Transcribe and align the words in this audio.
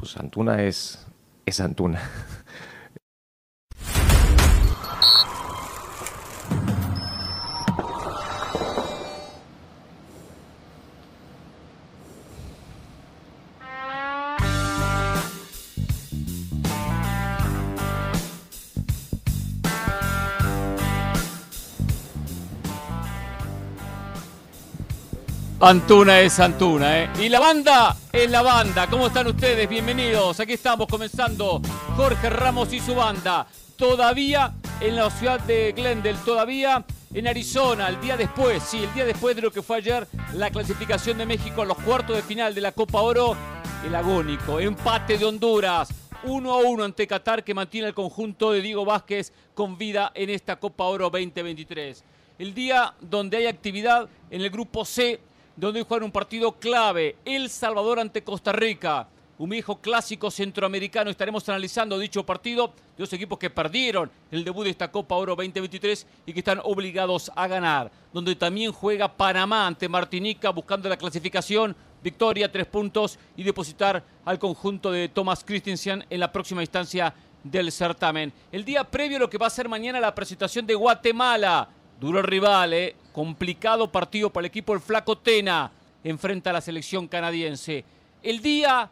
pues 0.00 0.16
Antuna 0.16 0.62
es, 0.62 1.06
es 1.46 1.60
Antuna. 1.60 2.00
Antuna 25.62 26.22
es 26.22 26.40
Antuna, 26.40 27.02
¿eh? 27.02 27.10
Y 27.20 27.28
la 27.28 27.38
banda 27.38 27.94
es 28.10 28.30
la 28.30 28.40
banda. 28.40 28.86
¿Cómo 28.88 29.08
están 29.08 29.26
ustedes? 29.26 29.68
Bienvenidos. 29.68 30.40
Aquí 30.40 30.54
estamos 30.54 30.86
comenzando 30.86 31.60
Jorge 31.98 32.30
Ramos 32.30 32.72
y 32.72 32.80
su 32.80 32.94
banda. 32.94 33.46
Todavía 33.76 34.54
en 34.80 34.96
la 34.96 35.10
ciudad 35.10 35.38
de 35.40 35.72
Glendale, 35.72 36.16
todavía 36.24 36.82
en 37.12 37.28
Arizona, 37.28 37.88
el 37.88 38.00
día 38.00 38.16
después, 38.16 38.62
sí, 38.62 38.84
el 38.84 38.94
día 38.94 39.04
después 39.04 39.36
de 39.36 39.42
lo 39.42 39.50
que 39.50 39.60
fue 39.60 39.76
ayer 39.76 40.08
la 40.32 40.48
clasificación 40.48 41.18
de 41.18 41.26
México 41.26 41.60
a 41.60 41.66
los 41.66 41.76
cuartos 41.76 42.16
de 42.16 42.22
final 42.22 42.54
de 42.54 42.62
la 42.62 42.72
Copa 42.72 43.02
Oro, 43.02 43.36
el 43.84 43.94
agónico 43.94 44.60
empate 44.60 45.18
de 45.18 45.26
Honduras. 45.26 45.92
1 46.22 46.52
a 46.54 46.56
1 46.56 46.84
ante 46.84 47.06
Qatar 47.06 47.44
que 47.44 47.52
mantiene 47.52 47.88
el 47.88 47.94
conjunto 47.94 48.52
de 48.52 48.62
Diego 48.62 48.86
Vázquez 48.86 49.30
con 49.54 49.76
vida 49.76 50.10
en 50.14 50.30
esta 50.30 50.56
Copa 50.56 50.84
Oro 50.84 51.10
2023. 51.10 52.02
El 52.38 52.54
día 52.54 52.94
donde 53.02 53.36
hay 53.36 53.46
actividad 53.46 54.08
en 54.30 54.40
el 54.40 54.48
grupo 54.48 54.86
C 54.86 55.20
donde 55.56 55.82
juegan 55.82 56.04
un 56.04 56.12
partido 56.12 56.52
clave, 56.52 57.16
El 57.24 57.50
Salvador 57.50 58.00
ante 58.00 58.22
Costa 58.22 58.52
Rica. 58.52 59.08
Un 59.38 59.48
viejo 59.48 59.80
clásico 59.80 60.30
centroamericano. 60.30 61.10
Estaremos 61.10 61.48
analizando 61.48 61.98
dicho 61.98 62.26
partido. 62.26 62.74
Dos 62.98 63.10
equipos 63.14 63.38
que 63.38 63.48
perdieron 63.48 64.10
el 64.30 64.44
debut 64.44 64.64
de 64.64 64.70
esta 64.70 64.92
Copa 64.92 65.14
Oro 65.14 65.34
2023 65.34 66.06
y 66.26 66.34
que 66.34 66.40
están 66.40 66.60
obligados 66.62 67.32
a 67.34 67.48
ganar. 67.48 67.90
Donde 68.12 68.36
también 68.36 68.70
juega 68.70 69.16
Panamá 69.16 69.66
ante 69.66 69.88
Martinica 69.88 70.50
buscando 70.50 70.90
la 70.90 70.98
clasificación. 70.98 71.74
Victoria, 72.02 72.52
tres 72.52 72.66
puntos 72.66 73.18
y 73.34 73.42
depositar 73.42 74.04
al 74.26 74.38
conjunto 74.38 74.92
de 74.92 75.08
Thomas 75.08 75.42
Christensen 75.42 76.04
en 76.10 76.20
la 76.20 76.30
próxima 76.30 76.60
instancia 76.60 77.14
del 77.42 77.72
certamen. 77.72 78.34
El 78.52 78.66
día 78.66 78.84
previo 78.84 79.16
a 79.16 79.20
lo 79.20 79.30
que 79.30 79.38
va 79.38 79.46
a 79.46 79.50
ser 79.50 79.70
mañana 79.70 80.00
la 80.00 80.14
presentación 80.14 80.66
de 80.66 80.74
Guatemala. 80.74 81.68
Duro 82.00 82.22
rival, 82.22 82.72
¿eh? 82.72 82.96
complicado 83.12 83.92
partido 83.92 84.30
para 84.30 84.46
el 84.46 84.46
equipo 84.46 84.72
del 84.72 84.80
Flaco 84.80 85.18
Tena. 85.18 85.70
Enfrenta 86.02 86.48
a 86.48 86.54
la 86.54 86.62
selección 86.62 87.06
canadiense. 87.06 87.84
El 88.22 88.40
día 88.40 88.88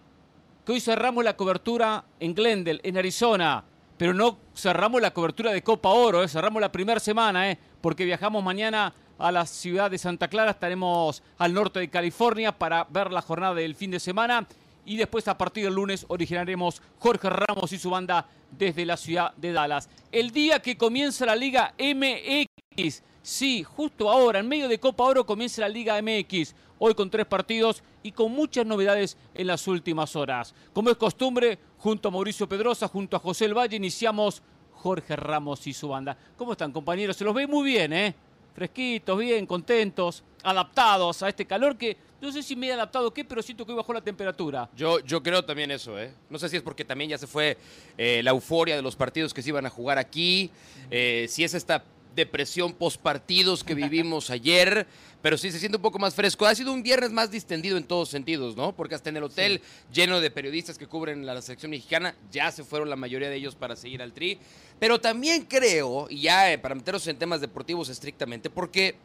que 0.67 0.73
hoy 0.73 0.81
cerramos 0.81 1.25
la 1.25 1.35
cobertura 1.35 2.05
en 2.21 2.35
Glendale, 2.35 2.81
en 2.83 2.99
Arizona, 2.99 3.65
pero 3.97 4.13
no 4.13 4.37
cerramos 4.55 5.01
la 5.01 5.13
cobertura 5.13 5.53
de 5.53 5.63
Copa 5.63 5.89
Oro, 5.89 6.23
¿eh? 6.23 6.29
cerramos 6.29 6.61
la 6.61 6.71
primera 6.71 7.01
semana, 7.01 7.51
¿eh? 7.51 7.59
porque 7.81 8.05
viajamos 8.05 8.45
mañana 8.45 8.93
a 9.19 9.33
la 9.33 9.47
ciudad 9.47 9.91
de 9.91 9.97
Santa 9.97 10.29
Clara, 10.29 10.51
estaremos 10.51 11.23
al 11.39 11.55
norte 11.55 11.81
de 11.81 11.89
California 11.89 12.53
para 12.53 12.85
ver 12.91 13.11
la 13.11 13.23
jornada 13.23 13.55
del 13.55 13.75
fin 13.75 13.91
de 13.91 14.01
semana 14.01 14.47
y 14.89 14.97
después 14.97 15.29
a 15.29 15.37
partir 15.37 15.65
del 15.65 15.75
lunes 15.75 16.07
originaremos 16.09 16.81
Jorge 16.99 17.29
Ramos 17.29 17.73
y 17.73 17.79
su 17.79 17.91
banda 17.91 18.27
desde 18.51 18.87
la 18.87 18.97
ciudad 18.97 19.35
de 19.37 19.53
Dallas. 19.53 19.91
El 20.11 20.31
día 20.31 20.61
que 20.61 20.79
comienza 20.79 21.27
la 21.27 21.37
Liga 21.37 21.75
MX, 21.79 23.03
sí, 23.21 23.63
justo 23.63 24.11
ahora, 24.11 24.39
en 24.39 24.49
medio 24.49 24.67
de 24.67 24.81
Copa 24.81 25.05
Oro 25.05 25.27
comienza 25.27 25.61
la 25.61 25.69
Liga 25.69 26.01
MX, 26.01 26.55
hoy 26.79 26.95
con 26.95 27.11
tres 27.11 27.27
partidos 27.27 27.83
y 28.03 28.13
con 28.13 28.33
muchas 28.33 28.65
novedades 28.65 29.19
en 29.35 29.49
las 29.49 29.69
últimas 29.69 30.17
horas. 30.17 30.55
Como 30.73 30.89
es 30.89 30.97
costumbre, 30.97 31.59
junto 31.77 32.09
a 32.09 32.11
Mauricio 32.11 32.49
Pedrosa, 32.49 32.89
junto 32.89 33.19
a 33.19 33.21
José 33.21 33.45
El 33.45 33.59
Valle, 33.59 33.77
iniciamos 33.77 34.43
Jorge 34.73 35.17
Ramos 35.17 35.67
y 35.67 35.75
su 35.75 35.89
banda. 35.89 36.17
¿Cómo 36.39 36.53
están 36.53 36.73
compañeros? 36.73 37.15
Se 37.15 37.25
los 37.25 37.35
ve 37.35 37.47
muy 37.47 37.73
bien, 37.73 37.93
¿eh? 37.93 38.15
Fresquitos, 38.55 39.19
bien, 39.19 39.45
contentos, 39.45 40.25
adaptados 40.43 41.23
a 41.23 41.29
este 41.29 41.47
calor 41.47 41.77
que 41.77 42.08
no 42.21 42.33
sé 42.33 42.43
si 42.43 42.57
me 42.57 42.69
he 42.69 42.73
adaptado 42.73 43.09
o 43.09 43.15
qué, 43.15 43.25
pero 43.25 43.43
siento 43.43 43.65
que 43.65 43.73
hoy 43.73 43.77
bajó 43.77 43.93
la 43.93 44.01
temperatura. 44.01 44.69
Yo, 44.77 45.01
yo 45.01 45.23
creo 45.23 45.45
también 45.45 45.71
eso, 45.71 45.99
¿eh? 45.99 46.13
No 46.29 46.39
sé 46.39 46.49
si 46.49 46.57
es 46.57 46.63
porque 46.63 46.85
también 46.85 47.11
ya 47.11 47.19
se 47.19 47.27
fue 47.27 47.57
eh, 47.97 48.23
la 48.23 48.31
euforia 48.31 48.77
de 48.77 48.83
los 48.83 48.97
partidos 48.97 49.33
que 49.33 49.43
se 49.43 49.51
iban 49.51 49.67
a 49.67 49.71
jugar 49.71 49.99
aquí, 49.99 50.51
eh, 50.91 51.27
si 51.29 51.45
es 51.45 51.55
esta 51.55 51.85
depresión 52.17 52.73
post 52.73 53.01
partidos 53.01 53.63
que 53.63 53.75
vivimos 53.75 54.31
ayer, 54.31 54.87
pero 55.23 55.39
sí 55.39 55.53
se 55.53 55.61
siente 55.61 55.77
un 55.77 55.83
poco 55.83 56.01
más 56.01 56.15
fresco. 56.15 56.47
Ha 56.47 56.55
sido 56.55 56.73
un 56.73 56.83
viernes 56.83 57.11
más 57.13 57.31
distendido 57.31 57.77
en 57.77 57.85
todos 57.85 58.09
sentidos, 58.09 58.57
¿no? 58.57 58.75
Porque 58.75 58.97
hasta 58.97 59.11
en 59.11 59.19
el 59.19 59.23
hotel 59.23 59.61
lleno 59.93 60.21
de 60.21 60.31
periodistas 60.31 60.77
que 60.77 60.87
cubren 60.87 61.25
la 61.25 61.41
selección 61.41 61.71
mexicana, 61.71 62.17
ya 62.33 62.51
se 62.51 62.65
fueron 62.65 62.91
la 62.91 62.97
mayoría 62.97 63.31
de 63.31 63.37
ellos 63.37 63.55
para 63.55 63.77
seguir 63.77 64.03
al 64.03 64.13
tri. 64.13 64.39
Pero 64.81 65.01
también 65.01 65.45
creo, 65.45 66.09
y 66.11 66.23
ya 66.23 66.53
eh, 66.53 66.59
para 66.59 66.75
meternos 66.75 67.07
en 67.07 67.17
temas 67.17 67.41
deportivos 67.41 67.89
estrictamente, 67.89 68.51
porque 68.51 68.97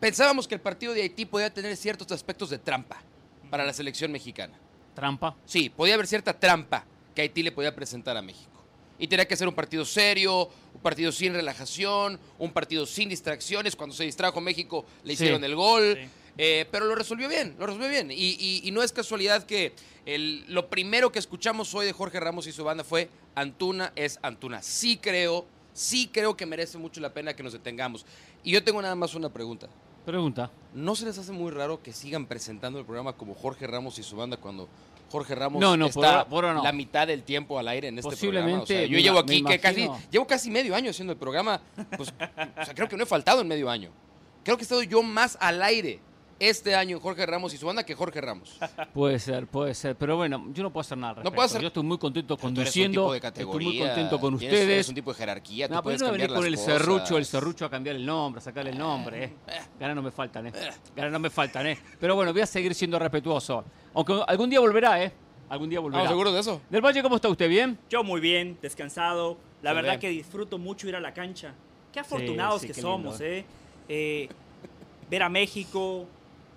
pensábamos 0.00 0.46
que 0.48 0.54
el 0.54 0.60
partido 0.60 0.92
de 0.94 1.02
Haití 1.02 1.24
podía 1.24 1.52
tener 1.52 1.76
ciertos 1.76 2.10
aspectos 2.12 2.50
de 2.50 2.58
trampa 2.58 3.02
para 3.50 3.64
la 3.64 3.72
selección 3.72 4.12
mexicana. 4.12 4.58
Trampa. 4.94 5.36
Sí, 5.44 5.68
podía 5.70 5.94
haber 5.94 6.06
cierta 6.06 6.38
trampa 6.38 6.84
que 7.14 7.22
Haití 7.22 7.42
le 7.42 7.52
podía 7.52 7.74
presentar 7.74 8.16
a 8.16 8.22
México. 8.22 8.50
Y 8.98 9.08
tenía 9.08 9.28
que 9.28 9.36
ser 9.36 9.46
un 9.46 9.54
partido 9.54 9.84
serio, 9.84 10.48
un 10.74 10.80
partido 10.80 11.12
sin 11.12 11.34
relajación, 11.34 12.18
un 12.38 12.50
partido 12.52 12.86
sin 12.86 13.10
distracciones. 13.10 13.76
Cuando 13.76 13.94
se 13.94 14.04
distrajo 14.04 14.40
México 14.40 14.86
le 15.04 15.14
Sí. 15.14 15.22
hicieron 15.24 15.44
el 15.44 15.54
gol. 15.54 15.98
Sí. 16.00 16.08
Eh, 16.38 16.66
pero 16.70 16.84
lo 16.86 16.94
resolvió 16.94 17.28
bien, 17.28 17.56
lo 17.58 17.66
resolvió 17.66 17.88
bien. 17.88 18.10
Y, 18.10 18.14
y- 18.38 18.60
y 18.64 18.70
no 18.70 18.82
es 18.82 18.92
casualidad 18.92 19.44
que 19.44 19.72
el- 20.04 20.44
lo 20.52 20.68
primero 20.68 21.10
que 21.10 21.18
escuchamos 21.18 21.74
hoy 21.74 21.86
de 21.86 21.92
Jorge 21.92 22.20
Ramos 22.20 22.46
y 22.46 22.52
su 22.52 22.62
banda 22.64 22.84
fue 22.84 23.08
Antuna 23.34 23.92
es 23.96 24.18
Antuna. 24.22 24.62
Sí 24.62 24.98
creo, 24.98 25.46
sí 25.72 26.10
creo 26.12 26.36
que 26.36 26.44
merece 26.44 26.76
mucho 26.76 27.00
la 27.00 27.12
pena 27.14 27.34
que 27.34 27.42
nos 27.42 27.52
detengamos. 27.54 28.04
Y 28.44 28.52
yo 28.52 28.62
tengo 28.62 28.80
nada 28.82 28.94
más 28.94 29.14
una 29.14 29.30
pregunta. 29.30 29.68
Pregunta. 30.06 30.50
¿No 30.72 30.94
se 30.94 31.04
les 31.04 31.18
hace 31.18 31.32
muy 31.32 31.50
raro 31.50 31.82
que 31.82 31.92
sigan 31.92 32.26
presentando 32.26 32.78
el 32.78 32.84
programa 32.86 33.12
como 33.14 33.34
Jorge 33.34 33.66
Ramos 33.66 33.98
y 33.98 34.02
su 34.02 34.16
banda 34.16 34.36
cuando 34.36 34.68
Jorge 35.10 35.34
Ramos 35.34 35.60
No, 35.60 35.76
no, 35.76 35.86
está 35.86 35.94
por 36.00 36.04
ahora- 36.06 36.24
por 36.28 36.44
ahora 36.44 36.56
no. 36.58 36.64
la 36.64 36.72
mitad 36.72 37.06
del 37.06 37.22
tiempo 37.24 37.58
al 37.58 37.68
aire 37.68 37.88
en 37.88 37.98
este 37.98 38.10
Posiblemente, 38.10 38.50
programa? 38.50 38.62
O 38.62 38.66
sea, 38.66 38.86
yo 38.86 38.96
me 38.96 39.02
llevo 39.02 39.18
aquí 39.18 39.42
que 39.42 39.58
casi 39.58 39.88
llevo 40.10 40.26
casi 40.26 40.50
medio 40.50 40.74
año 40.74 40.90
haciendo 40.90 41.12
el 41.12 41.18
programa, 41.18 41.60
pues 41.96 42.10
o 42.10 42.64
sea, 42.64 42.74
creo 42.74 42.88
que 42.88 42.96
no 42.96 43.02
he 43.02 43.06
faltado 43.06 43.40
en 43.40 43.48
medio 43.48 43.68
año. 43.68 43.90
Creo 44.44 44.56
que 44.56 44.62
he 44.62 44.64
estado 44.64 44.82
yo 44.84 45.02
más 45.02 45.36
al 45.40 45.60
aire 45.62 46.00
este 46.38 46.74
año 46.74 47.00
Jorge 47.00 47.24
Ramos 47.24 47.54
y 47.54 47.56
su 47.56 47.66
banda 47.66 47.84
que 47.84 47.94
Jorge 47.94 48.20
Ramos. 48.20 48.58
Puede 48.94 49.18
ser, 49.18 49.46
puede 49.46 49.74
ser. 49.74 49.96
Pero 49.96 50.16
bueno, 50.16 50.46
yo 50.52 50.62
no 50.62 50.70
puedo 50.72 50.82
hacer 50.82 50.98
nada. 50.98 51.14
al 51.18 51.24
No 51.24 51.30
puedo 51.32 51.46
hacer- 51.46 51.60
Yo 51.62 51.68
estoy 51.68 51.82
muy 51.82 51.96
contento 51.98 52.36
Pero 52.36 52.40
tú 52.52 52.60
eres 52.60 52.76
un 52.76 52.82
conduciendo. 52.82 53.00
tipo 53.02 53.12
de 53.12 53.18
estoy 53.18 53.44
muy 53.46 53.78
contento 53.78 54.20
con 54.20 54.34
ustedes. 54.34 54.62
eres 54.68 54.88
un 54.88 54.94
tipo 54.94 55.12
de 55.12 55.18
jerarquía, 55.18 55.68
tú 55.68 55.74
No, 55.74 55.80
pero 55.80 55.82
puedes 55.84 56.00
no 56.02 56.06
cambiar 56.08 56.28
venir 56.28 56.36
con 56.36 56.46
el 56.46 56.52
las 56.52 56.64
serrucho, 56.64 57.16
el 57.16 57.22
cosas. 57.22 57.28
serrucho 57.28 57.64
a 57.64 57.70
cambiar 57.70 57.96
el 57.96 58.04
nombre, 58.06 58.38
a 58.38 58.42
sacarle 58.42 58.70
el 58.70 58.78
nombre, 58.78 59.24
eh. 59.24 59.32
Ganas 59.80 59.96
no 59.96 60.02
me 60.02 60.10
faltan, 60.10 60.46
eh. 60.48 60.52
Ganas 60.94 61.12
no 61.12 61.18
me 61.18 61.30
faltan, 61.30 61.66
eh. 61.68 61.78
Pero 61.98 62.14
bueno, 62.14 62.32
voy 62.32 62.42
a 62.42 62.46
seguir 62.46 62.74
siendo 62.74 62.98
respetuoso. 62.98 63.64
Aunque 63.94 64.20
algún 64.26 64.50
día 64.50 64.60
volverá, 64.60 65.02
eh. 65.02 65.12
Algún 65.48 65.70
día 65.70 65.80
volverá. 65.80 66.02
¿Estamos 66.02 66.12
seguros 66.18 66.34
de 66.34 66.40
eso? 66.40 66.60
Del 66.68 66.80
Valle, 66.84 67.02
¿cómo 67.02 67.16
está 67.16 67.28
usted? 67.28 67.48
¿Bien? 67.48 67.78
Yo 67.88 68.02
muy 68.04 68.20
bien, 68.20 68.58
descansado. 68.60 69.38
La 69.62 69.70
Se 69.70 69.76
verdad 69.76 69.92
ve. 69.94 69.98
que 70.00 70.08
disfruto 70.10 70.58
mucho 70.58 70.86
ir 70.88 70.96
a 70.96 71.00
la 71.00 71.14
cancha. 71.14 71.54
Qué 71.92 72.00
afortunados 72.00 72.60
sí, 72.60 72.66
que 72.66 72.72
qué 72.74 72.80
lindo, 72.82 72.92
somos, 72.96 73.20
¿eh? 73.20 73.44
Eh, 73.88 74.28
Ver 75.08 75.22
a 75.22 75.28
México, 75.28 76.04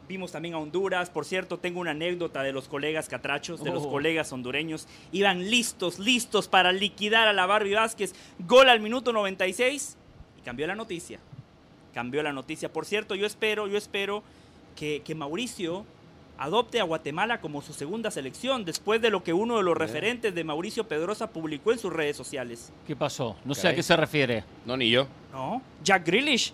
vimos 0.10 0.32
también 0.34 0.56
a 0.56 0.58
Honduras. 0.58 1.10
Por 1.10 1.24
cierto, 1.24 1.58
tengo 1.60 1.80
una 1.80 1.92
anécdota 1.92 2.42
de 2.44 2.52
los 2.52 2.68
colegas 2.68 3.08
catrachos, 3.08 3.64
de 3.64 3.72
los 3.72 3.86
Oh. 3.86 3.90
colegas 3.92 4.34
hondureños. 4.34 4.88
Iban 5.14 5.50
listos, 5.50 6.00
listos 6.00 6.48
para 6.50 6.72
liquidar 6.74 7.28
a 7.30 7.34
la 7.34 7.46
Barbie 7.46 7.76
Vázquez. 7.76 8.14
Gol 8.40 8.68
al 8.70 8.82
minuto 8.82 9.14
96 9.14 9.96
y 10.38 10.42
cambió 10.42 10.66
la 10.68 10.76
noticia. 10.76 11.20
Cambió 11.94 12.24
la 12.24 12.34
noticia. 12.34 12.74
Por 12.74 12.86
cierto, 12.86 13.14
yo 13.16 13.26
espero, 13.28 13.68
yo 13.68 13.78
espero 13.78 14.24
que, 14.76 15.02
que 15.06 15.14
Mauricio 15.16 15.86
adopte 16.40 16.80
a 16.80 16.84
Guatemala 16.84 17.40
como 17.42 17.62
su 17.62 17.74
segunda 17.74 18.10
selección, 18.12 18.64
después 18.66 19.02
de 19.02 19.10
lo 19.12 19.24
que 19.24 19.34
uno 19.34 19.58
de 19.58 19.64
los 19.64 19.78
referentes 19.78 20.34
de 20.34 20.44
Mauricio 20.44 20.88
Pedrosa 20.88 21.30
publicó 21.32 21.72
en 21.74 21.80
sus 21.80 21.92
redes 21.94 22.16
sociales. 22.18 22.72
¿Qué 22.88 22.96
pasó? 22.96 23.36
No 23.46 23.54
sé 23.54 23.68
a 23.68 23.76
qué 23.76 23.84
se 23.84 23.96
refiere. 23.96 24.44
No, 24.66 24.76
ni 24.78 24.90
yo. 24.90 25.06
¿No? 25.34 25.62
Jack 25.84 26.06
Grealish. 26.08 26.54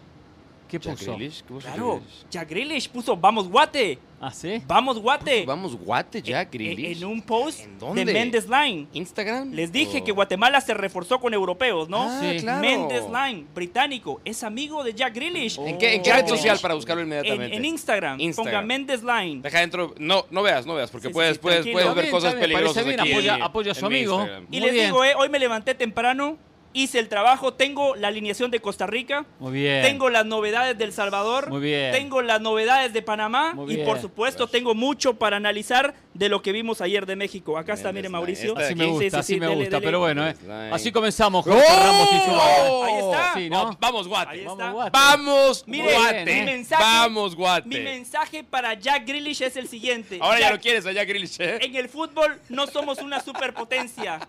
¿Qué 0.68 0.80
Jack 0.80 0.98
puso? 0.98 1.16
Grealish, 1.16 1.42
¿qué 1.44 1.48
puso 1.54 1.68
Claro, 1.68 1.88
Grealish? 1.98 2.26
Jack 2.32 2.50
Grealish 2.50 2.90
puso 2.90 3.16
vamos 3.16 3.48
Guate, 3.48 4.00
¿Ah, 4.20 4.32
sí? 4.32 4.62
vamos 4.66 4.98
Guate. 5.00 5.46
Vamos, 5.46 5.76
guate, 5.78 6.22
Jack 6.24 6.54
En- 6.56 6.60
Grealish. 6.60 6.98
En 7.04 7.06
un 7.08 7.22
post 7.22 7.60
¿En 7.62 7.78
dónde? 7.78 8.04
de 8.04 8.12
Mendes 8.14 8.48
Line. 8.50 8.88
¿Instagram? 8.94 9.52
Les 9.54 9.72
dije 9.72 10.00
¿O- 10.00 10.04
que 10.04 10.12
Guatemala 10.12 10.60
se 10.62 10.74
reforzó 10.74 11.20
con 11.20 11.34
europeos, 11.36 11.88
¿no? 11.88 12.04
Ah, 12.10 12.20
Sí. 12.22 12.40
claro. 12.40 12.62
Mendes 12.62 13.04
Line, 13.04 13.46
británico, 13.54 14.20
es 14.26 14.44
amigo 14.44 14.84
de 14.84 14.94
Jack 14.96 15.14
Grealish. 15.14 15.60
¿En 15.60 15.78
qué, 15.78 15.94
en 15.96 16.02
qué 16.02 16.10
Jack 16.10 16.22
red 16.22 16.28
social 16.30 16.58
para 16.60 16.74
buscarlo 16.74 17.02
En, 17.04 17.08
inmediatamente? 17.10 17.56
en 17.58 17.66
Instagram, 17.66 18.20
Instagram. 18.20 18.54
ponga 18.54 18.66
Mendes 18.66 19.04
Line. 19.04 19.42
Deja 19.44 19.60
dentro. 19.60 19.94
No, 20.00 20.26
no 20.32 20.42
veas, 20.42 20.66
no 20.66 20.74
veas, 20.74 20.90
porque 20.90 21.08
Sí, 21.10 21.14
puedes, 21.14 21.34
sí, 21.36 21.40
puedes, 21.42 21.68
puedes 21.68 21.94
ver 21.94 22.06
bien, 22.06 22.12
cosas 22.12 22.34
peligrosas 22.34 22.84
parece 22.84 22.90
bien, 22.90 23.00
aquí. 23.00 23.12
apoya- 23.14 23.46
apoya 23.46 23.72
a 23.72 23.76
su 23.76 23.86
amigo. 23.86 24.16
Instagram. 24.16 24.44
Y 24.46 24.48
Muy 24.48 24.60
les 24.62 24.74
bien. 24.74 24.86
digo, 24.88 25.04
eh, 25.04 25.14
hoy 25.16 25.30
me 25.30 25.38
levanté 25.38 25.76
temprano 25.76 26.38
hice 26.76 27.00
el 27.00 27.10
trabajo, 27.10 27.54
tengo 27.54 27.96
la 27.96 28.10
alineación 28.10 28.52
de 28.52 28.60
Costa 28.60 28.86
Rica, 28.86 29.26
Muy 29.40 29.54
bien. 29.54 29.82
tengo 29.82 30.10
las 30.12 30.26
novedades 30.26 30.78
del 30.78 30.94
Salvador, 30.94 31.50
Muy 31.50 31.62
bien. 31.62 31.92
tengo 31.94 32.22
las 32.22 32.40
novedades 32.42 32.94
de 32.94 33.02
Panamá 33.02 33.54
Muy 33.56 33.72
y 33.74 33.76
bien. 33.78 33.88
por 33.88 34.00
supuesto 34.00 34.48
tengo 34.48 34.76
mucho 34.76 35.16
para 35.16 35.38
analizar 35.38 35.96
de 36.14 36.30
lo 36.30 36.42
que 36.42 36.52
vimos 36.52 36.82
ayer 36.82 37.06
de 37.06 37.16
México. 37.16 37.58
Acá 37.58 37.74
está, 37.74 37.92
mire 37.92 38.10
Mauricio. 38.10 38.52
esta 38.52 38.66
Así 38.66 38.76
me 38.76 38.86
gusta, 38.86 39.04
Sí, 39.04 39.10
sí, 39.10 39.16
así 39.18 39.34
sí, 39.36 39.40
me 39.40 39.48
dele, 39.48 39.62
gusta. 39.62 39.78
dele. 39.78 39.86
Pero 39.88 40.00
bueno, 40.00 40.28
¿eh? 40.28 40.36
Así 40.72 40.92
comenzamos. 40.92 41.44
Jorge 41.46 41.66
Ramos 41.68 42.10
y 42.12 42.20
su. 42.20 42.42
Ahí 42.86 43.00
está. 43.00 43.32
Sí, 43.36 43.50
¿no? 43.50 43.64
Oh, 43.64 43.78
Vamos, 43.80 44.08
Guate. 44.08 44.32
Ahí 44.32 44.46
Vamos. 44.46 44.72
Guate. 44.74 44.92
Vamos, 44.94 45.64
Mire, 45.68 45.94
Guate. 45.94 46.26
mi 46.26 46.42
mensaje- 46.44 46.84
Vamos, 46.84 47.36
Guate. 47.36 47.68
Mi 47.68 47.80
mensaje 47.80 48.44
para 48.44 48.74
Jack 48.76 49.06
Grealish 49.08 49.42
es 49.42 49.56
el 49.58 49.68
siguiente. 49.68 50.20
Ahora 50.22 50.40
ya 50.40 50.46
Jack, 50.48 50.56
lo 50.56 50.62
quieres 50.62 50.86
allá, 50.86 51.04
Grealish, 51.06 51.36
¿eh? 51.40 51.60
En 51.62 51.76
el 51.76 51.90
fútbol 51.90 52.40
no 52.50 52.68
somos 52.68 53.00
una 53.00 53.22
superpotencia, 53.22 54.20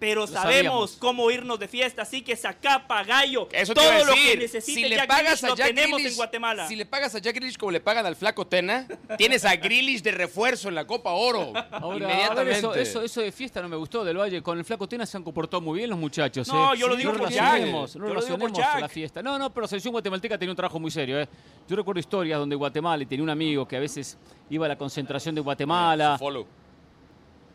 pero 0.00 0.26
sabemos 0.26 0.52
sabíamos. 0.54 0.96
cómo 0.98 1.30
irnos 1.30 1.58
de 1.60 1.68
fiesta, 1.68 2.02
así 2.02 2.22
que 2.22 2.34
saca 2.34 2.84
gallo. 3.06 3.48
Eso 3.52 3.74
todo 3.74 4.04
lo 4.04 4.14
que 4.14 4.36
necesite 4.38 4.80
si 4.80 4.88
le 4.88 4.96
Jack 4.96 5.06
pagas 5.06 5.22
Grealish 5.22 5.44
a 5.44 5.48
lo 5.48 5.56
Jack 5.56 5.66
tenemos 5.68 6.00
Grealish- 6.00 6.10
en 6.10 6.16
Guatemala. 6.16 6.66
Si 6.68 6.74
le 6.76 6.86
pagas 6.86 7.14
a 7.14 7.18
Jack 7.18 7.34
Grealish 7.36 7.56
como 7.58 7.70
le 7.70 7.80
pagan 7.80 8.06
al 8.06 8.16
flaco 8.16 8.46
Tena, 8.46 8.88
tienes 9.18 9.44
a 9.44 9.54
Grealish 9.56 10.02
de 10.02 10.10
refuerzo 10.12 10.68
en 10.68 10.74
la 10.74 10.86
Copa 10.86 11.12
Oro. 11.12 11.52
Ahora, 11.70 11.96
inmediatamente. 11.98 12.58
eso, 12.58 12.74
eso, 12.74 13.02
eso 13.02 13.20
de 13.20 13.30
fiesta 13.30 13.60
no 13.60 13.68
me 13.68 13.76
gustó 13.76 14.02
del 14.02 14.16
Valle. 14.16 14.42
Con 14.42 14.58
el 14.58 14.64
Flaco 14.64 14.88
Tena 14.88 15.04
se 15.04 15.16
han 15.18 15.22
comportado 15.22 15.60
muy 15.60 15.78
bien 15.78 15.90
los 15.90 15.98
muchachos. 15.98 16.48
No, 16.48 16.72
¿eh? 16.74 16.78
yo 16.78 16.88
lo 16.88 16.96
digo 16.96 17.12
no 17.12 17.18
por 17.18 17.28
relacionemos, 17.28 17.92
Jack. 17.92 18.00
No 18.00 18.08
Yo 18.08 18.14
lo 18.14 18.20
digo 18.24 18.36
relacionemos 18.36 18.80
la 18.80 18.88
fiesta. 18.88 19.22
No, 19.22 19.38
no, 19.38 19.50
pero 19.50 19.62
la 19.62 19.68
selección 19.68 19.92
guatemalteca 19.92 20.38
tenía 20.38 20.52
un 20.52 20.56
trabajo 20.56 20.80
muy 20.80 20.90
serio. 20.90 21.20
¿eh? 21.20 21.28
Yo 21.68 21.76
recuerdo 21.76 22.00
historias 22.00 22.38
donde 22.38 22.56
Guatemala 22.56 23.02
y 23.02 23.06
tenía 23.06 23.22
un 23.22 23.30
amigo 23.30 23.68
que 23.68 23.76
a 23.76 23.80
veces 23.80 24.16
iba 24.48 24.64
a 24.64 24.68
la 24.70 24.78
concentración 24.78 25.34
de 25.34 25.42
Guatemala. 25.42 26.16
Follow. 26.18 26.46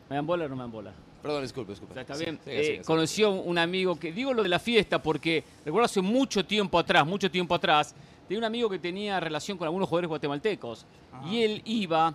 ¿Me 0.10 0.16
dan 0.18 0.28
bola 0.28 0.46
o 0.46 0.48
no 0.50 0.56
me 0.56 0.62
dan 0.62 0.72
bola? 0.72 0.94
Perdón, 1.26 1.42
disculpe, 1.42 1.72
disculpe. 1.72 1.94
O 1.94 1.96
sea, 1.96 2.02
está 2.04 2.14
Sí, 2.14 2.24
bien. 2.24 2.40
Eh, 2.46 2.82
conoció 2.86 3.32
un 3.32 3.58
amigo 3.58 3.96
que, 3.96 4.12
digo 4.12 4.32
lo 4.32 4.44
de 4.44 4.50
la 4.50 4.60
fiesta 4.60 5.02
porque 5.02 5.44
recuerdo 5.66 5.86
hace 5.86 6.00
mucho 6.02 6.46
tiempo 6.46 6.78
atrás, 6.78 7.04
mucho 7.08 7.32
tiempo 7.32 7.56
atrás, 7.56 7.96
tenía 8.28 8.38
un 8.38 8.44
amigo 8.46 8.70
que 8.70 8.78
tenía 8.78 9.20
relación 9.20 9.58
con 9.58 9.66
algunos 9.66 9.90
jugadores 9.90 10.10
guatemaltecos. 10.10 10.86
Y 11.28 11.42
él 11.42 11.64
iba 11.66 12.14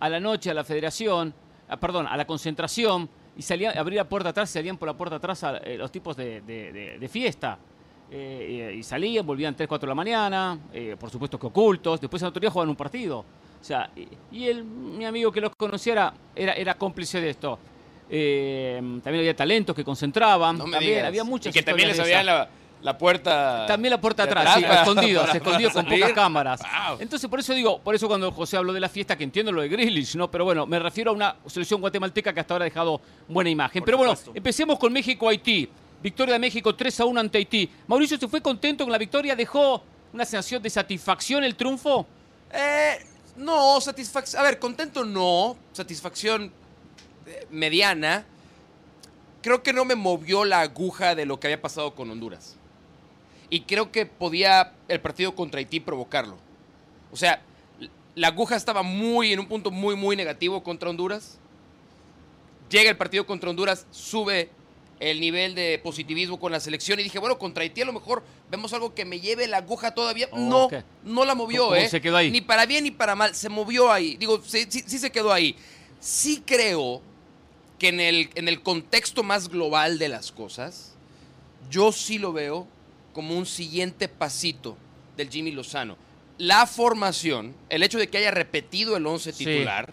a 0.00 0.08
la 0.08 0.18
noche 0.20 0.50
a 0.50 0.54
la 0.54 0.64
federación, 0.64 1.34
ah, 1.68 1.76
perdón, 1.76 2.06
a 2.06 2.16
la 2.16 2.26
concentración 2.26 3.10
y 3.36 3.42
salía, 3.42 3.72
abría 3.72 4.04
la 4.04 4.08
puerta 4.08 4.30
atrás, 4.30 4.48
salían 4.48 4.78
por 4.78 4.88
la 4.88 4.96
puerta 4.96 5.16
atrás 5.16 5.44
a, 5.44 5.58
eh, 5.58 5.76
los 5.76 5.92
tipos 5.92 6.16
de, 6.16 6.40
de- 6.40 6.72
de- 6.72 6.98
de 6.98 7.08
fiesta. 7.10 7.58
Eh, 8.10 8.70
y, 8.74 8.78
y 8.78 8.82
salían, 8.82 9.26
volvían 9.26 9.54
3, 9.54 9.68
4 9.68 9.86
de 9.86 9.90
la 9.90 9.94
mañana, 9.94 10.58
por 10.98 11.10
supuesto 11.10 11.38
que 11.38 11.46
ocultos, 11.48 12.00
después 12.00 12.22
al 12.22 12.30
otro 12.30 12.40
día 12.40 12.50
jugaban 12.50 12.70
un 12.70 12.76
partido. 12.76 13.18
O 13.18 13.64
sea, 13.64 13.90
y, 13.94 14.08
y 14.34 14.46
él, 14.46 14.64
mi 14.64 15.04
amigo 15.04 15.30
que 15.30 15.42
los 15.42 15.54
conociera, 15.56 16.14
era, 16.34 16.54
era 16.54 16.72
cómplice 16.74 17.20
de 17.20 17.28
esto. 17.30 17.58
Eh, 18.08 18.76
también 19.02 19.20
había 19.20 19.34
talentos 19.36 19.74
que 19.74 19.84
concentraban, 19.84 20.58
No 20.58 20.66
me 20.66 20.72
también 20.72 20.92
digas. 20.94 21.06
había 21.08 21.24
muchas 21.24 21.50
Y 21.54 21.58
que 21.58 21.62
también 21.64 21.88
les 21.88 21.98
esas. 21.98 22.24
la, 22.24 22.48
la 22.82 22.98
puerta. 22.98 23.64
También 23.66 23.90
la 23.90 24.00
puerta 24.00 24.24
de 24.24 24.30
atrás, 24.30 24.54
sí, 24.54 24.62
para- 24.62 24.82
escondido, 24.82 25.20
para- 25.22 25.32
se 25.32 25.38
escondido 25.38 25.70
para 25.70 25.74
con 25.82 25.84
salir. 25.90 26.00
pocas 26.02 26.14
cámaras. 26.14 26.60
Wow. 26.60 26.98
Entonces, 27.00 27.28
por 27.28 27.40
eso 27.40 27.52
digo, 27.52 27.80
por 27.80 27.94
eso 27.94 28.06
cuando 28.06 28.30
José 28.30 28.56
habló 28.56 28.72
de 28.72 28.80
la 28.80 28.88
fiesta, 28.88 29.16
que 29.16 29.24
entiendo 29.24 29.50
lo 29.50 29.62
de 29.62 29.68
Grealish, 29.68 30.14
¿no? 30.16 30.30
Pero 30.30 30.44
bueno, 30.44 30.66
me 30.66 30.78
refiero 30.78 31.10
a 31.10 31.14
una 31.14 31.36
selección 31.46 31.80
guatemalteca 31.80 32.32
que 32.32 32.40
hasta 32.40 32.54
ahora 32.54 32.64
ha 32.64 32.68
dejado 32.68 33.00
buena 33.28 33.50
imagen. 33.50 33.80
Por 33.80 33.86
Pero 33.86 33.98
bueno, 33.98 34.12
supuesto. 34.14 34.32
empecemos 34.36 34.78
con 34.78 34.92
México-Haití. 34.92 35.68
Victoria 36.02 36.34
de 36.34 36.38
México 36.38 36.74
3 36.76 37.00
a 37.00 37.04
1 37.06 37.18
ante 37.18 37.38
Haití. 37.38 37.68
Mauricio, 37.88 38.18
¿se 38.18 38.28
fue 38.28 38.40
contento 38.40 38.84
con 38.84 38.92
la 38.92 38.98
victoria? 38.98 39.34
¿Dejó 39.34 39.82
una 40.12 40.24
sensación 40.24 40.62
de 40.62 40.70
satisfacción 40.70 41.42
el 41.42 41.56
triunfo? 41.56 42.06
Eh, 42.52 42.98
no, 43.38 43.80
satisfacción. 43.80 44.40
A 44.40 44.44
ver, 44.44 44.58
contento 44.60 45.04
no. 45.04 45.56
Satisfacción 45.72 46.52
mediana. 47.50 48.24
Creo 49.42 49.62
que 49.62 49.72
no 49.72 49.84
me 49.84 49.94
movió 49.94 50.44
la 50.44 50.60
aguja 50.60 51.14
de 51.14 51.24
lo 51.26 51.38
que 51.38 51.46
había 51.46 51.60
pasado 51.62 51.94
con 51.94 52.10
Honduras. 52.10 52.56
Y 53.48 53.60
creo 53.60 53.92
que 53.92 54.06
podía 54.06 54.72
el 54.88 55.00
partido 55.00 55.34
contra 55.34 55.58
Haití 55.58 55.78
provocarlo. 55.80 56.36
O 57.12 57.16
sea, 57.16 57.40
la 58.16 58.28
aguja 58.28 58.56
estaba 58.56 58.82
muy 58.82 59.32
en 59.32 59.38
un 59.40 59.46
punto 59.46 59.70
muy, 59.70 59.94
muy 59.94 60.16
negativo 60.16 60.62
contra 60.64 60.90
Honduras. 60.90 61.38
Llega 62.70 62.90
el 62.90 62.96
partido 62.96 63.24
contra 63.26 63.48
Honduras, 63.50 63.86
sube 63.92 64.50
el 64.98 65.20
nivel 65.20 65.54
de 65.54 65.78
positivismo 65.84 66.40
con 66.40 66.50
la 66.50 66.58
selección 66.58 66.98
y 66.98 67.04
dije, 67.04 67.18
bueno, 67.20 67.38
contra 67.38 67.62
Haití 67.62 67.82
a 67.82 67.84
lo 67.84 67.92
mejor 67.92 68.24
vemos 68.50 68.72
algo 68.72 68.94
que 68.94 69.04
me 69.04 69.20
lleve 69.20 69.46
la 69.46 69.58
aguja 69.58 69.94
todavía. 69.94 70.26
Oh, 70.32 70.38
no, 70.38 70.68
no 71.04 71.24
la 71.24 71.34
movió, 71.36 71.64
¿Cómo 71.64 71.76
¿eh? 71.76 71.88
se 71.88 72.00
quedó 72.00 72.16
ahí? 72.16 72.30
Ni 72.32 72.40
para 72.40 72.66
bien 72.66 72.82
ni 72.82 72.90
para 72.90 73.14
mal, 73.14 73.32
se 73.34 73.48
movió 73.48 73.92
ahí. 73.92 74.16
Digo, 74.16 74.42
sí, 74.44 74.66
sí- 74.68 74.82
sí 74.86 74.98
se 74.98 75.12
quedó 75.12 75.32
ahí. 75.32 75.54
Sí 76.00 76.42
creo 76.44 77.00
que 77.78 77.88
en 77.88 78.00
el, 78.00 78.30
en 78.34 78.48
el 78.48 78.62
contexto 78.62 79.22
más 79.22 79.48
global 79.48 79.98
de 79.98 80.08
las 80.08 80.32
cosas, 80.32 80.94
yo 81.70 81.92
sí 81.92 82.18
lo 82.18 82.32
veo 82.32 82.66
como 83.12 83.36
un 83.36 83.46
siguiente 83.46 84.08
pasito 84.08 84.76
del 85.16 85.30
Jimmy 85.30 85.50
Lozano. 85.52 85.96
La 86.38 86.66
formación, 86.66 87.54
el 87.70 87.82
hecho 87.82 87.98
de 87.98 88.08
que 88.08 88.18
haya 88.18 88.30
repetido 88.30 88.96
el 88.96 89.06
11 89.06 89.32
Sí. 89.32 89.44
titular, 89.44 89.92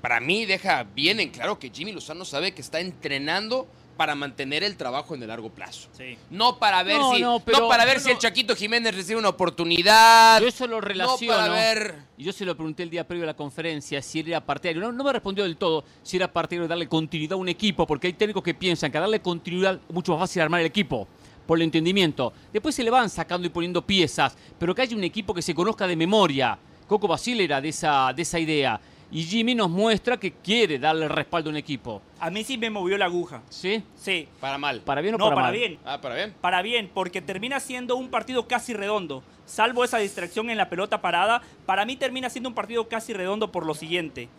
para 0.00 0.20
mí 0.20 0.46
deja 0.46 0.82
bien 0.84 1.20
en 1.20 1.30
claro 1.30 1.58
que 1.58 1.70
Jimmy 1.70 1.92
Lozano 1.92 2.24
sabe 2.24 2.52
que 2.52 2.60
está 2.60 2.80
entrenando 2.80 3.66
para 3.96 4.14
mantener 4.14 4.62
el 4.64 4.76
trabajo 4.76 5.14
en 5.14 5.22
el 5.22 5.28
largo 5.28 5.50
plazo. 5.50 5.88
Sí. 5.96 6.16
No 6.30 6.58
para 6.58 6.82
ver 6.82 6.98
No, 6.98 7.14
si, 7.14 7.20
no, 7.20 7.40
para 7.68 7.84
ver 7.84 8.00
si 8.00 8.10
el 8.10 8.18
Chaquito 8.18 8.56
Jiménez 8.56 8.94
recibe 8.94 9.18
una 9.18 9.28
oportunidad. 9.28 10.40
Yo 10.40 10.48
eso 10.48 10.66
lo 10.66 10.76
No 10.76 10.80
relaciono. 10.80 11.32
para 11.38 11.52
ver. 11.52 11.94
Y 12.16 12.24
yo 12.24 12.32
se 12.32 12.44
lo 12.44 12.54
pregunté 12.56 12.82
el 12.82 12.90
día 12.90 13.06
previo 13.06 13.24
a 13.24 13.26
la 13.26 13.34
conferencia 13.34 14.00
si 14.02 14.20
era 14.20 14.40
partidario. 14.40 14.82
No, 14.82 14.92
no 14.92 15.04
me 15.04 15.12
respondió 15.12 15.44
del 15.44 15.56
todo 15.56 15.84
si 16.02 16.16
era 16.16 16.32
partidario 16.32 16.64
de 16.64 16.68
darle 16.68 16.88
continuidad 16.88 17.34
a 17.34 17.36
un 17.36 17.48
equipo, 17.48 17.86
porque 17.86 18.06
hay 18.08 18.12
técnicos 18.12 18.42
que 18.42 18.54
piensan 18.54 18.90
que 18.90 18.98
a 18.98 19.02
darle 19.02 19.20
continuidad 19.20 19.74
es 19.88 19.94
mucho 19.94 20.12
más 20.12 20.20
fácil 20.20 20.42
armar 20.42 20.60
el 20.60 20.66
equipo, 20.66 21.06
por 21.46 21.58
el 21.58 21.62
entendimiento. 21.62 22.32
Después 22.52 22.74
se 22.74 22.82
le 22.82 22.90
van 22.90 23.10
sacando 23.10 23.46
y 23.46 23.50
poniendo 23.50 23.82
piezas, 23.84 24.36
pero 24.58 24.74
que 24.74 24.82
haya 24.82 24.96
un 24.96 25.04
equipo 25.04 25.34
que 25.34 25.42
se 25.42 25.54
conozca 25.54 25.86
de 25.86 25.96
memoria. 25.96 26.58
Coco 26.86 27.08
Basile 27.08 27.44
era 27.44 27.60
de 27.60 27.68
esa, 27.70 28.12
de 28.12 28.22
esa 28.22 28.38
idea. 28.38 28.80
Y 29.14 29.24
Jimmy 29.24 29.54
nos 29.54 29.68
muestra 29.68 30.16
que 30.18 30.32
quiere 30.32 30.78
darle 30.78 31.06
respaldo 31.06 31.50
a 31.50 31.52
un 31.52 31.58
equipo. 31.58 32.00
A 32.18 32.30
mí 32.30 32.44
sí 32.44 32.56
me 32.56 32.70
movió 32.70 32.96
la 32.96 33.04
aguja. 33.04 33.42
¿Sí? 33.50 33.82
Sí. 33.94 34.26
Para 34.40 34.56
mal. 34.56 34.80
¿Para 34.80 35.02
bien 35.02 35.16
o 35.16 35.18
No, 35.18 35.24
para, 35.24 35.34
para 35.34 35.46
mal? 35.48 35.54
bien. 35.54 35.78
Ah, 35.84 36.00
para 36.00 36.14
bien. 36.14 36.34
Para 36.40 36.62
bien, 36.62 36.90
porque 36.94 37.20
termina 37.20 37.60
siendo 37.60 37.94
un 37.96 38.08
partido 38.08 38.48
casi 38.48 38.72
redondo. 38.72 39.22
Salvo 39.44 39.84
esa 39.84 39.98
distracción 39.98 40.48
en 40.48 40.56
la 40.56 40.70
pelota 40.70 41.02
parada, 41.02 41.42
para 41.66 41.84
mí 41.84 41.96
termina 41.96 42.30
siendo 42.30 42.48
un 42.48 42.54
partido 42.54 42.88
casi 42.88 43.12
redondo 43.12 43.52
por 43.52 43.66
lo 43.66 43.74
siguiente. 43.74 44.30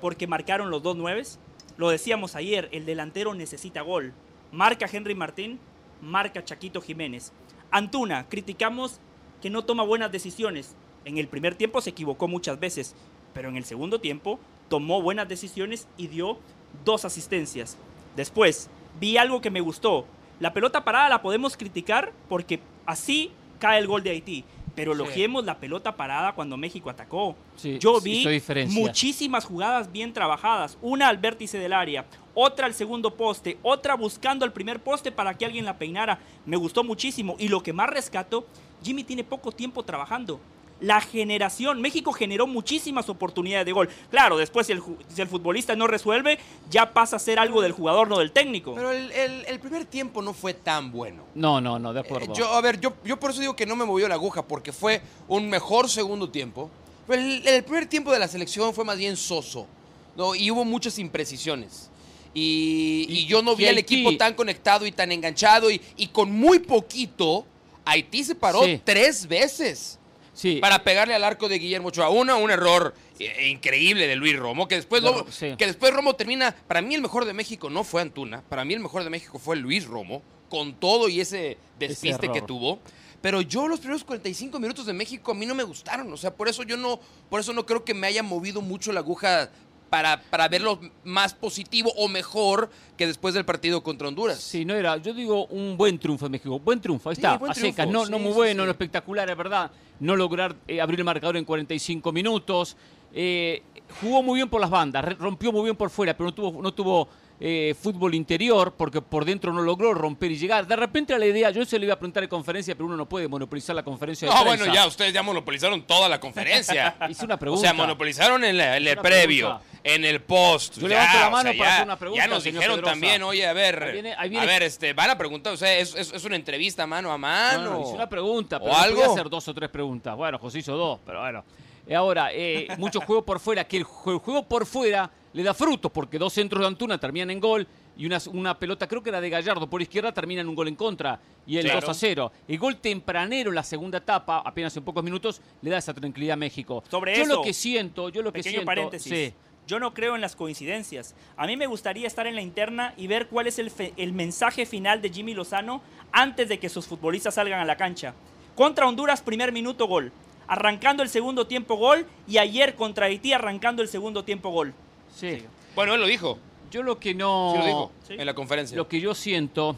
Porque 0.00 0.28
marcaron 0.28 0.70
los 0.70 0.84
dos 0.84 0.96
nueves. 0.96 1.40
Lo 1.76 1.90
decíamos 1.90 2.36
ayer, 2.36 2.68
el 2.70 2.86
delantero 2.86 3.34
necesita 3.34 3.80
gol. 3.80 4.12
Marca 4.52 4.86
Henry 4.90 5.16
Martín, 5.16 5.58
marca 6.00 6.44
Chaquito 6.44 6.80
Jiménez. 6.80 7.32
Antuna, 7.72 8.28
criticamos 8.28 9.00
que 9.42 9.50
no 9.50 9.64
toma 9.64 9.82
buenas 9.82 10.12
decisiones. 10.12 10.76
En 11.04 11.18
el 11.18 11.26
primer 11.26 11.56
tiempo 11.56 11.80
se 11.80 11.90
equivocó 11.90 12.28
muchas 12.28 12.58
veces, 12.60 12.94
pero 13.36 13.50
en 13.50 13.58
el 13.58 13.66
segundo 13.66 14.00
tiempo 14.00 14.40
tomó 14.70 15.02
buenas 15.02 15.28
decisiones 15.28 15.86
y 15.98 16.06
dio 16.06 16.38
dos 16.86 17.04
asistencias. 17.04 17.76
Después, 18.16 18.70
vi 18.98 19.18
algo 19.18 19.42
que 19.42 19.50
me 19.50 19.60
gustó. 19.60 20.06
La 20.40 20.54
pelota 20.54 20.82
parada 20.84 21.10
la 21.10 21.20
podemos 21.20 21.54
criticar 21.54 22.12
porque 22.30 22.60
así 22.86 23.30
cae 23.58 23.78
el 23.78 23.86
gol 23.86 24.02
de 24.02 24.10
Haití. 24.10 24.42
Pero 24.74 24.94
Sí. 24.94 25.02
elogiemos 25.02 25.44
la 25.44 25.58
pelota 25.58 25.96
parada 25.96 26.32
cuando 26.32 26.56
México 26.56 26.88
atacó. 26.88 27.36
Sí, 27.56 27.78
Yo 27.78 28.00
vi 28.00 28.24
muchísimas 28.68 29.44
jugadas 29.44 29.92
bien 29.92 30.14
trabajadas. 30.14 30.78
Una 30.80 31.08
al 31.08 31.18
vértice 31.18 31.58
del 31.58 31.74
área, 31.74 32.06
otra 32.34 32.64
al 32.66 32.72
segundo 32.74 33.14
poste, 33.14 33.58
otra 33.62 33.96
buscando 33.96 34.46
el 34.46 34.52
primer 34.52 34.80
poste 34.80 35.12
para 35.12 35.34
que 35.34 35.44
alguien 35.44 35.66
la 35.66 35.76
peinara. 35.76 36.18
Me 36.46 36.56
gustó 36.56 36.82
muchísimo. 36.84 37.36
Y 37.38 37.48
lo 37.48 37.62
que 37.62 37.74
más 37.74 37.90
rescato, 37.90 38.46
Jimmy 38.82 39.04
tiene 39.04 39.24
poco 39.24 39.52
tiempo 39.52 39.82
trabajando. 39.82 40.40
La 40.80 41.00
generación, 41.00 41.80
México 41.80 42.12
generó 42.12 42.46
muchísimas 42.46 43.08
oportunidades 43.08 43.64
de 43.64 43.72
gol. 43.72 43.88
Claro, 44.10 44.36
después 44.36 44.66
si 44.66 44.74
el, 44.74 44.82
si 45.08 45.22
el 45.22 45.26
futbolista 45.28 45.74
no 45.74 45.86
resuelve, 45.86 46.38
ya 46.70 46.92
pasa 46.92 47.16
a 47.16 47.18
ser 47.18 47.38
algo 47.38 47.62
del 47.62 47.72
jugador, 47.72 48.08
no 48.08 48.18
del 48.18 48.30
técnico. 48.30 48.74
Pero 48.74 48.90
el, 48.90 49.10
el- 49.12 49.46
el 49.46 49.58
primer 49.58 49.86
tiempo 49.86 50.20
no 50.20 50.34
fue 50.34 50.52
tan 50.52 50.92
bueno. 50.92 51.22
No, 51.34 51.62
no, 51.62 51.78
no, 51.78 51.94
de 51.94 52.00
Eh, 52.00 52.04
acuerdo. 52.04 52.34
Yo, 52.34 52.52
a 52.52 52.60
ver, 52.60 52.78
yo, 52.78 52.92
yo 53.04 53.18
por 53.18 53.30
eso 53.30 53.40
digo 53.40 53.56
que 53.56 53.64
no 53.64 53.74
me 53.74 53.86
movió 53.86 54.06
la 54.06 54.16
aguja, 54.16 54.42
porque 54.46 54.70
fue 54.72 55.00
un 55.28 55.48
mejor 55.48 55.88
segundo 55.88 56.28
tiempo. 56.28 56.70
Pero 57.06 57.22
el, 57.22 57.46
el 57.48 57.64
primer 57.64 57.86
tiempo 57.86 58.12
de 58.12 58.18
la 58.18 58.28
selección 58.28 58.74
fue 58.74 58.84
más 58.84 58.98
bien 58.98 59.16
soso, 59.16 59.66
¿no? 60.14 60.34
Y 60.34 60.50
hubo 60.50 60.64
muchas 60.66 60.98
imprecisiones. 60.98 61.88
Y, 62.34 63.06
y 63.08 63.18
Y- 63.20 63.26
yo 63.26 63.40
no 63.40 63.52
y 63.52 63.56
vi 63.56 63.66
al 63.68 63.78
equipo 63.78 64.14
tan 64.18 64.34
conectado 64.34 64.84
y 64.86 64.92
tan 64.92 65.10
enganchado. 65.10 65.70
Y, 65.70 65.80
y 65.96 66.08
con 66.08 66.30
muy 66.32 66.58
poquito, 66.58 67.46
Haití 67.86 68.24
se 68.24 68.34
paró 68.34 68.62
Sí. 68.64 68.78
tres 68.84 69.26
veces 69.26 69.98
sí. 70.36 70.58
para 70.60 70.84
pegarle 70.84 71.14
al 71.14 71.24
arco 71.24 71.48
de 71.48 71.58
Guillermo 71.58 71.88
Ochoa. 71.88 72.10
Uno, 72.10 72.38
un 72.38 72.50
error 72.52 72.94
eh, 73.18 73.48
increíble 73.48 74.06
de 74.06 74.14
Luis 74.14 74.36
Romo, 74.38 74.68
que 74.68 74.76
después, 74.76 75.02
De 75.02 75.08
Romo- 75.10 75.26
sí. 75.30 75.54
que 75.58 75.66
después 75.66 75.92
Romo 75.92 76.14
termina. 76.14 76.54
Para 76.68 76.80
mí, 76.82 76.94
el 76.94 77.00
mejor 77.02 77.24
de 77.24 77.32
México 77.32 77.68
no 77.70 77.82
fue 77.82 78.02
Antuna. 78.02 78.42
Para 78.42 78.64
mí, 78.64 78.74
el 78.74 78.80
mejor 78.80 79.02
de 79.02 79.10
México 79.10 79.38
fue 79.40 79.56
Luis 79.56 79.84
Romo, 79.86 80.22
con 80.48 80.74
todo 80.74 81.08
y 81.08 81.20
ese 81.20 81.58
despiste 81.78 82.30
que 82.30 82.42
tuvo. 82.42 82.78
Pero 83.22 83.40
yo 83.40 83.66
los 83.66 83.80
primeros 83.80 84.04
45 84.04 84.60
minutos 84.60 84.86
de 84.86 84.92
México 84.92 85.32
a 85.32 85.34
mí 85.34 85.46
no 85.46 85.54
me 85.54 85.64
gustaron. 85.64 86.12
O 86.12 86.16
sea, 86.16 86.32
por 86.34 86.48
eso 86.48 86.62
yo 86.62 86.76
no, 86.76 87.00
por 87.28 87.40
eso 87.40 87.52
no 87.52 87.66
creo 87.66 87.82
que 87.84 87.94
me 87.94 88.06
haya 88.06 88.22
movido 88.22 88.60
mucho 88.60 88.92
la 88.92 89.00
aguja 89.00 89.50
para, 89.90 90.20
para 90.20 90.46
verlo 90.48 90.78
más 91.02 91.32
positivo 91.32 91.92
o 91.96 92.08
mejor 92.08 92.70
que 92.96 93.06
después 93.06 93.34
del 93.34 93.44
partido 93.44 93.82
contra 93.82 94.08
Honduras. 94.08 94.38
Sí, 94.38 94.64
no 94.64 94.74
era, 94.74 94.96
yo 94.98 95.14
digo 95.14 95.46
un 95.46 95.76
buen 95.76 95.98
triunfo 95.98 96.26
de 96.26 96.30
México, 96.30 96.58
buen 96.60 96.80
triunfo, 96.80 97.08
ahí 97.08 97.16
Sí, 97.16 97.22
está, 97.22 97.34
a 97.34 97.54
secas, 97.54 97.88
no, 97.88 98.04
sí, 98.04 98.10
no 98.10 98.18
muy 98.18 98.32
bueno, 98.32 98.62
sí. 98.62 98.66
no 98.66 98.70
espectacular, 98.70 99.30
es 99.30 99.36
verdad, 99.36 99.70
no 100.00 100.16
lograr 100.16 100.56
eh, 100.68 100.80
abrir 100.80 101.00
el 101.00 101.04
marcador 101.04 101.36
en 101.36 101.44
45 101.44 102.12
minutos, 102.12 102.76
eh, 103.12 103.62
jugó 104.00 104.22
muy 104.22 104.38
bien 104.38 104.48
por 104.48 104.60
las 104.60 104.70
bandas, 104.70 105.18
rompió 105.18 105.52
muy 105.52 105.64
bien 105.64 105.76
por 105.76 105.90
fuera, 105.90 106.16
pero 106.16 106.28
no 106.30 106.34
tuvo, 106.34 106.62
no 106.62 106.74
tuvo 106.74 107.08
eh, 107.38 107.74
fútbol 107.80 108.14
interior, 108.14 108.74
porque 108.76 109.02
por 109.02 109.24
dentro 109.24 109.52
no 109.52 109.60
logró 109.62 109.92
romper 109.92 110.30
y 110.30 110.38
llegar. 110.38 110.66
De 110.66 110.74
repente 110.76 111.12
era 111.12 111.18
la 111.20 111.26
idea, 111.26 111.50
yo 111.50 111.64
se 111.66 111.78
le 111.78 111.84
iba 111.84 111.94
a 111.94 111.98
preguntar 111.98 112.22
en 112.22 112.28
conferencia, 112.30 112.74
pero 112.74 112.86
uno 112.86 112.96
no 112.96 113.06
puede 113.08 113.28
monopolizar 113.28 113.76
la 113.76 113.82
conferencia 113.82 114.26
de 114.28 114.34
No, 114.34 114.42
prensa. 114.42 114.58
bueno, 114.64 114.74
ya 114.74 114.86
ustedes 114.86 115.12
ya 115.12 115.22
monopolizaron 115.22 115.82
toda 115.82 116.08
la 116.08 116.18
conferencia. 116.18 116.96
Hice 117.08 117.24
una 117.26 117.34
O 117.34 117.38
pregunta. 117.38 117.60
sea, 117.68 117.72
monopolizaron 117.74 118.42
en, 118.44 118.56
la- 118.56 118.76
en 118.76 118.86
el 118.88 118.96
previo, 118.98 119.46
pregunta. 119.58 119.80
en 119.84 120.04
el 120.04 120.20
post. 120.22 120.76
Yo 120.78 120.82
ya, 120.88 120.88
levanto 120.88 121.18
la 121.18 121.28
o 121.28 121.30
mano 121.30 121.50
sea, 121.50 121.58
para 121.58 121.70
ya- 121.70 121.74
hacer 121.74 121.86
una 121.86 121.98
pregunta, 121.98 122.24
Ya 122.24 122.28
nos 122.30 122.44
dijeron 122.44 122.76
Pedrosa. 122.76 122.90
también, 122.92 123.22
oye, 123.22 123.46
a 123.46 123.52
ver, 123.52 123.82
Ahí 123.82 123.92
viene- 123.92 124.14
ahí 124.16 124.28
viene- 124.30 124.44
a 124.44 124.48
ver, 124.48 124.62
este, 124.62 124.92
van 124.94 125.10
a 125.10 125.18
preguntar, 125.18 125.52
o 125.52 125.56
sea, 125.56 125.74
es, 125.76 125.94
es- 125.94 126.12
es 126.14 126.24
una 126.24 126.36
entrevista 126.36 126.86
mano 126.86 127.12
a 127.12 127.18
mano. 127.18 127.62
No, 127.64 127.70
no, 127.70 127.80
hice 127.82 127.92
una 127.94 128.08
pregunta, 128.08 128.56
¿O 128.56 128.60
pero 128.60 128.72
no 128.72 128.78
algo? 128.78 129.00
podía 129.00 129.12
hacer 129.12 129.28
dos 129.28 129.46
o 129.48 129.52
tres 129.54 129.68
preguntas. 129.68 130.16
Bueno, 130.16 130.38
José 130.38 130.60
hizo 130.60 130.74
dos, 130.76 131.00
pero 131.04 131.20
bueno. 131.20 131.44
Y 131.88 131.94
ahora, 131.94 132.30
eh, 132.32 132.66
mucho 132.78 133.00
juego 133.00 133.24
por 133.24 133.38
fuera, 133.40 133.64
que 133.66 133.76
el, 133.76 133.84
jue- 133.84 134.14
el 134.14 134.18
juego 134.18 134.42
por 134.42 134.66
fuera 134.66 135.10
le 135.32 135.42
da 135.42 135.54
frutos, 135.54 135.90
porque 135.92 136.18
dos 136.18 136.32
centros 136.32 136.60
de 136.60 136.66
Antuna 136.66 136.98
terminan 136.98 137.30
en 137.30 137.38
gol 137.40 137.66
y 137.96 138.06
una, 138.06 138.18
una 138.32 138.58
pelota, 138.58 138.86
creo 138.88 139.02
que 139.02 139.10
era 139.10 139.20
de 139.20 139.30
Gallardo 139.30 139.68
por 139.70 139.80
izquierda, 139.80 140.12
termina 140.12 140.40
en 140.40 140.48
un 140.48 140.54
gol 140.54 140.68
en 140.68 140.74
contra 140.76 141.20
y 141.46 141.56
el 141.58 141.64
Claro. 141.64 141.80
2 141.82 141.88
a 141.90 141.94
0. 141.94 142.32
El 142.48 142.58
gol 142.58 142.76
tempranero 142.78 143.50
en 143.50 143.54
la 143.54 143.62
segunda 143.62 143.98
etapa, 143.98 144.42
apenas 144.44 144.76
en 144.76 144.82
pocos 144.84 145.04
minutos, 145.04 145.40
le 145.62 145.70
da 145.70 145.78
esa 145.78 145.94
tranquilidad 145.94 146.34
a 146.34 146.36
México. 146.36 146.82
Sobre 146.90 147.16
yo 147.16 147.22
eso, 147.22 147.34
lo 147.36 147.42
que 147.42 147.52
siento, 147.52 148.08
yo 148.08 148.22
lo 148.22 148.32
que 148.32 148.42
siento. 148.42 148.64
paréntesis. 148.64 149.12
sí. 149.12 149.34
Yo 149.68 149.80
no 149.80 149.92
creo 149.94 150.14
en 150.14 150.20
las 150.20 150.36
coincidencias. 150.36 151.14
A 151.36 151.44
mí 151.46 151.56
me 151.56 151.66
gustaría 151.66 152.06
estar 152.06 152.26
en 152.28 152.36
la 152.36 152.40
interna 152.40 152.94
y 152.96 153.08
ver 153.08 153.26
cuál 153.26 153.48
es 153.48 153.58
el, 153.58 153.70
fe- 153.72 153.92
el 153.96 154.12
mensaje 154.12 154.64
final 154.64 155.02
de 155.02 155.10
Jimmy 155.10 155.34
Lozano 155.34 155.82
antes 156.12 156.48
de 156.48 156.58
que 156.60 156.68
sus 156.68 156.86
futbolistas 156.86 157.34
salgan 157.34 157.58
a 157.58 157.64
la 157.64 157.76
cancha. 157.76 158.14
Contra 158.54 158.86
Honduras, 158.86 159.22
primer 159.22 159.50
minuto 159.50 159.86
gol. 159.88 160.12
Arrancando 160.48 161.02
el 161.02 161.08
segundo 161.08 161.46
tiempo 161.46 161.76
gol 161.76 162.06
y 162.28 162.38
ayer 162.38 162.74
contra 162.74 163.06
Haití 163.06 163.32
arrancando 163.32 163.82
el 163.82 163.88
segundo 163.88 164.24
tiempo 164.24 164.50
gol. 164.50 164.74
sí. 165.14 165.38
Bueno, 165.74 165.92
él 165.94 166.00
lo 166.00 166.06
dijo, 166.06 166.38
Yo 166.70 166.82
lo 166.82 166.98
que 166.98 167.14
no. 167.14 167.50
sí 167.52 167.58
lo 167.58 167.66
dijo 167.66 167.92
Sí. 168.08 168.14
en 168.18 168.24
la 168.26 168.32
conferencia. 168.34 168.76
Lo 168.76 168.88
que 168.88 168.98
yo 169.00 169.14
siento, 169.14 169.76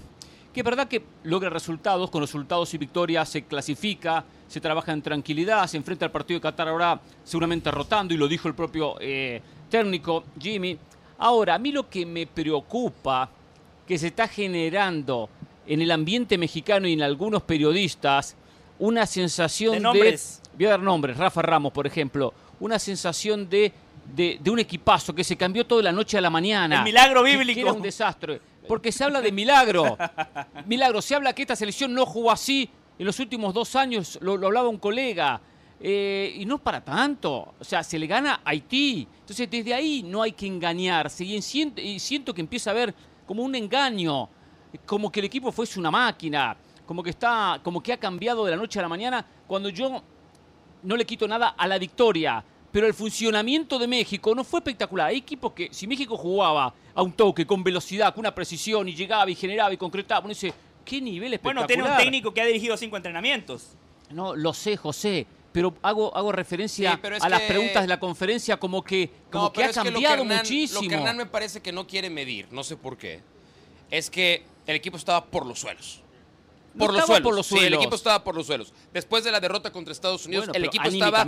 que 0.55 0.61
es 0.61 0.65
verdad 0.65 0.87
que 0.89 1.03
logra 1.25 1.51
resultados, 1.51 2.09
con 2.11 2.21
resultados 2.23 2.73
y 2.75 2.79
victorias 2.79 3.29
se 3.29 3.43
clasifica, 3.43 4.25
se 4.47 4.61
trabaja 4.61 4.93
en 4.93 5.03
tranquilidad, 5.03 5.67
se 5.67 5.77
enfrenta 5.77 6.05
al 6.07 6.13
partido 6.13 6.39
de 6.39 6.43
Qatar 6.43 6.69
ahora 6.69 7.01
seguramente 7.25 7.71
rotando, 7.73 8.15
y 8.15 8.17
lo 8.17 8.29
dijo 8.29 8.47
el 8.49 8.55
propio 8.55 8.95
eh, 9.01 9.43
técnico 9.69 10.23
Jimmy. 10.41 10.79
Ahora, 11.19 11.55
a 11.57 11.59
mí 11.59 11.73
lo 11.73 11.91
que 11.91 12.07
me 12.07 12.27
preocupa, 12.27 13.29
que 13.87 13.99
se 13.99 14.07
está 14.09 14.29
generando 14.29 15.29
en 15.67 15.83
el 15.83 15.91
ambiente 15.91 16.39
mexicano 16.39 16.87
y 16.87 16.93
en 16.93 17.03
algunos 17.03 17.43
periodistas, 17.43 18.37
una 18.79 19.05
sensación 19.07 19.73
De 19.75 19.81
de... 19.81 20.21
voy 20.59 20.67
a 20.67 20.71
dar 20.71 20.81
nombres, 20.83 21.17
Rafa 21.17 21.41
Ramos, 21.43 21.73
por 21.73 21.87
ejemplo, 21.87 22.33
una 22.61 22.79
sensación 22.79 23.49
de... 23.49 23.73
De, 24.09 24.39
de 24.41 24.51
un 24.51 24.59
equipazo 24.59 25.15
que 25.15 25.23
se 25.23 25.37
cambió 25.37 25.67
todo 25.67 25.81
de 25.81 25.83
la 25.83 25.93
noche 25.93 26.17
a 26.17 26.23
la 26.23 26.31
mañana. 26.31 26.79
El 26.79 26.85
milagro 26.85 27.23
Que- 27.23 27.31
que 27.33 27.37
bíblico. 27.37 27.61
era 27.61 27.73
un 27.75 27.83
desastre. 27.83 28.41
Porque 28.67 28.91
se 28.91 29.05
habla 29.05 29.21
de 29.21 29.31
milagro. 29.31 29.99
Milagro. 30.65 31.03
Se 31.03 31.15
habla 31.15 31.35
que 31.35 31.43
esta 31.43 31.55
selección 31.55 31.93
no 31.93 32.07
jugó 32.07 32.31
así 32.31 32.71
en 32.99 33.05
los 33.05 33.21
últimos 33.21 33.53
dos 33.53 33.77
años. 33.77 34.19
Lo, 34.23 34.39
lo 34.39 34.47
hablaba 34.47 34.69
un 34.71 34.79
colega. 34.79 35.39
Eh, 35.79 36.33
y 36.39 36.47
no 36.47 36.57
para 36.57 36.83
tanto. 36.83 37.55
O 37.61 37.65
sea, 37.65 37.83
se 37.83 37.99
le 37.99 38.07
gana 38.07 38.41
a 38.43 38.49
Haití. 38.49 39.07
Entonces, 39.21 39.51
desde 39.51 39.75
ahí 39.75 40.03
no 40.03 40.23
hay 40.23 40.33
que 40.33 40.47
engañarse. 40.47 41.23
Y, 41.27 41.37
en 41.37 41.75
y 41.77 41.99
siento 42.01 42.33
que 42.33 42.41
empieza 42.41 42.71
a 42.71 42.73
haber 42.73 42.95
como 43.27 43.43
un 43.43 43.55
engaño. 43.55 44.27
Como 44.87 45.13
que 45.13 45.21
el 45.21 45.27
equipo 45.27 45.53
fuese 45.53 45.79
una 45.79 45.91
máquina. 45.91 46.57
Como 46.87 47.03
que 47.03 47.11
está, 47.11 47.61
como 47.63 47.83
que 47.83 47.93
ha 47.93 47.99
cambiado 47.99 48.43
de 48.47 48.53
la 48.53 48.57
noche 48.57 48.79
a 48.79 48.83
la 48.83 48.89
mañana. 48.89 49.23
Cuando 49.47 49.69
yo 49.69 50.03
no 50.83 50.97
le 50.97 51.05
quito 51.05 51.27
nada 51.29 51.49
a 51.51 51.67
la 51.67 51.79
victoria, 51.79 52.43
pero 52.73 52.87
el 52.87 52.95
funcionamiento 52.95 53.79
de 53.79 53.87
México 53.87 54.35
no 54.35 54.45
fue 54.45 54.61
espectacular. 54.61 55.09
Hay 55.09 55.19
equipos 55.19 55.53
que, 55.53 55.69
si 55.73 55.87
México 55.87 56.17
jugaba 56.17 56.73
a 56.95 57.03
un 57.03 57.13
toque, 57.13 57.47
con 57.47 57.63
velocidad, 57.65 58.13
con 58.15 58.21
una 58.21 58.35
precisión, 58.35 58.89
y 58.89 58.95
llegaba 58.95 59.31
y 59.31 59.35
generaba 59.35 59.73
y 59.73 59.77
concretaba, 59.77 60.21
uno 60.21 60.29
dice, 60.31 60.53
¿qué 60.85 61.01
nivel 61.01 61.33
espectacular? 61.35 61.67
Bueno, 61.67 61.67
tiene 61.67 61.83
un 61.91 61.97
técnico 61.97 62.35
que 62.35 62.41
ha 62.43 62.47
dirigido 62.47 62.77
cinco 62.77 62.97
entrenamientos. 62.97 63.69
No, 64.11 64.35
lo 64.37 64.53
sé, 64.55 64.77
José, 64.77 65.27
pero 65.53 65.75
hago, 65.83 66.15
hago 66.17 66.33
referencia 66.33 66.93
Sí, 66.93 66.99
pero 67.03 67.17
es 67.17 67.23
a 67.23 67.29
las 67.29 67.41
que- 67.43 67.49
preguntas 67.49 67.83
de 67.83 67.89
la 67.89 67.99
conferencia 68.01 68.57
como 68.59 68.83
que, 68.85 69.11
como 69.31 69.45
No, 69.45 69.53
que 69.53 69.65
ha 69.65 69.67
es 69.71 69.79
que 69.79 69.85
lo 69.85 69.93
cambiado 69.93 70.23
Hernán- 70.25 70.39
muchísimo. 70.39 70.83
Lo 70.83 70.89
que 70.89 70.95
Hernán 70.95 71.17
me 71.17 71.27
parece 71.27 71.61
que 71.61 71.73
no 71.73 71.87
quiere 71.87 72.11
medir, 72.11 72.49
no 72.53 72.63
sé 72.65 72.77
por 72.77 72.97
qué, 72.99 73.21
es 73.91 74.11
que 74.11 74.45
el 74.67 74.77
equipo 74.77 74.97
estaba 74.97 75.25
por 75.25 75.47
los 75.47 75.59
suelos. 75.61 76.03
Por 76.77 76.93
los, 76.93 77.07
suelos. 77.07 77.23
por 77.23 77.35
los 77.35 77.47
Sí, 77.47 77.55
el 77.55 77.61
suelos. 77.61 77.81
equipo 77.81 77.97
estaba 77.97 78.23
por 78.23 78.35
los 78.35 78.47
suelos. 78.47 78.73
Después 78.93 79.25
de 79.25 79.31
la 79.33 79.41
derrota 79.41 79.73
contra 79.73 79.93
Estados 79.93 80.27
Unidos, 80.27 80.47
Bueno, 80.47 80.57
el 80.59 80.65
equipo 80.67 80.89
estaba. 80.89 81.25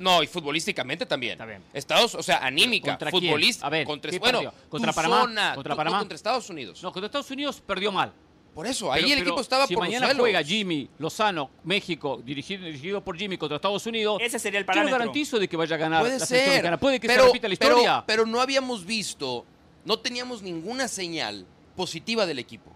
No, 0.00 0.22
y 0.22 0.26
futbolísticamente 0.26 1.06
también. 1.06 1.32
Está 1.32 1.46
bien. 1.46 1.62
Estados, 1.72 2.14
o 2.14 2.22
sea, 2.22 2.38
anímica, 2.38 2.92
¿Contra 2.92 3.10
quién? 3.10 3.22
futbolista. 3.24 3.66
A 3.66 3.70
ver, 3.70 3.86
contra, 3.86 4.10
¿qué 4.10 4.18
bueno? 4.18 4.52
¿Contra 4.68 4.92
tu 4.92 4.96
Panamá? 4.96 5.20
zona, 5.22 5.54
¿Contra 5.54 5.74
tu- 5.74 5.76
Panamá? 5.76 5.96
no, 5.96 6.02
contra 6.02 6.16
Estados 6.16 6.50
Unidos. 6.50 6.82
No, 6.82 6.92
contra 6.92 7.06
Estados 7.06 7.30
Unidos 7.30 7.62
perdió 7.64 7.90
mal. 7.90 8.12
Por 8.54 8.66
eso, 8.66 8.92
ahí 8.92 9.00
Pero- 9.00 9.12
el 9.14 9.18
pero 9.20 9.30
equipo 9.30 9.40
estaba 9.40 9.66
si 9.66 9.74
por 9.74 9.82
mañana 9.84 10.00
los 10.08 10.10
suelos. 10.16 10.24
juega 10.24 10.42
Jimmy 10.44 10.88
Lozano, 10.98 11.48
México, 11.64 12.20
dirigido, 12.22 12.66
dirigido 12.66 13.02
por 13.02 13.16
Jimmy 13.16 13.38
contra 13.38 13.56
Estados 13.56 13.86
Unidos, 13.86 14.18
Ese 14.22 14.38
sería 14.38 14.58
el 14.60 14.64
yo 14.64 14.68
no 14.68 14.72
parámetro. 14.74 14.98
garantizo 14.98 15.38
de 15.38 15.48
que 15.48 15.56
vaya 15.56 15.74
a 15.76 15.78
ganar 15.78 16.00
Puede 16.02 16.18
la 16.18 16.26
ser. 16.26 16.78
Puede 16.78 17.00
que 17.00 17.06
pero, 17.08 17.22
se 17.22 17.26
repita 17.28 17.48
la 17.48 17.56
pero- 17.56 17.70
historia. 17.78 18.04
Pero, 18.06 18.26
no 18.26 18.42
habíamos 18.42 18.84
visto, 18.84 19.46
no 19.86 19.98
teníamos 20.00 20.42
ninguna 20.42 20.86
señal 20.86 21.46
positiva 21.74 22.26
del 22.26 22.38
equipo. 22.40 22.70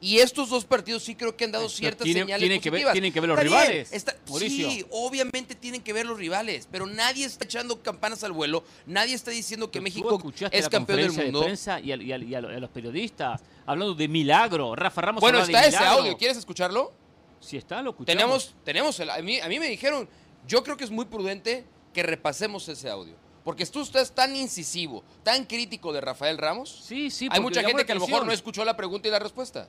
Y 0.00 0.18
estos 0.18 0.48
dos 0.50 0.64
partidos 0.64 1.02
sí 1.02 1.16
creo 1.16 1.36
que 1.36 1.44
han 1.44 1.50
dado 1.50 1.68
ciertas 1.68 2.04
tiene- 2.04 2.20
señales 2.20 2.40
tiene 2.40 2.60
que 2.60 2.70
ver- 2.70 2.78
positivas. 2.82 2.92
tienen 2.92 3.12
que 3.12 3.20
ver 3.20 3.28
los 3.30 3.38
Está 3.38 3.48
bien, 3.50 3.60
rivales, 3.66 3.92
está- 3.92 4.16
sí, 4.38 4.86
obviamente 4.90 5.54
tienen 5.56 5.82
que 5.82 5.92
ver 5.92 6.06
los 6.06 6.16
rivales, 6.16 6.68
pero 6.70 6.86
nadie 6.86 7.24
está 7.26 7.44
echando 7.44 7.82
campanas 7.82 8.22
al 8.22 8.30
vuelo, 8.30 8.62
nadie 8.86 9.14
está 9.14 9.32
diciendo 9.32 9.72
que 9.72 9.80
¿Tú 9.80 9.82
México 9.82 10.22
es 10.52 10.68
campeón 10.68 11.00
del 11.00 11.10
mundo. 11.12 11.40
de 11.40 11.44
prensa 11.46 11.80
y, 11.80 11.90
a, 11.90 11.96
y 11.96 12.12
a- 12.12 12.16
y 12.18 12.34
a 12.34 12.40
lo- 12.40 12.48
a 12.48 12.60
los 12.60 12.70
periodistas 12.70 13.40
hablando 13.66 13.94
de 13.94 14.06
milagro? 14.06 14.76
Rafa 14.76 15.00
Ramos 15.00 15.20
Bueno, 15.20 15.40
está 15.40 15.62
de 15.62 15.68
ese 15.68 15.78
audio, 15.78 16.16
¿quieres 16.16 16.36
escucharlo? 16.36 16.92
Si 17.40 17.56
está, 17.56 17.82
lo 17.82 17.90
escuchamos. 17.90 18.06
Tenemos, 18.06 18.54
tenemos 18.64 19.00
el- 19.00 19.10
a, 19.10 19.18
mí, 19.20 19.40
a 19.40 19.48
mí 19.48 19.58
me 19.58 19.68
dijeron, 19.68 20.08
yo 20.46 20.62
creo 20.62 20.76
que 20.76 20.84
es 20.84 20.90
muy 20.92 21.06
prudente 21.06 21.64
que 21.92 22.04
repasemos 22.04 22.68
ese 22.68 22.88
audio. 22.88 23.14
Porque 23.44 23.64
tú 23.66 23.80
estás 23.80 24.12
tan 24.14 24.36
incisivo, 24.36 25.02
tan 25.22 25.44
crítico 25.46 25.92
de 25.92 26.00
Rafael 26.02 26.36
Ramos. 26.36 26.84
Sí, 26.86 27.10
sí. 27.10 27.28
Hay 27.30 27.40
mucha 27.40 27.62
gente 27.62 27.84
que 27.86 27.92
a 27.92 27.94
lo 27.94 28.06
mejor 28.06 28.26
no 28.26 28.30
escuchó 28.32 28.64
la 28.64 28.76
pregunta 28.76 29.08
y 29.08 29.10
la 29.10 29.18
respuesta. 29.18 29.68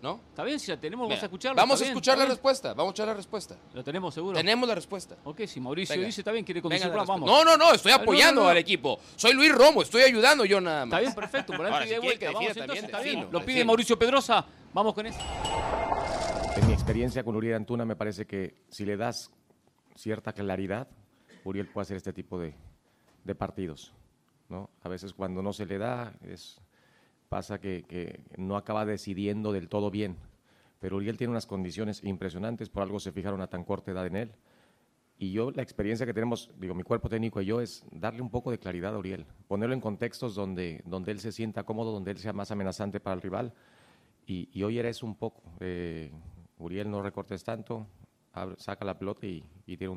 ¿No? 0.00 0.20
Está 0.30 0.44
bien, 0.44 0.60
si 0.60 0.70
la 0.70 0.76
tenemos, 0.78 1.08
vamos 1.08 1.20
a 1.22 1.26
escucharlo. 1.26 1.56
Vamos 1.56 1.80
a 1.80 1.84
bien, 1.84 1.92
escuchar 1.92 2.16
la 2.16 2.24
bien. 2.24 2.30
respuesta. 2.30 2.68
Vamos 2.68 2.84
a 2.84 2.88
escuchar 2.90 3.06
la 3.08 3.14
respuesta. 3.14 3.56
Lo 3.74 3.82
tenemos 3.82 4.14
seguro. 4.14 4.36
Tenemos 4.36 4.68
la 4.68 4.74
respuesta. 4.76 5.16
Ok, 5.24 5.40
si 5.46 5.60
Mauricio 5.60 5.94
Venga. 5.94 6.06
dice, 6.06 6.20
está 6.20 6.30
bien, 6.30 6.44
quiere 6.44 6.62
conducir, 6.62 6.86
la 6.86 7.02
vamos. 7.02 7.28
No, 7.28 7.44
no, 7.44 7.56
no, 7.56 7.72
estoy 7.72 7.90
no, 7.92 7.98
apoyando 7.98 8.42
no, 8.42 8.44
no. 8.46 8.50
al 8.50 8.58
equipo. 8.58 9.00
Soy 9.16 9.32
Luis 9.32 9.52
Romo, 9.52 9.82
estoy 9.82 10.02
ayudando 10.02 10.44
yo 10.44 10.60
nada 10.60 10.86
más. 10.86 11.00
Está 11.00 11.00
bien, 11.00 11.14
perfecto. 11.14 11.52
Por 11.52 11.66
Ahora, 11.66 11.78
ahí 11.78 11.88
si 11.88 11.94
de 11.94 12.00
vuelta. 12.00 12.18
que 12.20 12.26
Vamos 12.26 12.54
defina 12.54 12.74
entonces, 12.74 13.04
bien. 13.04 13.20
Lo 13.32 13.40
pide 13.40 13.46
defino. 13.46 13.64
Mauricio 13.66 13.98
Pedrosa. 13.98 14.46
Vamos 14.72 14.94
con 14.94 15.06
eso. 15.06 15.18
En 16.56 16.66
mi 16.66 16.72
experiencia 16.72 17.24
con 17.24 17.34
Uriel 17.34 17.54
Antuna 17.56 17.84
me 17.84 17.96
parece 17.96 18.24
que 18.26 18.54
si 18.68 18.84
le 18.84 18.96
das 18.96 19.30
cierta 19.96 20.32
claridad, 20.32 20.86
Uriel 21.44 21.66
puede 21.66 21.82
hacer 21.82 21.96
este 21.96 22.12
tipo 22.12 22.38
de, 22.38 22.54
de 23.24 23.34
partidos. 23.34 23.92
¿no? 24.48 24.70
A 24.82 24.88
veces 24.88 25.12
cuando 25.12 25.42
no 25.42 25.52
se 25.52 25.66
le 25.66 25.78
da, 25.78 26.12
es, 26.22 26.60
pasa 27.28 27.60
que, 27.60 28.20
no 28.36 28.56
acaba 28.56 28.84
decidiendo 28.84 29.52
del 29.52 29.68
todo 29.68 29.90
bien. 29.90 30.16
Pero 30.80 30.96
Uriel 30.96 31.16
tiene 31.16 31.32
unas 31.32 31.46
condiciones 31.46 32.02
impresionantes, 32.04 32.68
por 32.68 32.82
algo 32.82 33.00
se 33.00 33.12
fijaron 33.12 33.40
a 33.40 33.48
tan 33.48 33.64
corta 33.64 33.90
edad 33.90 34.06
en 34.06 34.16
él. 34.16 34.32
Y 35.18 35.32
yo, 35.32 35.50
la 35.50 35.62
experiencia 35.62 36.06
que 36.06 36.14
tenemos, 36.14 36.50
digo, 36.60 36.74
mi 36.74 36.84
cuerpo 36.84 37.08
técnico 37.08 37.40
y 37.40 37.46
yo, 37.46 37.60
es 37.60 37.84
darle 37.90 38.22
un 38.22 38.30
poco 38.30 38.52
de 38.52 38.58
claridad 38.58 38.94
a 38.94 38.98
Uriel, 38.98 39.26
ponerlo 39.48 39.74
en 39.74 39.80
contextos 39.80 40.36
donde, 40.36 40.80
donde 40.86 41.10
él 41.10 41.18
se 41.18 41.32
sienta 41.32 41.64
cómodo, 41.64 41.90
donde 41.90 42.12
él 42.12 42.18
sea 42.18 42.32
más 42.32 42.52
amenazante 42.52 43.00
para 43.00 43.14
el 43.14 43.22
rival. 43.22 43.52
Y, 44.26 44.48
y 44.52 44.62
hoy 44.62 44.78
eres 44.78 45.02
un 45.02 45.16
poco. 45.16 45.42
eh, 45.58 46.12
Uriel 46.58 46.90
no 46.90 47.02
recortes 47.02 47.42
tanto, 47.42 47.86
abre- 48.32 48.56
saca 48.58 48.84
la 48.84 48.96
pelota 48.96 49.26
y, 49.26 49.42
y 49.66 49.76
tira 49.76 49.90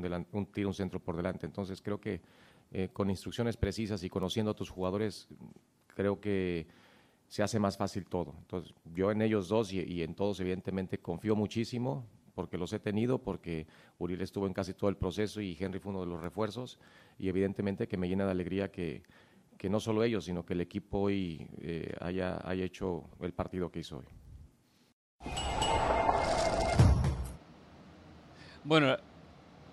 un 0.67 0.73
centro 0.73 1.00
por 1.00 1.15
delante. 1.15 1.45
Entonces 1.45 1.81
creo 1.81 2.00
que 2.00 2.21
eh, 2.71 2.89
con 2.91 3.09
instrucciones 3.09 3.57
precisas 3.57 4.03
y 4.03 4.09
conociendo 4.09 4.51
a 4.51 4.55
tus 4.55 4.69
jugadores, 4.69 5.27
creo 5.88 6.19
que 6.19 6.65
se 7.31 7.41
hace 7.43 7.59
más 7.59 7.77
fácil 7.77 8.05
todo. 8.07 8.35
Entonces 8.39 8.73
yo 8.93 9.09
en 9.09 9.21
ellos 9.21 9.47
dos 9.47 9.71
y, 9.71 9.79
y 9.79 10.03
en 10.03 10.15
todos 10.15 10.41
evidentemente 10.41 10.97
confío 11.00 11.33
muchísimo 11.33 12.05
porque 12.35 12.57
los 12.57 12.73
he 12.73 12.79
tenido, 12.79 13.19
porque 13.19 13.67
Uriel 14.00 14.19
estuvo 14.19 14.47
en 14.47 14.53
casi 14.53 14.73
todo 14.73 14.89
el 14.89 14.97
proceso 14.97 15.39
y 15.39 15.55
Henry 15.57 15.79
fue 15.79 15.91
uno 15.91 16.01
de 16.01 16.07
los 16.07 16.21
refuerzos 16.21 16.77
y 17.17 17.29
evidentemente 17.29 17.88
que 17.88 17.95
me 17.95 18.09
llena 18.09 18.25
de 18.25 18.31
alegría 18.31 18.69
que, 18.69 19.03
que 19.57 19.69
no 19.69 19.79
solo 19.79 20.03
ellos, 20.03 20.25
sino 20.25 20.45
que 20.45 20.51
el 20.51 20.59
equipo 20.59 21.03
hoy 21.03 21.47
eh, 21.61 21.93
haya, 22.01 22.38
haya 22.43 22.65
hecho 22.65 23.09
el 23.21 23.31
partido 23.31 23.71
que 23.71 23.79
hizo 23.79 24.00
hoy. 24.00 24.05
Bueno, 28.65 28.97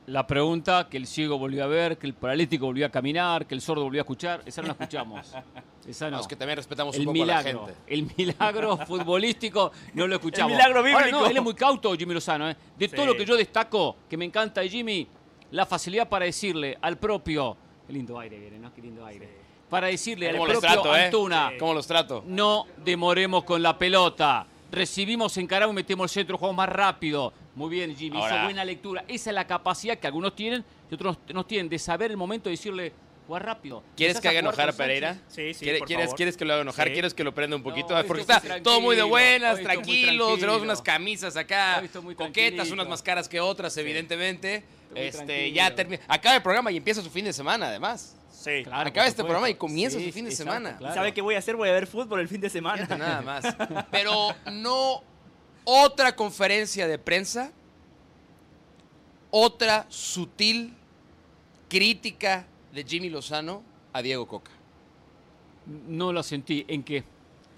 La 0.06 0.28
pregunta 0.28 0.88
que 0.88 0.96
el 0.96 1.06
ciego 1.08 1.38
volvió 1.38 1.64
a 1.64 1.66
ver, 1.66 1.98
que 1.98 2.06
el 2.06 2.14
paralítico 2.14 2.66
volvió 2.66 2.86
a 2.86 2.88
caminar, 2.88 3.46
que 3.46 3.54
el 3.56 3.60
sordo 3.60 3.82
volvió 3.82 4.00
a 4.00 4.04
escuchar, 4.04 4.42
esa 4.46 4.62
no 4.62 4.68
la 4.68 4.72
escuchamos. 4.74 5.34
Esa 5.88 6.10
no. 6.10 6.16
No, 6.16 6.22
es 6.22 6.28
que 6.28 6.36
también 6.36 6.56
respetamos 6.56 6.94
el 6.94 7.00
un 7.00 7.06
poco 7.06 7.12
milagro, 7.14 7.64
a 7.64 7.66
la 7.68 7.72
gente. 7.74 7.94
el 7.94 8.10
milagro 8.16 8.76
futbolístico 8.86 9.72
no 9.94 10.06
lo 10.06 10.16
escuchamos. 10.16 10.50
El 10.52 10.56
milagro 10.58 10.80
Ahora, 10.80 10.96
bíblico. 11.06 11.18
no, 11.20 11.26
él 11.26 11.36
es 11.36 11.42
muy 11.42 11.54
cauto, 11.54 11.94
Jimmy 11.96 12.14
Lozano. 12.14 12.50
¿eh? 12.50 12.56
De 12.78 12.88
todo 12.88 13.06
lo 13.06 13.16
que 13.16 13.24
yo 13.24 13.36
destaco, 13.36 13.96
que 14.08 14.16
me 14.16 14.24
encanta 14.26 14.60
de 14.60 14.68
Jimmy, 14.68 15.06
la 15.52 15.64
facilidad 15.64 16.08
para 16.08 16.26
decirle 16.26 16.76
al 16.82 16.98
propio, 16.98 17.56
qué 17.86 17.92
lindo 17.94 18.18
aire 18.18 18.38
viene, 18.38 18.58
¿no? 18.58 18.72
Qué 18.74 18.82
lindo 18.82 19.04
aire. 19.06 19.28
Para 19.70 19.86
decirle 19.88 20.28
al 20.28 20.36
¿Cómo 20.36 20.46
los 20.46 20.58
propio 20.58 20.70
trato, 20.82 20.96
eh? 20.96 21.04
Antuna, 21.06 21.52
¿Cómo 21.58 21.74
los 21.74 21.86
trato? 21.86 22.22
no 22.26 22.66
demoremos 22.84 23.44
con 23.44 23.62
la 23.62 23.76
pelota. 23.78 24.46
Recibimos, 24.70 25.36
encaramos, 25.38 25.74
metemos 25.74 26.04
el 26.04 26.10
centro, 26.10 26.36
jugamos 26.36 26.56
más 26.58 26.68
rápido. 26.68 27.32
Muy 27.54 27.70
bien, 27.70 27.96
Jimmy, 27.96 28.18
Ahora- 28.18 28.34
esa 28.34 28.44
buena 28.44 28.64
lectura. 28.64 29.04
Esa 29.08 29.30
es 29.30 29.34
la 29.34 29.46
capacidad 29.46 29.96
que 29.98 30.06
algunos 30.06 30.34
tienen 30.36 30.62
y 30.90 30.94
otros 30.94 31.16
no 31.32 31.44
tienen 31.46 31.68
de 31.70 31.78
saber 31.78 32.10
el 32.10 32.16
momento 32.18 32.50
de 32.50 32.52
decirle, 32.52 32.92
jugar 33.28 33.44
rápido. 33.46 33.84
¿Quieres 33.96 34.18
que 34.20 34.28
haga 34.28 34.40
enojar 34.40 34.70
a. 34.70 34.72
Pereira? 34.72 35.18
Sí, 35.28 35.54
sí, 35.54 35.64
¿Quiere- 35.64 35.78
por 35.78 35.86
¿Quieres, 35.86 36.06
favor. 36.06 36.16
¿Quieres 36.16 36.36
que 36.36 36.44
lo 36.44 36.52
haga 36.54 36.62
enojar? 36.62 36.86
Sí. 36.88 36.92
¿Quieres 36.94 37.14
que 37.14 37.22
lo 37.24 37.34
prenda 37.34 37.54
un 37.56 37.62
poquito? 37.62 37.94
Porque 38.06 38.22
está 38.22 38.40
todo 38.62 38.80
muy 38.80 38.96
de 38.96 39.02
buenas, 39.02 39.60
tranquilos. 39.60 39.84
tranquilo. 39.86 40.38
Tenemos 40.38 40.62
unas 40.62 40.82
camisas 40.82 41.36
acá, 41.36 41.82
coquetas, 42.16 42.70
unas 42.72 42.88
más 42.88 43.02
caras 43.02 43.28
que 43.28 43.38
otras, 43.38 43.76
evidentemente. 43.76 44.64
Este, 44.94 45.52
ya 45.52 45.72
termina. 45.74 46.02
Acaba 46.08 46.34
el 46.36 46.42
programa 46.42 46.72
y 46.72 46.78
empieza 46.78 47.02
su 47.02 47.10
fin 47.10 47.26
de 47.26 47.32
semana, 47.32 47.68
además. 47.68 48.16
Sí. 48.32 48.62
Claro, 48.64 48.88
Acaba 48.88 49.06
este 49.06 49.18
supuesto. 49.18 49.24
programa 49.24 49.50
y 49.50 49.54
comienza 49.56 49.98
Sí, 49.98 50.06
su 50.06 50.12
fin 50.12 50.24
de 50.24 50.30
exacto, 50.30 50.52
semana. 50.52 50.78
claro. 50.78 50.94
¿Sabe 50.94 51.12
qué 51.12 51.20
voy 51.20 51.34
a 51.34 51.38
hacer? 51.38 51.56
Voy 51.56 51.68
a 51.68 51.72
ver 51.72 51.86
fútbol 51.86 52.20
el 52.20 52.28
fin 52.28 52.40
de 52.40 52.48
semana. 52.48 52.76
Fíjate 52.86 52.98
nada 52.98 53.20
más. 53.20 53.44
Pero 53.90 54.34
no 54.52 55.02
otra 55.64 56.16
conferencia 56.16 56.86
de 56.88 56.98
prensa, 56.98 57.52
otra 59.30 59.84
sutil 59.90 60.74
crítica 61.68 62.46
de 62.78 62.84
Jimmy 62.88 63.10
Lozano 63.10 63.62
a 63.92 64.00
Diego 64.02 64.26
Coca. 64.28 64.52
No 65.88 66.12
lo 66.12 66.22
sentí. 66.22 66.64
¿En 66.68 66.84
qué? 66.84 67.02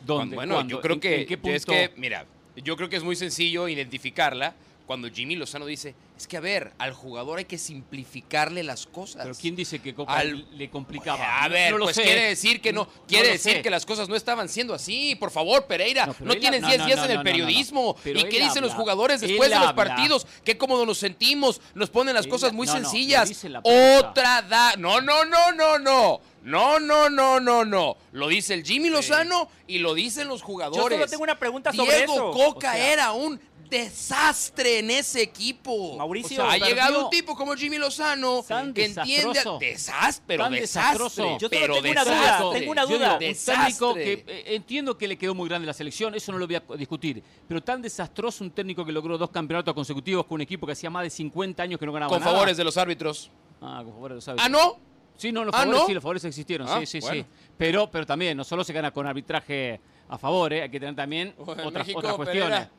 ¿Dónde? 0.05 0.35
Bueno, 0.35 0.55
¿Cuándo? 0.55 0.71
yo 0.77 0.81
creo 0.81 0.95
¿En- 0.95 1.01
que 1.01 1.21
¿En 1.21 1.27
qué 1.27 1.37
punto? 1.37 1.55
es 1.57 1.67
que, 1.67 1.93
mira, 1.97 2.25
yo 2.57 2.75
creo 2.77 2.89
que 2.89 2.97
es 2.97 3.05
muy 3.05 3.17
sencillo 3.17 3.69
identificarla 3.69 4.55
cuando 4.87 5.11
Jimmy 5.11 5.37
Lozano 5.37 5.67
dice, 5.67 5.95
es 6.21 6.27
que 6.29 6.37
a 6.37 6.41
ver, 6.41 6.73
al 6.79 6.93
jugador 6.93 7.39
hay 7.39 7.47
que 7.47 7.57
simplificarle 7.57 8.63
las 8.63 8.87
cosas. 8.87 9.23
Pero 9.23 9.35
¿quién 9.35 9.57
dice 9.57 9.79
que 9.81 9.95
Coca 9.95 10.13
Al- 10.13 10.47
le 10.59 10.69
complicaba? 10.69 11.43
A 11.43 11.49
ver, 11.49 11.73
no 11.73 11.79
lo 11.79 11.85
pues 11.87 11.97
sé. 11.97 12.03
quiere 12.03 12.23
decir 12.29 12.61
que 12.61 12.73
no, 12.73 12.87
quiere 13.09 13.29
decir 13.33 13.55
sé. 13.55 13.63
que 13.63 13.71
las 13.71 13.87
cosas 13.87 14.09
no 14.09 14.17
estaban 14.17 14.49
siendo 14.49 14.75
así. 14.75 15.15
Por 15.17 15.31
favor, 15.31 15.67
Pereira, 15.67 16.07
No, 16.21 16.35
tienes 16.37 16.63
habla- 16.63 16.69
10 16.69 16.79
no, 16.81 16.87
días 16.87 16.99
no, 16.99 17.05
en 17.07 17.11
el 17.13 17.17
no, 17.17 17.23
no, 17.23 17.31
no, 17.31 17.31
no. 17.31 17.45
periodismo. 17.45 17.97
¿Y 18.05 18.25
qué 18.25 18.41
dicen 18.45 18.63
los 18.63 18.75
jugadores 18.75 19.23
Él 19.23 19.29
después 19.29 19.49
de 19.49 19.57
los 19.57 19.69
habla. 19.69 19.75
partidos? 19.87 20.27
Qué 20.45 20.59
cómodo 20.59 20.85
nos 20.85 20.99
sentimos, 20.99 21.61
nos 21.75 21.89
ponen 21.91 22.15
las 22.15 22.27
Él- 22.27 22.31
cosas 22.31 22.53
muy 22.53 22.67
sencillas. 22.67 23.31
Otra 23.63 24.43
da. 24.43 24.75
No, 24.77 25.01
no, 25.01 25.25
no, 25.25 25.53
no, 25.53 25.79
no. 25.79 26.21
No, 26.43 26.81
no, 26.81 27.11
no, 27.11 27.39
no, 27.39 27.67
no. 27.67 27.97
Lo 28.13 28.27
dice 28.29 28.55
el 28.55 28.65
Jimmy 28.65 28.89
Lozano 28.89 29.51
y 29.67 29.79
lo 29.79 29.93
dicen 29.93 30.27
los 30.27 30.41
jugadores. 30.41 30.97
solo 30.97 31.07
tengo 31.07 31.23
una 31.23 31.39
pregunta 31.39 31.71
sobre 31.71 31.99
Diego 31.99 32.15
eso. 32.15 32.31
Coca 32.31 32.71
O 32.71 32.73
sea- 32.75 32.93
era 32.93 33.13
un 33.13 33.39
desastre 33.71 34.79
en 34.81 34.91
ese 34.91 35.23
equipo. 35.23 35.97
Mauricio, 35.97 36.43
O 36.45 36.51
sea, 36.51 36.55
ha 36.55 36.69
llegado 36.69 37.05
un 37.05 37.11
tipo 37.11 37.35
como 37.37 37.55
Jimmy 37.55 37.79
Lozano 37.79 38.43
Tan 38.47 38.73
que 38.75 38.87
entiende 38.87 39.29
desastroso. 39.29 39.59
desastre, 39.59 40.25
pero 40.27 40.45
Tan 40.45 40.53
desastre. 40.53 41.05
desastroso. 41.05 41.39
Yo 41.39 41.49
pero 41.51 41.75
tengo 41.75 41.91
una 41.91 42.05
duda, 42.05 42.51
tengo 42.53 42.71
una 42.73 42.83
Yo 42.83 42.89
duda. 42.99 43.19
digo, 43.19 43.31
un 43.31 43.45
técnico 43.45 43.95
que 43.95 44.25
eh, 44.27 44.45
entiendo 44.55 44.99
que 44.99 45.09
le 45.09 45.17
quedó 45.17 45.35
muy 45.35 45.49
grande 45.49 45.67
la 45.67 45.73
selección, 45.73 46.15
eso 46.15 46.33
no 46.33 46.39
lo 46.39 46.47
voy 46.47 46.57
a 46.57 46.63
discutir, 46.77 47.23
pero 47.49 47.63
tan 47.63 47.81
desastroso 47.81 48.45
un 48.45 48.51
técnico 48.51 48.85
que 48.85 48.93
logró 48.93 49.17
dos 49.17 49.31
campeonatos 49.31 49.73
consecutivos 49.75 50.27
con 50.27 50.37
un 50.37 50.41
equipo 50.43 50.67
que 50.67 50.73
hacía 50.73 50.91
más 50.91 51.05
de 51.05 51.11
50 51.11 51.63
años 51.63 51.79
que 51.81 51.87
no 51.87 51.93
ganaba 51.93 52.11
Con 52.11 52.21
nada. 52.21 52.33
favores 52.33 52.57
de 52.57 52.65
los 52.65 52.77
árbitros. 52.77 53.31
Ah, 53.63 53.81
con 53.85 53.93
favores, 53.93 54.15
lo 54.17 54.21
sabes. 54.21 54.43
Ah, 54.45 54.49
¿no? 54.49 54.79
Sí, 55.17 55.33
no, 55.33 55.45
los 55.45 55.55
Ah, 55.55 55.59
favores 55.59 55.81
¿no? 55.83 55.87
sí, 55.87 55.95
los 55.95 56.03
favores 56.03 56.25
existieron, 56.25 56.67
Ah, 56.69 56.81
sí, 56.81 56.87
sí, 56.87 57.01
bueno. 57.01 57.23
sí. 57.23 57.29
Pero, 57.59 57.91
pero 57.91 58.07
también, 58.07 58.37
no 58.37 58.43
solo 58.45 58.65
se 58.65 58.73
gana 58.73 58.91
con 58.91 59.07
arbitraje 59.07 59.79
a 60.09 60.17
favor, 60.17 60.53
¿eh? 60.55 60.63
hay 60.63 60.71
que 60.71 60.81
tener 60.81 60.97
también 60.97 61.35
Bueno, 61.37 61.53
otras, 61.69 61.87
México, 61.87 61.99
otras 61.99 62.15
cuestiones. 62.15 62.49
Pereira. 62.49 62.71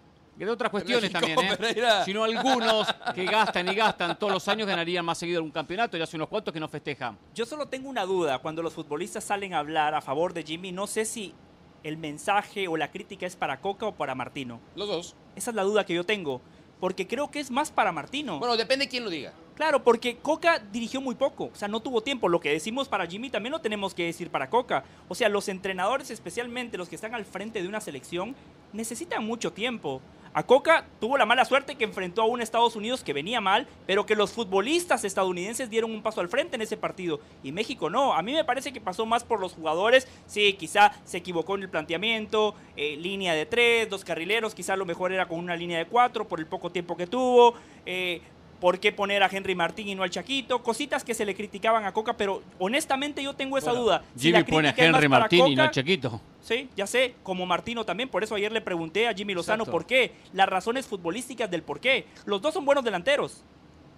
Que 0.42 0.46
de 0.46 0.54
otras 0.54 0.72
cuestiones 0.72 1.14
México, 1.14 1.20
también, 1.20 1.54
¿eh? 1.54 1.56
Pereira. 1.56 2.04
Sino 2.04 2.24
algunos 2.24 2.88
que 3.14 3.26
gastan 3.26 3.70
y 3.70 3.76
gastan 3.76 4.18
todos 4.18 4.34
los 4.34 4.48
años 4.48 4.68
ganarían 4.68 5.06
más 5.06 5.20
seguido 5.20 5.44
un 5.44 5.52
campeonato 5.52 5.98
y 5.98 6.02
hace 6.02 6.16
unos 6.16 6.30
cuantos 6.30 6.52
que 6.52 6.60
no 6.60 6.68
festejan. 6.68 7.16
Yo 7.36 7.46
solo 7.46 7.68
tengo 7.68 7.88
una 7.88 8.06
duda. 8.06 8.40
Cuando 8.40 8.64
los 8.64 8.74
futbolistas 8.74 9.24
salen 9.24 9.54
a 9.54 9.60
hablar 9.60 9.94
a 9.94 10.02
favor 10.02 10.34
de 10.34 10.42
Jimmy, 10.42 10.72
no 10.72 10.88
sé 10.88 11.06
si 11.06 11.36
el 11.84 11.98
mensaje 11.98 12.68
o 12.68 12.76
la 12.76 12.90
crítica 12.90 13.28
es 13.28 13.36
para 13.36 13.62
Coca 13.62 13.86
o 13.86 13.92
para 13.92 14.16
Martino. 14.16 14.60
Los 14.76 14.88
dos. 14.88 15.16
Esa 15.36 15.52
es 15.52 15.56
la 15.56 15.62
duda 15.62 15.86
que 15.86 15.94
yo 15.94 16.08
tengo. 16.08 16.42
Porque 16.80 17.08
creo 17.08 17.30
que 17.30 17.40
es 17.40 17.52
más 17.52 17.70
para 17.70 17.92
Martino. 17.92 18.40
Bueno, 18.40 18.58
depende 18.58 18.86
de 18.86 18.90
quién 18.90 19.04
lo 19.04 19.12
diga. 19.12 19.34
Claro, 19.54 19.84
porque 19.84 20.18
Coca 20.18 20.58
dirigió 20.58 21.02
muy 21.02 21.14
poco, 21.14 21.52
o 21.54 21.56
sea, 21.56 21.68
no 21.68 21.82
tuvo 21.82 22.02
tiempo. 22.02 22.28
Lo 22.28 22.40
que 22.40 22.50
decimos 22.50 22.90
para 22.90 23.06
Jimmy 23.06 23.30
también 23.30 23.52
lo 23.52 23.62
tenemos 23.62 23.94
que 23.94 24.06
decir 24.06 24.32
para 24.32 24.50
Coca. 24.50 24.86
O 25.08 25.14
sea, 25.14 25.30
los 25.30 25.48
entrenadores, 25.50 26.10
especialmente 26.10 26.80
los 26.80 26.90
que 26.90 26.96
están 26.96 27.14
al 27.14 27.26
frente 27.26 27.62
de 27.62 27.68
una 27.68 27.80
selección, 27.80 28.36
necesitan 28.74 29.24
mucho 29.24 29.54
tiempo. 29.54 30.02
A 30.34 30.44
Coca 30.44 30.86
tuvo 31.02 31.18
la 31.18 31.26
mala 31.26 31.44
suerte 31.44 31.76
que 31.76 31.84
enfrentó 31.84 32.22
a 32.22 32.26
un 32.26 32.42
Estados 32.42 32.78
Unidos 32.78 33.04
que 33.04 33.12
venía 33.12 33.42
mal, 33.42 33.68
pero 33.86 34.06
que 34.06 34.16
los 34.16 34.32
futbolistas 34.32 35.04
estadounidenses 35.04 35.70
dieron 35.70 35.92
un 35.92 36.02
paso 36.02 36.22
al 36.22 36.30
frente 36.30 36.56
en 36.56 36.62
ese 36.62 36.78
partido. 36.78 37.20
Y 37.44 37.52
México 37.52 37.90
no. 37.90 38.14
A 38.14 38.22
mí 38.22 38.32
me 38.32 38.46
parece 38.46 38.72
que 38.72 38.80
pasó 38.80 39.06
más 39.06 39.26
por 39.26 39.42
los 39.42 39.54
jugadores. 39.54 40.08
Sí, 40.28 40.54
quizá 40.54 40.94
se 41.04 41.18
equivocó 41.18 41.56
en 41.56 41.64
el 41.64 41.70
planteamiento, 41.70 42.56
eh, 42.78 42.96
línea 42.96 43.34
de 43.34 43.46
tres, 43.46 43.90
dos 43.90 44.06
carrileros, 44.06 44.56
quizá 44.56 44.78
lo 44.78 44.86
mejor 44.86 45.12
era 45.12 45.28
con 45.28 45.38
una 45.38 45.58
línea 45.58 45.78
de 45.78 45.86
cuatro 45.86 46.26
por 46.26 46.40
el 46.40 46.46
poco 46.46 46.72
tiempo 46.72 46.96
que 46.96 47.08
tuvo. 47.08 47.56
Eh, 47.86 48.22
¿Por 48.62 48.80
qué 48.80 48.92
poner 48.92 49.24
a 49.24 49.30
Henry 49.30 49.56
Martín 49.56 49.90
y 49.90 49.96
no 49.96 50.04
al 50.04 50.12
Chaquito? 50.12 50.62
Cositas 50.62 51.04
que 51.04 51.16
se 51.16 51.26
le 51.26 51.34
criticaban 51.36 51.84
a 51.84 51.94
Coca, 51.94 52.16
pero 52.16 52.44
honestamente 52.60 53.24
yo 53.24 53.34
tengo 53.34 53.58
esa 53.58 53.72
duda. 53.74 54.04
Si 54.16 54.28
Jimmy 54.28 54.40
la 54.40 54.46
pone 54.46 54.70
a 54.70 54.74
Henry 54.78 55.10
Martín 55.10 55.48
y 55.48 55.56
no 55.56 55.64
Coca, 55.64 55.70
a 55.70 55.72
Chiquito. 55.72 56.22
Sí, 56.42 56.70
ya 56.76 56.86
sé, 56.86 57.16
como 57.24 57.48
Martino 57.48 57.84
también, 57.86 58.08
por 58.08 58.24
eso 58.24 58.36
ayer 58.36 58.52
le 58.52 58.62
pregunté 58.62 59.08
a 59.08 59.16
Jimmy 59.16 59.34
Lozano 59.34 59.64
Exacto. 59.64 59.72
por 59.72 59.88
qué, 59.88 60.14
las 60.34 60.48
razones 60.48 60.86
futbolísticas 60.86 61.50
del 61.50 61.64
por 61.64 61.80
qué. 61.80 62.06
Los 62.26 62.40
dos 62.40 62.54
son 62.54 62.64
buenos 62.64 62.84
delanteros, 62.84 63.42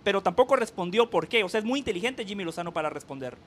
pero 0.05 0.21
tampoco 0.21 0.55
respondió 0.55 1.09
por 1.09 1.27
qué. 1.27 1.43
O 1.43 1.49
sea, 1.49 1.59
es 1.59 1.65
muy 1.65 1.79
inteligente 1.79 2.25
Jimmy 2.25 2.45
Lozano 2.45 2.71
para 2.71 2.89
responder. 2.89 3.37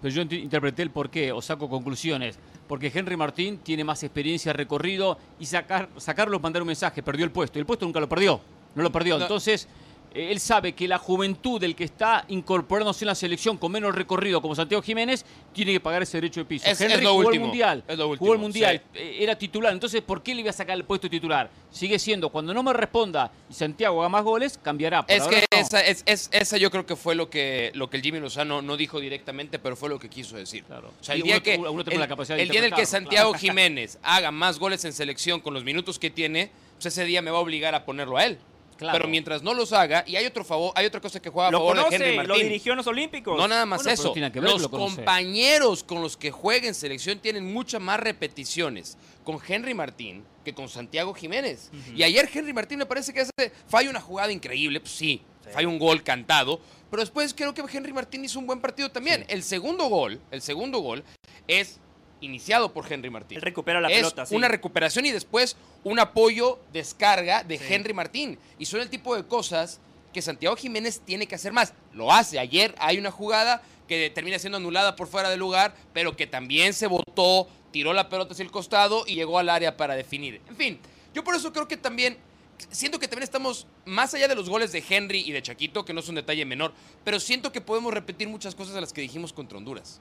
Pero 0.00 0.14
yo 0.14 0.22
interpreté 0.22 0.82
el 0.82 0.90
porqué 0.90 1.32
o 1.32 1.42
saco 1.42 1.68
conclusiones. 1.68 2.38
Porque 2.66 2.90
Henry 2.92 3.16
Martín 3.16 3.58
tiene 3.58 3.84
más 3.84 4.02
experiencia, 4.02 4.52
recorrido 4.52 5.18
y 5.38 5.44
sacar, 5.44 5.90
sacarlo 5.98 6.40
mandar 6.40 6.62
un 6.62 6.68
mensaje. 6.68 7.02
Perdió 7.02 7.24
el 7.24 7.30
puesto. 7.30 7.58
Y 7.58 7.60
el 7.60 7.66
puesto 7.66 7.84
nunca 7.84 8.00
lo 8.00 8.08
perdió. 8.08 8.40
No 8.74 8.82
lo 8.82 8.90
perdió. 8.90 9.16
No. 9.16 9.24
Entonces, 9.24 9.68
él 10.14 10.40
sabe 10.40 10.72
que 10.74 10.86
la 10.88 10.98
juventud 10.98 11.60
del 11.60 11.74
que 11.76 11.84
está 11.84 12.24
incorporándose 12.28 13.04
en 13.04 13.08
la 13.08 13.14
selección 13.14 13.56
con 13.58 13.72
menos 13.72 13.94
recorrido, 13.94 14.40
como 14.42 14.54
Santiago 14.54 14.82
Jiménez, 14.82 15.24
tiene 15.52 15.72
que 15.72 15.80
pagar 15.80 16.02
ese 16.02 16.16
derecho 16.18 16.40
de 16.40 16.44
piso. 16.46 16.66
Es- 16.68 16.80
Henry 16.80 16.94
es 16.94 17.02
lo 17.02 17.10
jugó 17.14 17.26
último, 17.26 17.44
el 17.44 17.48
Mundial. 17.48 17.84
es 17.88 17.98
lo 17.98 18.16
Jugó 18.16 18.32
el 18.32 18.38
Mundial. 18.38 18.82
sí. 18.92 18.98
eh, 19.00 19.16
Era 19.20 19.36
titular. 19.36 19.72
Entonces, 19.72 20.02
¿por 20.02 20.22
qué 20.22 20.34
le 20.34 20.42
voy 20.42 20.48
a 20.50 20.52
sacar 20.52 20.76
el 20.76 20.84
puesto 20.84 21.06
de 21.06 21.10
titular? 21.10 21.50
Sigue 21.70 21.98
siendo, 21.98 22.28
cuando 22.28 22.52
no 22.52 22.62
me 22.62 22.72
responda 22.72 23.30
y 23.50 23.54
Santiago 23.54 24.00
haga 24.00 24.08
más 24.08 24.24
goles, 24.24 24.58
cambiará. 24.62 25.06
Por 25.06 25.16
Es 25.16 25.22
que 25.24 25.36
no. 25.52 25.58
esa, 25.58 25.80
es, 25.80 26.02
es- 26.06 26.28
esa 26.32 26.56
yo 26.58 26.70
creo 26.70 26.84
que 26.86 26.96
fue 26.96 27.14
lo 27.14 27.30
que, 27.30 27.70
lo 27.74 27.88
que 27.88 27.96
el 27.96 28.02
Jimmy 28.02 28.20
Lozano 28.20 28.62
no 28.62 28.76
dijo 28.76 29.00
directamente, 29.00 29.58
pero 29.58 29.76
fue 29.76 29.88
lo 29.88 29.98
que 29.98 30.08
quiso 30.08 30.36
decir. 30.36 30.64
Claro. 30.64 30.92
O 31.00 31.04
sea, 31.04 31.14
el 31.14 31.22
día, 31.22 31.34
uno- 31.36 31.42
que, 31.42 31.56
uno 31.56 31.84
tiene 31.84 31.94
el, 31.94 32.00
la 32.00 32.08
capacidad 32.08 32.36
de 32.36 32.42
el 32.42 32.48
día 32.50 32.58
en 32.60 32.66
el 32.66 32.74
que 32.74 32.86
Santiago 32.86 33.32
Jiménez 33.38 33.98
haga 34.02 34.30
más 34.30 34.58
goles 34.58 34.84
en 34.84 34.92
selección 34.92 35.40
con 35.40 35.54
los 35.54 35.64
minutos 35.64 35.98
que 35.98 36.10
tiene, 36.10 36.50
pues 36.76 36.86
ese 36.86 37.04
día 37.04 37.22
me 37.22 37.30
va 37.30 37.38
a 37.38 37.40
obligar 37.40 37.74
a 37.74 37.84
ponerlo 37.84 38.16
a 38.18 38.24
él. 38.26 38.38
Claro. 38.82 38.98
Pero 38.98 39.08
mientras 39.08 39.42
no 39.42 39.54
los 39.54 39.72
haga, 39.72 40.04
y 40.06 40.16
hay 40.16 40.26
otro 40.26 40.44
favor, 40.44 40.72
hay 40.74 40.86
otra 40.86 41.00
cosa 41.00 41.20
que 41.20 41.30
juega 41.30 41.48
a 41.48 41.50
Lo 41.50 41.58
favor 41.58 41.76
de 41.76 41.96
Henry 41.96 42.16
conoce, 42.16 42.28
lo 42.28 42.34
dirigió 42.36 42.72
en 42.72 42.76
los 42.78 42.86
Olímpicos. 42.86 43.36
No 43.36 43.48
nada 43.48 43.64
más 43.66 43.82
Bueno, 43.82 43.92
eso. 43.94 44.12
ver 44.14 44.34
los 44.34 44.62
lo 44.62 44.70
conoce. 44.70 44.96
compañeros 44.96 45.82
con 45.84 46.02
los 46.02 46.16
que 46.16 46.30
juega 46.30 46.68
en 46.68 46.74
selección 46.74 47.18
tienen 47.18 47.52
muchas 47.52 47.80
más 47.80 47.98
repeticiones 48.00 48.96
con 49.24 49.38
Henry 49.46 49.74
Martín 49.74 50.24
que 50.44 50.52
con 50.52 50.68
Santiago 50.68 51.14
Jiménez. 51.14 51.70
Y 51.94 52.02
ayer 52.02 52.28
Henry 52.32 52.52
Martín 52.52 52.78
me 52.78 52.86
parece 52.86 53.12
que 53.12 53.20
hace, 53.20 53.52
falla 53.68 53.88
una 53.90 54.00
jugada 54.00 54.32
increíble, 54.32 54.80
pues 54.80 54.92
sí, 54.92 55.22
falla 55.52 55.68
un 55.68 55.78
gol 55.78 56.02
cantado, 56.02 56.60
pero 56.90 57.00
después 57.00 57.32
creo 57.32 57.54
que 57.54 57.62
Henry 57.72 57.92
Martín 57.92 58.24
hizo 58.24 58.38
un 58.38 58.46
buen 58.46 58.60
partido 58.60 58.90
también. 58.90 59.24
El 59.28 59.42
segundo 59.42 59.86
gol, 59.86 60.20
el 60.30 60.42
segundo 60.42 60.80
gol 60.80 61.04
es 61.46 61.78
iniciado 62.22 62.72
por 62.72 62.90
Henry 62.90 63.10
Martín. 63.10 63.36
Él 63.36 63.42
recupera 63.42 63.80
la 63.80 63.88
es 63.88 63.96
pelota, 63.96 64.24
sí. 64.24 64.34
una 64.34 64.48
recuperación 64.48 65.04
y 65.04 65.10
después 65.10 65.56
un 65.84 65.98
apoyo, 65.98 66.58
descarga 66.72 67.44
de 67.44 67.58
Sí. 67.58 67.64
Henry 67.68 67.92
Martín. 67.92 68.38
Y 68.58 68.64
son 68.64 68.80
el 68.80 68.88
tipo 68.88 69.14
de 69.14 69.26
cosas 69.26 69.80
que 70.12 70.22
Santiago 70.22 70.56
Jiménez 70.56 71.00
tiene 71.04 71.26
que 71.26 71.34
hacer 71.34 71.52
más. 71.52 71.74
Lo 71.92 72.12
hace. 72.12 72.38
Ayer 72.38 72.74
hay 72.78 72.98
una 72.98 73.10
jugada 73.10 73.62
que 73.88 74.10
termina 74.10 74.38
siendo 74.38 74.58
anulada 74.58 74.96
por 74.96 75.08
fuera 75.08 75.28
de 75.28 75.36
lugar, 75.36 75.74
pero 75.92 76.16
que 76.16 76.26
también 76.26 76.72
se 76.72 76.86
votó, 76.86 77.48
tiró 77.72 77.92
la 77.92 78.08
pelota 78.08 78.32
hacia 78.32 78.44
el 78.44 78.50
costado 78.50 79.04
y 79.06 79.14
llegó 79.14 79.38
al 79.38 79.48
área 79.48 79.76
para 79.76 79.94
definir. 79.94 80.40
En 80.48 80.56
fin, 80.56 80.78
yo 81.14 81.24
por 81.24 81.34
eso 81.34 81.52
creo 81.52 81.66
que 81.68 81.76
también, 81.76 82.16
siento 82.70 82.98
que 82.98 83.08
también 83.08 83.24
estamos 83.24 83.66
más 83.84 84.14
allá 84.14 84.28
de 84.28 84.34
los 84.34 84.48
goles 84.48 84.72
de 84.72 84.84
Henry 84.88 85.20
y 85.20 85.32
de 85.32 85.42
Chaquito, 85.42 85.84
que 85.84 85.92
no 85.92 86.00
es 86.00 86.08
un 86.08 86.14
detalle 86.14 86.44
menor, 86.44 86.72
pero 87.04 87.18
siento 87.18 87.52
que 87.52 87.60
podemos 87.60 87.92
repetir 87.92 88.28
muchas 88.28 88.54
cosas 88.54 88.74
de 88.74 88.80
las 88.80 88.92
que 88.92 89.00
dijimos 89.00 89.32
contra 89.32 89.58
Honduras. 89.58 90.00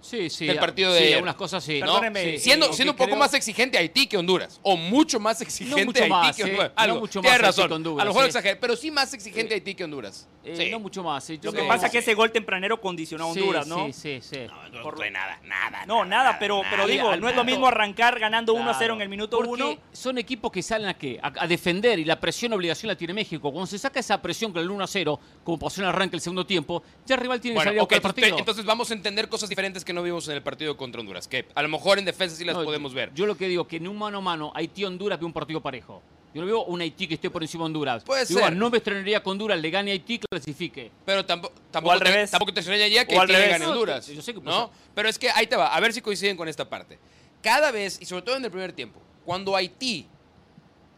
Sí, 0.00 0.30
sí. 0.30 0.46
del 0.46 0.58
partido 0.58 0.92
de 0.92 0.98
sí, 0.98 1.04
ayer. 1.04 1.14
algunas 1.16 1.34
cosas 1.36 1.62
sí. 1.62 1.80
¿no? 1.80 1.86
Perdóneme, 1.86 2.32
Sí, 2.32 2.38
siendo 2.38 2.68
sí, 2.68 2.74
siendo 2.74 2.92
un 2.92 2.96
poco 2.96 3.08
creo- 3.10 3.18
más 3.18 3.34
exigente 3.34 3.78
Haití 3.78 4.06
que 4.06 4.16
Honduras. 4.16 4.58
O 4.62 4.76
mucho 4.76 5.20
más 5.20 5.40
exigente 5.40 5.84
mucho 5.84 6.02
Haití 6.02 6.10
más, 6.10 6.36
que 6.36 6.42
¿eh? 6.42 6.44
Honduras. 6.46 6.72
No 6.76 6.82
Algo. 6.82 7.00
mucho 7.00 7.20
más 7.22 7.30
Tienes 7.30 7.40
razón. 7.46 7.68
que 7.68 7.74
Honduras, 7.74 8.02
a 8.02 8.04
lo 8.04 8.10
mejor 8.10 8.22
sí. 8.24 8.28
exageré, 8.28 8.56
pero 8.56 8.76
sí 8.76 8.90
más 8.90 9.12
exigente 9.14 9.54
Haití 9.54 9.74
que 9.74 9.84
Honduras. 9.84 10.28
Eh, 10.42 10.54
Sí. 10.56 10.70
No 10.70 10.80
mucho 10.80 11.02
más. 11.02 11.22
sí, 11.24 11.38
Lo 11.42 11.52
que 11.52 11.60
Sí, 11.60 11.66
pasa 11.68 11.86
es 11.86 11.92
que 11.92 11.98
ese 11.98 12.14
gol 12.14 12.32
tempranero 12.32 12.80
condicionó 12.80 13.30
a 13.30 13.34
Sí, 13.34 13.40
Honduras, 13.40 13.66
¿no? 13.66 13.86
Sí, 13.86 13.92
sí, 13.92 14.18
sí. 14.22 14.38
No, 14.72 14.82
no 14.84 14.92
trae 14.92 15.10
nada, 15.10 15.38
nada. 15.44 15.84
No, 15.86 16.04
nada, 16.06 16.38
pero, 16.38 16.62
pero 16.70 16.84
nada. 16.84 16.92
digo, 16.92 17.16
no 17.16 17.28
es 17.28 17.36
lo 17.36 17.44
mismo 17.44 17.66
arrancar 17.66 18.18
ganando 18.18 18.54
1 18.54 18.62
a 18.70 18.74
0 18.74 18.78
Claro, 18.78 18.94
en 18.94 19.00
el 19.02 19.08
minuto 19.10 19.38
porque 19.38 19.62
1. 19.62 19.78
son 19.92 20.16
equipos 20.18 20.50
que 20.50 20.62
salen 20.62 20.88
a 20.88 20.94
qué? 20.96 21.18
A, 21.22 21.30
a 21.44 21.46
defender 21.46 21.98
y 21.98 22.04
la 22.06 22.18
presión 22.18 22.52
obligación 22.54 22.88
la 22.88 22.96
tiene 22.96 23.12
México. 23.12 23.52
Cuando 23.52 23.66
se 23.66 23.78
saca 23.78 24.00
esa 24.00 24.20
presión 24.22 24.50
con 24.52 24.62
el 24.62 24.70
1 24.70 24.82
a 24.82 24.86
0, 24.86 25.20
como 25.44 25.58
pasó 25.58 25.80
en 25.82 25.84
el 25.88 25.88
arranque 25.90 26.16
el 26.16 26.22
segundo 26.22 26.46
tiempo, 26.46 26.82
ya 27.04 27.16
el 27.16 27.20
rival 27.20 27.40
tiene 27.40 27.58
que 27.58 27.64
salir 27.64 27.80
a 27.80 27.86
partido. 28.00 28.38
entonces 28.38 28.64
vamos 28.64 28.90
a 28.90 28.94
entender 28.94 29.28
cosas 29.28 29.48
diferentes 29.48 29.84
que 29.84 29.89
no 29.92 30.02
vimos 30.02 30.26
en 30.28 30.34
el 30.34 30.42
partido 30.42 30.76
contra 30.76 31.00
Honduras. 31.00 31.28
Que 31.28 31.46
a 31.54 31.62
lo 31.62 31.68
mejor 31.68 31.98
en 31.98 32.04
defensa 32.04 32.36
sí 32.36 32.44
las 32.44 32.56
No, 32.56 32.64
podemos 32.64 32.94
ver. 32.94 33.12
Yo 33.14 33.26
lo 33.26 33.36
que 33.36 33.48
digo 33.48 33.66
que 33.66 33.76
en 33.76 33.88
un 33.88 33.98
mano 33.98 34.18
a 34.18 34.20
mano 34.20 34.52
Haití-Honduras 34.54 35.18
veo 35.18 35.26
un 35.26 35.32
partido 35.32 35.60
parejo. 35.60 36.02
Yo 36.32 36.40
no 36.42 36.46
veo 36.46 36.62
un 36.64 36.80
Haití 36.80 37.08
que 37.08 37.14
esté 37.14 37.28
por 37.28 37.42
encima 37.42 37.62
de 37.64 37.66
Honduras. 37.66 38.04
Puede 38.04 38.24
Digo, 38.24 38.38
ser. 38.40 38.54
No 38.54 38.70
me 38.70 38.78
extrañaría 38.78 39.20
que 39.20 39.28
Honduras 39.28 39.60
le 39.60 39.68
gane 39.70 39.90
a 39.90 39.94
Haití 39.94 40.20
clasifique. 40.20 40.92
Pero 41.04 41.26
tampoco, 41.26 41.54
tampoco, 41.72 41.92
al 41.92 41.98
te, 41.98 42.04
revés. 42.04 42.30
tampoco 42.30 42.54
te 42.54 42.60
extrañaría 42.60 43.04
que 43.04 43.18
Haití 43.18 43.32
le 43.32 43.48
gane 43.48 43.64
a 43.64 43.68
Honduras. 43.68 44.08
No, 44.08 44.14
yo 44.14 44.22
sé 44.22 44.32
que 44.32 44.40
puede 44.40 44.56
¿no? 44.56 44.70
Pero 44.94 45.08
es 45.08 45.18
que 45.18 45.28
ahí 45.30 45.46
te 45.48 45.56
va, 45.56 45.74
a 45.74 45.80
ver 45.80 45.92
si 45.92 46.00
coinciden 46.00 46.36
con 46.36 46.46
esta 46.48 46.68
parte. 46.68 46.98
Cada 47.42 47.72
vez, 47.72 47.98
y 48.00 48.04
sobre 48.04 48.22
todo 48.22 48.36
en 48.36 48.44
el 48.44 48.50
primer 48.50 48.72
tiempo, 48.72 49.00
cuando 49.24 49.56
Haití, 49.56 50.06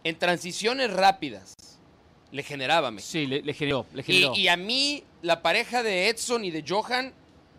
en 0.04 0.18
transiciones 0.18 0.92
rápidas, 0.92 1.54
le 2.30 2.42
generaba 2.42 2.88
a 2.88 2.90
México. 2.90 3.10
Sí, 3.12 3.26
le, 3.26 3.40
le 3.40 3.54
generó. 3.54 3.86
Le 3.94 4.00
Y, 4.02 4.04
generó. 4.04 4.34
y 4.36 4.48
a 4.48 4.56
mí, 4.56 5.04
la 5.22 5.40
pareja 5.40 5.82
de 5.82 6.08
Edson 6.08 6.44
y 6.44 6.50
de 6.50 6.62
Johan 6.66 7.14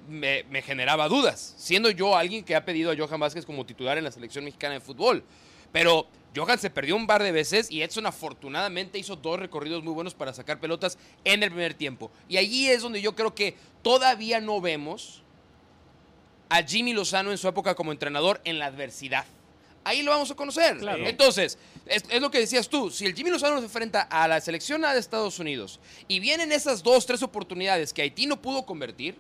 me, 0.08 0.44
me 0.50 0.62
generaba 0.62 1.08
dudas, 1.08 1.56
siendo 1.58 1.90
yo 1.90 2.16
alguien 2.16 2.44
que 2.44 2.56
ha 2.56 2.66
pedido 2.66 2.92
a 2.92 2.96
Johan 2.98 3.20
Vázquez 3.20 3.46
como 3.46 3.66
titular 3.66 3.98
en 3.98 4.04
la 4.04 4.12
selección 4.12 4.46
mexicana 4.46 4.76
de 4.76 4.80
fútbol. 4.80 5.24
Pero 5.72 6.08
Johan 6.36 6.60
se 6.60 6.70
perdió 6.70 6.96
un 6.96 7.08
par 7.08 7.22
de 7.22 7.32
veces 7.32 7.70
y 7.70 7.82
Edson 7.82 8.06
afortunadamente 8.06 8.98
hizo 8.98 9.16
dos 9.16 9.40
recorridos 9.40 9.84
muy 9.84 9.94
buenos 9.94 10.14
para 10.14 10.34
sacar 10.34 10.60
pelotas 10.60 10.98
en 11.24 11.44
el 11.44 11.50
primer 11.50 11.74
tiempo. 11.74 12.12
Y 12.30 12.38
allí 12.38 12.70
es 12.70 12.82
donde 12.82 13.02
yo 13.02 13.16
creo 13.16 13.36
que 13.36 13.56
todavía 13.82 14.40
no 14.40 14.62
vemos 14.62 15.22
a 16.50 16.64
Jimmy 16.64 16.94
Lozano 16.94 17.32
en 17.32 17.38
su 17.38 17.48
época 17.48 17.76
como 17.76 17.92
entrenador 17.92 18.40
en 18.46 18.60
la 18.60 18.68
adversidad. 18.68 19.26
Ahí 19.84 20.02
lo 20.02 20.12
vamos 20.12 20.32
a 20.32 20.36
conocer. 20.36 20.78
Claro. 20.78 21.06
Entonces, 21.06 21.58
es, 21.86 22.04
es 22.10 22.22
lo 22.22 22.32
que 22.32 22.40
decías 22.40 22.70
tú. 22.70 22.90
Si 22.90 23.06
el 23.06 23.14
Jimmy 23.14 23.32
Lozano 23.32 23.58
se 23.58 23.66
enfrenta 23.66 24.04
a 24.04 24.28
la 24.28 24.40
selección 24.40 24.86
A 24.86 24.94
de 24.94 25.00
Estados 25.00 25.40
Unidos 25.40 25.80
y 26.08 26.20
vienen 26.20 26.52
esas 26.52 26.84
dos, 26.84 27.06
tres 27.06 27.22
oportunidades 27.22 27.92
que 27.92 28.02
Haití 28.02 28.28
no 28.28 28.42
pudo 28.42 28.66
convertir, 28.66 29.18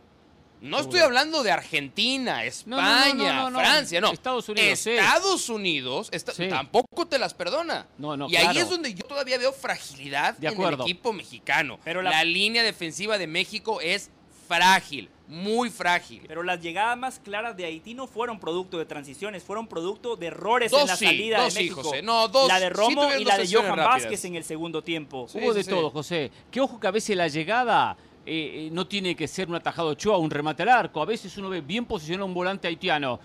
no 0.63 0.79
estoy 0.79 0.99
hablando 1.01 1.43
de 1.43 1.51
Argentina, 1.51 2.41
No, 2.65 2.77
no, 2.77 2.81
no, 2.81 2.97
España, 3.05 3.33
no, 3.33 3.43
no, 3.43 3.49
no. 3.51 3.59
Francia, 3.59 4.01
no. 4.01 4.11
Estados 4.11 4.47
Unidos. 4.49 4.87
Estados 4.87 5.49
Unidos 5.49 6.09
Sí. 6.35 6.47
tampoco 6.47 7.05
te 7.05 7.19
las 7.19 7.33
perdona. 7.33 7.85
No, 7.97 8.15
no, 8.17 8.27
y 8.29 8.35
ahí 8.35 8.57
es 8.57 8.69
donde 8.69 8.93
yo 8.93 9.03
todavía 9.03 9.37
veo 9.37 9.51
fragilidad 9.53 10.35
De 10.37 10.47
en 10.47 10.61
el 10.61 10.73
equipo 10.81 11.13
mexicano. 11.13 11.79
Pero 11.83 12.01
la... 12.01 12.09
la- 12.09 12.23
línea 12.23 12.63
defensiva 12.63 13.17
de 13.17 13.27
México 13.27 13.79
es 13.81 14.09
frágil, 14.47 15.09
muy 15.27 15.69
frágil. 15.69 16.23
Pero 16.27 16.43
las 16.43 16.61
llegadas 16.61 16.97
más 16.97 17.19
claras 17.19 17.55
de 17.57 17.65
Haití 17.65 17.93
no 17.93 18.07
fueron 18.07 18.39
producto 18.39 18.77
de 18.77 18.85
transiciones, 18.85 19.43
fueron 19.43 19.67
producto 19.67 20.15
de 20.15 20.27
errores 20.27 20.71
Dos 20.71 20.81
en 20.81 20.87
la 20.87 20.95
sí, 20.95 21.05
salida 21.05 21.37
dos 21.37 21.45
de 21.45 21.51
sí, 21.51 21.57
México. 21.69 21.83
José. 21.83 22.01
No, 22.01 22.27
dos 22.27 22.47
la 22.47 22.59
de 22.59 22.69
Romo 22.69 23.09
y 23.17 23.23
la 23.25 23.37
de 23.37 23.47
Johan 23.51 23.67
rápidas. 23.77 23.87
Vázquez 24.03 24.25
en 24.25 24.35
el 24.35 24.43
segundo 24.43 24.81
tiempo. 24.83 25.27
Sí, 25.29 25.39
Hubo 25.39 25.51
sí, 25.51 25.57
de 25.57 25.63
sí. 25.63 25.69
todo, 25.69 25.89
José. 25.89 26.31
Que 26.51 26.61
ojo 26.61 26.79
que 26.79 26.87
a 26.87 26.91
veces 26.91 27.15
la 27.17 27.27
llegada 27.27 27.95
eh, 28.25 28.67
eh, 28.67 28.69
no 28.71 28.87
tiene 28.87 29.15
que 29.15 29.27
ser 29.27 29.49
un 29.49 29.55
atajado 29.55 29.89
Ochoa, 29.89 30.17
un 30.17 30.29
remate 30.31 30.63
al 30.63 30.69
arco. 30.69 31.01
A 31.01 31.05
veces 31.05 31.37
uno 31.37 31.49
ve 31.49 31.61
bien 31.61 31.85
posicionado 31.85 32.25
un 32.25 32.33
volante 32.33 32.67
haitiano. 32.67 33.19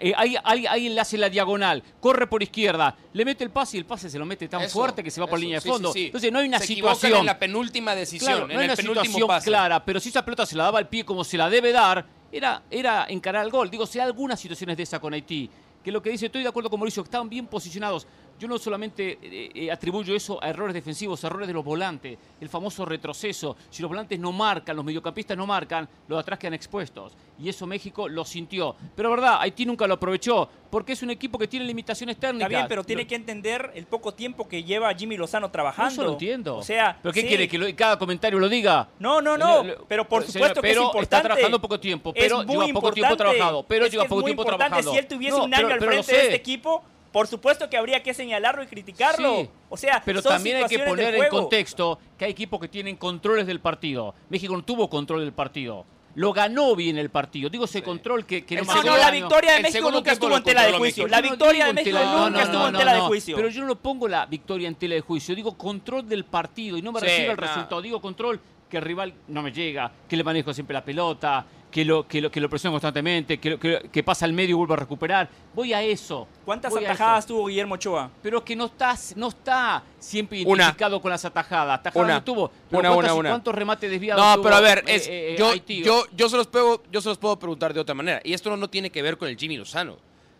Eh, 0.00 0.12
hay, 0.16 0.34
hay, 0.42 0.66
alguien 0.66 0.94
le 0.96 1.00
hace 1.00 1.16
la 1.16 1.28
diagonal, 1.30 1.82
corre 2.00 2.26
por 2.26 2.42
izquierda, 2.42 2.96
le 3.12 3.24
mete 3.24 3.44
el 3.44 3.50
pase 3.50 3.76
y 3.76 3.80
el 3.80 3.86
pase 3.86 4.10
se 4.10 4.18
lo 4.18 4.26
mete 4.26 4.48
tan 4.48 4.62
Eso, 4.62 4.72
fuerte 4.76 5.04
que 5.04 5.12
se 5.12 5.20
va 5.20 5.28
por 5.28 5.38
eso, 5.38 5.42
la 5.42 5.44
línea 5.44 5.60
de 5.60 5.68
fondo. 5.70 5.92
sí, 5.92 5.98
sí. 6.00 6.06
Entonces 6.06 6.32
no 6.32 6.40
hay 6.40 6.48
una 6.48 6.58
Se 6.58 6.66
situación. 6.66 7.20
en 7.20 7.26
la 7.26 7.38
penúltima 7.38 7.94
decisión, 7.94 8.32
Claro, 8.32 8.46
en 8.46 8.54
no 8.54 8.58
hay 8.58 8.64
el 8.64 8.70
una 8.70 8.76
situación 9.04 9.28
pase. 9.28 9.48
clara, 9.48 9.84
pero 9.84 10.00
si 10.00 10.08
esa 10.08 10.24
pelota 10.24 10.44
se 10.44 10.56
la 10.56 10.64
daba 10.64 10.78
al 10.80 10.88
pie 10.88 11.04
como 11.04 11.22
se 11.22 11.36
la 11.36 11.48
debe 11.48 11.70
dar, 11.70 12.04
era, 12.32 12.62
era 12.68 13.06
encarar 13.08 13.44
el 13.44 13.50
gol. 13.52 13.70
Digo, 13.70 13.86
si 13.86 14.00
hay 14.00 14.06
algunas 14.06 14.40
situaciones 14.40 14.76
de 14.76 14.82
esa 14.82 14.98
con 14.98 15.14
Haití, 15.14 15.48
que 15.84 15.92
lo 15.92 16.02
que 16.02 16.10
dice, 16.10 16.26
estoy 16.26 16.42
de 16.42 16.48
acuerdo 16.48 16.68
con 16.68 16.78
Mauricio, 16.80 17.02
que 17.04 17.06
estaban 17.06 17.28
bien 17.30 17.46
posicionados. 17.46 18.06
Yo 18.40 18.48
no 18.48 18.58
solamente 18.58 19.18
eh, 19.22 19.50
eh, 19.54 19.70
atribuyo 19.70 20.14
eso 20.16 20.42
a 20.42 20.48
errores 20.48 20.72
defensivos, 20.72 21.22
a 21.22 21.26
errores 21.26 21.46
de 21.46 21.52
los 21.52 21.62
volantes, 21.62 22.18
el 22.40 22.48
famoso 22.48 22.86
retroceso. 22.86 23.54
Si 23.68 23.82
los 23.82 23.90
volantes 23.90 24.18
no 24.18 24.32
marcan, 24.32 24.74
los 24.76 24.84
mediocampistas 24.84 25.36
no 25.36 25.46
marcan, 25.46 25.86
los 26.08 26.16
de 26.16 26.20
atrás 26.22 26.38
quedan 26.38 26.54
expuestos. 26.54 27.12
Y 27.38 27.50
eso 27.50 27.66
México 27.66 28.08
lo 28.08 28.24
sintió. 28.24 28.74
Pero 28.96 29.10
verdad, 29.10 29.36
Haití 29.40 29.66
nunca 29.66 29.86
lo 29.86 29.94
aprovechó, 29.94 30.48
porque 30.70 30.92
es 30.92 31.02
un 31.02 31.10
equipo 31.10 31.38
que 31.38 31.46
tiene 31.48 31.66
limitaciones 31.66 32.16
técnicas. 32.16 32.48
Está 32.48 32.58
bien, 32.60 32.68
pero 32.68 32.82
tiene 32.82 33.06
que 33.06 33.14
entender 33.14 33.72
el 33.74 33.84
poco 33.86 34.14
tiempo 34.14 34.48
que 34.48 34.64
lleva 34.64 34.92
Jimmy 34.94 35.18
Lozano 35.18 35.50
trabajando. 35.50 35.92
Eso 35.92 36.02
lo 36.04 36.12
entiendo. 36.12 36.56
O 36.56 36.62
sea, 36.62 36.98
¿Pero 37.02 37.12
qué 37.12 37.20
sí. 37.20 37.28
quiere? 37.28 37.46
¿Que 37.46 37.58
lo- 37.58 37.76
cada 37.76 37.98
comentario 37.98 38.38
lo 38.38 38.48
diga? 38.48 38.88
No, 38.98 39.20
no, 39.20 39.36
no. 39.36 39.62
Pero 39.86 40.08
por 40.08 40.22
señor, 40.22 40.32
supuesto 40.48 40.62
que 40.62 40.70
es 40.70 40.76
importante. 40.76 41.02
está 41.02 41.22
trabajando 41.22 41.60
poco 41.60 41.78
tiempo, 41.78 42.12
pero 42.14 42.40
es 42.40 42.46
lleva 42.46 42.46
poco 42.46 42.64
tiempo 42.64 42.80
importante. 42.88 43.16
trabajado, 43.16 43.62
pero 43.64 43.84
Es 43.84 43.92
lleva 43.92 44.04
poco 44.06 44.22
tiempo. 44.22 44.44
Si 44.90 44.96
él 44.98 45.06
tuviese 45.06 45.36
No, 45.36 45.44
un 45.44 45.54
año 45.54 45.68
pero- 45.68 45.74
al 45.74 45.80
frente 45.90 46.12
de 46.12 46.22
este 46.22 46.34
equipo, 46.36 46.82
por 47.12 47.26
supuesto 47.26 47.68
que 47.68 47.76
habría 47.76 48.02
que 48.02 48.14
señalarlo 48.14 48.62
y 48.62 48.66
criticarlo. 48.66 49.36
Sí. 49.40 49.50
O 49.68 49.76
sea, 49.76 50.02
Pero 50.04 50.22
son 50.22 50.32
también 50.32 50.58
hay 50.58 50.64
que 50.64 50.78
poner 50.78 51.14
en 51.14 51.28
contexto 51.28 51.98
que 52.18 52.24
hay 52.26 52.30
equipos 52.30 52.60
que 52.60 52.68
tienen 52.68 52.96
controles 52.96 53.46
del 53.46 53.60
partido. 53.60 54.14
México 54.28 54.56
no 54.56 54.62
tuvo 54.62 54.88
control 54.88 55.20
del 55.20 55.32
partido. 55.32 55.84
Lo 56.16 56.32
ganó 56.32 56.74
bien 56.74 56.98
el 56.98 57.08
partido. 57.08 57.48
Digo 57.48 57.66
ese 57.66 57.82
control 57.82 58.26
que, 58.26 58.44
que 58.44 58.56
no 58.56 58.64
me 58.64 58.74
no, 58.84 58.96
la 58.96 59.10
victoria 59.12 59.54
de 59.54 59.62
México 59.62 59.90
nunca 59.92 60.12
estuvo 60.12 60.36
en 60.36 60.42
tela 60.42 60.64
de 60.64 60.72
juicio. 60.72 61.06
La 61.06 61.20
victoria 61.20 61.66
de 61.66 61.72
México 61.72 61.98
nunca 61.98 62.42
estuvo 62.42 62.66
en 62.66 62.76
tela 62.76 62.94
de 62.94 63.00
juicio. 63.00 63.36
Pero 63.36 63.48
yo 63.48 63.64
no 63.64 63.76
pongo 63.76 64.08
la 64.08 64.26
victoria 64.26 64.66
en 64.68 64.74
tela 64.74 64.96
de 64.96 65.00
juicio. 65.02 65.34
Digo 65.34 65.56
control 65.56 66.08
del 66.08 66.24
partido 66.24 66.76
y 66.76 66.82
no 66.82 66.90
me 66.92 67.00
Sí, 67.00 67.06
refiero 67.06 67.30
al 67.32 67.36
no. 67.36 67.46
resultado. 67.46 67.80
Digo 67.82 68.00
control 68.00 68.40
que 68.68 68.78
el 68.78 68.82
rival 68.84 69.14
no 69.28 69.42
me 69.42 69.52
llega, 69.52 69.90
que 70.08 70.16
le 70.16 70.24
manejo 70.24 70.52
siempre 70.52 70.74
la 70.74 70.84
pelota, 70.84 71.44
que 71.70 71.84
lo, 71.84 72.06
que 72.08 72.20
lo, 72.20 72.30
que 72.30 72.40
lo 72.40 72.50
presiono 72.50 72.72
constantemente, 72.74 73.38
que, 73.38 73.50
lo- 73.50 73.60
que, 73.60 73.88
que 73.92 74.02
pasa 74.02 74.24
al 74.24 74.32
medio 74.32 74.50
y 74.50 74.52
vuelve 74.54 74.74
a 74.74 74.76
recuperar. 74.78 75.28
Voy 75.54 75.72
a 75.72 75.82
eso. 75.82 76.26
¿Cuántas 76.44 76.74
atajadas 76.76 77.24
eso. 77.24 77.34
tuvo 77.34 77.46
Guillermo 77.46 77.74
Ochoa? 77.76 78.10
Pero 78.22 78.44
que 78.44 78.56
no 78.56 78.66
está, 78.66 78.96
no 79.16 79.28
está 79.28 79.82
siempre 79.98 80.42
Una. 80.44 80.64
identificado 80.64 81.00
con 81.00 81.10
las 81.10 81.24
atajadas. 81.24 81.78
Atajadas 81.80 82.04
Una. 82.04 82.14
no 82.14 82.24
tuvo. 82.24 82.50
Pero 82.68 82.80
Una, 82.80 82.88
¿cuántas- 82.90 83.12
una, 83.12 83.20
una. 83.20 83.30
¿Cuántos 83.30 83.54
remates 83.54 83.90
desviados 83.90 84.24
No, 84.24 84.34
tuvo, 84.34 84.44
pero 84.44 84.56
a 84.56 84.60
ver, 84.60 84.78
eh, 84.86 84.94
es, 84.96 85.08
eh, 85.08 85.36
yo, 85.38 85.50
Haití? 85.50 85.82
yo, 85.82 86.04
yo, 86.16 86.28
se 86.28 86.36
los 86.36 86.46
puedo, 86.48 86.82
yo 86.90 87.00
se 87.00 87.08
los 87.08 87.18
puedo 87.18 87.38
preguntar 87.38 87.72
de 87.72 87.80
otra 87.80 87.94
manera. 87.94 88.20
Y 88.24 88.32
esto 88.34 88.50
no, 88.50 88.56
no 88.56 88.68
tiene 88.68 88.90
que 88.90 89.00
ver 89.02 89.16
con 89.16 89.28
el 89.28 89.36
Jimmy 89.36 89.56
Lozano. 89.56 89.96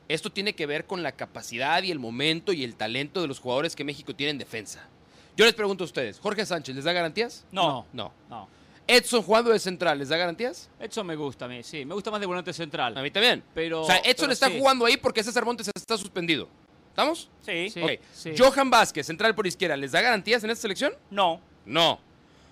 Esto 0.09 0.31
tiene 0.31 0.55
que 0.55 0.67
ver 0.67 0.87
con 0.87 1.05
la 1.05 1.13
capacidad 1.13 1.81
y 1.85 1.93
el 1.93 2.01
momento 2.01 2.53
y 2.53 2.65
el 2.65 2.75
talento 2.75 3.21
de 3.23 3.29
los 3.29 3.39
jugadores 3.39 3.77
que 3.77 3.85
México 3.85 4.13
tiene 4.17 4.33
en 4.33 4.39
defensa. 4.39 4.89
Yo 5.37 5.45
les 5.45 5.55
pregunto 5.55 5.85
a 5.85 5.87
ustedes, 5.87 6.19
¿Jorge 6.19 6.45
Sánchez 6.45 6.75
les 6.75 6.85
da 6.85 6.93
garantías? 6.93 7.45
No. 7.53 7.87
No. 7.93 8.11
No. 8.29 8.49
¿Edson 8.97 9.23
jugando 9.23 9.51
de 9.51 9.59
central 9.59 9.99
les 9.99 10.09
da 10.09 10.17
garantías? 10.17 10.69
Edson 10.81 11.07
me 11.07 11.17
gusta 11.17 11.45
a 11.45 11.49
mí, 11.49 11.63
sí. 11.63 11.85
Me 11.85 11.95
gusta 11.95 12.11
más 12.11 12.21
de 12.21 12.27
volante 12.27 12.53
central. 12.53 12.97
A 12.97 13.03
mí 13.03 13.11
también. 13.11 13.43
Pero, 13.55 13.83
o 13.83 13.87
sea, 13.87 13.97
Edson 13.99 14.15
pero 14.27 14.33
está 14.33 14.49
sí. 14.49 14.59
jugando 14.59 14.85
ahí 14.87 14.97
porque 14.97 15.23
César 15.23 15.45
Montes 15.45 15.71
está 15.75 15.97
suspendido. 15.97 16.49
¿Estamos? 16.91 17.31
Sí. 17.47 17.73
Sí. 18.13 18.35
Johan 18.37 18.69
Vázquez, 18.69 19.07
central 19.07 19.35
por 19.35 19.47
izquierda, 19.47 19.77
¿les 19.77 19.93
da 19.93 20.01
garantías 20.01 20.43
en 20.45 20.51
esta 20.51 20.63
selección? 20.63 20.93
No. 21.11 21.41
No. 21.65 22.01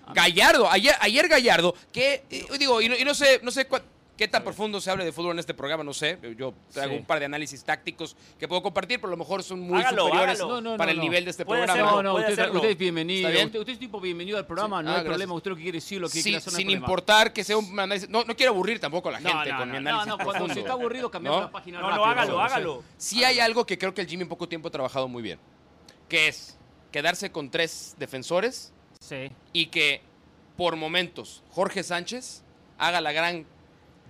Ah. 0.07 0.13
Gallardo, 0.15 0.69
ayer, 0.69 0.95
ayer 1.01 1.27
Gallardo, 1.27 1.75
que 1.91 2.23
eh, 2.29 2.45
digo, 2.57 2.81
y 2.81 2.89
no, 2.89 2.95
y 2.95 3.03
no 3.03 3.13
sé, 3.13 3.41
no 3.43 3.51
sé 3.51 3.67
cua- 3.69 3.83
qué 4.19 4.27
tan 4.27 4.43
profundo 4.43 4.81
se 4.81 4.91
hable 4.91 5.05
de 5.05 5.13
fútbol 5.13 5.31
en 5.31 5.39
este 5.39 5.53
programa, 5.53 5.81
no 5.81 5.93
sé. 5.93 6.19
Yo 6.37 6.53
hago 6.75 6.91
Sí. 6.91 6.97
un 6.97 7.05
par 7.05 7.19
de 7.19 7.25
análisis 7.25 7.63
tácticos 7.63 8.17
que 8.37 8.49
puedo 8.49 8.61
compartir, 8.61 8.99
pero 8.99 9.07
a 9.07 9.11
lo 9.11 9.17
mejor 9.17 9.41
son 9.43 9.61
muy 9.61 9.79
Hágalo, 9.79 10.07
superiores 10.07 10.39
hágalo. 10.41 10.55
No, 10.61 10.71
no, 10.71 10.77
para 10.77 10.87
no, 10.87 10.91
el 10.91 10.97
no. 10.97 11.03
nivel 11.03 11.23
de 11.23 11.31
este 11.31 11.45
Puede 11.45 11.61
programa. 11.63 11.89
hacerlo. 11.89 12.03
No, 12.03 12.19
no, 12.19 12.19
usted, 12.59 12.65
es 12.71 12.77
bienvenido. 12.77 13.29
Usted, 13.29 13.59
usted 13.59 13.73
es 13.73 13.79
tipo 13.79 14.01
bienvenido 14.01 14.37
al 14.37 14.45
programa, 14.45 14.83
no 14.83 14.89
Ah, 14.89 14.91
hay 14.91 14.95
gracias. 14.97 15.05
problema. 15.11 15.33
Usted 15.35 15.51
lo 15.51 15.55
que 15.55 15.63
quiere 15.63 15.77
decir, 15.77 16.01
lo 16.01 16.07
que 16.09 16.13
Sí, 16.17 16.23
quiere 16.23 16.37
hacer, 16.39 16.51
no 16.51 16.57
hay 16.57 16.61
sin 16.63 16.67
problema. 16.67 16.85
importar 16.85 17.31
que 17.31 17.43
sea 17.45 17.55
un 17.57 17.79
análisis. 17.79 18.09
No, 18.09 18.25
no 18.25 18.35
quiero 18.35 18.51
aburrir 18.51 18.77
tampoco 18.81 19.07
a 19.07 19.13
la 19.13 19.19
No, 19.21 19.29
gente 19.29 19.51
no, 19.53 19.57
con 19.57 19.67
no, 19.69 19.73
mi 19.77 19.83
no, 19.83 19.89
análisis 19.89 20.07
no, 20.09 20.15
cuando 20.17 20.31
profundo. 20.33 20.53
se 20.53 20.59
está 20.59 20.73
aburrido 20.73 21.09
cambiamos 21.09 21.39
¿No? 21.39 21.45
la 21.47 21.51
página 21.53 21.79
No, 21.79 21.83
no, 21.89 21.89
rápido. 21.91 22.05
hágalo, 22.11 22.33
Sí. 22.33 22.39
hágalo. 22.43 22.83
Sí 22.97 23.23
hay 23.23 23.39
algo 23.39 23.65
que 23.65 23.77
creo 23.77 23.93
que 23.93 24.01
el 24.01 24.07
Jimmy 24.07 24.23
en 24.23 24.29
poco 24.29 24.49
tiempo 24.49 24.67
ha 24.67 24.71
trabajado 24.71 25.07
muy 25.07 25.23
bien, 25.23 25.39
que 26.09 26.27
es 26.27 26.57
quedarse 26.91 27.31
con 27.31 27.49
tres 27.49 27.95
defensores 27.97 28.73
Sí. 28.99 29.31
y 29.53 29.67
que 29.67 30.01
por 30.57 30.75
momentos 30.75 31.41
Jorge 31.51 31.83
Sánchez 31.83 32.43
haga 32.77 32.99
la 32.99 33.13
gran 33.13 33.45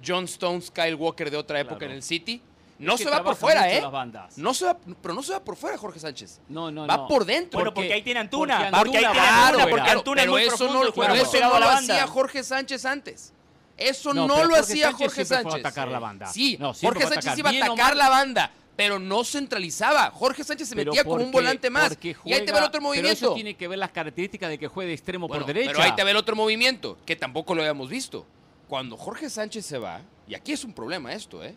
John 0.05 0.25
Stones, 0.25 0.71
Kyle 0.71 0.95
Walker 0.95 1.29
de 1.31 1.37
otra 1.37 1.59
época 1.59 1.77
Claro. 1.79 1.91
en 1.91 1.97
el 1.97 2.03
City. 2.03 2.41
No 2.79 2.97
se 2.97 3.09
va 3.09 3.21
por 3.21 3.35
fuera, 3.35 3.69
¿eh? 3.69 3.81
las 3.81 3.91
bandas. 3.91 4.37
No 4.37 4.53
se 4.53 4.63
va, 4.65 4.77
pero 5.01 5.13
no 5.13 5.21
se 5.21 5.33
va 5.33 5.43
por 5.43 5.57
fuera 5.57 5.77
Jorge 5.77 5.99
Sánchez. 5.99 6.39
No, 6.47 6.71
no, 6.71 6.87
va 6.87 6.95
no. 6.95 7.07
por 7.09 7.25
dentro. 7.25 7.57
Bueno, 7.59 7.73
porque 7.73 7.91
ahí 7.91 8.01
tiene 8.01 8.21
Antuna. 8.21 8.69
porque 8.71 8.77
Porque 8.79 8.97
ahí 8.99 9.03
Antuna 9.05 9.21
tiene 9.21 9.37
Antuna, 9.37 9.67
porque 9.69 9.89
Antuna 9.91 10.21
es 10.21 10.23
pero 10.23 10.31
muy 10.31 10.41
eso 10.43 10.49
profundo 10.57 10.73
no, 10.79 10.85
el 10.85 10.91
juego, 10.93 11.13
pero 11.13 11.23
eso 11.25 11.39
no 11.41 11.59
lo 11.59 11.69
hacía 11.69 12.07
Jorge 12.07 12.43
Sánchez 12.43 12.85
antes. 12.85 13.33
Eso 13.75 14.13
No, 14.13 14.27
lo 14.27 14.35
Jorge 14.35 14.59
hacía 14.59 14.85
Sánchez 14.91 15.07
Jorge 15.07 15.25
fue 15.25 15.35
a 15.37 15.41
Sánchez. 15.41 15.59
atacar 15.59 15.87
la 15.89 15.99
banda. 15.99 16.27
Sí, 16.27 16.57
No, 16.59 16.73
Jorge 16.73 17.01
Sánchez 17.03 17.17
atacar, 17.27 17.39
iba 17.39 17.49
a 17.49 17.65
atacar 17.65 17.95
la 17.97 18.09
banda, 18.09 18.51
pero 18.77 18.97
no 18.99 19.23
centralizaba. 19.25 20.11
Jorge 20.11 20.43
Sánchez 20.45 20.69
se 20.69 20.75
Pero 20.75 20.91
metía 20.91 21.03
como 21.03 21.15
un 21.15 21.31
porque- 21.31 21.33
volante 21.33 21.69
más. 21.69 21.89
porque 21.89 22.15
y 22.25 22.33
ahí 22.33 22.45
te 22.45 22.51
ve 22.53 22.59
el 22.59 22.63
otro 22.63 22.79
Pero 22.79 22.91
eso 22.93 23.01
movimiento. 23.01 23.33
tiene 23.33 23.55
que 23.57 23.67
ver 23.67 23.79
las 23.79 23.91
características 23.91 24.49
de 24.49 24.57
que 24.57 24.67
juegue 24.69 24.87
de 24.87 24.93
extremo 24.95 25.27
Bueno, 25.27 25.45
por 25.45 25.53
derecha. 25.53 25.71
Pero 25.73 25.83
ahí 25.83 25.95
te 25.95 26.03
ve 26.05 26.11
el 26.11 26.17
otro 26.17 26.35
movimiento, 26.37 26.97
que 27.05 27.17
tampoco 27.17 27.55
lo 27.55 27.61
habíamos 27.61 27.89
visto. 27.89 28.25
Cuando 28.69 28.95
Jorge 28.95 29.29
Sánchez 29.29 29.65
se 29.65 29.77
va, 29.77 30.01
Y 30.27 30.35
aquí 30.35 30.51
es 30.51 30.63
un 30.63 30.73
problema 30.73 31.11
esto, 31.11 31.43
¿eh? 31.43 31.55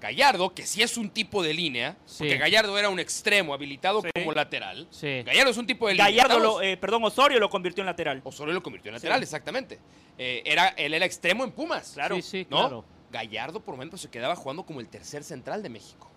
Gallardo, 0.00 0.54
que 0.54 0.64
sí 0.64 0.80
es 0.80 0.96
un 0.96 1.10
tipo 1.10 1.42
de 1.42 1.52
línea, 1.52 1.96
Sí. 2.06 2.18
porque 2.18 2.36
Gallardo 2.38 2.78
era 2.78 2.88
un 2.88 3.00
extremo 3.00 3.52
habilitado 3.52 4.00
Sí. 4.00 4.08
como 4.14 4.32
lateral. 4.32 4.86
Sí. 4.90 5.22
Gallardo 5.24 5.50
es 5.50 5.56
un 5.56 5.66
tipo 5.66 5.88
de 5.88 5.94
línea. 5.94 6.06
Gallardo, 6.06 6.36
¿estamos? 6.38 6.54
lo, 6.56 6.62
eh, 6.62 6.76
perdón, 6.76 7.02
Osorio 7.04 7.40
lo 7.40 7.50
convirtió 7.50 7.82
en 7.82 7.86
lateral. 7.86 8.20
Osorio 8.24 8.54
lo 8.54 8.62
convirtió 8.62 8.90
en 8.90 8.94
lateral, 8.94 9.20
exactamente. 9.22 9.80
Eh, 10.18 10.42
era, 10.44 10.68
él 10.68 10.94
era 10.94 11.04
extremo 11.04 11.42
en 11.44 11.50
Pumas. 11.50 11.92
Claro. 11.94 12.14
Sí, 12.16 12.22
sí, 12.22 12.46
¿no? 12.48 12.58
claro. 12.60 12.84
Gallardo, 13.10 13.58
por 13.60 13.74
ejemplo, 13.74 13.98
se 13.98 14.08
quedaba 14.08 14.36
jugando 14.36 14.64
como 14.64 14.78
el 14.80 14.88
tercer 14.88 15.24
central 15.24 15.62
de 15.64 15.68
México. 15.68 16.08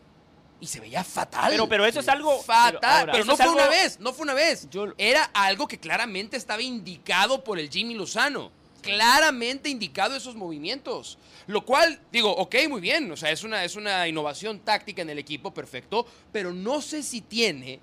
Y 0.59 0.67
se 0.67 0.79
veía 0.79 1.03
fatal. 1.03 1.49
Pero, 1.51 1.67
pero 1.67 1.85
eso 1.85 1.99
es 1.99 2.07
algo. 2.07 2.39
Fatal, 2.43 2.77
Pero 2.79 2.93
ahora- 2.93 3.11
pero, 3.13 3.25
no 3.25 3.35
fue 3.35 3.45
algo- 3.45 3.55
una 3.57 3.67
vez, 3.67 3.99
no 3.99 4.13
fue 4.13 4.23
una 4.23 4.33
vez. 4.35 4.69
Yo- 4.69 4.93
Era 4.97 5.23
algo 5.33 5.67
que 5.67 5.79
claramente 5.79 6.37
estaba 6.37 6.61
indicado 6.61 7.43
por 7.43 7.59
el 7.59 7.69
Jimmy 7.69 7.93
Lozano. 7.95 8.51
Claramente 8.85 9.69
indicado 9.69 10.15
esos 10.15 10.35
movimientos. 10.35 11.17
Lo 11.47 11.65
cual, 11.65 11.99
digo, 12.11 12.31
ok, 12.35 12.55
muy 12.69 12.81
bien. 12.81 13.11
O 13.11 13.17
sea, 13.17 13.31
es 13.31 13.43
una, 13.43 13.63
es 13.63 13.75
una 13.75 14.07
innovación 14.07 14.59
táctica 14.59 15.01
en 15.01 15.09
el 15.09 15.19
equipo, 15.19 15.53
perfecto. 15.53 16.05
Pero 16.31 16.53
no 16.53 16.81
sé 16.81 17.03
si 17.03 17.21
tiene 17.21 17.79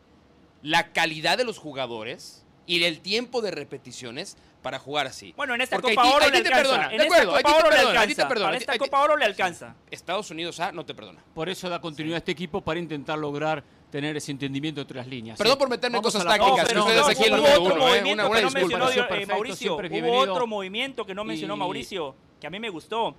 la 0.63 0.93
calidad 0.93 1.39
de 1.39 1.45
los 1.45 1.59
jugadores 1.59 2.45
y 2.67 2.83
el 2.85 3.01
tiempo 3.01 3.43
de 3.43 3.51
repeticiones 3.51 4.37
para 4.63 4.79
jugar 4.79 5.07
así. 5.09 5.35
Bueno, 5.37 5.55
en 5.55 5.61
esta 5.61 5.77
Porque 5.77 5.95
Copa 5.95 6.09
Oro 6.09 6.31
le 6.31 6.37
alcanza. 6.39 6.57
perdona, 6.57 6.85
en 6.85 6.91
de 6.91 6.97
esta 6.97 7.05
acuerdo, 7.17 7.33
Copa 7.43 7.57
Oro 7.57 7.71
le 7.71 7.77
alcanza. 7.79 8.29
perdona, 8.29 8.47
Para 8.47 8.57
esta 8.59 8.79
Copa 8.79 9.01
Oro 9.03 9.17
le 9.17 9.25
alcanza. 9.25 9.77
Estados 9.91 10.31
Unidos 10.31 10.61
A 10.61 10.71
no 10.73 10.87
te 10.87 10.95
perdona. 10.95 11.25
Por 11.35 11.49
eso 11.49 11.69
da 11.69 11.81
continuidad 11.81 12.17
a 12.17 12.19
este 12.19 12.33
equipo 12.33 12.61
para 12.61 12.79
intentar 12.79 13.19
lograr 13.19 13.65
tener 13.93 14.17
ese 14.17 14.33
entendimiento 14.33 14.81
entre 14.81 14.97
las 14.97 15.07
líneas. 15.07 15.37
Perdón 15.39 15.55
Sí. 15.55 15.59
por 15.61 15.69
meterme 15.69 15.99
en 15.99 16.03
cosas 16.03 16.25
tácticas, 16.25 16.63
ustedes 16.73 16.75
no, 16.97 17.07
aquí 17.07 17.25
el 17.25 17.31
no, 17.31 17.37
número 17.37 17.63
otro 17.63 17.75
uno, 17.75 17.85
¿eh? 17.85 17.89
movimiento 17.91 18.11
Una- 18.13 18.23
que 18.23 18.29
una 18.31 18.41
no 18.41 18.47
disculpa. 18.49 18.59
mencionó 18.79 18.91
eh, 18.91 19.09
perfecto, 19.09 19.35
Mauricio. 19.35 19.77
Hubo 19.77 20.19
otro 20.19 20.47
movimiento 20.47 21.05
que 21.07 21.15
no 21.15 21.25
mencionó 21.25 21.55
Y- 21.55 21.59
Mauricio, 21.59 22.15
que 22.41 22.47
a 22.47 22.51
mí 22.51 22.59
me 22.59 22.71
gustó. 22.71 23.15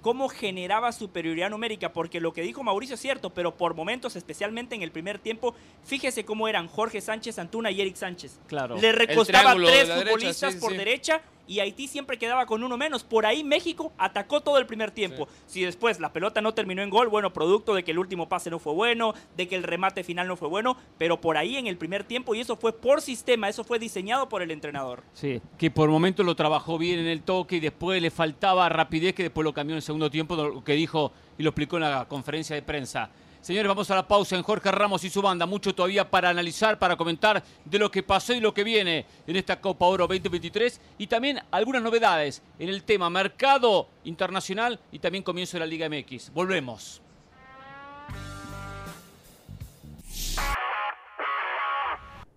Cómo 0.00 0.28
generaba 0.28 0.92
superioridad 0.92 1.48
numérica, 1.48 1.92
porque 1.92 2.20
lo 2.20 2.32
que 2.34 2.42
dijo 2.42 2.62
Mauricio 2.62 2.94
es 2.94 3.00
cierto, 3.00 3.30
pero 3.30 3.56
por 3.56 3.74
momentos, 3.74 4.16
especialmente 4.16 4.74
en 4.74 4.82
el 4.82 4.90
primer 4.90 5.18
tiempo, 5.18 5.54
fíjese 5.84 6.24
cómo 6.26 6.46
eran 6.48 6.68
Jorge 6.68 7.00
Sánchez 7.00 7.38
Antuna 7.38 7.70
y 7.70 7.80
Eric 7.80 7.96
Sánchez. 7.96 8.38
Claro. 8.46 8.76
Le 8.76 8.92
recostaba 8.92 9.54
tres 9.54 9.88
derecha, 9.88 9.94
futbolistas 10.02 10.54
sí, 10.54 10.60
por 10.60 10.72
sí. 10.72 10.76
derecha 10.76 11.22
y 11.46 11.60
Haití 11.60 11.88
siempre 11.88 12.18
quedaba 12.18 12.46
con 12.46 12.62
uno 12.64 12.76
menos. 12.76 13.04
Por 13.04 13.26
ahí 13.26 13.44
México 13.44 13.92
atacó 13.98 14.40
todo 14.40 14.58
el 14.58 14.66
primer 14.66 14.90
tiempo. 14.90 15.28
Si 15.46 15.62
después 15.62 16.00
la 16.00 16.12
pelota 16.12 16.40
no 16.40 16.54
terminó 16.54 16.82
en 16.82 16.90
gol, 16.90 17.08
bueno, 17.08 17.32
producto 17.32 17.74
de 17.74 17.84
que 17.84 17.90
el 17.90 17.98
último 17.98 18.28
pase 18.28 18.50
no 18.50 18.58
fue 18.58 18.72
bueno, 18.72 19.14
de 19.36 19.48
que 19.48 19.56
el 19.56 19.62
remate 19.62 20.04
final 20.04 20.28
no 20.28 20.36
fue 20.36 20.48
bueno, 20.48 20.76
pero 20.98 21.20
por 21.20 21.36
ahí 21.36 21.56
en 21.56 21.66
el 21.66 21.76
primer 21.76 22.04
tiempo, 22.04 22.34
y 22.34 22.40
eso 22.40 22.56
fue 22.56 22.72
por 22.72 23.00
sistema, 23.00 23.48
eso 23.48 23.64
fue 23.64 23.78
diseñado 23.78 24.28
por 24.28 24.42
el 24.42 24.50
entrenador. 24.50 25.02
Sí, 25.12 25.40
que 25.58 25.70
por 25.70 25.88
momentos 25.88 26.24
lo 26.24 26.34
trabajó 26.34 26.78
bien 26.78 26.98
en 26.98 27.06
el 27.06 27.22
toque 27.22 27.56
y 27.56 27.60
después 27.60 28.00
le 28.00 28.10
faltaba 28.10 28.68
rapidez 28.68 29.14
que 29.14 29.24
después 29.24 29.44
lo 29.44 29.52
cambió 29.52 29.74
en 29.74 29.78
el 29.78 29.82
segundo 29.82 30.10
tiempo, 30.10 30.36
lo 30.36 30.64
que 30.64 30.72
dijo 30.72 31.12
y 31.38 31.42
lo 31.42 31.50
explicó 31.50 31.76
en 31.76 31.82
la 31.82 32.06
conferencia 32.08 32.56
de 32.56 32.62
prensa. 32.62 33.10
Señores, 33.44 33.68
vamos 33.68 33.90
a 33.90 33.96
la 33.96 34.08
pausa 34.08 34.36
en 34.36 34.42
Jorge 34.42 34.72
Ramos 34.72 35.04
y 35.04 35.10
su 35.10 35.20
banda. 35.20 35.44
Mucho 35.44 35.74
todavía 35.74 36.10
para 36.10 36.30
analizar, 36.30 36.78
para 36.78 36.96
comentar 36.96 37.44
de 37.62 37.78
lo 37.78 37.90
que 37.90 38.02
pasó 38.02 38.32
y 38.32 38.40
lo 38.40 38.54
que 38.54 38.64
viene 38.64 39.04
en 39.26 39.36
esta 39.36 39.60
Copa 39.60 39.84
Oro 39.84 40.06
2023 40.06 40.80
y 40.96 41.06
también 41.08 41.38
algunas 41.50 41.82
novedades 41.82 42.40
en 42.58 42.70
el 42.70 42.84
tema 42.84 43.10
mercado 43.10 43.86
internacional 44.04 44.80
y 44.90 44.98
también 44.98 45.22
comienzo 45.22 45.58
de 45.58 45.60
la 45.60 45.66
Liga 45.66 45.86
MX. 45.90 46.32
Volvemos. 46.32 47.02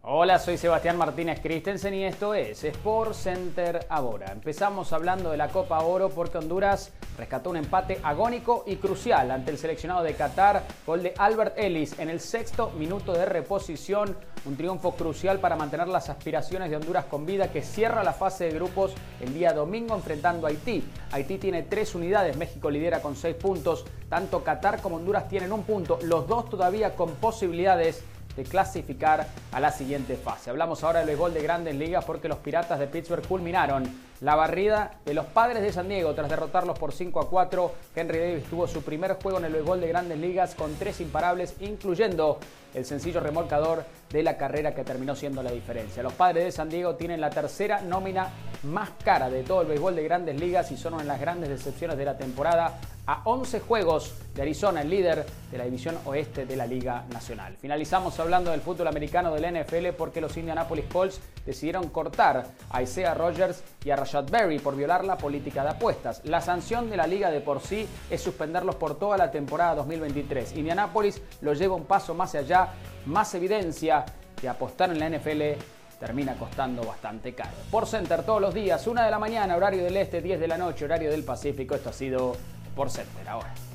Hola, 0.10 0.40
soy 0.40 0.58
Sebastián 0.58 0.98
Martínez 0.98 1.42
Christensen 1.42 1.94
y 1.94 2.06
esto 2.06 2.34
es 2.34 2.64
Sport 2.64 3.14
Center 3.14 3.86
ahora. 3.90 4.32
Empezamos 4.32 4.94
hablando 4.94 5.32
de 5.32 5.36
la 5.36 5.50
Copa 5.50 5.82
Oro 5.82 6.08
porque 6.08 6.38
Honduras 6.38 6.94
rescató 7.18 7.50
un 7.50 7.58
empate 7.58 8.00
agónico 8.02 8.64
y 8.66 8.78
crucial 8.78 9.32
ante 9.32 9.52
el 9.52 9.58
seleccionado 9.58 10.04
de 10.04 10.14
Qatar, 10.14 10.64
gol 10.86 11.04
de 11.04 11.14
Albert 11.18 11.58
Ellis 11.58 12.00
en 12.00 12.10
el 12.10 12.22
sexto 12.22 12.70
minuto 12.78 13.12
de 13.12 13.26
reposición, 13.26 14.16
un 14.46 14.56
triunfo 14.56 14.96
crucial 14.96 15.40
para 15.40 15.58
mantener 15.58 15.90
las 15.90 16.10
aspiraciones 16.10 16.70
de 16.70 16.78
Honduras 16.78 17.04
con 17.04 17.26
vida 17.26 17.52
que 17.52 17.62
cierra 17.62 18.02
la 18.02 18.14
fase 18.14 18.46
de 18.46 18.52
grupos 18.52 18.94
el 19.20 19.34
día 19.34 19.52
domingo 19.52 19.94
enfrentando 19.94 20.48
a 20.48 20.52
Haití. 20.52 20.86
Haití 21.12 21.38
tiene 21.38 21.64
tres 21.64 21.96
unidades, 21.96 22.38
México 22.38 22.72
lidera 22.72 23.02
con 23.02 23.18
seis 23.18 23.36
puntos, 23.36 23.84
tanto 24.08 24.42
Qatar 24.42 24.82
como 24.82 24.96
Honduras 24.96 25.28
tienen 25.28 25.52
un 25.52 25.64
punto, 25.64 26.00
los 26.04 26.30
dos 26.30 26.50
todavía 26.50 26.96
con 26.96 27.12
posibilidades 27.16 28.06
de 28.38 28.44
clasificar 28.44 29.28
a 29.52 29.60
la 29.60 29.72
siguiente 29.72 30.16
fase. 30.16 30.50
Hablamos 30.50 30.84
ahora 30.84 31.00
del 31.00 31.08
béisbol 31.08 31.34
de 31.34 31.42
grandes 31.42 31.76
ligas 31.76 32.06
porque 32.06 32.30
los 32.30 32.38
Piratas 32.38 32.80
de 32.80 32.88
Pittsburgh 32.88 33.28
culminaron 33.28 34.07
la 34.22 34.36
barrida 34.36 35.00
de 35.06 35.14
los 35.14 35.26
Padres 35.28 35.62
de 35.62 35.72
San 35.72 35.90
Diego 35.90 36.14
tras 36.14 36.30
derrotarlos 36.30 36.78
por 36.78 36.92
5 36.92 37.20
a 37.20 37.30
4. 37.30 37.72
Henry 37.96 38.20
Davis 38.20 38.46
tuvo 38.46 38.68
su 38.68 38.82
primer 38.82 39.14
juego 39.22 39.38
en 39.38 39.46
el 39.46 39.54
béisbol 39.54 39.82
de 39.82 39.88
grandes 39.88 40.18
ligas 40.18 40.56
con 40.56 40.74
tres 40.76 41.00
imparables, 41.02 41.56
incluyendo 41.60 42.40
el 42.74 42.86
sencillo 42.86 43.20
remolcador 43.20 43.84
de 44.12 44.24
la 44.24 44.38
carrera 44.38 44.74
que 44.74 44.84
terminó 44.84 45.16
siendo 45.16 45.42
la 45.44 45.52
diferencia. 45.52 46.04
Los 46.04 46.14
Padres 46.14 46.46
de 46.46 46.52
San 46.52 46.70
Diego 46.70 46.96
tienen 46.96 47.22
la 47.22 47.30
tercera 47.30 47.82
nómina 47.82 48.30
más 48.64 48.90
cara 49.04 49.30
de 49.30 49.44
todo 49.44 49.62
el 49.62 49.68
béisbol 49.68 49.96
de 49.96 50.04
grandes 50.04 50.40
ligas 50.40 50.72
y 50.72 50.78
son 50.78 50.94
una 50.94 51.04
de 51.04 51.10
las 51.10 51.20
grandes 51.20 51.50
decepciones 51.50 51.98
de 51.98 52.06
la 52.06 52.18
temporada 52.18 52.80
a 53.08 53.22
11 53.24 53.62
juegos 53.62 54.14
de 54.36 54.42
Arizona, 54.42 54.82
el 54.82 54.90
líder 54.90 55.26
de 55.50 55.58
la 55.58 55.64
división 55.64 55.98
oeste 56.06 56.46
de 56.46 56.58
la 56.58 56.68
Liga 56.68 57.06
Nacional. 57.10 57.56
Finalizamos 57.56 58.20
hablando 58.20 58.52
del 58.52 58.60
fútbol 58.60 58.88
americano 58.88 59.34
del 59.34 59.62
NFL 59.62 59.88
porque 59.98 60.20
los 60.20 60.36
Indianapolis 60.36 60.86
Colts 60.92 61.22
decidieron 61.46 61.90
cortar 61.90 62.46
a 62.70 62.82
Isaiah 62.82 63.14
Rogers 63.14 63.64
y 63.86 63.92
a 63.92 63.96
Rashad 64.08 64.30
Berry 64.30 64.60
por 64.60 64.78
violar 64.78 65.04
la 65.04 65.18
política 65.18 65.64
de 65.64 65.72
apuestas. 65.72 66.22
La 66.24 66.40
sanción 66.40 66.90
de 66.90 66.96
la 66.96 67.06
liga 67.06 67.30
de 67.30 67.42
por 67.42 67.60
sí 67.60 67.86
es 68.10 68.22
suspenderlos 68.22 68.76
por 68.76 68.98
toda 68.98 69.18
la 69.18 69.30
temporada 69.32 69.76
2023. 69.76 70.56
Indianapolis 70.56 71.22
lo 71.42 71.54
lleva 71.54 71.76
un 71.76 71.84
paso 71.84 72.14
más 72.14 72.34
allá, 72.34 72.70
más 73.06 73.36
evidencia 73.36 74.06
que 74.40 74.48
apostar 74.48 74.92
en 74.92 75.00
la 75.00 75.10
NFL 75.10 75.60
termina 76.00 76.36
costando 76.38 76.84
bastante 76.84 77.34
caro. 77.36 77.52
Por 77.70 77.86
Center 77.86 78.24
todos 78.24 78.40
los 78.40 78.54
días, 78.54 78.88
1 78.88 79.04
de 79.04 79.12
la 79.12 79.20
mañana, 79.20 79.58
horario 79.58 79.84
del 79.84 79.98
este, 79.98 80.22
10 80.22 80.40
de 80.40 80.48
la 80.48 80.58
noche, 80.58 80.86
horario 80.86 81.12
del 81.12 81.26
Pacífico. 81.26 81.76
Esto 81.76 81.90
ha 81.90 81.94
sido 81.94 82.34
Por 82.78 82.90
Center 82.90 83.28
ahora. 83.28 83.67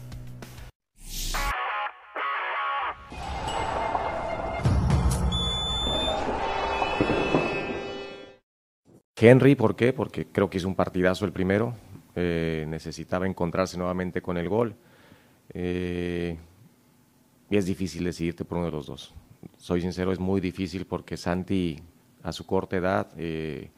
Henry, 9.22 9.54
¿por 9.54 9.76
qué? 9.76 9.92
Porque 9.92 10.26
creo 10.26 10.50
que 10.50 10.58
hizo 10.58 10.66
un 10.66 10.74
partidazo 10.74 11.24
el 11.24 11.32
primero. 11.32 11.74
eh, 12.16 12.66
necesitaba 12.68 13.26
encontrarse 13.26 13.78
nuevamente 13.78 14.20
con 14.20 14.36
el 14.36 14.48
gol. 14.48 14.74
eh, 15.54 16.36
y 17.48 17.56
es 17.56 17.66
difícil 17.66 18.04
decidirte 18.04 18.44
por 18.44 18.58
uno 18.58 18.66
de 18.66 18.72
los 18.72 18.86
dos. 18.86 19.14
Soy 19.58 19.82
sincero, 19.82 20.10
es 20.10 20.18
muy 20.18 20.40
difícil 20.40 20.86
porque 20.86 21.16
Santi, 21.16 21.78
a 22.22 22.32
su 22.32 22.46
corta 22.46 22.76
edad, 22.76 23.08
eh, 23.16 23.70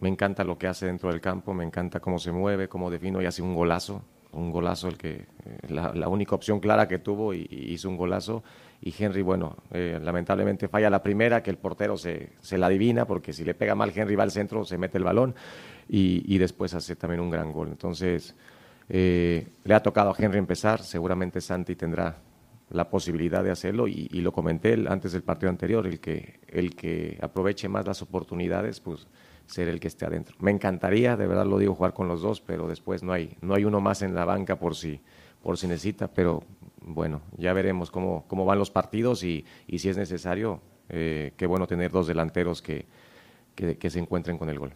me 0.00 0.08
encanta 0.10 0.44
lo 0.44 0.58
que 0.58 0.66
hace 0.68 0.86
dentro 0.86 1.10
del 1.10 1.20
campo, 1.20 1.54
me 1.54 1.64
encanta 1.64 1.98
cómo 2.00 2.18
se 2.18 2.30
mueve, 2.30 2.68
cómo 2.68 2.90
defino 2.90 3.22
y 3.22 3.26
hace 3.26 3.42
un 3.42 3.54
golazo. 3.54 4.02
Un 4.32 4.50
golazo, 4.50 4.88
el 4.88 4.98
que, 4.98 5.26
la, 5.68 6.08
única 6.08 6.34
opción 6.34 6.60
clara 6.60 6.86
que 6.86 6.98
tuvo 6.98 7.34
y 7.34 7.46
hizo 7.50 7.88
un 7.88 7.96
golazo. 7.96 8.44
Y 8.86 8.94
Henry, 8.98 9.22
bueno, 9.22 9.56
eh, 9.70 9.98
lamentablemente 10.00 10.68
falla 10.68 10.90
la 10.90 11.02
primera, 11.02 11.42
que 11.42 11.48
el 11.48 11.56
portero 11.56 11.96
se, 11.96 12.32
se 12.42 12.58
la 12.58 12.66
adivina, 12.66 13.06
porque 13.06 13.32
si 13.32 13.42
le 13.42 13.54
pega 13.54 13.74
mal 13.74 13.90
Henry 13.96 14.14
va 14.14 14.24
al 14.24 14.30
centro, 14.30 14.62
se 14.62 14.76
mete 14.76 14.98
el 14.98 15.04
balón 15.04 15.34
y, 15.88 16.22
y 16.34 16.36
después 16.36 16.74
hace 16.74 16.94
también 16.94 17.20
un 17.20 17.30
gran 17.30 17.50
gol. 17.50 17.68
Entonces, 17.68 18.36
eh, 18.90 19.46
le 19.64 19.74
ha 19.74 19.82
tocado 19.82 20.10
a 20.10 20.14
Henry 20.18 20.38
empezar, 20.38 20.82
seguramente 20.82 21.40
Santi 21.40 21.76
tendrá 21.76 22.18
la 22.68 22.90
posibilidad 22.90 23.42
de 23.42 23.52
hacerlo 23.52 23.88
y, 23.88 24.08
lo 24.20 24.32
comenté 24.32 24.74
antes 24.86 25.12
del 25.12 25.22
partido 25.22 25.48
anterior, 25.48 25.86
el 25.86 25.98
que, 25.98 26.40
el 26.48 26.76
que 26.76 27.18
aproveche 27.22 27.70
más 27.70 27.86
las 27.86 28.02
oportunidades, 28.02 28.80
pues 28.80 29.06
ser 29.46 29.68
el 29.68 29.80
que 29.80 29.88
esté 29.88 30.04
adentro. 30.04 30.36
Me 30.40 30.50
encantaría, 30.50 31.16
de 31.16 31.26
verdad 31.26 31.46
lo 31.46 31.56
digo, 31.56 31.74
jugar 31.74 31.94
con 31.94 32.06
los 32.06 32.20
dos, 32.20 32.42
pero 32.42 32.68
después 32.68 33.02
no 33.02 33.14
hay, 33.14 33.36
no 33.40 33.54
hay 33.54 33.64
uno 33.64 33.80
más 33.80 34.02
en 34.02 34.14
la 34.14 34.26
banca 34.26 34.58
por 34.58 34.74
si, 34.74 35.00
por 35.42 35.56
si 35.56 35.68
necesita, 35.68 36.08
pero 36.08 36.42
bueno, 36.84 37.22
ya 37.38 37.52
veremos 37.52 37.90
cómo, 37.90 38.24
cómo 38.28 38.44
van 38.44 38.58
los 38.58 38.70
partidos 38.70 39.22
y, 39.22 39.44
si 39.76 39.88
es 39.88 39.96
necesario, 39.96 40.60
eh, 40.88 41.32
qué 41.36 41.46
bueno 41.46 41.66
tener 41.66 41.90
dos 41.90 42.06
delanteros 42.06 42.60
que, 42.62 42.86
que, 43.54 43.90
se 43.90 43.98
encuentren 43.98 44.36
con 44.36 44.50
el 44.50 44.58
gol. 44.58 44.72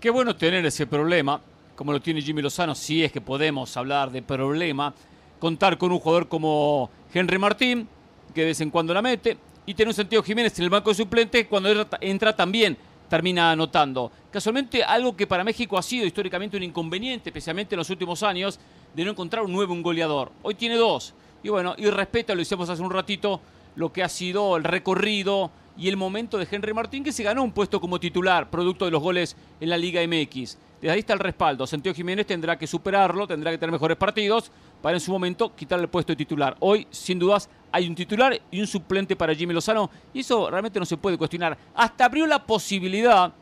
Qué 0.00 0.10
bueno 0.10 0.36
tener 0.36 0.64
ese 0.64 0.86
problema, 0.86 1.40
como 1.74 1.92
lo 1.92 2.00
tiene 2.00 2.22
Jimmy 2.22 2.42
Lozano, 2.42 2.74
si 2.74 3.04
es 3.04 3.12
que 3.12 3.20
podemos 3.20 3.76
hablar 3.76 4.10
de 4.10 4.22
problema, 4.22 4.94
contar 5.38 5.78
con 5.78 5.92
un 5.92 5.98
jugador 5.98 6.28
como 6.28 6.90
Henry 7.12 7.38
Martín, 7.38 7.88
que 8.34 8.42
de 8.42 8.46
vez 8.48 8.60
en 8.60 8.70
cuando 8.70 8.94
la 8.94 9.02
mete, 9.02 9.36
y 9.64 9.74
tener 9.74 9.88
un 9.88 9.94
Santiago 9.94 10.24
Jiménez 10.24 10.58
en 10.58 10.64
el 10.64 10.70
banco 10.70 10.90
de 10.90 10.96
suplentes, 10.96 11.46
cuando 11.46 11.68
entra 12.00 12.34
también 12.34 12.76
termina 13.12 13.52
anotando. 13.52 14.10
Casualmente, 14.30 14.82
algo 14.82 15.14
que 15.14 15.26
para 15.26 15.44
México 15.44 15.76
ha 15.76 15.82
sido 15.82 16.06
históricamente 16.06 16.56
un 16.56 16.62
inconveniente, 16.62 17.28
especialmente 17.28 17.74
en 17.74 17.78
los 17.80 17.90
últimos 17.90 18.22
años, 18.22 18.58
de 18.94 19.04
no 19.04 19.10
encontrar 19.10 19.44
un 19.44 19.52
nuevo 19.52 19.76
goleador. 19.82 20.32
Hoy 20.42 20.54
tiene 20.54 20.76
dos. 20.76 21.12
Y 21.42 21.50
bueno, 21.50 21.74
y 21.76 21.90
respeta, 21.90 22.34
lo 22.34 22.40
hicimos 22.40 22.70
hace 22.70 22.80
un 22.80 22.90
ratito, 22.90 23.42
lo 23.76 23.92
que 23.92 24.02
ha 24.02 24.08
sido 24.08 24.56
el 24.56 24.64
recorrido 24.64 25.50
y 25.76 25.90
el 25.90 25.98
momento 25.98 26.38
de 26.38 26.48
Henry 26.50 26.72
Martín, 26.72 27.04
que 27.04 27.12
se 27.12 27.22
ganó 27.22 27.42
un 27.42 27.52
puesto 27.52 27.82
como 27.82 28.00
titular, 28.00 28.48
producto 28.48 28.86
de 28.86 28.92
los 28.92 29.02
goles 29.02 29.36
en 29.60 29.68
la 29.68 29.76
Liga 29.76 30.00
MX. 30.06 30.56
Desde 30.82 30.94
ahí 30.94 30.98
está 30.98 31.12
el 31.12 31.20
respaldo. 31.20 31.64
Santiago 31.64 31.94
Jiménez 31.94 32.26
tendrá 32.26 32.58
que 32.58 32.66
superarlo, 32.66 33.24
tendrá 33.28 33.52
que 33.52 33.58
tener 33.58 33.70
mejores 33.70 33.96
partidos 33.96 34.50
para 34.82 34.96
en 34.96 35.00
su 35.00 35.12
momento 35.12 35.54
quitarle 35.54 35.84
el 35.84 35.88
puesto 35.88 36.10
de 36.10 36.16
titular. 36.16 36.56
Hoy, 36.58 36.88
sin 36.90 37.20
dudas, 37.20 37.48
hay 37.70 37.86
un 37.86 37.94
titular 37.94 38.36
y 38.50 38.60
un 38.60 38.66
suplente 38.66 39.14
para 39.14 39.32
Jimmy 39.32 39.54
Lozano 39.54 39.88
y 40.12 40.20
eso 40.20 40.50
realmente 40.50 40.80
no 40.80 40.84
se 40.84 40.96
puede 40.96 41.16
cuestionar. 41.16 41.56
Hasta 41.72 42.06
abrió 42.06 42.26
la 42.26 42.44
posibilidad, 42.44 43.32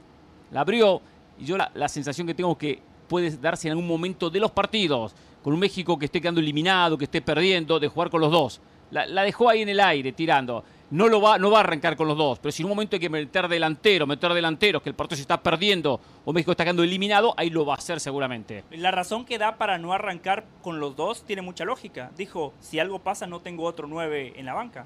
la 0.50 0.61
abrió, 0.61 1.00
y 1.38 1.46
yo 1.46 1.57
la, 1.57 1.88
sensación 1.88 2.26
que 2.26 2.35
tengo 2.35 2.59
que 2.59 2.83
puede 3.09 3.31
darse 3.38 3.68
en 3.68 3.72
algún 3.72 3.88
momento 3.88 4.29
de 4.29 4.38
los 4.38 4.50
partidos, 4.50 5.14
con 5.42 5.55
un 5.55 5.61
México 5.61 5.98
que 5.98 6.05
esté 6.05 6.20
quedando 6.20 6.42
eliminado, 6.42 6.98
que 6.98 7.05
esté 7.05 7.22
perdiendo, 7.22 7.81
de 7.81 7.88
jugar 7.88 8.11
con 8.11 8.20
los 8.20 8.31
dos. 8.31 8.61
La 8.90 9.22
dejó 9.22 9.48
ahí 9.48 9.62
en 9.62 9.70
el 9.70 9.81
aire, 9.81 10.12
tirando. 10.12 10.62
No, 10.90 11.09
lo 11.09 11.20
va, 11.20 11.38
no 11.38 11.53
va 11.53 11.59
a 11.59 11.61
arrancar 11.61 11.96
con 11.96 12.09
los 12.09 12.16
dos, 12.16 12.40
pero 12.40 12.50
si 12.50 12.62
en 12.62 12.66
un 12.66 12.70
momento 12.70 12.96
hay 12.96 13.00
que 13.00 13.09
meter 13.09 13.46
delantero, 13.46 14.09
meter 14.09 14.33
delanteros, 14.35 14.83
que 14.83 14.88
el 14.88 14.96
partido 14.96 15.16
se 15.16 15.22
está 15.22 15.40
perdiendo 15.40 16.00
o 16.24 16.33
México 16.33 16.50
está 16.50 16.64
quedando 16.64 16.83
eliminado, 16.83 17.33
ahí 17.37 17.48
lo 17.48 17.64
va 17.64 17.74
a 17.74 17.76
hacer 17.76 18.00
seguramente. 18.00 18.64
La 18.72 18.90
razón 18.90 19.24
que 19.24 19.38
da 19.38 19.57
para 19.57 19.79
no 19.79 19.92
arrancar 19.92 20.44
con 20.62 20.81
los 20.81 20.96
dos 20.96 21.22
tiene 21.24 21.42
mucha 21.42 21.64
lógica. 21.64 22.11
Dijo, 22.16 22.53
si 22.61 22.81
algo 22.81 22.98
pasa 22.98 23.29
no 23.29 23.40
tengo 23.40 23.64
otro 23.64 23.87
9 23.87 24.33
en 24.37 24.46
la 24.46 24.55
banca. 24.55 24.85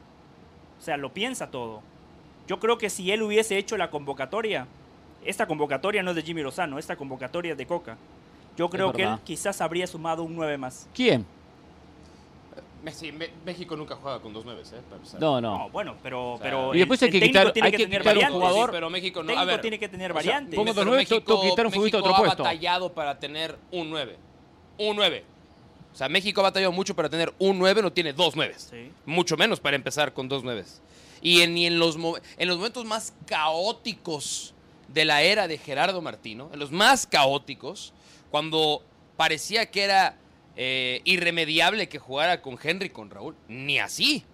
O 0.78 0.82
sea, 0.82 0.98
lo 0.98 1.14
piensa 1.14 1.50
todo. 1.50 1.82
Yo 2.46 2.60
creo 2.60 2.76
que 2.76 2.90
si 2.90 3.10
él 3.10 3.22
hubiese 3.22 3.56
hecho 3.56 3.78
la 3.78 3.88
convocatoria, 3.88 4.66
esta 5.24 5.46
convocatoria 5.46 6.02
no 6.02 6.10
es 6.10 6.16
de 6.16 6.22
Jimmy 6.22 6.42
Lozano, 6.42 6.78
esta 6.78 6.96
convocatoria 6.96 7.52
es 7.52 7.58
de 7.58 7.66
Coca. 7.66 7.96
Yo 8.58 8.68
creo 8.68 8.92
que 8.92 9.04
él 9.04 9.18
quizás 9.24 9.60
habría 9.62 9.86
sumado 9.86 10.22
un 10.22 10.36
9 10.36 10.58
más. 10.58 10.86
¿Quién? 10.94 11.24
Sí, 12.92 13.12
México 13.44 13.76
nunca 13.76 13.96
juega 13.96 14.20
con 14.20 14.32
dos 14.32 14.44
nueves, 14.44 14.72
¿eh? 14.72 14.80
No, 15.18 15.40
No, 15.40 15.58
no. 15.58 15.70
bueno, 15.70 15.96
pero, 16.02 16.32
O 16.34 16.36
sea, 16.38 16.44
pero 16.44 16.74
y 16.74 16.78
después 16.78 17.02
hay 17.02 17.10
que 17.10 17.20
quitar- 17.20 17.52
tiene 17.52 17.66
hay 17.66 17.72
que, 17.72 17.78
que 17.78 17.84
tener 17.84 18.00
quitar 18.02 18.14
un 18.16 18.22
variantes. 18.22 18.40
jugador. 18.48 18.70
pero 18.70 18.90
México 18.90 19.22
no. 19.22 19.38
A 19.38 19.44
ver, 19.44 19.60
tiene 19.60 19.78
que 19.78 19.88
tener 19.88 20.12
variantes. 20.12 20.54
pongo 20.54 20.72
dos 20.74 20.84
nueve, 20.84 21.06
tengo 21.06 21.20
que 21.42 21.48
quitar 21.50 21.66
un 21.66 21.72
futbolista 21.72 21.96
de 21.98 22.02
México 22.02 22.20
otro 22.20 22.24
ha 22.24 22.34
batallado 22.36 22.92
para 22.92 23.18
tener 23.18 23.58
un 23.70 23.90
9. 23.90 24.16
Un 24.78 24.96
9. 24.96 25.24
O 25.92 25.96
sea, 25.96 26.08
México 26.08 26.40
ha 26.40 26.44
batallado 26.44 26.72
mucho 26.72 26.94
para 26.96 27.08
tener 27.08 27.32
un 27.38 27.58
9, 27.58 27.80
no 27.80 27.92
tiene 27.92 28.12
dos 28.12 28.34
9. 28.34 28.54
Sí. 28.56 28.90
Mucho 29.06 29.36
menos 29.36 29.60
para 29.60 29.76
empezar 29.76 30.12
con 30.12 30.28
dos 30.28 30.42
9. 30.42 30.64
Y 31.22 31.40
en, 31.42 31.56
y 31.56 31.66
en, 31.66 31.78
los, 31.78 31.96
en 31.96 32.48
los 32.48 32.56
momentos 32.58 32.84
más 32.84 33.14
caóticos 33.26 34.52
de 34.88 35.04
la 35.04 35.22
era 35.22 35.48
de 35.48 35.58
Gerardo 35.58 36.02
Martino, 36.02 36.50
en 36.52 36.58
los 36.58 36.70
más 36.70 37.06
caóticos, 37.06 37.92
cuando 38.30 38.82
parecía 39.16 39.70
que 39.70 39.84
era 39.84 40.16
eh, 40.56 41.00
irremediable 41.04 41.88
que 41.88 41.98
jugara 41.98 42.40
con 42.42 42.58
Henry, 42.62 42.90
con 42.90 43.10
Raúl, 43.10 43.34
ni 43.48 43.78
así, 43.78 44.24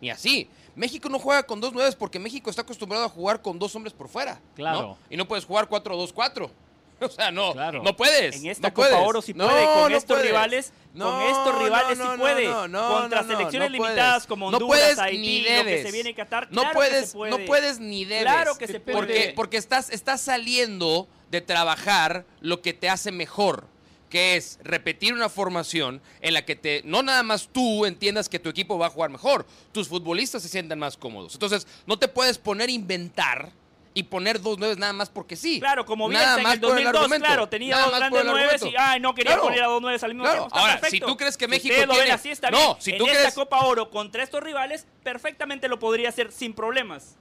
ni 0.00 0.10
así. 0.10 0.48
México 0.74 1.08
no 1.08 1.18
juega 1.18 1.42
con 1.44 1.60
dos 1.60 1.72
nueves 1.72 1.96
porque 1.96 2.18
México 2.18 2.50
está 2.50 2.62
acostumbrado 2.62 3.04
a 3.04 3.08
jugar 3.08 3.42
con 3.42 3.58
dos 3.58 3.74
hombres 3.74 3.92
por 3.92 4.08
fuera. 4.08 4.34
¿no? 4.34 4.54
Claro. 4.54 4.98
Y 5.10 5.16
no 5.16 5.26
puedes 5.26 5.44
jugar 5.44 5.68
4-2-4. 5.68 6.50
O 7.00 7.08
sea, 7.08 7.30
no, 7.30 7.52
Claro. 7.52 7.80
no 7.84 7.94
puedes. 7.94 8.34
En 8.42 8.46
esta 8.50 8.70
no 8.70 8.74
Copa 8.74 8.88
puedes. 8.88 9.06
Oro 9.06 9.22
sí 9.22 9.32
No, 9.32 9.46
puede, 9.48 9.64
con 9.66 9.92
no 9.92 9.96
estos 9.98 10.16
puedes. 10.16 10.26
rivales, 10.32 10.72
No, 10.94 11.12
con 11.12 11.22
estos 11.22 11.62
rivales 11.62 11.96
no, 11.98 12.04
sí 12.04 12.10
no, 12.10 12.16
puede. 12.18 12.44
no, 12.48 12.66
no, 12.66 12.88
Contra 12.88 13.22
no, 13.22 13.28
no, 13.28 13.36
selecciones 13.36 13.68
no 13.70 13.72
limitadas 13.72 14.12
puedes. 14.14 14.26
como 14.26 14.50
No 14.50 14.56
Honduras, 14.56 14.80
puedes 14.80 14.98
Haití, 14.98 15.18
ni 15.18 15.38
lo 15.42 15.46
que 15.46 15.52
debes. 15.54 15.86
se 15.86 15.92
viene 15.92 16.10
a 16.10 16.14
Qatar, 16.16 16.48
No 16.50 16.62
claro 16.62 16.74
puedes, 16.74 17.00
que 17.02 17.06
se 17.06 17.12
puede. 17.16 17.30
no 17.38 17.44
puedes 17.46 17.78
ni 17.78 18.04
debes. 18.04 18.22
Claro 18.24 18.58
que 18.58 18.66
se 18.66 18.80
puede. 18.80 18.96
Porque, 18.98 19.32
porque 19.36 19.56
estás, 19.58 19.90
estás 19.90 20.20
saliendo 20.22 21.06
de 21.30 21.40
trabajar 21.40 22.24
lo 22.40 22.62
que 22.62 22.72
te 22.74 22.88
hace 22.88 23.12
mejor, 23.12 23.68
que 24.08 24.36
es 24.36 24.58
repetir 24.62 25.12
una 25.12 25.28
formación 25.28 26.00
en 26.20 26.34
la 26.34 26.44
que 26.44 26.56
te, 26.56 26.82
no 26.84 27.02
nada 27.02 27.22
más 27.22 27.48
tú 27.52 27.84
entiendas 27.86 28.28
que 28.28 28.38
tu 28.38 28.48
equipo 28.48 28.78
va 28.78 28.86
a 28.86 28.90
jugar 28.90 29.10
mejor, 29.10 29.46
tus 29.72 29.88
futbolistas 29.88 30.42
se 30.42 30.48
sientan 30.48 30.78
más 30.78 30.96
cómodos. 30.96 31.34
Entonces, 31.34 31.66
no 31.86 31.98
te 31.98 32.08
puedes 32.08 32.38
poner 32.38 32.68
a 32.68 32.72
inventar 32.72 33.52
y 33.94 34.04
poner 34.04 34.40
dos 34.40 34.58
nueves 34.58 34.78
nada 34.78 34.92
más 34.92 35.10
porque 35.10 35.34
sí. 35.34 35.58
Claro, 35.58 35.84
como 35.84 36.08
Nada 36.08 36.36
Bielsa 36.36 36.40
en 36.52 36.54
el 36.54 36.60
por 36.60 36.68
el 36.78 36.84
2002, 36.84 37.02
argumento. 37.02 37.26
claro, 37.26 37.48
tenía 37.48 37.74
Nada 37.76 37.86
dos 37.88 37.98
grandes 37.98 38.24
nueves 38.26 38.62
y 38.64 38.74
ay, 38.78 39.00
no 39.00 39.14
quería 39.14 39.32
Claro. 39.32 39.42
poner 39.42 39.62
a 39.62 39.66
dos 39.66 39.82
nueves 39.82 40.02
al 40.04 40.10
mismo 40.14 40.22
Claro. 40.24 40.38
tiempo. 40.42 40.56
Está 40.56 40.70
Ahora, 40.76 40.88
si 40.88 41.00
tú 41.00 41.16
crees 41.16 41.36
que 41.36 41.48
México 41.48 41.72
ustedes 41.72 41.86
lo 41.88 41.94
ven 41.94 42.02
tiene- 42.02 42.14
así, 42.14 42.30
está 42.30 42.50
No, 42.50 42.58
bien. 42.58 42.76
si 42.80 42.90
en 42.92 43.06
esta 43.08 43.32
Copa 43.32 43.60
Oro 43.66 43.90
contra 43.90 44.22
estos 44.22 44.40
rivales, 44.42 44.86
perfectamente 45.02 45.68
lo 45.68 45.78
podría 45.80 46.10
hacer 46.10 46.30
sin 46.32 46.54
problemas. 46.54 47.16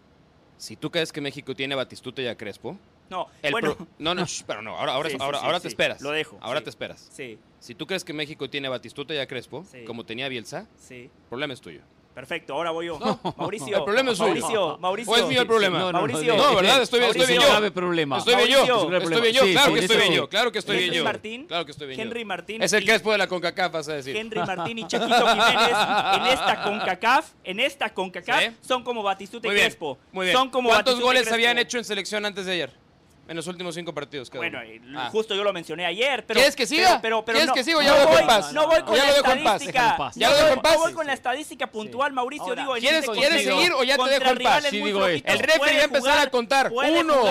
Si 0.58 0.76
tú 0.76 0.91
crees 0.91 1.12
que 1.12 1.19
México 1.21 1.56
tiene 1.56 1.73
a 1.73 1.78
Batistuta 1.78 2.21
y 2.21 2.28
a 2.28 2.36
Crespo, 2.38 2.78
No, 3.10 3.28
el 3.41 3.52
bueno, 3.52 3.76
pro- 3.76 3.88
no, 4.00 4.13
no, 4.15 4.26
shh, 4.26 4.43
pero 4.46 4.62
no, 4.62 4.76
ahora, 4.78 4.93
ahora, 4.93 5.10
Sí, 5.10 5.15
sí, 5.17 5.22
ahora, 5.24 5.39
sí, 5.39 5.46
ahora 5.46 5.58
sí. 5.60 5.62
te 5.63 5.67
esperas. 5.70 6.02
Lo 6.02 6.12
dejo, 6.12 6.38
Ahora 6.41 6.60
sí. 6.60 6.63
te 6.65 6.70
esperas. 6.70 7.08
sí, 7.12 7.39
Si 7.60 7.74
tú 7.76 7.88
crees 7.88 8.04
que 8.04 8.13
México 8.13 8.50
tiene 8.50 8.67
a 8.67 8.72
Batistuta 8.72 9.13
y 9.13 9.17
a 9.20 9.28
Crespo, 9.28 9.63
Sí. 9.72 9.84
como 9.86 10.06
tenía 10.06 10.28
Bielsa, 10.30 10.67
sí. 10.78 10.96
el 11.04 11.10
problema 11.30 11.54
es 11.54 11.62
tuyo. 11.62 11.82
Perfecto, 12.13 12.56
ahora 12.56 12.72
voy 12.72 12.88
yo. 12.88 12.98
Mauricio, 13.38 13.78
El 13.78 13.84
problema 13.84 14.10
es 14.10 14.17
suyo. 14.17 14.28
Mauricio, 14.30 14.78
Mauricio. 14.80 15.13
¿O 15.13 15.17
es 15.17 15.28
mío 15.28 15.41
el 15.41 15.46
problema? 15.48 15.78
No, 15.78 15.91
no, 15.91 16.00
Mauricio. 16.00 16.36
No, 16.36 16.56
¿verdad? 16.56 16.82
Estoy 16.82 17.00
bien, 17.00 17.12
estoy 17.12 17.28
bien 17.28 17.38
es 17.41 17.46
yo. 17.46 17.48
un 17.48 17.54
grave 17.54 17.70
problema. 17.72 18.17
Estoy 18.17 18.36
bien 18.38 18.48
yo. 18.50 18.91
Estoy 18.98 19.22
bien 19.22 19.34
yo. 19.36 19.43
Sí, 19.43 19.52
Claro 19.52 19.67
sí, 19.67 19.74
que 19.76 19.80
estoy 19.82 19.98
bien 19.98 20.13
yo. 20.13 20.30
Claro 20.30 20.52
que 20.52 20.58
estoy 20.58 20.76
bien 20.78 20.86
Henry 20.88 20.98
yo. 20.98 21.04
Martín, 21.04 21.46
Claro 21.46 21.65
que 21.65 21.72
estoy 21.74 21.88
bien 21.89 22.00
Henry. 22.00 22.26
Martín 22.26 22.63
Es 22.63 22.74
el 22.74 22.82
y- 22.82 22.86
Crespo 22.88 23.12
de 23.12 23.20
la 23.20 23.28
CONCACAF, 23.28 23.72
vas 23.72 23.89
a 23.89 23.93
decir. 23.93 24.17
Henry 24.17 24.39
Martín 24.48 24.80
y 24.80 24.88
Chaquito 24.88 25.15
Jiménez 25.15 25.78
en 26.15 26.26
esta 26.26 26.62
CONCACAF, 26.63 27.30
en 27.43 27.60
esta 27.60 27.93
CONCACAF, 27.93 28.39
Sí. 28.46 28.56
son 28.62 28.84
como 28.84 29.04
Batistuta 29.04 29.48
y. 29.48 29.52
Crespo. 29.52 30.00
Muy 30.12 30.26
bien. 30.26 30.36
Son 30.36 30.50
como 30.50 30.70
¿Cuántos 30.70 30.96
Batistuta 30.96 31.06
goles 31.20 31.32
habían 31.32 31.60
hecho 31.60 31.78
en 31.78 31.84
selección 31.86 32.26
antes 32.26 32.48
de 32.48 32.54
ayer? 32.54 32.74
En 33.27 33.35
los 33.35 33.47
últimos 33.47 33.75
cinco 33.75 33.93
partidos. 33.93 34.29
cada 34.29 34.39
Bueno, 34.39 34.59
uno. 34.83 34.99
Ah. 35.01 35.09
justo 35.11 35.35
yo 35.35 35.43
lo 35.43 35.51
mencioné 35.53 35.85
ayer, 35.85 36.25
pero... 36.25 36.37
¿Quieres 36.37 36.55
que 36.55 36.65
siga? 36.65 36.99
Pero, 37.01 37.23
pero, 37.23 37.25
pero 37.25 37.35
¿Quieres 37.37 37.47
no, 37.47 37.53
que 37.53 37.63
siga 37.63 37.77
o 37.77 37.81
ya 37.81 37.87
no 37.89 37.93
lo 37.95 37.99
dejo 38.01 38.11
voy, 38.11 38.21
en 38.21 38.27
paz? 38.27 38.53
No 38.53 38.67
voy 38.67 38.79
¿O 38.79 38.85
con 38.85 38.97
la 38.97 39.09
estadística. 39.09 40.11
¿Ya 40.15 40.29
lo 40.29 40.35
dejo 40.37 40.47
en 40.53 40.61
paz? 40.61 40.73
No 40.73 40.79
voy 40.79 40.93
con 40.93 41.07
la 41.07 41.13
estadística 41.13 41.67
puntual, 41.67 42.13
Mauricio. 42.13 42.45
Ahora, 42.47 42.61
digo, 42.61 42.73
¿quieres- 42.75 43.03
este 43.05 43.11
quieres 43.17 43.43
seguir 43.43 43.71
o 43.73 43.83
ya 43.83 43.97
te 43.97 44.09
dejo 44.09 44.29
en 44.31 44.37
paz? 44.39 44.63
Sí, 44.69 44.81
digo 44.81 45.05
El 45.05 45.21
referee 45.39 45.75
va 45.77 45.81
a 45.81 45.83
empezar 45.83 46.19
a 46.19 46.29
contar. 46.29 46.71
Uno, 46.71 47.23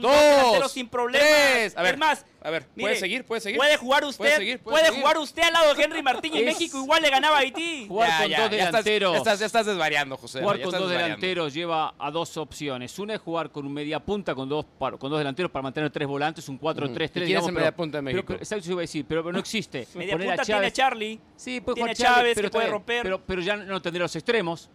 dos, 0.00 0.74
tres. 1.12 1.76
A 1.76 1.82
ver, 1.82 1.94
es 1.94 1.98
más, 1.98 2.24
a 2.46 2.50
ver, 2.50 2.62
¿puede 2.68 2.86
mire, 2.88 2.96
seguir? 3.00 3.24
¿Puede 3.24 3.40
seguir? 3.40 3.58
Puede 3.58 3.76
jugar 3.76 4.04
usted, 4.04 4.18
¿Puede 4.18 4.36
seguir? 4.36 4.58
puede, 4.60 4.74
¿Puede 4.74 4.86
seguir? 4.86 5.00
jugar 5.02 5.18
usted 5.18 5.42
al 5.42 5.52
lado 5.52 5.74
de 5.74 5.82
Henry 5.82 6.02
Martín 6.02 6.34
y 6.34 6.38
Es- 6.40 6.44
México 6.46 6.78
igual 6.78 7.02
le 7.02 7.10
ganaba 7.10 7.36
a 7.36 7.40
Haití. 7.40 7.86
Jugar 7.88 8.08
Ya, 8.08 8.18
con 8.22 8.30
ya, 8.30 8.40
dos 8.42 8.50
delanteros. 8.50 9.12
Ya 9.12 9.18
estás, 9.18 9.40
estás 9.40 9.66
desvariando, 9.66 10.16
José. 10.16 10.40
Jugar 10.40 10.60
con 10.62 10.70
dos 10.72 10.90
delanteros 10.90 11.52
lleva 11.54 11.94
a 11.98 12.10
dos 12.10 12.36
opciones. 12.36 12.98
Una 12.98 13.14
es 13.14 13.20
jugar 13.20 13.50
con 13.50 13.66
un 13.66 13.72
media 13.72 13.98
punta, 14.00 14.34
con 14.34 14.48
dos, 14.48 14.64
con 14.78 15.10
dos 15.10 15.18
delanteros 15.18 15.50
para 15.50 15.62
mantener 15.64 15.90
tres 15.90 16.06
volantes, 16.06 16.48
un 16.48 16.60
4-3-3. 16.60 17.04
¿Y 17.04 17.08
quién 17.10 17.22
es 17.22 17.28
digamos, 17.28 17.48
el 17.48 17.54
pero- 17.54 17.64
media 17.64 17.76
punta 17.76 17.98
de 17.98 18.02
México? 18.02 18.24
pero- 18.26 18.38
exacto, 18.38 18.70
iba 18.70 18.80
a 18.80 18.82
decir, 18.82 19.04
pero, 19.08 19.22
pero 19.22 19.32
no 19.32 19.38
existe. 19.38 19.86
Media 19.94 20.12
Poner 20.12 20.28
a 20.28 20.30
punta 20.36 20.42
tiene 20.44 20.58
a 20.58 20.62
Chávez- 20.62 20.72
Charlie. 20.72 21.20
Sí, 21.36 21.60
puede 21.60 21.74
Tiene 21.74 21.94
jugar 21.94 21.96
Chávez, 21.96 22.16
Chávez, 22.18 22.34
pero 22.36 22.48
que 22.48 22.52
puede 22.52 22.68
romper. 22.68 23.02
Pero, 23.02 23.20
pero 23.26 23.42
ya 23.42 23.56
no 23.56 23.82
tendría 23.82 24.02
los 24.04 24.14
extremos, 24.16 24.70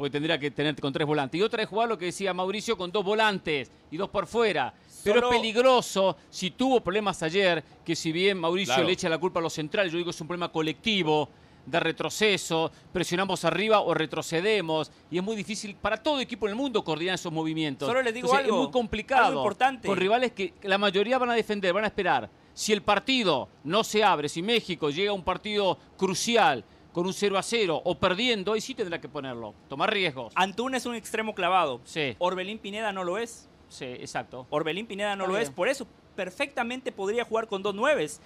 porque 0.00 0.12
tendría 0.12 0.38
que 0.38 0.50
tener 0.50 0.74
con 0.80 0.94
tres 0.94 1.06
volantes. 1.06 1.38
Y 1.38 1.42
otra 1.42 1.62
es 1.62 1.68
jugar 1.68 1.86
lo 1.86 1.98
que 1.98 2.06
decía 2.06 2.32
Mauricio 2.32 2.74
con 2.74 2.90
dos 2.90 3.04
volantes 3.04 3.70
y 3.90 3.98
dos 3.98 4.08
por 4.08 4.26
fuera. 4.26 4.72
Pero 5.04 5.20
Solo- 5.20 5.30
es 5.30 5.36
peligroso 5.38 6.16
si 6.30 6.52
tuvo 6.52 6.80
problemas 6.80 7.22
ayer, 7.22 7.62
que 7.84 7.94
si 7.94 8.10
bien 8.10 8.38
Mauricio 8.38 8.72
Claro. 8.76 8.86
le 8.86 8.94
echa 8.94 9.10
la 9.10 9.18
culpa 9.18 9.40
a 9.40 9.42
los 9.42 9.52
centrales, 9.52 9.92
yo 9.92 9.98
digo 9.98 10.06
que 10.06 10.14
es 10.16 10.20
un 10.22 10.26
problema 10.26 10.50
colectivo 10.50 11.28
de 11.66 11.78
retroceso, 11.80 12.72
presionamos 12.90 13.44
arriba 13.44 13.80
o 13.82 13.92
retrocedemos, 13.92 14.90
y 15.10 15.18
es 15.18 15.22
muy 15.22 15.36
difícil 15.36 15.74
para 15.76 15.98
todo 16.02 16.18
equipo 16.18 16.46
en 16.46 16.52
el 16.52 16.56
mundo 16.56 16.82
coordinar 16.82 17.16
esos 17.16 17.30
movimientos. 17.30 17.86
Solo 17.86 18.00
les 18.00 18.14
digo 18.14 18.28
Entonces, 18.28 18.46
algo, 18.46 18.56
es 18.56 18.62
muy 18.64 18.72
complicado. 18.72 19.26
algo 19.26 19.40
importante. 19.40 19.86
Con 19.86 19.98
rivales 19.98 20.32
que 20.32 20.54
la 20.62 20.78
mayoría 20.78 21.18
van 21.18 21.28
a 21.28 21.34
defender, 21.34 21.74
van 21.74 21.84
a 21.84 21.88
esperar. 21.88 22.30
Si 22.54 22.72
el 22.72 22.80
partido 22.80 23.50
no 23.64 23.84
se 23.84 24.02
abre, 24.02 24.30
si 24.30 24.40
México 24.40 24.88
llega 24.88 25.10
a 25.10 25.14
un 25.14 25.22
partido 25.22 25.76
crucial 25.98 26.64
con 26.92 27.06
un 27.06 27.12
0 27.12 27.38
a 27.38 27.42
0 27.42 27.80
o 27.84 27.98
perdiendo, 27.98 28.52
ahí 28.52 28.60
sí 28.60 28.74
tendrá 28.74 29.00
que 29.00 29.08
ponerlo, 29.08 29.54
tomar 29.68 29.92
riesgos. 29.92 30.32
Antún 30.36 30.74
es 30.74 30.86
un 30.86 30.94
extremo 30.94 31.34
clavado. 31.34 31.80
Sí. 31.84 32.16
Orbelín 32.18 32.58
Pineda 32.58 32.92
no 32.92 33.04
lo 33.04 33.18
es. 33.18 33.48
Sí, 33.68 33.84
exacto. 33.84 34.46
Orbelín 34.50 34.86
Pineda 34.86 35.14
no 35.16 35.24
Está 35.24 35.32
lo 35.32 35.38
bien. 35.38 35.42
es. 35.44 35.50
Por 35.50 35.68
eso, 35.68 35.86
perfectamente 36.16 36.92
podría 36.92 37.24
jugar 37.24 37.46
con 37.46 37.62
dos 37.62 37.74
nueves. 37.74 38.20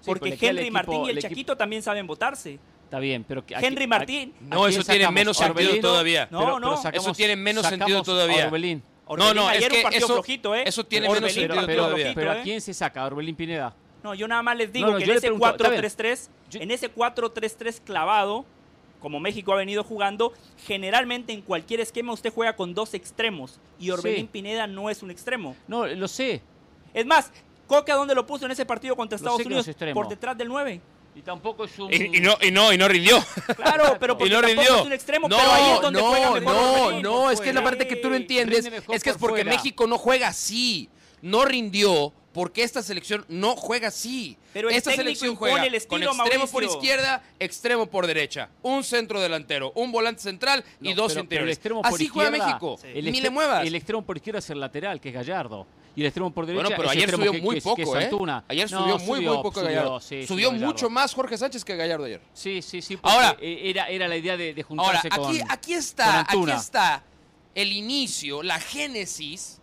Sí, 0.00 0.06
Porque 0.06 0.30
Henry 0.40 0.62
equipo- 0.62 0.72
Martín 0.72 1.00
y 1.00 1.04
el 1.04 1.10
el 1.10 1.18
equipo- 1.18 1.28
Chaquito 1.28 1.56
también 1.56 1.82
saben 1.82 2.06
votarse. 2.06 2.58
Está 2.84 2.98
bien, 2.98 3.24
pero 3.26 3.44
que 3.44 3.54
Henry 3.54 3.86
Martín. 3.86 4.32
No, 4.40 4.66
eso 4.66 4.82
tiene 4.82 5.10
menos 5.10 5.36
sentido 5.36 5.80
todavía. 5.80 6.28
No, 6.30 6.58
no. 6.58 6.80
Eso 6.92 7.12
tiene 7.12 7.36
menos 7.36 7.66
sentido 7.66 8.02
todavía. 8.02 8.44
a 8.44 8.46
Orbelín. 8.46 8.82
Orbelín 9.06 9.34
no, 9.34 9.50
es 9.50 9.56
ayer 9.58 9.70
que 9.72 9.76
un 9.78 9.82
partido 9.82 10.04
eso- 10.06 10.14
flojito, 10.14 10.54
¿eh? 10.54 10.62
eso 10.66 10.86
tiene 10.86 11.08
Orbelín 11.08 11.22
menos 11.24 11.34
sentido 11.34 11.66
pero, 11.66 11.82
todavía. 11.84 12.12
pero 12.14 12.30
¿a 12.30 12.38
¿eh? 12.38 12.40
quién 12.44 12.60
se 12.60 12.72
saca? 12.72 13.02
¿A 13.02 13.06
Orbelín 13.06 13.34
Pineda? 13.34 13.74
No, 14.02 14.14
yo 14.14 14.26
nada 14.28 14.42
más 14.42 14.56
les 14.56 14.72
digo 14.72 14.86
No, 14.86 14.92
no, 14.92 14.98
que 14.98 15.04
en 15.04 15.10
ese 15.10 15.20
pregunto, 15.20 15.50
está 15.50 15.68
bien. 15.68 15.82
4-3-3, 15.82 16.28
Yo- 16.50 16.60
en 16.60 16.70
ese 16.70 16.92
4-3-3 16.94 17.80
clavado, 17.84 18.44
como 19.00 19.20
México 19.20 19.52
ha 19.52 19.56
venido 19.56 19.82
jugando, 19.84 20.32
generalmente 20.66 21.32
en 21.32 21.42
cualquier 21.42 21.80
esquema 21.80 22.12
usted 22.12 22.32
juega 22.32 22.54
con 22.56 22.74
dos 22.74 22.94
extremos 22.94 23.58
y 23.78 23.90
Orbelín 23.90 24.22
Sí. 24.26 24.28
Pineda 24.32 24.66
no 24.66 24.90
es 24.90 25.02
un 25.02 25.10
extremo. 25.10 25.56
No, 25.68 25.86
lo 25.86 26.08
sé. 26.08 26.42
Es 26.94 27.06
más, 27.06 27.30
Coca 27.66 27.94
dónde 27.94 28.14
lo 28.14 28.26
puso 28.26 28.46
en 28.46 28.50
ese 28.52 28.66
partido 28.66 28.96
contra 28.96 29.16
Estados 29.16 29.44
Unidos 29.44 29.66
es 29.68 29.76
por 29.94 30.08
detrás 30.08 30.36
del 30.36 30.48
9. 30.48 30.80
Y 31.14 31.22
tampoco 31.22 31.64
es 31.64 31.78
un... 31.78 31.92
Y, 31.92 32.16
y 32.18 32.20
no, 32.20 32.36
y, 32.40 32.50
no, 32.50 32.72
y 32.72 32.78
no 32.78 32.86
rindió. 32.88 33.18
Claro, 33.56 33.96
pero 33.98 34.16
porque 34.16 34.30
y 34.32 34.34
no 34.36 34.40
rindió. 34.42 34.76
es 34.80 34.86
un 34.86 34.92
extremo, 34.92 35.28
no, 35.28 35.36
pero 35.36 35.50
ahí 35.52 35.72
es 35.74 35.80
donde 35.80 36.00
no, 36.00 36.08
juega 36.08 36.30
mejor 36.32 36.54
no, 36.54 36.82
Orbelín. 36.84 37.02
no, 37.02 37.30
es 37.30 37.40
que 37.40 37.52
la 37.52 37.60
fuera. 37.60 37.76
parte 37.76 37.88
que 37.88 37.96
tú 37.96 38.10
no 38.10 38.16
entiendes 38.16 38.66
es 38.66 39.02
que 39.02 39.10
es 39.10 39.16
por 39.16 39.30
porque 39.30 39.42
fuera. 39.42 39.56
México 39.56 39.86
no 39.86 39.98
juega 39.98 40.28
así. 40.28 40.88
No 41.22 41.44
rindió 41.44 42.12
porque 42.32 42.62
esta 42.62 42.82
selección 42.82 43.24
no 43.28 43.56
juega 43.56 43.88
así. 43.88 44.36
Pero 44.52 44.68
el 44.70 44.76
esta 44.76 44.92
selección 44.92 45.34
juega 45.36 45.64
el 45.64 45.74
estilo, 45.74 46.10
con 46.10 46.20
extremo 46.20 46.46
por 46.46 46.62
izquierda, 46.64 47.22
extremo 47.38 47.86
por 47.86 48.06
derecha, 48.06 48.48
un 48.62 48.84
centro 48.84 49.20
delantero, 49.20 49.72
un 49.74 49.90
volante 49.90 50.22
central 50.22 50.64
y 50.80 50.90
No, 50.90 50.94
dos 50.94 51.12
pero- 51.12 51.24
pero 51.28 51.44
interiores. 51.46 51.46
el 51.48 51.50
extremo 51.58 51.82
por 51.82 51.92
así 51.94 52.08
juega 52.08 52.30
izquierda, 52.30 52.46
México. 52.46 52.78
el 52.84 53.12
Ni 53.12 53.20
le 53.20 53.30
muevas. 53.30 53.66
El 53.66 53.74
extremo 53.74 54.02
por 54.02 54.16
izquierda 54.16 54.38
es 54.38 54.50
el 54.50 54.60
lateral, 54.60 55.00
que 55.00 55.08
es 55.08 55.14
Gallardo. 55.14 55.66
Y 55.96 56.02
el 56.02 56.06
extremo 56.06 56.30
por 56.32 56.46
derecha 56.46 56.62
Bueno, 56.62 56.76
pero 56.76 56.88
es 56.90 56.96
ayer 56.96 57.10
subió 57.10 57.32
que- 57.32 57.40
muy 57.40 57.54
que 57.56 57.62
poco, 57.62 57.76
que 57.76 57.82
¿eh? 57.82 58.10
Ayer 58.46 58.70
No, 58.70 58.78
subió 58.80 58.98
muy, 59.00 59.20
muy 59.22 59.36
poco 59.38 59.60
Gallardo. 59.60 59.98
sí, 60.00 60.24
subió 60.24 60.50
Gallardo. 60.52 60.66
mucho 60.72 60.88
más 60.88 61.12
Jorge 61.12 61.36
Sánchez 61.36 61.64
que 61.64 61.74
Gallardo 61.76 62.04
ayer. 62.04 62.20
Sí, 62.32 62.62
sí, 62.62 62.80
sí. 62.80 62.96
Ahora- 63.02 63.36
eh, 63.40 63.62
era, 63.64 63.88
era 63.88 64.06
la 64.06 64.16
idea 64.16 64.36
de, 64.36 64.54
de 64.54 64.62
Ahora, 64.62 65.00
juntarse 65.00 65.08
aquí, 65.08 65.18
con. 65.40 65.50
aquí 65.50 65.70
con 65.72 65.78
está, 65.78 66.20
aquí 66.20 66.50
está 66.52 67.02
el 67.56 67.72
inicio, 67.72 68.42
la 68.44 68.60
génesis 68.60 69.59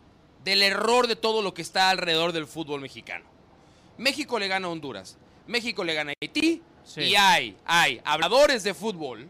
del 0.47 0.63
error 0.63 1.07
de 1.07 1.17
todo 1.17 1.41
lo 1.41 1.53
que 1.53 1.61
está 1.61 1.89
alrededor 1.89 2.31
del 2.31 2.47
fútbol 2.47 2.79
mexicano. 2.79 3.25
México 3.97 4.39
le 4.39 4.47
gana 4.47 4.67
a 4.67 4.69
Honduras, 4.69 5.17
México 5.45 5.83
le 5.83 5.93
gana 5.93 6.11
a 6.11 6.15
Haití 6.21 6.61
Sí. 6.85 7.01
y 7.01 7.15
hay, 7.15 7.57
hay 7.65 7.99
habladores 8.05 8.63
de 8.63 8.73
fútbol, 8.73 9.27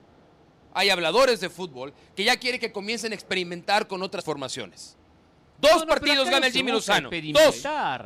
hay 0.75 0.91
habladores 0.91 1.39
de 1.39 1.49
fútbol 1.49 1.91
que 2.15 2.23
ya 2.23 2.37
quieren 2.37 2.59
que 2.61 2.71
comiencen 2.71 3.13
a 3.13 3.15
experimentar 3.15 3.87
con 3.87 4.03
otras 4.03 4.23
formaciones. 4.23 4.95
Dos 5.59 5.79
No, 5.81 5.87
partidos 5.87 6.29
gana 6.29 6.45
el 6.45 6.53
Jimmy 6.53 6.71
Lozano. 6.71 7.09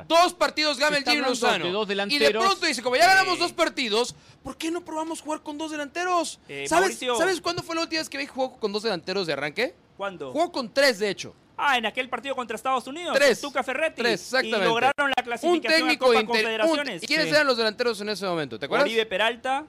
Dos. 0.07 0.34
partidos 0.36 0.78
gana 0.78 0.95
el 0.95 1.03
Jimmy 1.03 1.18
Lozano. 1.18 1.66
de 1.66 1.72
dos 1.72 1.89
y 2.09 2.18
de 2.18 2.32
pronto 2.32 2.66
dice, 2.66 2.82
como 2.82 2.95
ya 2.95 3.07
ganamos 3.07 3.39
dos 3.39 3.51
partidos, 3.51 4.16
¿por 4.41 4.55
qué 4.55 4.72
no 4.72 4.86
probamos 4.86 5.20
jugar 5.20 5.43
con 5.43 5.57
dos 5.57 5.70
delanteros? 5.70 6.39
Eh, 6.47 6.66
¿Sabes, 6.70 6.91
Mauricio. 6.91 7.18
¿Sabes 7.18 7.41
cuándo 7.41 7.62
fue 7.62 7.76
la 7.76 7.82
última 7.82 7.99
vez 7.99 8.07
que 8.07 8.18
México 8.20 8.36
jugó 8.36 8.57
con 8.57 8.72
dos 8.72 8.84
delanteros 8.84 9.28
de 9.28 9.34
arranque? 9.34 9.76
¿Cuándo? 9.97 10.32
Jugó 10.32 10.49
con 10.49 10.74
tres, 10.74 10.97
de 10.99 11.09
hecho. 11.09 11.36
Ah, 11.64 11.78
en 11.78 11.86
aquel 11.86 12.09
partido 12.09 12.36
contra 12.36 12.55
Estados 12.55 12.88
Unidos. 12.88 13.16
Tres. 13.16 13.39
Tuca 13.39 13.62
Ferretti. 13.62 14.01
Tres, 14.01 14.22
exactamente. 14.22 14.66
Y 14.66 14.70
lograron 14.70 14.93
la 15.09 15.14
Un 15.18 15.24
clasificación 15.24 15.80
técnico 15.82 16.05
a 16.05 16.07
Copa 16.07 16.20
inter- 16.22 16.24
un- 16.24 16.41
Confederaciones. 16.41 17.03
¿Y 17.03 17.07
quiénes 17.07 17.26
Sí. 17.28 17.32
eran 17.36 17.45
los 17.47 17.57
delanteros 17.57 18.01
en 18.01 18.09
ese 18.09 18.26
momento? 18.26 18.57
¿Te 18.57 18.66
acuerdas? 18.66 18.86
Oribe 18.88 19.05
Peralta. 19.05 19.66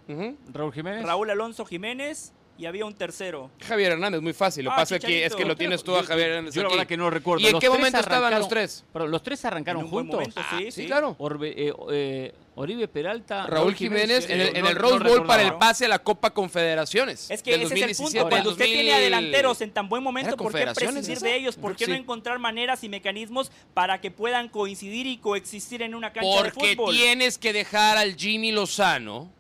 Raúl 0.53 0.73
Jiménez. 0.73 1.05
Raúl 1.05 1.31
Alonso 1.31 1.65
Jiménez 1.67 2.33
y 2.63 2.67
había 2.67 2.85
un 2.87 2.95
tercero. 2.95 3.51
Javier 3.67 3.93
Hernández, 3.93 4.21
muy 4.23 4.33
fácil. 4.33 4.65
Lo 4.65 4.71
que 4.71 4.75
Ah, 4.75 4.77
pasa 4.83 4.95
aquí 4.95 5.15
es 5.15 5.35
que 5.35 5.45
lo 5.45 5.57
tienes 5.57 5.83
tú 5.83 5.97
a 5.97 6.05
Javier 6.05 6.29
Hernández 6.31 6.55
Yo 6.55 6.63
la 6.63 6.69
aquí. 6.69 6.77
verdad 6.77 6.89
que 6.89 6.97
no 6.97 7.11
recuerdo. 7.11 7.43
¿Y 7.43 7.47
en 7.47 7.53
Los 7.53 7.61
qué 7.61 7.69
momento 7.69 7.99
estaban 7.99 8.33
los 8.39 8.49
tres? 8.49 8.85
Perdón, 8.93 9.11
¿los 9.11 9.23
tres 9.23 9.45
arrancaron 9.45 9.83
En 9.83 9.89
juntos? 9.89 10.15
momento, 10.15 10.41
sí, 10.51 10.65
sí, 10.67 10.73
sí. 10.83 10.87
claro. 10.87 11.17
Orbe- 11.19 11.53
eh, 11.57 11.73
eh, 11.91 12.33
Oribe 12.55 12.87
Peralta. 12.87 13.47
Raúl 13.47 13.75
Jiménez 13.75 14.29
en 14.29 14.41
el, 14.41 14.57
en 14.57 14.63
no- 14.63 14.69
el 14.69 14.75
no 14.75 14.81
Rose 14.81 15.09
Bowl 15.09 15.27
para 15.27 15.43
el 15.43 15.55
pase 15.55 15.87
a 15.87 15.89
la 15.89 15.99
Copa 16.01 16.31
Confederaciones. 16.35 17.31
Es 17.31 17.43
que 17.43 17.51
ese 17.55 17.65
es 17.65 17.71
el 17.73 17.79
2017 17.81 18.21
punto. 18.21 18.29
Cuando 18.31 18.51
usted 18.51 18.65
tiene 18.67 18.91
a 18.93 18.97
2000. 19.01 19.05
delanteros 19.05 19.61
en 19.63 19.71
tan 19.73 19.89
buen 19.89 20.03
momento, 20.03 20.29
¿Era 20.29 20.37
¿por 20.37 20.53
qué 20.53 20.67
prescindir 20.75 21.19
de 21.19 21.35
ellos? 21.37 21.57
¿Por 21.57 21.75
qué 21.75 21.87
no 21.87 21.95
encontrar 21.95 22.39
maneras 22.39 22.85
y 22.85 22.89
mecanismos 22.91 23.51
para 23.75 24.01
que 24.01 24.11
puedan 24.11 24.49
coincidir 24.51 25.07
y 25.07 25.17
coexistir 25.17 25.83
en 25.83 25.95
una 25.95 26.13
cancha 26.13 26.29
de 26.29 26.51
Porque 26.51 26.77
fútbol? 26.77 26.95
tienes 26.95 27.39
que 27.39 27.53
dejar 27.55 27.97
al 27.97 28.15
Jimmy 28.17 28.53
Lozano 28.53 29.31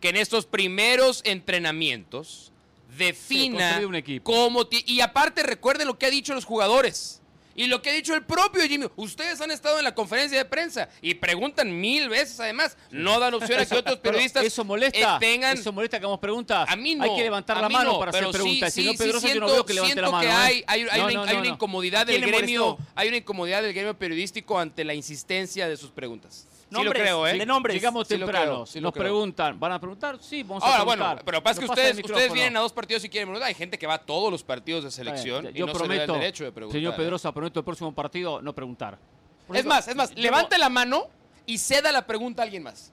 que 0.00 0.10
en 0.10 0.16
estos 0.16 0.44
primeros 0.46 1.22
entrenamientos 1.24 2.52
defina 2.96 3.80
un 3.86 3.94
equipo. 3.94 4.24
cómo 4.32 4.66
y 4.70 5.00
aparte 5.00 5.42
recuerden 5.42 5.86
lo 5.86 5.98
que 5.98 6.06
ha 6.06 6.10
dicho 6.10 6.34
los 6.34 6.44
jugadores 6.44 7.20
y 7.54 7.66
lo 7.66 7.82
que 7.82 7.90
ha 7.90 7.92
dicho 7.92 8.14
el 8.14 8.22
propio 8.24 8.62
Jimmy. 8.68 8.86
Ustedes 8.94 9.40
han 9.40 9.50
estado 9.50 9.78
en 9.78 9.84
la 9.84 9.92
conferencia 9.92 10.38
de 10.38 10.44
prensa 10.44 10.88
y 11.02 11.14
preguntan 11.14 11.80
mil 11.80 12.08
veces 12.08 12.38
además, 12.38 12.76
no 12.92 13.18
dan 13.18 13.34
opción 13.34 13.58
a 13.58 13.66
que 13.66 13.74
otros 13.74 13.98
periodistas 14.02 14.44
eso 14.44 14.64
molesta. 14.64 15.16
eh, 15.16 15.18
tengan 15.18 15.58
Eso 15.58 15.72
molesta 15.72 15.98
que 15.98 16.04
hagamos 16.04 16.20
preguntas. 16.20 16.68
a 16.70 16.76
mí 16.76 16.94
no. 16.94 17.02
Hay 17.02 17.16
que 17.16 17.22
levantar 17.24 17.60
la 17.60 17.68
mano 17.68 17.94
no, 17.94 17.98
para 17.98 18.10
hacer 18.10 18.22
pero 18.22 18.32
sí, 18.32 18.38
preguntas. 18.38 18.72
si 18.72 18.82
sí, 18.82 18.86
no, 18.86 18.92
sí, 18.92 18.98
Pedroso, 18.98 19.26
yo 19.26 19.28
siento, 19.32 19.46
no 19.48 19.52
veo 19.52 19.66
que 19.66 19.74
levante 19.74 20.00
la 20.00 20.10
mano. 20.10 20.22
que 20.22 20.28
¿eh? 20.28 20.32
hay, 20.36 20.64
hay, 20.68 20.82
hay 20.88 21.00
No, 21.00 21.06
una, 21.06 21.12
no, 21.14 21.22
hay 21.24 21.36
una 21.36 21.48
incomodidad 21.48 22.02
¿A 22.02 22.06
quién 22.06 22.20
del 22.20 22.30
gremio, 22.30 22.64
molestó? 22.64 22.92
hay 22.94 23.08
una 23.08 23.16
incomodidad 23.16 23.62
del 23.62 23.72
gremio 23.72 23.98
periodístico 23.98 24.56
ante 24.58 24.84
la 24.84 24.94
insistencia 24.94 25.68
de 25.68 25.76
sus 25.76 25.90
preguntas. 25.90 26.46
Sí 26.68 26.74
lo 26.74 26.82
Nombres, 26.84 27.02
creo, 27.02 27.26
¿eh? 27.26 27.38
de 27.38 27.46
nombres. 27.46 27.74
Llegamos 27.74 28.06
Sí 28.06 28.18
temprano. 28.18 28.44
creo, 28.44 28.66
sí 28.66 28.80
Nos 28.80 28.92
creo. 28.92 29.02
preguntan. 29.04 29.58
¿Van 29.58 29.72
a 29.72 29.80
preguntar? 29.80 30.18
Sí, 30.20 30.42
vamos 30.42 30.62
a 30.62 30.66
Ahora, 30.66 30.78
preguntar. 30.80 31.08
bueno, 31.08 31.22
pero 31.24 31.42
pasa 31.42 31.60
que 31.60 31.64
ustedes, 31.66 31.96
ustedes 31.98 32.32
vienen 32.32 32.56
a 32.58 32.60
dos 32.60 32.72
partidos 32.74 33.02
y 33.04 33.08
quieren 33.08 33.26
preguntar. 33.28 33.48
Hay 33.48 33.54
gente 33.54 33.78
que 33.78 33.86
va 33.86 33.94
a 33.94 33.98
todos 33.98 34.30
los 34.30 34.42
partidos 34.42 34.84
de 34.84 34.90
selección 34.90 35.42
bien, 35.42 35.56
y 35.56 35.58
Yo 35.60 35.66
no 35.66 35.72
se 35.72 35.78
le 35.78 35.84
da 35.88 35.88
prometo, 35.94 36.14
el 36.14 36.20
derecho 36.20 36.44
de 36.44 36.52
preguntar. 36.52 36.78
señor 36.78 36.92
¿eh? 36.92 36.96
Pedrosa, 36.98 37.32
prometo 37.32 37.60
el 37.60 37.64
próximo 37.64 37.94
partido 37.94 38.42
no 38.42 38.54
preguntar. 38.54 38.98
Por 39.46 39.56
Es 39.56 39.60
eso, 39.60 39.68
más, 39.70 39.88
es 39.88 39.96
más, 39.96 40.14
levante 40.14 40.58
la 40.58 40.68
mano 40.68 41.06
y 41.46 41.56
ceda 41.56 41.90
la 41.90 42.06
pregunta 42.06 42.42
a 42.42 42.44
alguien 42.44 42.62
más. 42.64 42.92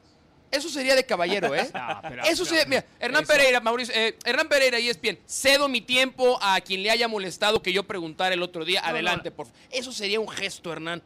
Eso 0.55 0.69
sería 0.69 0.95
de 0.95 1.05
caballero, 1.05 1.53
¿eh? 1.55 1.69
No, 1.73 1.99
pero- 2.01 2.23
Eso 2.23 2.45
sería, 2.45 2.65
mira, 2.65 2.85
Hernán 2.99 3.23
eso- 3.23 3.33
Pereira, 3.33 3.59
Mauricio, 3.59 3.93
eh, 3.95 4.17
Hernán 4.25 4.47
Pereira 4.47 4.79
y 4.79 4.89
ESPN, 4.89 5.19
cedo 5.27 5.67
mi 5.67 5.81
tiempo 5.81 6.37
a 6.41 6.59
quien 6.61 6.81
le 6.83 6.89
haya 6.91 7.07
molestado 7.07 7.61
que 7.61 7.71
yo 7.73 7.83
preguntara 7.83 8.33
el 8.33 8.41
otro 8.41 8.63
día. 8.65 8.81
No, 8.81 8.87
Adelante, 8.87 9.29
no. 9.29 9.35
por 9.35 9.45
favor. 9.47 9.61
Eso 9.71 9.91
sería 9.91 10.19
un 10.19 10.29
gesto, 10.29 10.71
Hernán. 10.71 11.01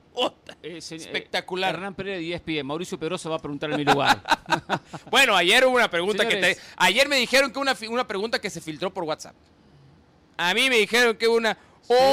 Eh, 0.62 0.82
se- 0.82 0.96
eh, 0.96 0.98
Espectacular. 0.98 1.76
Hernán 1.76 1.96
Pereira 1.96 2.20
y 2.22 2.34
ESPN. 2.34 2.66
Mauricio 2.66 3.00
Pedrosa 3.00 3.30
va 3.30 3.38
a 3.38 3.40
preguntar 3.40 3.72
en 3.72 3.78
mi 3.78 3.86
lugar. 3.86 4.22
Bueno, 5.12 5.36
ayer 5.36 5.66
hubo 5.66 5.76
una 5.76 5.90
pregunta 5.90 6.28
que 6.28 6.36
te... 6.38 6.58
Ayer 6.78 7.08
me 7.08 7.16
dijeron 7.18 7.52
que 7.52 7.60
una, 7.60 7.76
una 7.90 8.08
pregunta 8.08 8.40
que 8.40 8.50
se 8.50 8.62
filtró 8.62 8.94
por 8.94 9.04
WhatsApp. 9.04 9.36
A 10.38 10.54
mí 10.54 10.70
me 10.70 10.78
dijeron 10.78 11.16
que 11.18 11.28
una... 11.28 11.58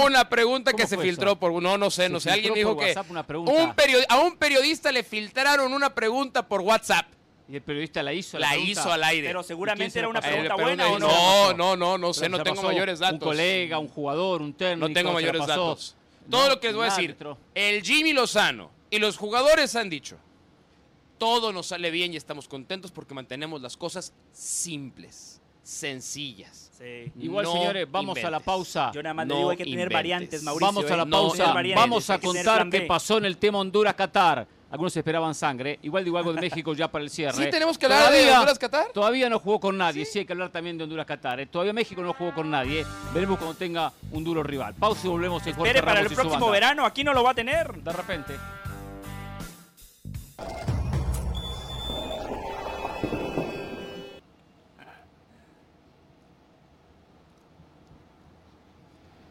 Una 0.05 0.27
pregunta 0.29 0.71
¿Cómo 0.73 0.83
que 0.83 0.89
se 0.89 0.97
filtró 0.97 1.33
eso? 1.33 1.39
por... 1.39 1.63
No, 1.63 1.77
no 1.77 1.91
sé, 1.91 2.05
Se 2.05 2.09
no 2.09 2.19
sé. 2.19 2.31
Alguien 2.31 2.55
dijo 2.55 2.77
que... 2.77 2.87
WhatsApp 2.87 3.11
una 3.11 3.27
pregunta. 3.27 3.53
un 3.53 3.75
a 4.09 4.21
un 4.21 4.37
periodista 4.37 4.91
le 4.91 5.03
filtraron 5.03 5.73
una 5.75 5.95
pregunta 5.95 6.47
por 6.49 6.63
WhatsApp. 6.63 7.07
Y 7.49 7.57
el 7.57 7.63
periodista 7.63 8.03
la 8.03 8.13
hizo. 8.13 8.39
La 8.39 8.49
pregunta. 8.51 8.71
hizo 8.73 8.93
al 8.93 9.05
aire. 9.05 9.29
Pero 9.29 9.41
¿Y 9.41 9.43
quién 9.43 9.49
seguramente 9.49 9.91
se 9.91 9.99
era 10.01 10.07
la 10.07 10.11
una? 10.11 10.19
Eh, 10.19 10.23
pregunta 10.23 10.57
le 10.57 10.63
buena 10.63 10.89
o 10.89 10.99
no. 10.99 11.09
No, 11.09 11.53
no, 11.55 11.77
no, 11.77 11.99
no 11.99 12.13
sé, 12.15 12.23
Pero 12.23 12.39
no 12.39 12.43
tengo 12.45 12.63
mayores 12.63 12.99
datos. 12.99 13.15
Un 13.15 13.19
colega, 13.21 13.79
un 13.79 13.89
jugador, 13.89 14.43
un 14.43 14.53
técnico. 14.53 14.89
No 14.89 14.93
tengo 14.95 15.11
la 15.11 15.15
mayores 15.15 15.47
datos. 15.47 15.95
Todo 16.29 16.43
No, 16.43 16.49
lo 16.49 16.61
que 16.61 16.67
les 16.69 16.77
voy 16.77 16.87
a 16.87 16.91
decir, 16.91 17.11
árbitro. 17.11 17.39
el 17.55 17.83
Jimmy 17.83 18.13
Lozano 18.13 18.71
y 18.91 18.99
los 18.99 19.17
jugadores 19.17 19.77
han 19.77 19.89
dicho, 19.89 20.17
todo 21.19 21.53
nos 21.53 21.67
sale 21.67 21.91
bien 21.91 22.13
y 22.13 22.17
estamos 22.17 22.49
contentos 22.49 22.91
porque 22.91 23.15
mantenemos 23.15 23.61
las 23.63 23.77
cosas 23.77 24.13
simples, 24.33 25.41
sencillas. 25.63 26.71
Sí. 26.77 27.11
Igual, 27.21 27.45
No 27.47 27.53
señores, 27.53 27.87
vamos 27.91 28.19
a 28.23 28.31
la 28.31 28.41
pausa. 28.41 28.91
Yo 28.93 29.03
nada 29.03 29.15
más 29.15 29.27
le 29.27 29.33
No 29.35 29.39
digo 29.39 29.51
hay 29.51 29.57
que 29.57 29.65
tener 29.65 29.75
inventes. 29.79 29.95
variantes, 29.95 30.43
Mauricio. 30.43 30.67
Vamos 30.67 30.91
a 30.91 30.97
la 30.97 31.03
¿eh? 31.05 31.07
No, 31.07 31.11
pausa. 31.23 31.55
Vamos 31.75 32.11
a 32.11 32.19
contar 32.19 32.69
qué 32.71 32.81
pasó 32.83 33.19
en 33.19 33.25
el 33.25 33.39
tema 33.39 33.59
Honduras-Qatar. 33.61 34.47
Algunos 34.71 34.97
esperaban 34.97 35.35
sangre. 35.35 35.79
Igual 35.83 36.05
digo 36.05 36.19
algo 36.19 36.33
de 36.33 36.41
México 36.41 36.75
ya 36.75 36.89
para 36.89 37.05
el 37.05 37.11
cierre. 37.11 37.45
¿Sí 37.45 37.51
tenemos 37.51 37.79
que 37.79 37.87
hablar 37.87 38.11
de 38.13 38.33
Honduras-Qatar? 38.33 38.87
Todavía 38.93 39.31
no 39.31 39.39
jugó 39.39 39.61
con 39.61 39.79
nadie. 39.79 40.05
Sí, 40.05 40.19
hay 40.19 40.25
que 40.25 40.33
hablar 40.33 40.51
también 40.51 40.77
de 40.77 40.85
Honduras-Qatar. 40.85 41.39
¿eh? 41.41 41.47
Todavía 41.47 41.73
México 41.73 42.03
no 42.03 42.13
jugó 42.13 42.35
con 42.35 42.51
nadie. 42.51 42.85
Veremos 43.15 43.39
cuando 43.39 43.55
tenga 43.57 43.93
un 44.11 44.25
duro 44.25 44.43
rival. 44.43 44.75
Pausa 44.75 45.07
y 45.07 45.11
volvemos 45.11 45.47
en 45.47 45.55
Jorge 45.55 45.69
Espere 45.71 45.87
para 45.87 46.01
el 46.01 46.07
Ramos 46.07 46.15
próximo 46.17 46.47
banda. 46.47 46.53
verano, 46.53 46.85
aquí 46.85 47.05
no 47.05 47.15
lo 47.15 47.23
va 47.23 47.31
a 47.31 47.35
tener. 47.35 47.73
De 47.75 47.93
repente. 47.93 48.35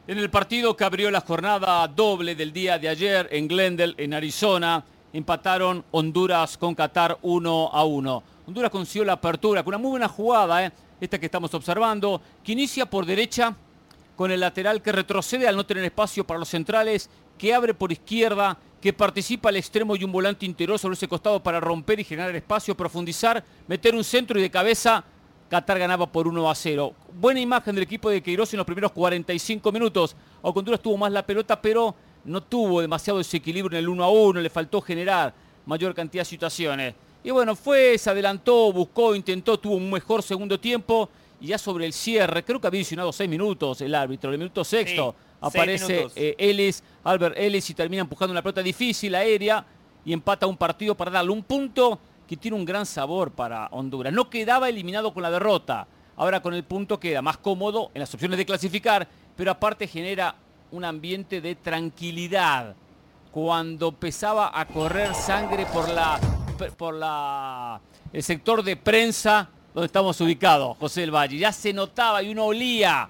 En 0.08 0.20
el 0.20 0.30
partido 0.30 0.78
que 0.78 0.84
abrió 0.84 1.10
la 1.10 1.22
jornada 1.22 1.88
doble 1.88 2.36
del 2.36 2.54
día 2.54 2.78
de 2.78 2.90
ayer 2.90 3.28
en 3.32 3.48
Glendale, 3.48 3.96
en 3.98 4.14
Arizona, 4.14 4.84
empataron 5.16 5.86
Honduras 5.92 6.58
con 6.58 6.76
Qatar 6.76 7.18
1 7.22 7.70
a 7.72 7.86
1. 7.86 8.24
Honduras 8.48 8.70
consiguió 8.70 9.06
la 9.06 9.14
apertura 9.14 9.64
con 9.64 9.74
una 9.74 9.78
muy 9.82 9.92
buena 9.92 10.10
jugada, 10.10 10.66
¿eh? 10.66 10.72
esta 11.00 11.18
que 11.18 11.28
estamos 11.28 11.54
observando, 11.54 12.22
que 12.44 12.52
inicia 12.52 12.86
por 12.86 13.06
derecha 13.06 13.56
con 14.18 14.32
el 14.32 14.42
lateral 14.42 14.82
que 14.82 14.92
retrocede 14.92 15.48
al 15.48 15.56
no 15.56 15.66
tener 15.66 15.86
espacio 15.86 16.28
para 16.28 16.40
los 16.40 16.50
centrales, 16.50 17.10
que 17.38 17.54
abre 17.54 17.74
por 17.74 17.92
izquierda, 17.92 18.58
que 18.82 18.92
participa 18.92 19.50
al 19.50 19.56
extremo 19.56 19.96
y 19.96 20.04
un 20.04 20.12
volante 20.12 20.46
interior 20.46 20.78
sobre 20.78 20.96
ese 20.96 21.08
costado 21.08 21.42
para 21.42 21.62
romper 21.62 22.00
y 22.00 22.04
generar 22.04 22.36
espacio, 22.36 22.76
profundizar, 22.76 23.44
meter 23.68 23.96
un 23.96 24.04
centro 24.04 24.38
y 24.38 24.42
de 24.42 24.52
cabeza 24.52 25.06
Qatar 25.50 25.80
ganaba 25.80 26.12
por 26.12 26.28
1 26.28 26.50
a 26.50 26.56
0. 26.56 26.94
Buena 27.14 27.40
imagen 27.40 27.76
del 27.76 27.84
equipo 27.84 28.10
de 28.10 28.22
Queiroz 28.22 28.54
en 28.54 28.58
los 28.58 28.66
primeros 28.66 28.92
45 28.92 29.72
minutos. 29.72 30.16
Honduras 30.42 30.82
tuvo 30.82 30.98
más 30.98 31.12
la 31.12 31.26
pelota, 31.26 31.62
pero 31.62 31.96
no 32.26 32.42
tuvo 32.42 32.82
demasiado 32.82 33.20
desequilibrio 33.20 33.78
en 33.78 33.84
el 33.84 33.90
1 33.90 34.04
a 34.04 34.10
1, 34.10 34.42
le 34.42 34.50
faltó 34.50 34.82
generar 34.82 35.34
mayor 35.66 35.94
cantidad 35.94 36.22
de 36.22 36.30
situaciones. 36.30 36.96
Y 37.24 37.32
bueno, 37.32 37.56
fue, 37.56 37.98
se 37.98 38.10
adelantó, 38.10 38.72
buscó, 38.72 39.16
intentó, 39.16 39.60
tuvo 39.60 39.76
un 39.76 39.90
mejor 39.90 40.22
segundo 40.22 40.60
tiempo. 40.60 41.10
Y 41.42 41.48
ya 41.48 41.58
sobre 41.58 41.86
el 41.86 41.94
cierre, 41.94 42.44
creo 42.44 42.62
que 42.62 42.68
había 42.68 42.80
adicionado 42.80 43.12
6 43.12 43.30
minutos 43.30 43.82
el 43.82 43.94
árbitro, 43.94 44.32
el 44.32 44.38
minuto 44.38 44.64
sexto. 44.64 45.12
Sí, 45.12 45.18
seis 45.18 45.36
aparece 45.42 46.08
eh, 46.16 46.36
Ellis, 46.38 46.84
Albert 47.04 47.38
Ellis, 47.38 47.70
y 47.70 47.74
termina 47.74 48.02
empujando 48.02 48.32
una 48.32 48.42
pelota 48.42 48.62
difícil, 48.62 49.14
aérea, 49.16 49.66
y 50.06 50.14
empata 50.14 50.48
un 50.48 50.56
partido 50.56 50.96
para 50.96 51.12
darle 51.12 51.32
un 51.32 51.44
punto 51.44 52.00
que 52.28 52.38
tiene 52.38 52.58
un 52.58 52.66
gran 52.66 52.86
sabor 52.86 53.32
para 53.32 53.68
Honduras. 53.68 54.14
No 54.14 54.30
quedaba 54.30 54.70
eliminado 54.70 55.14
con 55.14 55.24
la 55.24 55.32
derrota. 55.32 55.88
Ahora 56.18 56.42
con 56.42 56.54
el 56.54 56.64
punto 56.64 57.00
queda 57.00 57.22
más 57.22 57.38
cómodo 57.38 57.92
en 57.94 58.00
las 58.00 58.14
opciones 58.14 58.38
de 58.38 58.46
clasificar, 58.46 59.08
pero 59.36 59.52
aparte 59.52 59.88
genera 59.88 60.36
un 60.72 60.84
ambiente 60.86 61.42
de 61.42 61.56
tranquilidad. 61.56 62.76
Cuando 63.32 63.90
empezaba 63.90 64.52
a 64.58 64.66
correr 64.66 65.14
sangre 65.14 65.66
por 65.66 65.90
la 65.90 66.20
por 66.78 66.94
la 66.94 67.82
el 68.14 68.24
sector 68.24 68.64
de 68.64 68.78
prensa 68.78 69.50
donde 69.74 69.88
estamos 69.88 70.20
ubicados, 70.22 70.78
José 70.78 71.02
del 71.02 71.12
Valle, 71.14 71.38
ya 71.38 71.52
se 71.52 71.74
notaba 71.74 72.24
y 72.24 72.30
uno 72.30 72.46
olía, 72.46 73.10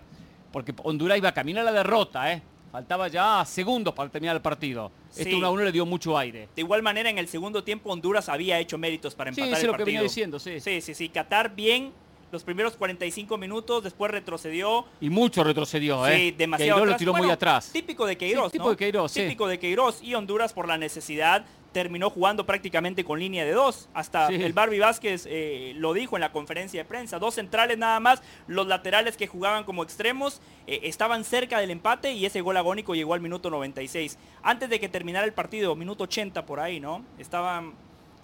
porque 0.52 0.74
Honduras 0.84 1.18
iba 1.20 1.30
a 1.30 1.34
caminar 1.34 1.62
a 1.68 1.72
la 1.72 1.78
derrota, 1.84 2.34
¿eh? 2.34 2.42
Faltaba 2.72 3.08
ya 3.08 3.46
segundos 3.46 3.94
para 3.94 4.10
terminar 4.10 4.36
el 4.36 4.42
partido. 4.42 4.92
Este 5.12 5.26
Sí. 5.30 5.34
1 5.36 5.46
a 5.46 5.52
1 5.52 5.64
le 5.64 5.72
dio 5.72 5.86
mucho 5.86 6.18
aire. 6.18 6.50
De 6.56 6.62
igual 6.64 6.82
manera, 6.82 7.10
en 7.10 7.20
el 7.20 7.28
segundo 7.28 7.64
tiempo 7.64 7.92
Honduras 7.92 8.28
había 8.30 8.60
hecho 8.60 8.78
méritos 8.80 9.14
para 9.14 9.30
empatar 9.30 9.48
el 9.48 9.54
lo 9.54 9.60
que 9.60 9.68
partido. 9.78 9.86
venía 9.86 10.02
diciendo, 10.02 10.40
sí. 10.40 10.60
Sí, 10.60 10.82
sí, 10.82 10.96
sí. 10.96 11.10
Qatar 11.10 11.56
bien 11.56 11.94
los 12.32 12.44
primeros 12.44 12.76
45 12.76 13.38
minutos, 13.38 13.84
después 13.84 14.12
retrocedió. 14.12 14.86
Y 15.00 15.10
mucho 15.10 15.44
retrocedió, 15.44 16.06
¿eh? 16.08 16.18
Sí, 16.18 16.32
demasiado 16.32 16.80
Queiroz 16.80 16.92
lo 16.94 16.98
tiró 16.98 17.14
muy 17.14 17.30
atrás. 17.30 17.70
Típico 17.72 18.06
de 18.06 18.18
Queiroz, 18.18 18.52
Sí, 18.52 18.58
¿no? 18.58 18.70
de 18.70 18.76
Queiroz, 18.78 19.12
sí. 19.12 19.22
Típico 19.22 19.48
de 19.48 19.60
Queiroz. 19.60 20.02
Y 20.02 20.16
Honduras, 20.16 20.52
por 20.54 20.68
la 20.68 20.78
necesidad, 20.78 21.46
terminó 21.72 22.10
jugando 22.10 22.46
prácticamente 22.46 23.04
con 23.04 23.20
línea 23.20 23.46
de 23.46 23.52
dos. 23.52 23.90
Hasta 23.94 24.28
Sí. 24.28 24.36
el 24.36 24.54
Barbie 24.54 24.80
Vázquez 24.80 25.26
eh, 25.30 25.74
lo 25.76 25.94
dijo 25.94 26.16
en 26.18 26.22
la 26.22 26.32
conferencia 26.32 26.82
de 26.84 26.86
prensa. 26.88 27.20
Dos 27.20 27.36
centrales 27.36 27.78
nada 27.78 28.00
más. 28.00 28.22
Los 28.48 28.68
laterales 28.68 29.18
que 29.18 29.28
jugaban 29.28 29.64
como 29.66 29.84
extremos 29.84 30.42
eh, 30.68 30.80
estaban 30.84 31.24
cerca 31.26 31.60
del 31.60 31.72
empate 31.72 32.14
y 32.14 32.26
ese 32.26 32.42
gol 32.42 32.58
agónico 32.58 32.96
llegó 32.96 33.14
al 33.14 33.22
minuto 33.22 33.50
96. 33.50 34.18
Antes 34.42 34.70
de 34.70 34.80
que 34.80 34.90
terminara 34.90 35.26
el 35.26 35.34
partido, 35.34 35.76
minuto 35.76 36.06
80 36.06 36.46
por 36.46 36.60
ahí, 36.60 36.80
¿no? 36.80 37.04
Estaban 37.20 37.74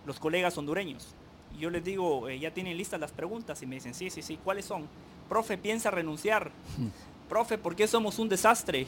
los 0.05 0.17
colegas 0.19 0.57
hondureños. 0.57 1.13
Yo 1.59 1.69
les 1.69 1.83
digo, 1.83 2.27
eh, 2.27 2.39
ya 2.39 2.53
tienen 2.53 2.77
listas 2.77 2.99
las 2.99 3.11
preguntas 3.11 3.61
y 3.61 3.65
me 3.65 3.75
dicen, 3.75 3.93
sí, 3.93 4.09
sí, 4.09 4.21
sí, 4.21 4.39
¿cuáles 4.43 4.65
son? 4.65 4.87
Profe, 5.29 5.57
piensa 5.57 5.91
renunciar. 5.91 6.51
Profe, 7.29 7.57
¿por 7.57 7.75
qué 7.75 7.87
somos 7.87 8.19
un 8.19 8.29
desastre? 8.29 8.87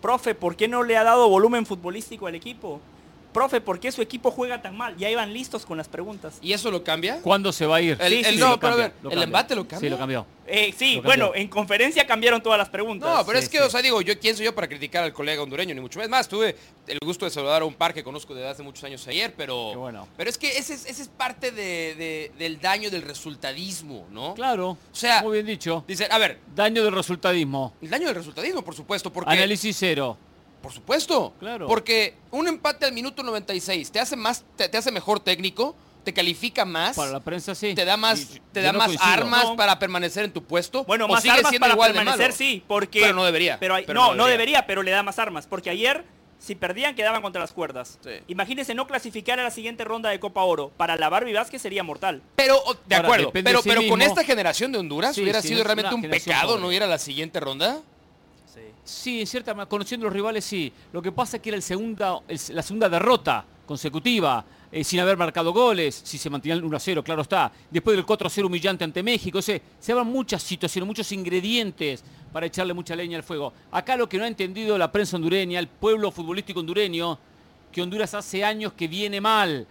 Profe, 0.00 0.34
¿por 0.34 0.56
qué 0.56 0.68
no 0.68 0.82
le 0.82 0.96
ha 0.96 1.04
dado 1.04 1.28
volumen 1.28 1.66
futbolístico 1.66 2.26
al 2.26 2.34
equipo? 2.34 2.80
Profe, 3.38 3.60
¿por 3.60 3.78
qué 3.78 3.92
su 3.92 4.02
equipo 4.02 4.32
juega 4.32 4.60
tan 4.60 4.76
mal? 4.76 4.96
Ya 4.96 5.08
iban 5.08 5.32
listos 5.32 5.64
con 5.64 5.78
las 5.78 5.86
preguntas. 5.86 6.38
¿Y 6.42 6.52
eso 6.54 6.72
lo 6.72 6.82
cambia? 6.82 7.20
¿Cuándo 7.22 7.52
se 7.52 7.66
va 7.66 7.76
a 7.76 7.80
ir? 7.80 7.96
El- 8.00 8.12
Sí, 8.12 8.24
sí, 8.24 8.28
el- 8.30 8.34
sí, 8.34 8.40
no, 8.40 8.58
pero 8.58 8.72
a 8.72 8.76
ver, 8.76 8.92
¿el 9.12 9.22
embate 9.22 9.54
lo 9.54 9.62
cambia? 9.62 9.78
Sí, 9.78 9.88
lo 9.90 9.96
cambió. 9.96 10.26
Eh, 10.44 10.74
sí, 10.76 10.96
Lo 10.96 11.02
cambió. 11.02 11.26
bueno, 11.26 11.32
en 11.36 11.46
conferencia 11.46 12.04
cambiaron 12.04 12.42
todas 12.42 12.58
las 12.58 12.68
preguntas. 12.68 13.08
No, 13.08 13.24
pero 13.24 13.38
Sí, 13.38 13.44
es 13.44 13.48
que, 13.48 13.58
sí. 13.58 13.62
o 13.64 13.70
sea, 13.70 13.80
digo, 13.80 14.00
yo 14.02 14.18
quién 14.18 14.34
soy 14.34 14.46
yo 14.46 14.54
para 14.56 14.66
criticar 14.66 15.04
al 15.04 15.12
colega 15.12 15.40
hondureño, 15.40 15.72
ni 15.72 15.80
mucho 15.80 16.00
más. 16.00 16.08
Más, 16.08 16.28
tuve 16.28 16.56
el 16.88 16.98
gusto 17.04 17.26
de 17.26 17.30
saludar 17.30 17.62
a 17.62 17.64
un 17.64 17.74
par 17.74 17.94
que 17.94 18.02
conozco 18.02 18.34
desde 18.34 18.48
hace 18.48 18.64
muchos 18.64 18.82
años 18.82 19.06
ayer, 19.06 19.32
pero. 19.36 19.68
Qué 19.70 19.76
bueno. 19.76 20.08
Pero 20.16 20.28
es 20.30 20.36
que 20.36 20.58
ese 20.58 20.74
es, 20.74 20.86
ese 20.86 21.02
es 21.02 21.08
parte 21.08 21.52
de- 21.52 21.94
de- 21.94 22.32
del 22.38 22.58
daño 22.60 22.90
del 22.90 23.02
resultadismo, 23.02 24.08
¿no? 24.10 24.34
Claro. 24.34 24.70
O 24.70 24.78
sea, 24.90 25.22
muy 25.22 25.34
bien 25.34 25.46
dicho. 25.46 25.84
Dice, 25.86 26.08
a 26.10 26.18
ver, 26.18 26.40
Daño 26.56 26.82
del 26.82 26.92
resultadismo. 26.92 27.74
el 27.80 27.90
daño 27.90 28.06
del 28.06 28.16
resultadismo, 28.16 28.62
por 28.62 28.74
supuesto, 28.74 29.12
porque. 29.12 29.30
Análisis 29.30 29.76
cero. 29.78 30.16
Por 30.68 30.74
supuesto. 30.74 31.32
Claro. 31.40 31.66
Porque 31.66 32.14
un 32.30 32.46
empate 32.46 32.84
al 32.84 32.92
minuto 32.92 33.22
96 33.22 33.90
te 33.90 34.00
hace 34.00 34.16
más, 34.16 34.44
te, 34.56 34.68
te 34.68 34.76
hace 34.76 34.92
mejor 34.92 35.18
técnico, 35.20 35.74
te 36.04 36.12
califica 36.12 36.64
más, 36.66 36.94
Para 36.96 37.10
la 37.10 37.20
prensa 37.20 37.54
sí. 37.54 37.74
te 37.74 37.84
da 37.86 37.96
más, 37.96 38.20
Y- 38.36 38.40
te 38.52 38.60
da 38.60 38.72
no 38.72 38.78
más 38.78 38.88
coincido. 38.88 39.10
armas 39.12 39.44
No. 39.44 39.56
para 39.56 39.78
permanecer 39.78 40.24
en 40.24 40.32
tu 40.32 40.44
puesto. 40.44 40.84
Bueno, 40.84 41.08
más 41.08 41.24
armas 41.26 41.54
para 41.58 41.74
permanecer, 41.76 42.32
sí, 42.34 42.62
porque... 42.68 43.00
Pero 43.00 43.14
no 43.14 43.24
debería, 43.24 43.58
Pero, 43.58 43.74
hay- 43.76 43.84
pero 43.86 43.98
no, 44.00 44.08
no 44.10 44.14
no 44.16 44.26
debería. 44.26 44.66
pero 44.66 44.82
le 44.82 44.90
da 44.90 45.02
más 45.02 45.18
armas. 45.18 45.46
Porque 45.46 45.70
ayer, 45.70 46.04
si 46.38 46.54
perdían, 46.54 46.94
quedaban 46.94 47.20
contra 47.22 47.40
las 47.40 47.52
cuerdas. 47.52 47.98
Sí. 48.04 48.10
Imagínense 48.28 48.74
no 48.74 48.86
clasificar 48.86 49.40
a 49.40 49.42
la 49.44 49.50
siguiente 49.50 49.84
ronda 49.84 50.10
de 50.10 50.20
Copa 50.20 50.42
Oro. 50.42 50.70
Para 50.76 50.96
la 50.96 51.08
Barbie 51.08 51.32
Vázquez 51.32 51.60
sería 51.62 51.82
mortal. 51.82 52.22
Pero, 52.36 52.60
de 52.86 52.94
acuerdo, 52.94 53.30
pero, 53.32 53.62
sí 53.62 53.68
pero 53.70 53.88
con 53.88 54.00
esta 54.02 54.22
generación 54.22 54.70
de 54.72 54.78
Honduras 54.78 55.14
Sí, 55.14 55.22
hubiera 55.22 55.40
sido 55.42 55.64
realmente 55.64 55.94
un 55.94 56.02
pecado 56.02 56.58
no 56.58 56.70
ir 56.72 56.82
a 56.82 56.86
la 56.86 56.98
siguiente 56.98 57.40
ronda. 57.40 57.80
Sí, 58.88 59.20
en 59.20 59.26
cierta 59.26 59.52
manera, 59.52 59.68
conociendo 59.68 60.04
los 60.04 60.12
rivales, 60.14 60.46
sí. 60.46 60.72
Lo 60.94 61.02
que 61.02 61.12
pasa 61.12 61.36
es 61.36 61.42
que 61.42 61.50
era 61.50 61.58
la 61.58 62.62
segunda 62.62 62.88
derrota 62.88 63.44
consecutiva, 63.66 64.42
eh, 64.72 64.82
sin 64.82 64.98
haber 65.00 65.18
marcado 65.18 65.52
goles, 65.52 66.00
si 66.02 66.16
se 66.16 66.30
mantenía 66.30 66.54
el 66.54 66.64
1 66.64 66.74
a 66.74 66.80
0, 66.80 67.04
claro 67.04 67.20
está. 67.20 67.52
Después 67.70 67.94
del 67.94 68.06
4 68.06 68.26
a 68.26 68.30
0 68.30 68.46
humillante 68.46 68.84
ante 68.84 69.02
México, 69.02 69.42
se 69.42 69.60
hablan 69.90 70.06
muchas 70.06 70.42
situaciones, 70.42 70.86
muchos 70.86 71.12
ingredientes 71.12 72.02
para 72.32 72.46
echarle 72.46 72.72
mucha 72.72 72.96
leña 72.96 73.18
al 73.18 73.22
fuego. 73.22 73.52
Acá 73.70 73.94
lo 73.94 74.08
que 74.08 74.16
no 74.16 74.24
ha 74.24 74.28
entendido 74.28 74.78
la 74.78 74.90
prensa 74.90 75.16
hondureña, 75.16 75.58
el 75.58 75.68
pueblo 75.68 76.10
futbolístico 76.10 76.60
hondureño, 76.60 77.18
que 77.70 77.82
Honduras 77.82 78.14
hace 78.14 78.42
años 78.42 78.72
que 78.72 78.88
viene 78.88 79.20
mal. 79.20 79.66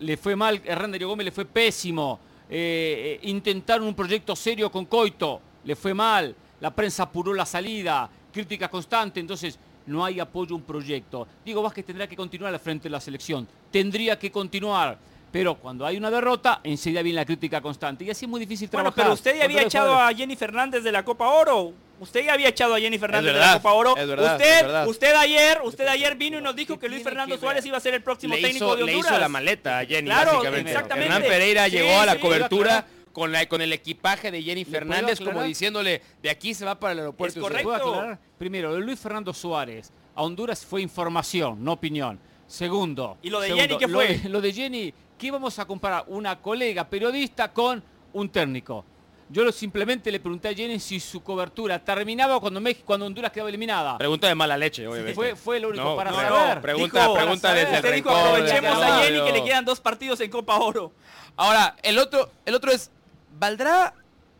Le 0.00 0.16
fue 0.18 0.36
mal, 0.36 0.60
Hernán 0.62 0.92
Darío 0.92 1.08
Gómez 1.08 1.24
le 1.24 1.32
fue 1.32 1.46
pésimo. 1.46 2.20
Eh, 2.50 3.18
eh, 3.22 3.28
intentaron 3.28 3.86
un 3.88 3.94
proyecto 3.94 4.36
serio 4.36 4.70
con 4.70 4.84
Coito, 4.84 5.40
le 5.64 5.74
fue 5.74 5.94
mal. 5.94 6.36
La 6.60 6.74
prensa 6.74 7.04
apuró 7.04 7.32
la 7.32 7.46
salida, 7.46 8.10
crítica 8.32 8.68
constante, 8.68 9.20
entonces 9.20 9.58
no 9.86 10.04
hay 10.04 10.20
apoyo 10.20 10.54
a 10.54 10.58
un 10.58 10.62
proyecto. 10.62 11.26
Diego 11.44 11.62
Vázquez 11.62 11.84
tendrá 11.86 12.06
que 12.06 12.16
continuar 12.16 12.52
al 12.52 12.60
frente 12.60 12.84
de 12.84 12.90
la 12.90 13.00
selección, 13.00 13.48
tendría 13.70 14.18
que 14.18 14.30
continuar. 14.30 14.98
Pero 15.30 15.56
cuando 15.56 15.84
hay 15.84 15.98
una 15.98 16.10
derrota, 16.10 16.60
enseguida 16.64 17.02
viene 17.02 17.16
la 17.16 17.26
crítica 17.26 17.60
constante. 17.60 18.02
Y 18.02 18.08
así 18.08 18.24
es 18.24 18.28
muy 18.30 18.40
difícil 18.40 18.66
Bueno, 18.72 18.84
trabajar. 18.92 19.04
pero 19.04 19.12
usted 19.14 19.36
ya 19.36 19.44
había 19.44 19.60
echado 19.60 19.88
jugadores. 19.90 20.14
a 20.14 20.18
Jenny 20.18 20.36
Fernández 20.36 20.82
de 20.82 20.90
la 20.90 21.04
Copa 21.04 21.28
Oro. 21.28 21.74
Usted 22.00 22.24
ya 22.24 22.32
había 22.32 22.48
echado 22.48 22.74
a 22.74 22.80
Jenny 22.80 22.96
Fernández 22.98 23.34
de 23.34 23.38
la 23.38 23.52
Copa 23.54 23.72
Oro. 23.74 23.94
es 23.94 24.06
verdad, 24.08 24.36
usted, 24.36 24.56
es 24.56 24.62
verdad. 24.62 24.88
usted 24.88 25.14
ayer, 25.16 25.60
usted 25.64 25.86
ayer 25.86 26.14
vino 26.16 26.38
y 26.38 26.40
nos 26.42 26.56
dijo 26.56 26.74
¿Qué 26.76 26.80
que 26.80 26.88
Luis 26.88 27.02
Fernando 27.02 27.34
que 27.34 27.40
Suárez 27.42 27.66
iba 27.66 27.76
a 27.76 27.80
ser 27.80 27.92
el 27.92 28.02
próximo 28.02 28.36
Le 28.36 28.40
técnico 28.40 28.64
hizo, 28.68 28.76
de 28.76 28.84
le 28.84 28.92
Honduras. 28.94 29.12
hizo 29.12 29.20
la 29.20 29.28
maleta 29.28 29.78
a 29.80 29.84
Jenny, 29.84 30.06
Claro, 30.08 30.30
básicamente. 30.32 30.70
exactamente. 30.70 31.12
Hernán 31.14 31.28
Pereira 31.28 31.64
Sí, 31.66 31.70
llegó 31.72 32.00
a 32.00 32.06
la 32.06 32.12
sí, 32.14 32.18
cobertura 32.20 32.68
claro. 32.70 32.86
Con, 33.12 33.32
la, 33.32 33.46
con 33.46 33.60
el 33.60 33.72
equipaje 33.72 34.30
de 34.30 34.42
Jenny 34.42 34.64
¿Le 34.64 34.70
puedo 34.70 34.78
Fernández 34.78 35.20
como 35.20 35.42
diciéndole, 35.42 36.02
de 36.22 36.30
aquí 36.30 36.54
se 36.54 36.64
va 36.64 36.78
para 36.78 36.92
el 36.92 36.98
aeropuerto. 37.00 37.40
Es 37.40 37.44
de 37.44 37.48
Ciudad". 37.48 37.62
correcto. 37.64 37.82
¿Puedo 37.84 37.98
aclarar? 38.00 38.18
Primero, 38.38 38.78
Luis 38.80 38.98
Fernando 38.98 39.32
Suárez 39.34 39.92
a 40.14 40.22
Honduras 40.22 40.64
fue 40.64 40.82
información, 40.82 41.62
no 41.64 41.72
opinión. 41.72 42.18
Segundo. 42.46 43.18
¿Y 43.22 43.30
lo 43.30 43.40
de 43.40 43.48
segundo, 43.48 43.66
Jenny 43.68 43.78
qué 43.78 43.86
lo 43.86 43.98
fue? 43.98 44.18
de- 44.18 44.28
Lo 44.28 44.40
de 44.40 44.52
Jenny, 44.52 44.94
¿qué 45.18 45.30
vamos 45.30 45.58
a 45.58 45.64
comparar? 45.66 46.04
Una 46.08 46.40
colega 46.40 46.88
periodista 46.88 47.52
con 47.52 47.82
un 48.14 48.28
técnico. 48.30 48.84
Yo 49.30 49.44
lo- 49.44 49.52
simplemente 49.52 50.10
le 50.10 50.18
pregunté 50.20 50.48
a 50.48 50.54
Jenny 50.54 50.80
si 50.80 50.98
su 50.98 51.22
cobertura 51.22 51.78
terminaba 51.84 52.40
cuando, 52.40 52.58
México, 52.62 52.86
cuando 52.86 53.04
Honduras 53.04 53.30
quedaba 53.30 53.50
eliminada. 53.50 53.98
Pregunta 53.98 54.26
de 54.26 54.34
mala 54.34 54.56
leche, 54.56 54.88
obviamente. 54.88 55.14
Fue, 55.14 55.36
fue 55.36 55.60
lo 55.60 55.68
único 55.68 55.84
No, 55.84 55.96
para 55.96 56.10
no, 56.10 56.16
saber. 56.16 56.56
no, 56.56 56.62
pregunta, 56.62 57.02
Dijo- 57.02 57.14
pregunta 57.14 57.52
desde 57.52 57.68
el. 57.70 57.76
Usted 57.76 57.94
dijo, 57.94 58.08
aprovechemos 58.10 58.82
a 58.82 59.02
Jenny 59.02 59.24
que 59.26 59.32
le 59.32 59.44
quedan 59.44 59.64
dos 59.66 59.80
partidos 59.80 60.18
en 60.20 60.30
Copa 60.30 60.56
Oro. 60.56 60.92
Ahora, 61.36 61.76
el 61.82 61.98
otro, 61.98 62.30
el 62.46 62.54
otro 62.54 62.72
es, 62.72 62.90
¿valdrá, 63.38 63.94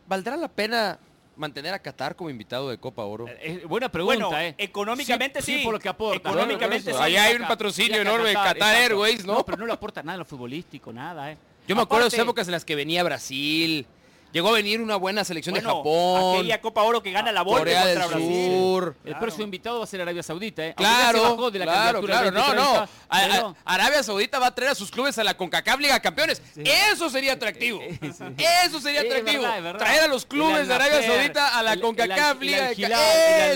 ¿valdrá 0.06 0.36
la 0.36 0.48
pena 0.48 0.98
mantener 1.36 1.72
a 1.72 1.78
Qatar 1.78 2.16
como 2.16 2.30
invitado 2.30 2.68
de 2.70 2.78
Copa 2.78 3.04
Oro? 3.04 3.26
Eh, 3.28 3.64
buena 3.68 3.88
pregunta, 3.88 4.26
Bueno, 4.26 4.38
¿eh? 4.38 4.54
económicamente 4.58 5.40
sí. 5.40 5.60
por 5.64 5.74
lo 5.74 5.80
que 5.80 5.88
aporta. 5.88 6.28
Económicamente 6.30 6.92
sí. 6.92 6.98
Ahí 7.00 7.16
hay 7.16 7.36
un 7.36 7.46
patrocinio 7.46 8.00
enorme, 8.00 8.32
Qatar 8.32 8.56
exacto. 8.56 8.64
Airways, 8.82 9.24
¿no? 9.24 9.44
pero 9.44 9.58
no 9.58 9.66
le 9.66 9.72
aporta 9.72 10.02
nada 10.02 10.14
a 10.14 10.18
lo 10.18 10.24
futbolístico, 10.24 10.92
nada, 10.92 11.32
¿eh? 11.32 11.38
Yo 11.66 11.76
me 11.76 11.82
acuerdo 11.82 12.04
de 12.04 12.08
esas 12.08 12.20
épocas 12.20 12.48
en 12.48 12.52
las 12.52 12.64
que 12.64 12.74
venía 12.74 13.04
Brasil, 13.04 13.86
llegó 14.32 14.48
a 14.50 14.52
venir 14.52 14.80
una 14.80 14.96
buena 14.96 15.24
selección 15.24 15.54
de 15.54 15.62
Japón, 15.62 16.36
aquella 16.38 16.60
Copa 16.60 16.82
Oro 16.82 17.02
que 17.02 17.10
gana 17.10 17.32
la 17.32 17.42
Volpe 17.42 17.60
Corea 17.60 17.86
del 17.86 17.98
contra 17.98 18.16
Brasil. 18.18 18.50
Sur. 18.52 18.96
El 19.04 19.16
próximo 19.16 19.44
invitado 19.44 19.78
va 19.78 19.84
a 19.84 19.86
ser 19.86 20.00
Arabia 20.00 20.22
Saudita, 20.22 20.66
¿eh? 20.66 20.74
Claro, 20.76 21.18
se 21.18 21.24
bajó 21.24 21.50
de 21.50 21.58
la 21.60 21.64
claro, 21.64 22.02
claro. 22.02 22.30
No, 22.30 22.54
no. 22.54 22.62
2030, 22.74 22.88
A- 23.08 23.18
a- 23.24 23.28
pero- 23.28 23.56
Arabia 23.64 24.02
Saudita 24.02 24.38
va 24.38 24.46
a 24.48 24.54
traer 24.54 24.72
a 24.72 24.74
sus 24.74 24.90
clubes 24.90 25.16
a 25.18 25.24
la 25.24 25.36
CONCACAF 25.36 25.80
Liga 25.80 25.94
de 25.94 26.00
Campeones. 26.00 26.42
Eso 26.56 27.08
sería 27.10 27.32
atractivo. 27.32 27.80
Eso 28.38 28.80
sería 28.80 29.00
Es 29.00 29.06
atractivo. 29.06 29.42
verdad, 29.42 29.58
es 29.58 29.64
verdad. 29.64 29.78
Traer 29.78 30.02
a 30.02 30.08
los 30.08 30.24
clubes 30.26 30.60
El 30.60 30.68
de 30.68 30.74
Arabia 30.74 31.02
Saudita 31.02 31.58
a 31.58 31.62
la 31.62 31.72
el- 31.72 31.80
CONCACAF 31.80 32.40
Liga 32.40 32.68
Campeones. 32.68 32.98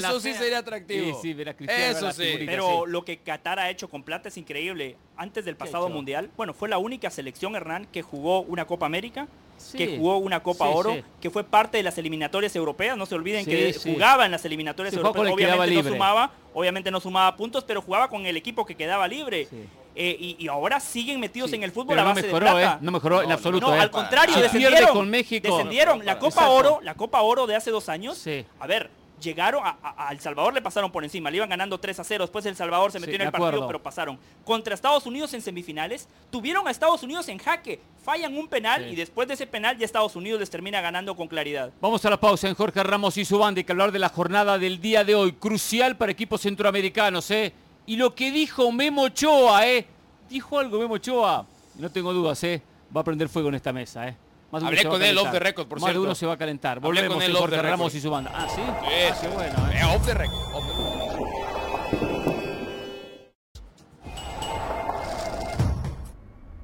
Eso 0.04 0.20
sí 0.20 0.34
sería 0.34 0.58
atractivo. 0.58 1.18
Sí, 1.22 1.34
sí, 1.34 1.42
Eso 1.68 2.12
sí. 2.12 2.22
figurita. 2.22 2.50
Pero 2.52 2.82
sí. 2.86 2.90
lo 2.90 3.04
que 3.04 3.18
Qatar 3.18 3.58
ha 3.58 3.70
hecho 3.70 3.88
con 3.88 4.02
plata 4.02 4.28
es 4.28 4.36
increíble. 4.36 4.96
Antes 5.16 5.44
del 5.44 5.56
pasado 5.56 5.88
mundial, 5.88 6.30
bueno, 6.36 6.54
fue 6.54 6.68
la 6.68 6.78
única 6.78 7.10
selección, 7.10 7.54
Hernán, 7.54 7.86
que 7.92 8.02
jugó 8.02 8.40
una 8.42 8.64
Copa 8.66 8.86
América, 8.86 9.28
Sí. 9.62 9.78
que 9.78 9.96
jugó 9.98 10.18
una 10.18 10.42
Copa 10.42 10.66
Sí, 10.66 10.72
Oro, 10.74 10.94
sí. 10.94 11.04
que 11.20 11.30
fue 11.30 11.44
parte 11.44 11.76
de 11.78 11.82
las 11.82 11.96
eliminatorias 11.98 12.54
europeas. 12.56 12.96
No 12.96 13.06
se 13.06 13.14
olviden 13.14 13.44
Sí, 13.44 13.50
que 13.50 13.72
sí. 13.72 13.92
jugaba 13.92 14.24
en 14.26 14.30
las 14.32 14.44
eliminatorias 14.44 14.94
europeas. 14.94 15.32
Obviamente 15.32 15.82
no 15.82 15.90
sumaba, 15.90 16.32
obviamente 16.54 16.90
no 16.90 17.00
sumaba 17.00 17.36
puntos, 17.36 17.64
pero 17.64 17.80
jugaba 17.82 18.08
con 18.08 18.26
el 18.26 18.36
equipo 18.36 18.64
que 18.66 18.74
quedaba 18.74 19.06
libre. 19.08 19.46
Sí. 19.46 19.64
Eh, 19.94 20.16
y, 20.18 20.36
y 20.38 20.48
ahora 20.48 20.80
siguen 20.80 21.20
metidos 21.20 21.50
Sí, 21.50 21.56
en 21.56 21.64
el 21.64 21.70
fútbol 21.70 21.98
a 21.98 22.02
no 22.02 22.08
base 22.08 22.22
mejoró, 22.22 22.46
de 22.46 22.52
plata. 22.52 22.74
¿eh? 22.76 22.78
No 22.80 22.90
mejoró 22.92 23.22
en 23.22 23.30
absoluto, 23.30 23.66
No, 23.68 23.76
¿eh? 23.76 23.80
al 23.80 23.90
contrario, 23.90 24.34
descendieron. 24.36 24.88
con 24.94 25.10
México. 25.10 25.46
Descendieron. 25.54 26.04
La 26.06 26.14
Copa 26.18 26.28
Exacto. 26.46 26.52
Oro, 26.54 26.78
la 26.82 26.94
Copa 26.94 27.20
Oro 27.20 27.46
de 27.46 27.56
hace 27.56 27.70
dos 27.70 27.90
años. 27.90 28.16
Sí. 28.16 28.44
A 28.58 28.66
ver, 28.66 28.88
llegaron 29.22 29.64
a, 29.64 29.76
a- 29.82 30.08
a 30.08 30.12
El 30.12 30.20
Salvador 30.20 30.52
le 30.52 30.60
pasaron 30.60 30.90
por 30.92 31.04
encima, 31.04 31.30
le 31.30 31.36
iban 31.38 31.48
ganando 31.48 31.78
3 31.78 31.98
a 32.00 32.04
0, 32.04 32.24
después 32.24 32.44
El 32.46 32.56
Salvador 32.56 32.90
se 32.92 32.98
Sí, 32.98 33.02
metió 33.02 33.14
en 33.16 33.22
el 33.22 33.30
partido, 33.30 33.48
acuerdo. 33.48 33.66
pero 33.68 33.82
pasaron. 33.82 34.18
Contra 34.44 34.74
Estados 34.74 35.06
Unidos 35.06 35.32
en 35.34 35.40
semifinales, 35.40 36.08
tuvieron 36.30 36.66
a 36.68 36.70
Estados 36.70 37.02
Unidos 37.02 37.28
en 37.28 37.38
jaque, 37.38 37.80
fallan 38.04 38.36
un 38.36 38.48
penal 38.48 38.84
Sí. 38.84 38.90
y 38.90 38.96
después 38.96 39.28
de 39.28 39.34
ese 39.34 39.46
penal 39.46 39.78
ya 39.78 39.84
Estados 39.84 40.16
Unidos 40.16 40.40
les 40.40 40.50
termina 40.50 40.80
ganando 40.80 41.14
con 41.16 41.28
claridad. 41.28 41.70
Vamos 41.80 42.04
a 42.04 42.10
la 42.10 42.18
pausa 42.20 42.48
en 42.48 42.54
Jorge 42.54 42.82
Ramos 42.82 43.16
y 43.16 43.24
su 43.24 43.38
banda 43.38 43.60
y 43.60 43.64
que 43.64 43.72
hablar 43.72 43.92
de 43.92 43.98
la 43.98 44.08
jornada 44.08 44.58
del 44.58 44.80
día 44.80 45.04
de 45.04 45.14
hoy, 45.14 45.32
crucial 45.32 45.96
para 45.96 46.12
equipos 46.12 46.40
centroamericanos, 46.40 47.30
¿eh? 47.30 47.52
Y 47.86 47.96
lo 47.96 48.14
que 48.14 48.30
dijo 48.30 48.70
Memo 48.72 49.02
Ochoa, 49.02 49.66
¿eh? 49.66 49.86
Dijo 50.28 50.58
algo 50.58 50.78
Memo 50.78 50.94
Ochoa, 50.94 51.46
no 51.76 51.90
tengo 51.90 52.12
dudas, 52.12 52.42
¿eh? 52.44 52.62
Va 52.94 53.00
a 53.00 53.04
prender 53.04 53.28
fuego 53.28 53.48
en 53.48 53.54
esta 53.54 53.72
mesa, 53.72 54.08
¿eh? 54.08 54.16
Más 54.52 54.62
Hablé 54.62 54.84
con 54.84 55.02
él 55.02 55.16
off 55.16 55.30
the 55.32 55.38
record, 55.40 55.66
por 55.66 55.80
Más 55.80 55.88
cierto. 55.88 56.02
uno 56.02 56.14
se 56.14 56.26
va 56.26 56.34
a 56.34 56.36
calentar. 56.36 56.76
Hablé 56.76 56.86
Volvemos 56.88 57.14
con 57.16 57.22
él 57.24 57.32
off 57.34 57.40
Jorge 57.40 57.56
the 57.56 57.62
Ramos 57.62 57.78
record. 57.86 57.94
y 57.96 58.00
su 58.00 58.10
banda. 58.10 58.30
Ah, 58.34 58.46
¿sí? 58.54 58.60
Sí, 58.60 58.62
Ah, 59.10 59.14
sí. 59.14 59.26
qué 59.26 59.28
bueno, 59.34 59.54
¿eh? 59.72 59.78
Eh, 59.80 59.96
off 59.96 60.06
the 60.06 60.14
record, 60.14 60.54
off 60.54 60.64
the 60.66 60.72
record. 60.72 62.22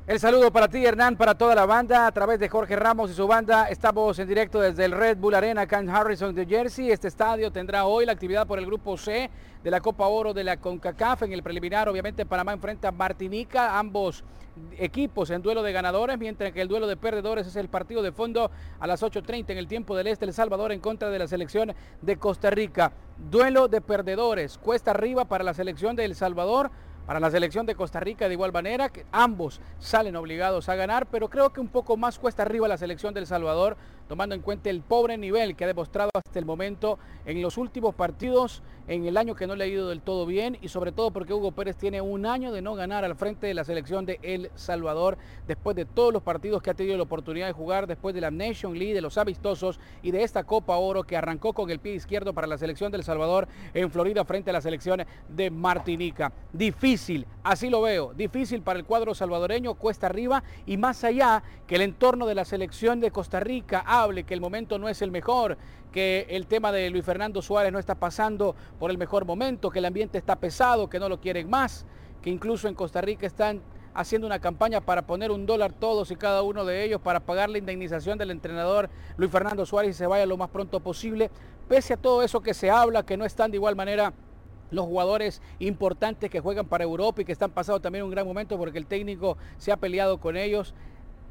El 0.07 0.19
saludo 0.19 0.51
para 0.51 0.69
ti, 0.69 0.85
Hernán, 0.87 1.17
para 1.17 1.35
toda 1.37 1.55
la 1.55 1.67
banda, 1.67 2.07
a 2.07 2.13
través 2.13 2.39
de 2.41 2.49
Jorge 2.49 2.77
Ramos 2.77 3.11
y 3.11 3.15
su 3.15 3.27
banda. 3.27 3.69
Estamos 3.69 4.19
en 4.19 4.27
directo 4.27 4.59
desde 4.59 4.87
el 4.87 4.93
Red 4.93 5.19
Bull 5.19 5.35
Arena, 5.35 5.63
acá 5.63 5.81
en 5.81 5.91
Harrison, 5.91 6.35
New 6.35 6.49
Jersey. 6.49 6.91
Este 6.91 7.09
estadio 7.09 7.51
tendrá 7.51 7.85
hoy 7.85 8.07
la 8.07 8.13
actividad 8.13 8.47
por 8.47 8.59
el 8.59 8.65
grupo 8.65 8.97
C 8.97 9.29
de 9.63 9.71
la 9.71 9.81
Copa 9.81 10.07
Oro 10.07 10.33
de 10.33 10.45
la 10.45 10.57
CONCACAF. 10.57 11.25
En 11.25 11.33
el 11.35 11.43
preliminar, 11.43 11.91
obviamente, 11.91 12.25
Panamá 12.25 12.55
enfrenta 12.55 12.89
a 12.89 12.93
Martinica, 12.93 13.79
ambos 13.79 14.25
equipos 14.79 15.31
en 15.31 15.43
duelo 15.43 15.63
de 15.63 15.73
ganadores, 15.73 16.19
mientras 16.19 16.53
que 16.53 16.61
el 16.61 16.69
duelo 16.69 16.87
de 16.87 16.97
perdedores 16.97 17.47
es 17.47 17.57
el 17.57 17.69
partido 17.69 18.03
de 18.03 18.13
fondo 18.13 18.51
a 18.79 18.87
las 18.87 19.03
8.30 19.03 19.51
en 19.51 19.59
el 19.59 19.69
tiempo 19.69 19.97
del 19.97 20.07
Este, 20.07 20.25
El 20.25 20.33
Salvador 20.33 20.73
en 20.73 20.81
contra 20.81 21.11
de 21.11 21.19
la 21.19 21.27
selección 21.27 21.75
de 22.03 22.17
Costa 22.17 22.51
Rica. 22.51 22.93
Duelo 23.31 23.69
de 23.69 23.81
perdedores, 23.81 24.59
cuesta 24.59 24.93
arriba 24.93 25.25
para 25.25 25.45
la 25.45 25.55
selección 25.55 25.97
de 25.97 26.05
El 26.05 26.15
Salvador 26.15 26.71
para 27.09 27.21
la 27.21 27.31
selección 27.31 27.65
de 27.65 27.75
Costa 27.75 28.01
Rica 28.01 28.29
de 28.29 28.35
igual 28.35 28.53
manera, 28.53 28.91
que 28.91 29.07
ambos 29.13 29.63
salen 29.79 30.15
obligados 30.15 30.69
a 30.69 30.75
ganar, 30.75 31.07
pero 31.07 31.31
creo 31.31 31.55
que 31.55 31.61
un 31.61 31.69
poco 31.69 31.97
más 31.97 32.19
cuesta 32.19 32.43
arriba 32.43 32.69
la 32.69 32.77
selección 32.77 33.15
del 33.15 33.27
Salvador, 33.27 33.79
tomando 34.09 34.35
en 34.35 34.41
cuenta 34.41 34.71
el 34.71 34.81
pobre 34.81 35.19
nivel 35.19 35.55
que 35.55 35.65
ha 35.65 35.67
demostrado 35.67 36.11
hasta 36.15 36.39
el 36.39 36.47
momento 36.47 36.99
en 37.27 37.41
los 37.43 37.59
últimos 37.59 37.95
partidos, 37.95 38.63
en 38.89 39.07
el 39.07 39.19
año 39.19 39.35
que 39.35 39.47
no 39.47 39.55
le 39.55 39.65
ha 39.65 39.67
ido 39.67 39.91
del 39.91 40.01
todo 40.01 40.25
bien 40.25 40.57
y 40.63 40.69
sobre 40.69 40.93
todo 40.93 41.11
porque 41.11 41.35
Hugo 41.35 41.53
Pérez 41.53 41.77
tiene 41.77 42.01
un 42.01 42.25
año 42.25 42.53
de 42.53 42.63
no 42.63 42.75
ganar 42.75 43.05
al 43.05 43.15
frente 43.17 43.47
de 43.47 43.53
la 43.53 43.65
selección 43.65 44.07
de 44.07 44.19
El 44.23 44.51
Salvador 44.55 45.19
después 45.47 45.77
de 45.77 45.85
todos 45.85 46.13
los 46.13 46.23
partidos 46.23 46.63
que 46.63 46.71
ha 46.71 46.75
tenido 46.75 46.97
la 46.97 47.03
oportunidad 47.03 47.47
de 47.47 47.53
jugar, 47.53 47.87
después 47.87 48.15
de 48.15 48.23
la 48.23 48.31
Nation 48.31 48.79
League, 48.79 48.95
de 48.95 49.03
los 49.03 49.19
amistosos 49.19 49.79
y 50.03 50.11
de 50.11 50.23
esta 50.23 50.45
Copa 50.45 50.77
Oro 50.77 51.05
que 51.05 51.19
arrancó 51.19 51.53
con 51.53 51.71
el 51.71 51.81
pie 51.81 51.95
izquierdo 51.95 52.33
para 52.33 52.47
la 52.47 52.57
selección 52.57 52.91
del 52.91 53.05
Salvador 53.05 53.47
en 53.75 53.91
Florida 53.91 54.25
frente 54.25 54.51
a 54.51 54.55
la 54.55 54.63
selección 54.63 55.05
de 55.29 55.51
Martinica. 55.51 56.33
Difícil, 56.53 57.27
así 57.43 57.69
lo 57.69 57.83
veo, 57.83 58.15
difícil 58.15 58.63
para 58.63 58.79
el 58.79 58.87
cuadro 58.87 59.15
salvadoreño, 59.15 59.75
cuesta 59.75 60.07
arriba 60.07 60.43
y 60.65 60.79
más 60.79 61.05
allá 61.05 61.43
que 61.67 61.75
el 61.75 61.83
entorno 61.83 62.27
de 62.27 62.35
la 62.35 62.47
selección 62.47 63.01
de 63.01 63.11
Costa 63.11 63.41
Rica 63.41 63.81
que 63.99 64.35
el 64.35 64.41
momento 64.41 64.79
no 64.79 64.89
es 64.89 65.03
el 65.03 65.11
mejor, 65.11 65.59
que 65.91 66.27
el 66.31 66.47
tema 66.47 66.71
de 66.71 66.89
Luis 66.89 67.05
Fernando 67.05 67.43
Suárez 67.43 67.73
no 67.73 67.81
está 67.81 67.97
pasando 67.97 68.55
por 68.79 68.93
el 68.93 68.99
mejor 68.99 69.25
momento, 69.25 69.71
que 69.71 69.81
el 69.81 69.87
ambiente 69.87 70.19
está 70.19 70.37
pesado, 70.37 70.89
que 70.89 71.01
no 71.01 71.09
lo 71.09 71.19
quieren 71.21 71.51
más, 71.51 71.85
que 72.23 72.31
incluso 72.31 72.69
en 72.69 72.77
Costa 72.77 73.01
Rica 73.01 73.27
están 73.27 73.61
haciendo 73.95 74.29
una 74.29 74.39
campaña 74.39 74.81
para 74.81 75.03
poner 75.03 75.33
un 75.33 75.47
dólar 75.47 75.73
todos 75.73 76.13
y 76.13 76.17
cada 76.17 76.43
uno 76.43 76.65
de 76.65 76.85
ellos 76.85 77.01
para 77.01 77.19
pagar 77.19 77.51
la 77.51 77.59
indemnización 77.59 78.19
del 78.19 78.31
entrenador 78.31 78.89
Luis 79.17 79.33
Fernando 79.33 79.67
Suárez 79.67 79.97
y 79.97 79.99
se 79.99 80.07
vaya 80.07 80.27
lo 80.27 80.37
más 80.37 80.51
pronto 80.51 80.79
posible. 80.79 81.29
Pese 81.69 81.95
a 81.95 81.97
todo 81.97 82.23
eso 82.23 82.41
que 82.41 82.55
se 82.55 82.71
habla, 82.71 83.03
que 83.03 83.17
no 83.17 83.25
están 83.25 83.51
de 83.51 83.57
igual 83.57 83.75
manera 83.75 84.13
los 84.71 84.87
jugadores 84.87 85.43
importantes 85.59 86.31
que 86.31 86.39
juegan 86.39 86.67
para 86.67 86.85
Europa 86.85 87.23
y 87.23 87.25
que 87.25 87.33
están 87.33 87.51
pasando 87.51 87.81
también 87.81 88.05
un 88.05 88.13
gran 88.13 88.25
momento 88.25 88.57
porque 88.57 88.79
el 88.79 88.87
técnico 88.87 89.37
se 89.57 89.73
ha 89.73 89.77
peleado 89.77 90.19
con 90.19 90.37
ellos 90.37 90.75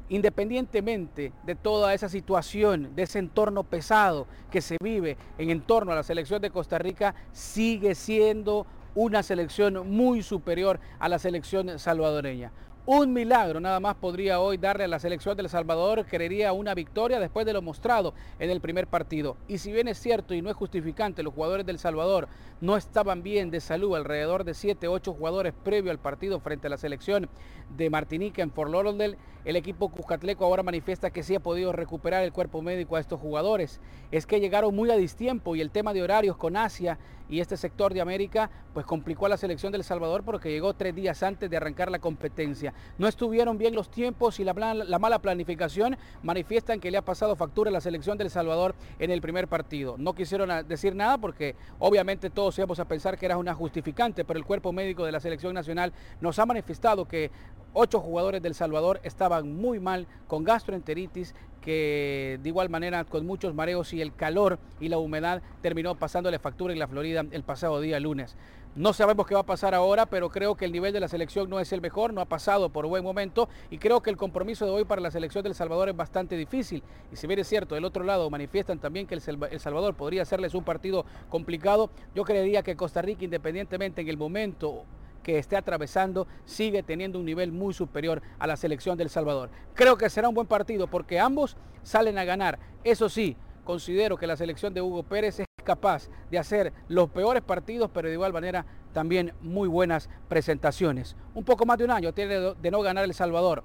independientemente 0.08 1.32
de 1.44 1.54
toda 1.54 1.94
esa 1.94 2.08
situación, 2.08 2.94
de 2.94 3.02
ese 3.02 3.18
entorno 3.18 3.64
pesado 3.64 4.26
que 4.50 4.60
se 4.60 4.76
vive 4.82 5.16
en 5.38 5.60
torno 5.60 5.92
a 5.92 5.96
la 5.96 6.02
selección 6.02 6.40
de 6.40 6.50
Costa 6.50 6.78
Rica, 6.78 7.14
sigue 7.32 7.94
siendo 7.94 8.66
una 8.94 9.22
selección 9.22 9.88
muy 9.88 10.22
superior 10.22 10.80
a 10.98 11.08
la 11.08 11.18
selección 11.18 11.78
salvadoreña. 11.78 12.52
Un 12.90 13.12
milagro 13.12 13.60
nada 13.60 13.80
más 13.80 13.96
podría 13.96 14.40
hoy 14.40 14.56
darle 14.56 14.84
a 14.84 14.88
la 14.88 14.98
selección 14.98 15.36
del 15.36 15.50
Salvador, 15.50 16.06
creería 16.06 16.54
una 16.54 16.74
victoria 16.74 17.20
después 17.20 17.44
de 17.44 17.52
lo 17.52 17.60
mostrado 17.60 18.14
en 18.38 18.48
el 18.48 18.62
primer 18.62 18.86
partido. 18.86 19.36
Y 19.46 19.58
si 19.58 19.70
bien 19.70 19.88
es 19.88 19.98
cierto 19.98 20.32
y 20.32 20.40
no 20.40 20.48
es 20.48 20.56
justificante, 20.56 21.22
los 21.22 21.34
jugadores 21.34 21.66
del 21.66 21.78
Salvador 21.78 22.28
no 22.62 22.78
estaban 22.78 23.22
bien 23.22 23.50
de 23.50 23.60
salud, 23.60 23.94
alrededor 23.94 24.42
de 24.44 24.54
7, 24.54 24.88
8 24.88 25.12
jugadores 25.12 25.52
previo 25.62 25.90
al 25.90 25.98
partido 25.98 26.40
frente 26.40 26.68
a 26.68 26.70
la 26.70 26.78
selección 26.78 27.28
de 27.76 27.90
Martinica 27.90 28.40
en 28.40 28.52
Fort 28.52 28.70
Lauderdale, 28.70 29.18
el 29.44 29.56
equipo 29.56 29.90
Cuscatleco 29.90 30.46
ahora 30.46 30.62
manifiesta 30.62 31.10
que 31.10 31.22
sí 31.22 31.34
ha 31.34 31.40
podido 31.40 31.72
recuperar 31.72 32.24
el 32.24 32.32
cuerpo 32.32 32.62
médico 32.62 32.96
a 32.96 33.00
estos 33.00 33.20
jugadores. 33.20 33.82
Es 34.10 34.24
que 34.24 34.40
llegaron 34.40 34.74
muy 34.74 34.90
a 34.90 34.96
distiempo 34.96 35.54
y 35.54 35.60
el 35.60 35.70
tema 35.70 35.92
de 35.92 36.02
horarios 36.02 36.38
con 36.38 36.56
Asia 36.56 36.98
y 37.28 37.40
este 37.40 37.56
sector 37.56 37.94
de 37.94 38.00
América 38.00 38.50
pues 38.72 38.86
complicó 38.86 39.26
a 39.26 39.28
la 39.28 39.36
selección 39.36 39.72
del 39.72 39.84
Salvador 39.84 40.22
porque 40.24 40.50
llegó 40.50 40.74
tres 40.74 40.94
días 40.94 41.22
antes 41.22 41.50
de 41.50 41.56
arrancar 41.56 41.90
la 41.90 41.98
competencia. 41.98 42.72
No 42.98 43.08
estuvieron 43.08 43.58
bien 43.58 43.74
los 43.74 43.90
tiempos 43.90 44.40
y 44.40 44.44
la, 44.44 44.52
la 44.74 44.98
mala 44.98 45.18
planificación 45.20 45.96
manifiestan 46.22 46.80
que 46.80 46.90
le 46.90 46.98
ha 46.98 47.02
pasado 47.02 47.36
factura 47.36 47.70
a 47.70 47.72
la 47.72 47.80
selección 47.80 48.18
del 48.18 48.30
Salvador 48.30 48.74
en 48.98 49.10
el 49.10 49.20
primer 49.20 49.48
partido. 49.48 49.96
No 49.98 50.14
quisieron 50.14 50.66
decir 50.66 50.94
nada 50.94 51.18
porque 51.18 51.56
obviamente 51.78 52.30
todos 52.30 52.58
íbamos 52.58 52.80
a 52.80 52.86
pensar 52.86 53.18
que 53.18 53.26
era 53.26 53.36
una 53.36 53.54
justificante, 53.54 54.24
pero 54.24 54.38
el 54.38 54.44
cuerpo 54.44 54.72
médico 54.72 55.04
de 55.04 55.12
la 55.12 55.20
selección 55.20 55.54
nacional 55.54 55.92
nos 56.20 56.38
ha 56.38 56.46
manifestado 56.46 57.06
que 57.06 57.30
ocho 57.72 58.00
jugadores 58.00 58.42
del 58.42 58.54
Salvador 58.54 59.00
estaban 59.02 59.54
muy 59.54 59.78
mal 59.78 60.06
con 60.26 60.44
gastroenteritis, 60.44 61.34
que 61.68 62.40
de 62.42 62.48
igual 62.48 62.70
manera 62.70 63.04
con 63.04 63.26
muchos 63.26 63.52
mareos 63.52 63.92
y 63.92 64.00
el 64.00 64.14
calor 64.14 64.58
y 64.80 64.88
la 64.88 64.96
humedad 64.96 65.42
terminó 65.60 65.96
pasándole 65.96 66.38
factura 66.38 66.72
en 66.72 66.78
la 66.78 66.88
Florida 66.88 67.26
el 67.30 67.42
pasado 67.42 67.82
día 67.82 68.00
lunes. 68.00 68.38
No 68.74 68.94
sabemos 68.94 69.26
qué 69.26 69.34
va 69.34 69.40
a 69.40 69.46
pasar 69.46 69.74
ahora, 69.74 70.06
pero 70.06 70.30
creo 70.30 70.54
que 70.54 70.64
el 70.64 70.72
nivel 70.72 70.94
de 70.94 71.00
la 71.00 71.08
selección 71.08 71.50
no 71.50 71.60
es 71.60 71.70
el 71.74 71.82
mejor, 71.82 72.14
no 72.14 72.22
ha 72.22 72.24
pasado 72.24 72.70
por 72.70 72.86
buen 72.86 73.04
momento 73.04 73.50
y 73.70 73.76
creo 73.76 74.00
que 74.00 74.08
el 74.08 74.16
compromiso 74.16 74.64
de 74.64 74.70
hoy 74.70 74.84
para 74.86 75.02
la 75.02 75.10
selección 75.10 75.44
del 75.44 75.54
Salvador 75.54 75.90
es 75.90 75.96
bastante 75.96 76.38
difícil. 76.38 76.82
Y 77.12 77.16
si 77.16 77.26
bien 77.26 77.38
es 77.38 77.46
cierto, 77.46 77.74
del 77.74 77.84
otro 77.84 78.02
lado 78.02 78.30
manifiestan 78.30 78.78
también 78.78 79.06
que 79.06 79.16
el 79.16 79.20
Salvador 79.60 79.94
podría 79.94 80.22
hacerles 80.22 80.54
un 80.54 80.64
partido 80.64 81.04
complicado, 81.28 81.90
yo 82.14 82.24
creería 82.24 82.62
que 82.62 82.76
Costa 82.76 83.02
Rica, 83.02 83.24
independientemente 83.24 84.00
en 84.00 84.08
el 84.08 84.16
momento 84.16 84.86
que 85.28 85.38
esté 85.38 85.58
atravesando 85.58 86.26
sigue 86.46 86.82
teniendo 86.82 87.18
un 87.18 87.26
nivel 87.26 87.52
muy 87.52 87.74
superior 87.74 88.22
a 88.38 88.46
la 88.46 88.56
selección 88.56 88.96
del 88.96 89.10
Salvador. 89.10 89.50
Creo 89.74 89.98
que 89.98 90.08
será 90.08 90.30
un 90.30 90.34
buen 90.34 90.46
partido 90.46 90.86
porque 90.86 91.20
ambos 91.20 91.58
salen 91.82 92.16
a 92.16 92.24
ganar. 92.24 92.58
Eso 92.82 93.10
sí, 93.10 93.36
considero 93.62 94.16
que 94.16 94.26
la 94.26 94.38
selección 94.38 94.72
de 94.72 94.80
Hugo 94.80 95.02
Pérez 95.02 95.40
es 95.40 95.46
capaz 95.64 96.08
de 96.30 96.38
hacer 96.38 96.72
los 96.88 97.10
peores 97.10 97.42
partidos, 97.42 97.90
pero 97.92 98.08
de 98.08 98.14
igual 98.14 98.32
manera 98.32 98.64
también 98.94 99.34
muy 99.42 99.68
buenas 99.68 100.08
presentaciones. 100.30 101.14
Un 101.34 101.44
poco 101.44 101.66
más 101.66 101.76
de 101.76 101.84
un 101.84 101.90
año 101.90 102.14
tiene 102.14 102.54
de 102.54 102.70
no 102.70 102.80
ganar 102.80 103.04
El 103.04 103.12
Salvador. 103.12 103.64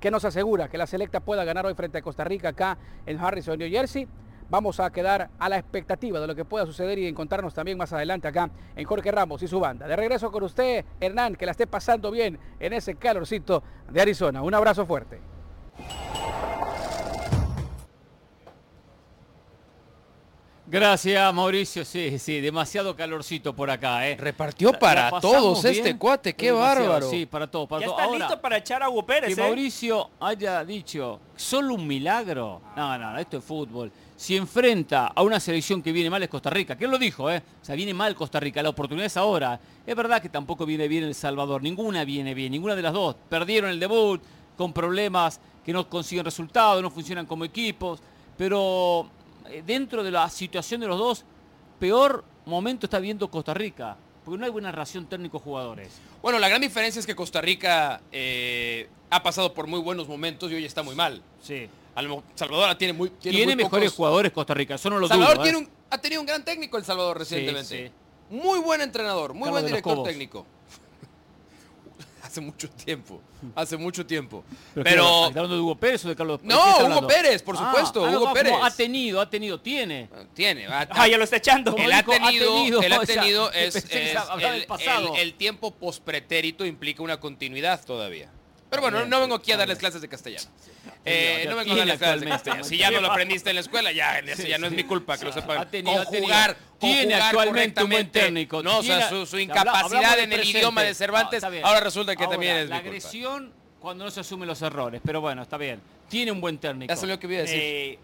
que 0.00 0.10
nos 0.10 0.24
asegura 0.24 0.68
que 0.68 0.78
la 0.78 0.88
selecta 0.88 1.20
pueda 1.20 1.44
ganar 1.44 1.64
hoy 1.64 1.74
frente 1.74 1.98
a 1.98 2.02
Costa 2.02 2.24
Rica 2.24 2.48
acá 2.48 2.76
en 3.06 3.20
Harrison, 3.20 3.56
New 3.56 3.70
Jersey? 3.70 4.08
Vamos 4.50 4.80
a 4.80 4.90
quedar 4.90 5.30
a 5.38 5.48
la 5.48 5.58
expectativa 5.58 6.20
de 6.20 6.26
lo 6.26 6.34
que 6.34 6.44
pueda 6.44 6.66
suceder 6.66 6.98
y 6.98 7.06
encontrarnos 7.06 7.54
también 7.54 7.78
más 7.78 7.92
adelante 7.92 8.28
acá 8.28 8.50
en 8.76 8.84
Jorge 8.84 9.10
Ramos 9.10 9.42
y 9.42 9.48
su 9.48 9.60
banda. 9.60 9.86
De 9.86 9.96
regreso 9.96 10.30
con 10.30 10.42
usted, 10.42 10.84
Hernán, 11.00 11.36
que 11.36 11.46
la 11.46 11.52
esté 11.52 11.66
pasando 11.66 12.10
bien 12.10 12.38
en 12.58 12.72
ese 12.72 12.94
calorcito 12.94 13.62
de 13.90 14.00
Arizona. 14.00 14.42
Un 14.42 14.54
abrazo 14.54 14.86
fuerte. 14.86 15.20
Gracias, 20.70 21.32
Mauricio. 21.32 21.82
Sí, 21.82 22.18
sí, 22.18 22.42
demasiado 22.42 22.94
calorcito 22.94 23.56
por 23.56 23.70
acá, 23.70 24.06
¿eh? 24.06 24.16
Repartió 24.16 24.70
para 24.74 25.18
todos 25.18 25.64
este 25.64 25.96
cuate, 25.96 26.34
qué 26.34 26.50
bárbaro. 26.52 27.08
Sí, 27.08 27.24
para 27.24 27.50
todos. 27.50 27.66
Para 27.66 27.86
ya 27.86 27.90
está 27.90 28.06
listo 28.10 28.38
para 28.38 28.58
echar 28.58 28.82
a 28.82 28.90
Hugo 28.90 29.06
Pérez, 29.06 29.34
Que 29.34 29.40
¿eh? 29.40 29.44
Mauricio 29.44 30.10
haya 30.20 30.62
dicho, 30.66 31.20
solo 31.34 31.72
un 31.72 31.86
milagro. 31.86 32.60
No, 32.76 32.98
no, 32.98 33.16
esto 33.16 33.38
es 33.38 33.44
fútbol. 33.44 33.90
Si 34.14 34.36
enfrenta 34.36 35.06
a 35.06 35.22
una 35.22 35.40
selección 35.40 35.80
que 35.82 35.90
viene 35.90 36.10
mal 36.10 36.22
es 36.22 36.28
Costa 36.28 36.50
Rica, 36.50 36.76
que 36.76 36.84
él 36.84 36.90
lo 36.90 36.98
dijo, 36.98 37.30
¿eh? 37.30 37.42
O 37.62 37.64
sea, 37.64 37.74
viene 37.74 37.94
mal 37.94 38.14
Costa 38.14 38.38
Rica, 38.38 38.62
la 38.62 38.68
oportunidad 38.68 39.06
es 39.06 39.16
ahora. 39.16 39.58
Es 39.86 39.96
verdad 39.96 40.20
que 40.20 40.28
tampoco 40.28 40.66
viene 40.66 40.86
bien 40.86 41.04
El 41.04 41.14
Salvador, 41.14 41.62
ninguna 41.62 42.04
viene 42.04 42.34
bien, 42.34 42.52
ninguna 42.52 42.76
de 42.76 42.82
las 42.82 42.92
dos. 42.92 43.16
Perdieron 43.30 43.70
el 43.70 43.80
debut 43.80 44.20
con 44.54 44.74
problemas 44.74 45.40
que 45.64 45.72
no 45.72 45.88
consiguen 45.88 46.26
resultados, 46.26 46.82
no 46.82 46.90
funcionan 46.90 47.24
como 47.24 47.46
equipos, 47.46 48.00
pero 48.36 49.08
dentro 49.66 50.02
de 50.04 50.10
la 50.10 50.28
situación 50.30 50.80
de 50.80 50.86
los 50.86 50.98
dos, 50.98 51.24
peor 51.78 52.24
momento 52.46 52.86
está 52.86 52.98
viendo 52.98 53.30
Costa 53.30 53.54
Rica, 53.54 53.96
porque 54.24 54.38
no 54.38 54.44
hay 54.44 54.50
buena 54.50 54.70
relación 54.72 55.06
técnico-jugadores. 55.06 56.00
Bueno, 56.22 56.38
la 56.38 56.48
gran 56.48 56.60
diferencia 56.60 57.00
es 57.00 57.06
que 57.06 57.14
Costa 57.14 57.40
Rica 57.40 58.00
eh, 58.12 58.88
ha 59.10 59.22
pasado 59.22 59.54
por 59.54 59.66
muy 59.66 59.80
buenos 59.80 60.08
momentos 60.08 60.50
y 60.50 60.54
hoy 60.54 60.64
está 60.64 60.82
muy 60.82 60.94
mal. 60.94 61.22
Sí. 61.42 61.68
Salvador 62.34 62.76
tiene 62.76 62.92
muy 62.92 63.10
tiene, 63.10 63.38
tiene 63.38 63.56
mejores 63.56 63.92
jugadores 63.92 64.30
Costa 64.30 64.54
Rica, 64.54 64.76
eso 64.76 64.88
no 64.88 64.98
lo 64.98 65.08
Salvador 65.08 65.34
dudo, 65.34 65.42
tiene 65.42 65.58
¿eh? 65.58 65.62
un, 65.62 65.70
ha 65.90 65.98
tenido 65.98 66.20
un 66.20 66.26
gran 66.26 66.44
técnico 66.44 66.78
El 66.78 66.84
Salvador 66.84 67.18
recientemente. 67.18 67.64
Sí, 67.64 67.86
sí. 67.86 68.36
Muy 68.36 68.60
buen 68.60 68.80
entrenador, 68.80 69.32
muy 69.32 69.46
Carlos 69.46 69.62
buen 69.62 69.66
director 69.66 70.02
técnico. 70.04 70.46
Hace 72.28 72.40
mucho 72.40 72.68
tiempo, 72.70 73.20
hace 73.54 73.76
mucho 73.76 74.04
tiempo. 74.06 74.44
Pero, 74.74 74.84
Pero, 74.84 75.02
¿qué, 75.04 75.26
¿está 75.28 75.40
hablando 75.40 75.54
de 75.56 75.60
Hugo 75.62 75.74
Pérez 75.76 76.04
o 76.04 76.08
de 76.08 76.16
Carlos 76.16 76.40
¿de 76.42 76.48
No, 76.48 76.78
Hugo? 76.98 77.06
Pérez, 77.06 77.42
por 77.42 77.56
Ah, 77.56 77.58
supuesto, 77.70 78.04
ah, 78.04 78.10
no, 78.10 78.16
Hugo 78.18 78.20
como 78.26 78.34
Pérez. 78.34 78.52
Ha 78.62 78.70
tenido, 78.70 79.20
ha 79.20 79.28
tenido, 79.30 79.60
tiene. 79.60 80.08
tiene, 80.34 80.66
ha- 80.66 80.86
Ah, 80.90 81.08
ya 81.08 81.18
lo 81.18 81.24
está 81.24 81.36
echando. 81.36 81.74
Él 81.76 81.90
ha 81.92 82.02
tenido, 82.02 82.82
él 82.82 82.92
ha 82.92 83.00
o 83.00 83.06
sea, 83.06 83.20
tenido 83.22 83.50
es, 83.52 83.74
es- 83.76 83.86
el, 83.90 84.66
pasado. 84.66 85.14
el- 85.14 85.20
el 85.20 85.34
tiempo 85.34 85.70
pospretérito 85.72 86.64
implica 86.66 87.02
una 87.02 87.18
continuidad 87.18 87.84
todavía. 87.84 88.30
Pero 88.70 88.82
bueno, 88.82 89.06
no 89.06 89.20
vengo 89.20 89.34
aquí 89.36 89.52
a 89.52 89.56
darles 89.56 89.78
clases 89.78 90.00
de 90.00 90.08
castellano. 90.08 90.48
Eh, 91.04 91.46
no 91.48 91.56
vengo 91.56 91.72
a 91.72 91.76
darles 91.76 91.98
clases 91.98 92.20
de 92.20 92.28
castellano. 92.28 92.64
Si 92.64 92.76
ya 92.76 92.90
no 92.90 93.00
lo 93.00 93.10
aprendiste 93.10 93.50
en 93.50 93.56
la 93.56 93.60
escuela, 93.60 93.92
ya, 93.92 94.18
eso 94.18 94.46
ya 94.46 94.58
no 94.58 94.66
es 94.66 94.72
mi 94.72 94.84
culpa 94.84 95.16
que 95.16 95.24
lo 95.24 95.32
sepan 95.32 95.66
conjugar, 95.84 96.56
tiene 96.78 97.14
actualmente 97.14 97.82
un 97.82 97.90
buen 97.90 98.10
técnico. 98.10 98.62
No, 98.62 98.78
o 98.78 98.82
sea, 98.82 99.08
su, 99.26 99.38
incapacidad 99.38 100.18
en 100.18 100.32
el 100.32 100.44
idioma 100.44 100.82
de 100.82 100.94
Cervantes, 100.94 101.42
ahora 101.44 101.80
resulta 101.80 102.14
que 102.14 102.24
Ahora, 102.24 102.34
también 102.34 102.56
es 102.56 102.68
La 102.68 102.76
mi 102.76 102.82
culpa. 102.82 102.88
agresión 102.88 103.52
Cuando 103.80 104.04
no 104.04 104.10
se 104.10 104.20
asumen 104.20 104.48
los 104.48 104.60
errores, 104.62 105.00
pero 105.04 105.20
bueno, 105.20 105.42
está 105.42 105.56
bien. 105.56 105.80
Tiene 106.08 106.32
un 106.32 106.40
buen 106.40 106.58
técnico. 106.58 106.92
Ya 106.92 106.96
salió 106.96 107.14
lo 107.14 107.20
que 107.20 107.26
voy 107.26 107.36
a 107.36 107.40
decir. 107.42 107.58
Eh, 107.60 107.98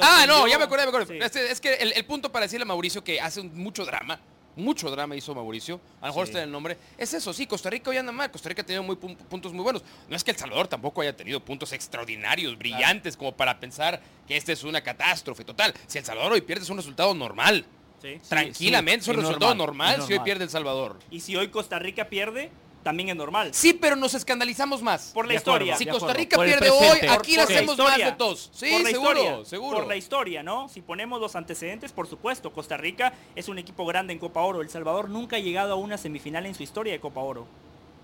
Ah, 0.00 0.24
no, 0.26 0.46
ya 0.46 0.56
me 0.56 0.64
acordé, 0.64 0.84
me 0.84 0.88
acordé. 0.88 1.06
Sí. 1.06 1.18
Este- 1.20 1.50
es 1.50 1.60
que 1.60 1.74
el, 1.74 1.92
el 1.92 2.04
punto 2.04 2.30
para 2.32 2.46
decirle 2.46 2.62
a 2.62 2.66
Mauricio 2.66 3.02
que 3.04 3.20
hace 3.20 3.42
mucho 3.42 3.84
drama, 3.84 4.18
mucho 4.56 4.90
drama 4.90 5.16
hizo 5.16 5.34
Mauricio, 5.34 5.80
a 6.00 6.06
lo 6.06 6.12
mejor 6.12 6.26
Sí. 6.26 6.30
está 6.30 6.38
en 6.40 6.44
el 6.44 6.52
nombre, 6.52 6.76
es 6.98 7.12
eso, 7.14 7.32
sí, 7.32 7.46
Costa 7.46 7.70
Rica 7.70 7.90
hoy 7.90 7.96
anda 7.96 8.12
mal, 8.12 8.30
Costa 8.30 8.48
Rica 8.48 8.62
ha 8.62 8.66
tenido 8.66 8.82
muy 8.82 8.96
pun- 8.96 9.16
puntos 9.16 9.52
muy 9.52 9.62
buenos. 9.62 9.82
No 10.08 10.16
es 10.16 10.22
que 10.24 10.30
El 10.30 10.36
Salvador 10.36 10.68
tampoco 10.68 11.00
haya 11.00 11.16
tenido 11.16 11.40
puntos 11.40 11.72
extraordinarios, 11.72 12.56
brillantes, 12.58 13.16
como 13.16 13.32
para 13.32 13.58
pensar 13.60 14.00
que 14.28 14.36
esta 14.36 14.52
es 14.52 14.62
una 14.64 14.80
catástrofe 14.82 15.44
total. 15.44 15.74
Si 15.86 15.98
El 15.98 16.04
Salvador 16.04 16.32
hoy 16.32 16.40
pierde 16.40 16.62
es 16.64 16.70
un 16.70 16.76
resultado 16.76 17.14
normal. 17.14 17.64
Sí. 18.02 18.20
Tranquilamente, 18.28 19.02
es 19.02 19.08
un 19.08 19.14
es 19.16 19.22
resultado 19.22 19.54
normal, 19.54 20.02
si 20.06 20.12
hoy 20.12 20.18
pierde 20.20 20.44
El 20.44 20.50
Salvador. 20.50 20.98
Y 21.10 21.20
si 21.20 21.36
hoy 21.36 21.48
Costa 21.48 21.78
Rica 21.78 22.08
pierde, 22.10 22.50
también 22.84 23.08
es 23.08 23.16
normal. 23.16 23.52
Sí, 23.52 23.72
pero 23.72 23.96
nos 23.96 24.14
escandalizamos 24.14 24.80
más. 24.82 25.10
Por 25.12 25.26
la 25.26 25.32
De 25.32 25.38
acuerdo, 25.38 25.64
historia. 25.66 25.76
Si 25.76 25.86
Costa. 25.86 26.12
Rica 26.12 26.38
pierde 26.40 26.70
hoy, 26.70 26.98
aquí 27.08 27.34
la 27.36 27.42
Por 27.44 27.52
la 27.52 27.58
hacemos 27.58 27.78
más 27.78 27.96
de 27.96 28.12
tos. 28.12 28.50
Sí, 28.52 28.70
por 28.70 28.82
la 28.82 28.90
seguro, 28.90 29.10
historia, 29.22 29.44
seguro. 29.44 29.78
Por 29.78 29.86
la 29.88 29.96
historia, 29.96 30.42
¿no? 30.44 30.68
Si 30.68 30.80
ponemos 30.82 31.20
los 31.20 31.34
antecedentes, 31.34 31.90
por 31.92 32.06
supuesto, 32.06 32.52
Costa 32.52 32.76
Rica 32.76 33.12
es 33.34 33.48
un 33.48 33.58
equipo 33.58 33.84
grande 33.86 34.12
en 34.12 34.20
Copa 34.20 34.42
Oro. 34.42 34.60
El 34.62 34.68
Salvador 34.70 35.08
nunca 35.10 35.36
ha 35.36 35.40
llegado 35.40 35.72
a 35.72 35.76
una 35.76 35.98
semifinal 35.98 36.46
en 36.46 36.54
su 36.54 36.62
historia 36.62 36.92
de 36.92 37.00
Copa 37.00 37.20
Oro. 37.20 37.46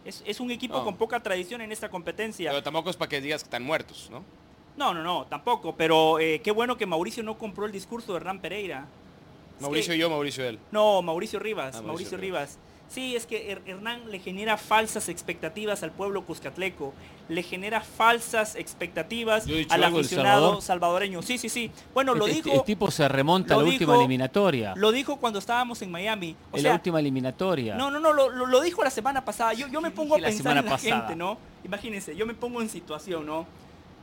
Es, 0.05 0.22
es 0.26 0.41
un 0.41 0.51
equipo 0.51 0.78
No. 0.78 0.85
con 0.85 0.97
poca 0.97 1.20
tradición 1.22 1.61
en 1.61 1.70
esta 1.72 1.91
competencia. 1.91 2.51
Pero 2.51 2.62
tampoco 2.62 2.89
es 2.91 2.97
para 2.97 3.11
que 3.11 3.20
digas 3.20 3.43
que 3.43 3.47
están 3.49 3.62
muertos, 3.62 4.09
¿no? 4.11 4.24
No, 4.76 4.95
no, 4.95 5.03
no, 5.03 5.26
tampoco. 5.26 5.74
Pero 5.76 6.18
eh, 6.18 6.41
qué 6.43 6.53
bueno 6.53 6.78
que 6.78 6.87
Mauricio 6.87 7.22
no 7.22 7.37
compró 7.37 7.66
el 7.66 7.72
discurso 7.72 8.12
de 8.12 8.16
Hernán 8.16 8.41
Pereira. 8.41 8.87
Es 9.57 9.61
Mauricio 9.62 9.93
que- 9.93 9.99
y 9.99 10.01
yo, 10.01 10.09
Mauricio 10.09 10.43
él. 10.49 10.59
No, 10.72 11.03
Mauricio 11.03 11.39
Rivas, 11.39 11.76
Ah, 11.76 11.83
Mauricio, 11.83 11.87
Mauricio 11.89 12.16
Rivas. 12.18 12.59
Sí, 12.91 13.14
es 13.14 13.24
que 13.24 13.53
Her- 13.57 13.62
Hernán 13.66 14.11
le 14.11 14.18
genera 14.18 14.57
falsas 14.57 15.09
expectativas 15.09 15.84
al 15.84 15.93
pueblo 15.93 16.24
cuscatleco, 16.26 16.93
le 17.28 17.45
genera 17.45 17.82
falsas 17.82 18.57
expectativas 18.57 19.45
al 19.68 19.84
aficionado 19.84 20.41
Salvador. 20.61 20.62
salvadoreño. 20.62 21.22
Sí, 21.22 21.38
sí, 21.38 21.49
sí. 21.49 21.70
Bueno, 21.95 22.16
lo 22.16 22.26
Este- 22.26 22.43
dijo, 22.43 22.57
El 22.57 22.64
tipo 22.64 22.91
se 22.91 23.07
remonta 23.07 23.55
a 23.55 23.59
la 23.59 23.62
última 23.64 23.95
eliminatoria. 23.95 24.74
lo 24.76 24.91
dijo 24.91 25.18
cuando 25.18 25.38
estábamos 25.38 25.80
en 25.82 25.91
Miami. 25.93 26.34
O 26.51 26.57
en 26.57 26.62
sea, 26.62 26.70
la 26.72 26.74
última 26.78 26.99
eliminatoria. 26.99 27.76
no, 27.76 27.93
no, 27.93 28.01
no, 28.01 28.12
lo, 28.12 28.61
dijo 28.61 28.82
la 28.82 28.91
semana 28.91 29.24
pasada. 29.24 29.53
Yo, 29.55 29.68
yo 29.68 29.80
me 29.80 29.91
¿Qué 29.91 29.95
pongo 29.97 30.16
a 30.16 30.18
pensar 30.18 30.57
en 30.57 30.64
la 30.64 30.70
pasada? 30.72 30.97
gente, 31.03 31.14
¿no? 31.14 31.38
Imagínense, 31.64 32.16
yo 32.16 32.26
me 32.26 32.34
pongo 32.34 32.61
en 32.61 32.68
situación, 32.68 33.24
¿no? 33.24 33.47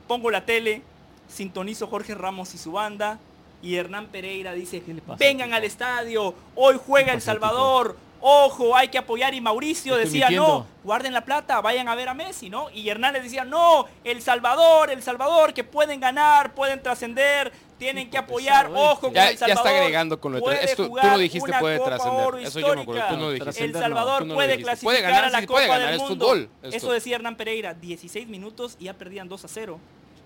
Pongo 0.06 0.30
la 0.30 0.46
tele, 0.46 0.80
sintonizo 1.28 1.86
Jorge 1.88 2.14
Ramos 2.14 2.54
y 2.54 2.58
su 2.58 2.72
banda, 2.72 3.18
y 3.60 3.74
Hernán 3.74 4.06
Pereira 4.06 4.52
dice, 4.54 4.80
¿Qué 4.80 4.94
le 4.94 5.02
pasa 5.02 5.12
al 5.12 5.18
vengan 5.18 5.52
al 5.52 5.64
estadio, 5.64 6.34
hoy 6.54 6.76
juega 6.86 7.12
El? 7.12 7.20
Salvador, 7.20 7.98
ojo, 8.20 8.76
hay 8.76 8.88
que 8.88 8.98
apoyar. 8.98 9.34
Y 9.34 9.40
Mauricio 9.40 9.96
Estoy 9.98 10.20
decía, 10.20 10.30
no, 10.36 10.66
guarden 10.84 11.12
la 11.12 11.24
plata, 11.24 11.60
vayan 11.60 11.88
a 11.88 11.94
ver 11.94 12.08
a 12.08 12.14
Messi, 12.14 12.50
¿no? 12.50 12.70
Y 12.70 12.88
Hernán 12.88 13.14
les 13.14 13.22
decía, 13.24 13.44
no, 13.44 13.86
El 14.04 14.22
Salvador, 14.22 14.90
El 14.90 15.02
Salvador, 15.02 15.54
que 15.54 15.64
pueden 15.64 16.00
ganar, 16.00 16.54
pueden 16.54 16.82
trascender, 16.82 17.52
tienen 17.78 18.10
que 18.10 18.18
apoyar, 18.18 18.66
pesado 18.66 18.76
este. 18.76 18.92
ojo 18.92 19.00
con 19.00 19.14
Ya, 19.14 19.30
El 19.30 19.36
ya 19.38 19.46
está 19.46 19.54
Salvador. 19.56 19.78
agregando 19.80 20.20
con 20.20 20.32
lo 20.32 20.40
de 20.40 20.64
esto. 20.64 20.82
Tú 20.84 20.88
jugar 20.88 21.06
no 21.06 21.18
dijiste 21.18 21.48
una 21.50 21.60
puede 21.60 21.78
Copa 21.78 21.90
trascender. 21.90 22.26
Oro 22.26 22.38
Eso 22.38 22.60
yo 22.60 22.74
me 22.74 22.82
acuerdo. 22.82 23.02
Tú 23.08 23.16
no 23.16 23.30
El 23.30 23.34
dijiste. 23.34 23.64
El 23.64 23.72
Trascender 23.72 23.74
no, 23.74 23.80
Salvador 23.80 24.26
no 24.26 24.34
puede 24.34 24.56
clasificar 24.62 24.84
Puede 24.94 25.00
ganar, 25.02 25.24
a 25.24 25.30
la 25.30 25.40
sí, 25.40 25.46
Copa 25.46 25.58
puede 25.58 25.68
ganar, 25.68 25.86
del 25.92 25.94
es 25.96 26.08
Mundo. 26.08 26.24
fútbol. 26.26 26.50
Eso 26.62 26.92
decía 26.92 27.16
Hernán 27.16 27.36
Pereira, 27.36 27.74
16 27.74 28.28
minutos 28.28 28.76
y 28.80 28.84
ya 28.86 28.94
perdían 28.94 29.28
2 29.28 29.44
a 29.44 29.48
0. 29.48 29.78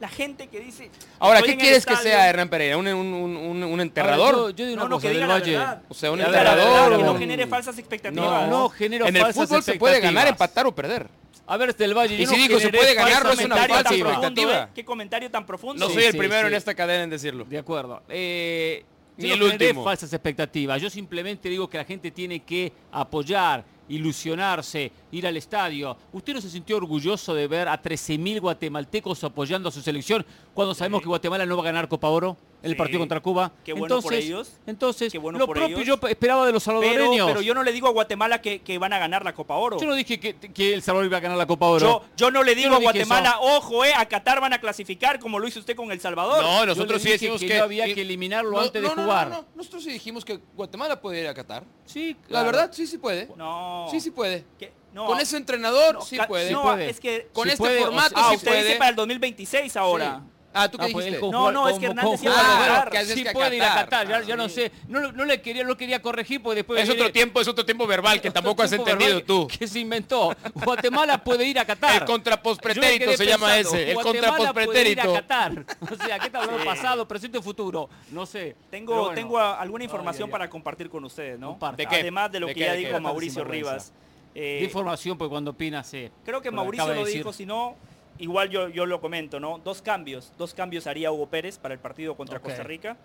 La 0.02 0.08
gente 0.08 0.48
que 0.48 0.58
dice... 0.58 0.90
Ahora, 1.20 1.38
"Estoy 1.38 1.54
¿qué 1.54 1.60
quieres 1.60 1.86
que 1.86 1.92
estadio". 1.92 2.10
sea 2.10 2.28
Hernán 2.28 2.48
Pereira? 2.48 2.76
¿Un, 2.76 2.88
un, 2.88 3.14
un, 3.14 3.62
un- 3.62 3.80
enterrador? 3.80 4.34
yo, 4.34 4.50
yo 4.50 4.66
digo 4.66 4.76
No, 4.80 4.82
una 4.86 4.90
no, 4.90 4.96
cosa, 4.96 5.02
que 5.02 5.08
del 5.10 5.16
diga 5.18 5.26
la 5.28 5.34
Valle. 5.34 5.52
verdad. 5.52 5.82
O 5.88 5.94
sea, 5.94 6.10
un 6.10 6.20
enterrador, 6.20 6.90
verdad, 6.90 6.98
que 6.98 7.04
no 7.04 7.18
genere 7.18 7.46
falsas 7.46 7.78
expectativas. 7.78 8.48
No, 8.48 8.62
no 8.62 8.68
genero 8.68 9.06
en 9.06 9.16
el 9.16 9.32
fútbol 9.32 9.62
se 9.62 9.74
puede 9.76 10.00
ganar, 10.00 10.26
empatar 10.26 10.66
o 10.66 10.74
perder. 10.74 11.06
A 11.46 11.56
ver, 11.56 11.76
del 11.76 11.94
Valle. 11.96 12.16
Y 12.16 12.24
yo 12.24 12.30
si 12.30 12.36
no 12.36 12.42
digo, 12.48 12.58
se 12.58 12.70
puede 12.70 12.94
ganar, 12.94 13.24
no 13.24 13.30
es 13.30 13.44
una 13.44 13.56
falsa 13.56 13.82
profundo, 13.90 14.08
expectativa. 14.10 14.62
¿eh? 14.64 14.68
Qué 14.74 14.84
comentario 14.84 15.30
tan 15.30 15.46
profundo. 15.46 15.78
No 15.84 15.88
Sí, 15.88 15.94
soy 15.94 16.04
el 16.06 16.16
primero 16.16 16.42
sí. 16.42 16.46
en 16.48 16.54
esta 16.54 16.74
cadena 16.74 17.04
en 17.04 17.10
decirlo. 17.10 17.44
De 17.44 17.58
acuerdo. 17.58 18.02
Eh, 18.08 18.84
Ni 19.18 19.28
no 19.28 19.34
el 19.34 19.42
último. 19.44 19.84
falsas 19.84 20.12
expectativas. 20.12 20.82
Yo 20.82 20.90
simplemente 20.90 21.48
digo 21.48 21.68
que 21.70 21.78
la 21.78 21.84
gente 21.84 22.10
tiene 22.10 22.40
que 22.40 22.72
apoyar, 22.90 23.64
ilusionarse, 23.92 24.90
ir 25.10 25.26
al 25.26 25.36
estadio. 25.36 25.96
¿Usted 26.12 26.34
no 26.34 26.40
se 26.40 26.50
sintió 26.50 26.76
orgulloso 26.78 27.34
de 27.34 27.46
ver 27.46 27.68
a 27.68 27.80
13.000 27.80 28.40
guatemaltecos 28.40 29.22
apoyando 29.24 29.68
a 29.68 29.72
su 29.72 29.82
selección 29.82 30.24
cuando 30.54 30.74
sabemos 30.74 31.02
que 31.02 31.08
Guatemala 31.08 31.44
no 31.46 31.56
va 31.56 31.62
a 31.62 31.66
ganar 31.66 31.88
Copa 31.88 32.08
Oro 32.08 32.36
en 32.62 32.66
el 32.66 32.72
Sí. 32.72 32.76
partido 32.78 32.98
contra 33.00 33.20
Cuba? 33.20 33.52
Qué 33.64 33.72
bueno 33.72 33.96
por 34.00 34.12
entonces, 34.12 34.24
ellos. 34.24 34.52
Entonces, 34.66 35.12
Qué 35.12 35.18
bueno 35.18 35.38
lo 35.38 35.46
por 35.46 35.56
propio 35.56 35.78
ellos. 35.80 36.00
yo 36.00 36.08
esperaba 36.08 36.46
de 36.46 36.52
los 36.52 36.64
Pero, 36.64 36.80
salvadoreños. 36.80 37.26
pero 37.26 37.40
yo 37.42 37.54
no 37.54 37.62
le 37.62 37.72
digo 37.72 37.88
a 37.88 37.90
Guatemala 37.90 38.40
que, 38.40 38.60
que 38.62 38.78
van 38.78 38.92
a 38.92 38.98
ganar 38.98 39.24
la 39.24 39.34
Copa 39.34 39.56
Oro. 39.56 39.78
Yo 39.80 39.86
no 39.86 39.94
dije 39.94 40.18
que, 40.20 40.34
que 40.36 40.74
El 40.74 40.82
Salvador 40.82 41.06
iba 41.06 41.16
a 41.16 41.20
ganar 41.20 41.36
la 41.38 41.46
Copa 41.46 41.66
Oro. 41.66 41.86
Yo, 41.86 42.04
yo 42.16 42.30
no 42.30 42.42
le 42.42 42.54
digo 42.54 42.70
no 42.70 42.76
a 42.76 42.80
Guatemala, 42.80 43.38
ojo, 43.40 43.84
eh, 43.84 43.92
a 43.96 44.06
Qatar 44.06 44.40
van 44.40 44.52
a 44.52 44.60
clasificar 44.60 45.18
como 45.18 45.38
lo 45.38 45.48
hizo 45.48 45.58
usted 45.60 45.74
con 45.76 45.90
El 45.90 46.00
Salvador. 46.00 46.42
No, 46.42 46.64
nosotros 46.66 47.02
sí 47.02 47.08
dije 47.12 47.18
decimos 47.30 47.40
que 47.40 47.58
había 47.58 47.84
que 47.92 48.02
eliminarlo 48.02 48.52
No, 48.52 48.60
antes 48.60 48.80
de 48.80 48.88
no, 48.88 48.94
no, 48.94 49.02
jugar. 49.02 49.28
No, 49.28 49.36
no, 49.42 49.46
Nosotros 49.56 49.82
sí 49.84 49.90
dijimos 49.90 50.24
que 50.24 50.38
Guatemala 50.54 51.00
puede 51.00 51.20
ir 51.20 51.26
a 51.28 51.34
Qatar. 51.34 51.64
Sí, 51.84 52.16
La 52.22 52.28
claro. 52.28 52.46
verdad, 52.46 52.70
sí, 52.72 52.86
sí 52.86 52.98
puede. 52.98 53.28
No. 53.36 53.86
Sí, 53.90 54.00
sí 54.00 54.10
puede. 54.10 54.44
No. 54.92 55.06
Con 55.06 55.18
ese 55.20 55.38
entrenador, 55.38 55.94
No, 55.94 56.00
sí 56.02 56.18
puede. 56.28 56.50
No, 56.52 56.62
puede. 56.62 56.90
es 56.90 57.00
que... 57.00 57.28
Con 57.32 57.44
Sí 57.44 57.52
este 57.52 57.62
puede, 57.62 57.80
o 57.80 57.84
formato, 57.86 58.10
sea- 58.14 58.26
Ah, 58.26 58.30
sí 58.30 58.36
usted 58.36 58.48
puede. 58.50 58.64
dice 58.64 58.76
para 58.76 58.90
el 58.90 58.96
2026 58.96 59.76
ahora. 59.76 60.22
Sí. 60.52 60.58
Ah, 60.58 60.68
¿tú 60.70 60.78
qué 60.78 60.84
Ah, 60.84 60.88
pues 60.92 61.04
dijiste? 61.06 61.20
con 61.20 61.30
No, 61.30 61.50
no, 61.50 61.68
es 61.68 61.78
que 61.78 61.86
Hernán 61.86 62.04
con 62.04 62.12
decía 62.12 62.30
jugar- 62.30 62.44
para 62.44 62.58
bueno, 62.58 62.74
Qatar. 62.74 62.90
que 62.90 62.98
haces 62.98 63.14
sí 63.14 63.24
que 63.24 63.30
puede 63.32 63.56
ir 63.56 63.62
a 63.62 63.74
Qatar. 63.74 64.08
Ya, 64.08 64.22
ya 64.22 64.36
no 64.36 64.48
Sí. 64.48 64.54
sé. 64.54 64.72
No, 64.88 65.00
lo- 65.00 65.12
no 65.12 65.24
le 65.24 65.40
quería, 65.40 65.64
no 65.64 65.76
quería 65.76 66.02
corregir 66.02 66.42
porque 66.42 66.56
después 66.56 66.80
Es 66.82 66.88
viene- 66.88 67.00
otro 67.02 67.12
tiempo, 67.12 67.40
es 67.40 67.48
otro 67.48 67.64
tiempo 67.64 67.86
verbal 67.86 68.20
que 68.20 68.30
tampoco 68.30 68.62
has 68.62 68.72
entendido 68.72 69.22
tú. 69.24 69.46
Que, 69.48 69.58
que 69.60 69.66
se 69.66 69.80
inventó. 69.80 70.36
Guatemala 70.54 71.22
puede 71.24 71.46
ir 71.46 71.58
a 71.58 71.64
Qatar. 71.64 72.02
El 72.02 72.04
contrapospretérito 72.06 73.16
se 73.16 73.26
llama 73.26 73.46
pensando, 73.48 73.78
ese, 73.78 73.90
el 73.90 73.94
Guatemala 73.94 74.52
puede 74.52 74.90
ir 74.90 75.00
a 75.00 75.04
contrapospretérito. 75.04 75.12
Qatar. 75.14 75.64
O 75.92 76.06
sea, 76.06 76.18
¿qué 76.18 76.26
hablando 76.36 76.58
Sí. 76.58 76.64
pasado, 76.66 77.08
presente 77.08 77.38
o 77.38 77.42
futuro? 77.42 77.88
No 78.10 78.26
sé. 78.26 78.54
Tengo, 78.70 78.94
bueno. 78.96 79.14
tengo 79.14 79.38
alguna 79.38 79.84
información 79.84 80.28
para 80.30 80.48
compartir 80.50 80.88
con 80.90 81.04
ustedes, 81.04 81.38
¿no? 81.38 81.58
¿De 81.76 81.86
qué? 81.86 81.96
Además 81.96 82.30
de 82.30 82.40
lo 82.40 82.46
¿De 82.48 82.54
que 82.54 82.60
qué, 82.60 82.66
ya 82.66 82.72
dijo 82.74 83.00
Mauricio. 83.00 83.44
Rivas. 83.44 83.92
Eh, 84.34 84.58
De 84.60 84.64
información, 84.64 85.18
pues 85.18 85.28
cuando 85.28 85.50
opina, 85.50 85.84
sí. 85.84 86.08
Creo 86.24 86.40
que 86.40 86.50
lo 86.50 86.56
Mauricio 86.56 86.94
lo 86.94 87.04
dijo, 87.04 87.32
si 87.34 87.44
no, 87.44 87.76
igual 88.22 88.48
yo, 88.48 88.68
yo 88.68 88.86
lo 88.86 89.00
comento, 89.00 89.40
¿no? 89.40 89.58
Dos 89.58 89.82
cambios. 89.82 90.32
Dos 90.38 90.54
cambios 90.54 90.86
haría 90.86 91.10
Hugo 91.12 91.26
Pérez 91.26 91.58
para 91.58 91.74
el 91.74 91.80
partido 91.80 92.16
contra. 92.16 92.38
Costa 92.38 92.62
Rica. 92.62 92.96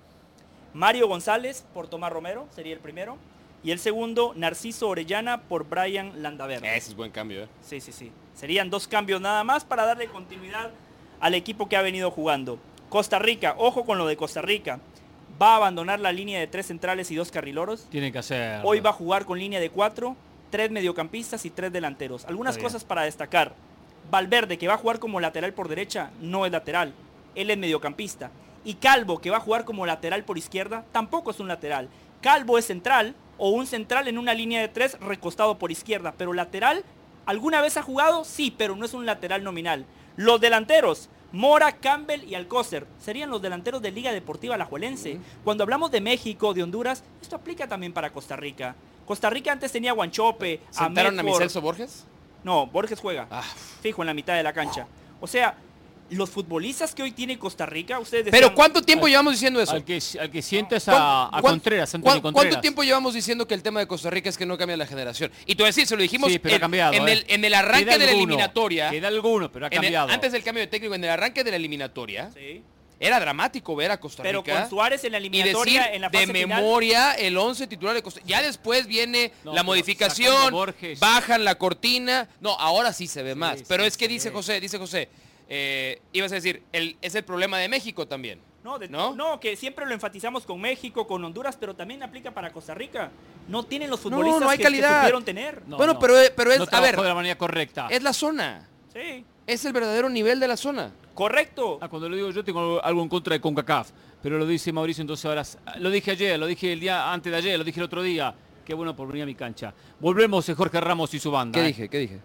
Mario 0.74 1.08
González 1.08 1.66
por 1.74 1.88
Tomás 1.88 2.12
Romero, 2.12 2.48
sería 2.52 2.74
el 2.74 2.80
primero. 2.80 3.18
Y 3.64 3.72
el 3.72 3.80
segundo, 3.80 4.34
Narciso 4.36 4.88
Orellana 4.88 5.42
por 5.42 5.68
Brian 5.68 6.22
Landaverde. 6.22 6.78
Ese 6.78 6.92
es 6.92 6.96
buen 6.96 7.12
cambio, 7.12 7.44
¿eh? 7.44 7.48
Sí, 7.62 7.82
sí, 7.82 7.92
sí. 7.92 8.12
Serían 8.36 8.70
dos 8.70 8.88
cambios 8.88 9.20
nada 9.20 9.44
más 9.44 9.66
para 9.66 9.86
darle 9.86 10.08
continuidad 10.08 10.70
al 11.20 11.34
equipo 11.34 11.68
que 11.68 11.76
ha 11.76 11.82
venido 11.82 12.12
jugando. 12.12 12.60
Costa 12.90 13.18
Rica, 13.18 13.56
ojo 13.58 13.86
con 13.86 13.98
lo 13.98 14.06
de 14.06 14.16
Costa 14.16 14.42
Rica. 14.42 14.80
Va 15.42 15.54
a 15.54 15.56
abandonar 15.58 16.00
la 16.00 16.12
línea 16.12 16.40
de 16.40 16.48
tres 16.48 16.68
centrales 16.68 17.10
y 17.10 17.16
dos 17.16 17.32
carriloros. 17.32 17.88
Tiene 17.90 18.12
que 18.12 18.20
hacer. 18.20 18.62
Hoy 18.64 18.80
va 18.80 18.92
a 18.92 18.94
jugar 18.94 19.26
con 19.26 19.40
línea 19.40 19.60
de 19.60 19.72
cuatro, 19.72 20.16
tres 20.52 20.70
mediocampistas 20.70 21.44
y 21.46 21.50
tres 21.50 21.74
delanteros. 21.74 22.26
Algunas 22.26 22.58
cosas 22.58 22.84
para 22.84 23.02
destacar. 23.02 23.54
Valverde, 24.10 24.58
que 24.58 24.68
va 24.68 24.76
a 24.76 24.78
jugar 24.78 25.00
como 25.00 25.20
lateral 25.20 25.54
por 25.54 25.68
derecha, 25.68 26.12
no 26.22 26.46
es 26.46 26.52
lateral. 26.52 26.94
Él 27.36 27.50
es 27.50 27.58
mediocampista. 27.58 28.32
Y 28.64 28.76
Calvo, 28.76 29.20
que 29.20 29.30
va 29.30 29.38
a 29.38 29.42
jugar 29.42 29.66
como 29.66 29.86
lateral 29.86 30.24
por 30.24 30.38
izquierda, 30.38 30.86
tampoco 30.92 31.32
es 31.32 31.40
un 31.40 31.48
lateral. 31.48 31.90
Calvo 32.22 32.58
es 32.58 32.66
central 32.66 33.16
o 33.38 33.52
un 33.52 33.68
central 33.68 34.08
en 34.08 34.18
una 34.18 34.34
línea 34.34 34.62
de 34.62 34.68
tres 34.68 35.00
recostado 35.00 35.58
por 35.58 35.72
izquierda. 35.72 36.14
Pero 36.18 36.34
lateral, 36.34 36.84
¿alguna 37.26 37.62
vez 37.62 37.78
ha 37.78 37.84
jugado? 37.84 38.24
Sí, 38.24 38.54
pero 38.58 38.76
no 38.76 38.86
es 38.86 38.94
un 38.94 39.06
lateral 39.06 39.44
nominal. 39.44 39.86
Los 40.16 40.42
delanteros, 40.42 41.10
Mora, 41.32 41.74
Campbell 41.74 42.24
y 42.24 42.36
Alcócer, 42.36 42.88
serían 43.00 43.30
los 43.30 43.42
delanteros 43.42 43.82
de 43.82 43.92
Liga 43.92 44.12
Deportiva 44.12 44.56
Alajuelense. 44.56 45.20
Cuando 45.44 45.64
hablamos 45.64 45.92
de 45.92 46.02
México, 46.02 46.54
de 46.54 46.64
Honduras, 46.64 47.04
esto 47.22 47.36
aplica 47.36 47.68
también 47.68 47.94
para 47.94 48.12
Costa 48.12 48.36
Rica. 48.36 48.76
Costa 49.06 49.30
Rica 49.30 49.52
antes 49.52 49.72
tenía 49.72 49.92
a 49.92 49.94
Guanchope, 49.94 50.62
a 50.76 50.86
¿Sentaron 50.86 51.20
a 51.20 51.24
Medford. 51.24 51.42
Micelso 51.42 51.62
Borges? 51.62 52.06
No, 52.48 52.66
Borges 52.66 53.00
juega. 53.02 53.28
Ah, 53.30 53.44
Fijo 53.82 54.02
en 54.02 54.08
la 54.08 54.14
mitad 54.14 54.34
de 54.36 54.42
la 54.42 54.54
cancha. 54.54 54.88
O 55.20 55.28
sea, 55.28 55.58
los 56.12 56.30
futbolistas 56.30 56.96
que 56.96 57.04
hoy 57.04 57.12
tiene 57.12 57.38
Costa 57.38 57.66
Rica, 57.66 58.00
ustedes 58.00 58.24
Pero 58.32 58.36
decían- 58.48 58.56
¿cuánto 58.56 58.82
tiempo 58.82 59.06
llevamos 59.10 59.34
diciendo 59.34 59.60
eso? 59.62 59.74
Al 59.74 59.84
que, 59.84 60.00
al 60.22 60.32
que 60.32 60.42
sientes 60.42 60.86
¿Cuán- 60.86 60.96
a, 60.98 61.30
a 61.34 61.42
Contreras, 61.42 61.94
Antonio 61.94 62.22
Contreras. 62.22 62.46
¿Cuánto 62.54 62.62
tiempo 62.62 62.84
llevamos 62.84 63.14
diciendo 63.14 63.46
que 63.46 63.54
el 63.54 63.62
tema 63.62 63.82
de 63.82 63.88
Costa 63.88 64.10
Rica 64.10 64.30
es 64.30 64.38
que 64.38 64.46
no 64.46 64.58
cambia 64.58 64.78
la 64.78 64.86
generación? 64.86 65.30
Y 65.46 65.56
tú 65.56 65.66
decir, 65.66 65.86
se 65.86 65.98
lo 65.98 66.02
dijimos 66.02 66.32
Sí, 66.32 66.40
pero 66.40 66.54
ha 66.54 66.56
en, 66.56 66.62
cambiado, 66.62 66.94
en 66.94 67.10
¿eh? 67.10 67.12
el, 67.12 67.26
en 67.28 67.44
el 67.44 67.54
arranque 67.54 67.84
Queda 67.86 67.98
de 67.98 68.06
la 68.06 68.12
alguno, 68.12 68.24
eliminatoria. 68.24 68.90
Queda 68.92 69.08
alguno, 69.10 69.52
pero 69.52 69.66
ha 69.66 69.68
el- 69.68 69.74
cambiado. 69.74 70.10
antes 70.10 70.32
del 70.32 70.44
cambio 70.44 70.62
de 70.62 70.68
técnico, 70.68 70.96
en 70.96 71.04
el 71.04 71.10
arranque 71.10 71.44
de 71.44 71.50
la 71.52 71.58
eliminatoria, 71.58 72.32
Sí. 72.34 72.64
Era 73.00 73.20
dramático 73.20 73.76
ver 73.76 73.92
a 73.92 74.00
Costa 74.00 74.24
Pero 74.24 74.42
Rica. 74.42 74.62
con 74.62 74.70
Suárez 74.70 75.04
en 75.04 75.12
la 75.12 75.18
y 75.20 75.22
eliminatoria, 75.22 75.82
decir 75.82 75.96
en 75.96 76.02
la 76.02 76.10
de 76.10 76.18
fase 76.20 76.34
final, 76.34 76.48
memoria 76.62 77.14
el 77.14 77.38
11 77.38 77.68
titular 77.68 77.94
de 77.94 78.02
Costa 78.04 78.22
Ya 78.26 78.42
después 78.42 78.88
viene 78.88 79.32
No, 79.44 79.52
la 79.52 79.58
pero 79.62 79.66
modificación, 79.66 80.56
bajan 81.00 81.44
la 81.46 81.56
cortina. 81.56 82.28
No, 82.40 82.52
ahora 82.60 82.94
sí 82.94 83.08
se 83.08 83.22
ve 83.24 83.36
más. 83.36 83.60
Sí, 83.60 83.66
Pero 83.68 83.84
sí, 83.84 83.88
es 83.88 83.98
que 83.98 84.08
dice 84.08 84.30
ve. 84.30 84.36
José, 84.36 84.60
dice 84.60 84.78
José, 84.80 85.10
eh, 85.50 86.02
ibas 86.12 86.32
a 86.32 86.36
decir, 86.36 86.64
el, 86.72 86.98
es 87.02 87.14
el 87.16 87.24
problema 87.24 87.58
de 87.60 87.70
México 87.70 88.08
también. 88.08 88.42
No, 88.64 88.78
de- 88.80 88.90
¿No? 88.90 89.16
¿No? 89.16 89.40
que 89.40 89.56
siempre 89.56 89.86
lo 89.86 89.94
enfatizamos 89.94 90.44
con 90.46 90.60
México, 90.60 91.08
con 91.08 91.24
Honduras, 91.24 91.56
pero 91.58 91.74
también 91.76 92.04
aplica 92.04 92.32
para 92.32 92.52
Costa 92.52 92.74
Rica. 92.74 93.12
No 93.48 93.64
tienen 93.64 93.90
los 93.90 94.00
futbolistas 94.00 94.42
no 94.42 94.50
hay 94.50 94.58
que, 94.58 94.64
que 94.64 94.70
calidad. 94.70 95.24
tener. 95.24 95.62
No, 95.68 95.78
bueno, 95.78 95.94
no. 95.94 96.00
pero, 96.00 96.16
pero 96.36 96.52
es, 96.52 96.60
no 96.60 96.66
a 96.70 96.82
ver, 96.82 96.98
de 96.98 97.04
la 97.04 97.16
manera 97.16 97.38
correcta. 97.38 97.88
es 97.90 98.04
la 98.04 98.12
zona. 98.12 98.68
Sí, 98.98 99.24
Es 99.46 99.64
el 99.64 99.74
verdadero 99.74 100.10
nivel 100.10 100.40
de 100.40 100.48
la 100.48 100.58
zona. 100.58 100.92
correcto. 101.14 101.78
Ah, 101.82 101.88
cuando 101.88 102.10
lo 102.10 102.16
digo 102.16 102.32
yo 102.32 102.44
tengo 102.44 102.84
algo 102.84 103.04
en 103.04 103.10
contra 103.10 103.34
de 103.34 103.42
CONCACAF, 103.42 103.92
pero 104.24 104.40
lo 104.40 104.48
dice 104.48 104.74
Mauricio, 104.74 105.04
entonces 105.04 105.24
ahora 105.26 105.44
lo 105.80 105.92
dije 105.92 106.12
ayer, 106.12 106.40
lo 106.40 106.48
dije 106.48 106.74
el 106.74 106.80
día 106.80 107.14
antes 107.14 107.32
de 107.32 107.38
ayer, 107.38 107.60
lo 107.60 107.64
dije 107.64 107.80
el 107.80 107.86
otro 107.86 108.02
día. 108.02 108.34
Qué 108.66 108.74
bueno 108.74 108.96
por 108.96 109.08
venir 109.08 109.24
a 109.24 109.26
mi 109.28 109.36
cancha. 109.36 109.72
Volvemos, 110.00 110.50
eh, 110.50 110.56
Jorge 110.56 110.82
Ramos 110.82 111.14
y 111.14 111.20
su 111.20 111.30
banda. 111.30 111.60
¿Qué 111.60 111.66
eh. 111.66 111.68
dije? 111.68 111.90
¿Qué 111.90 111.98
dije? 112.00 112.20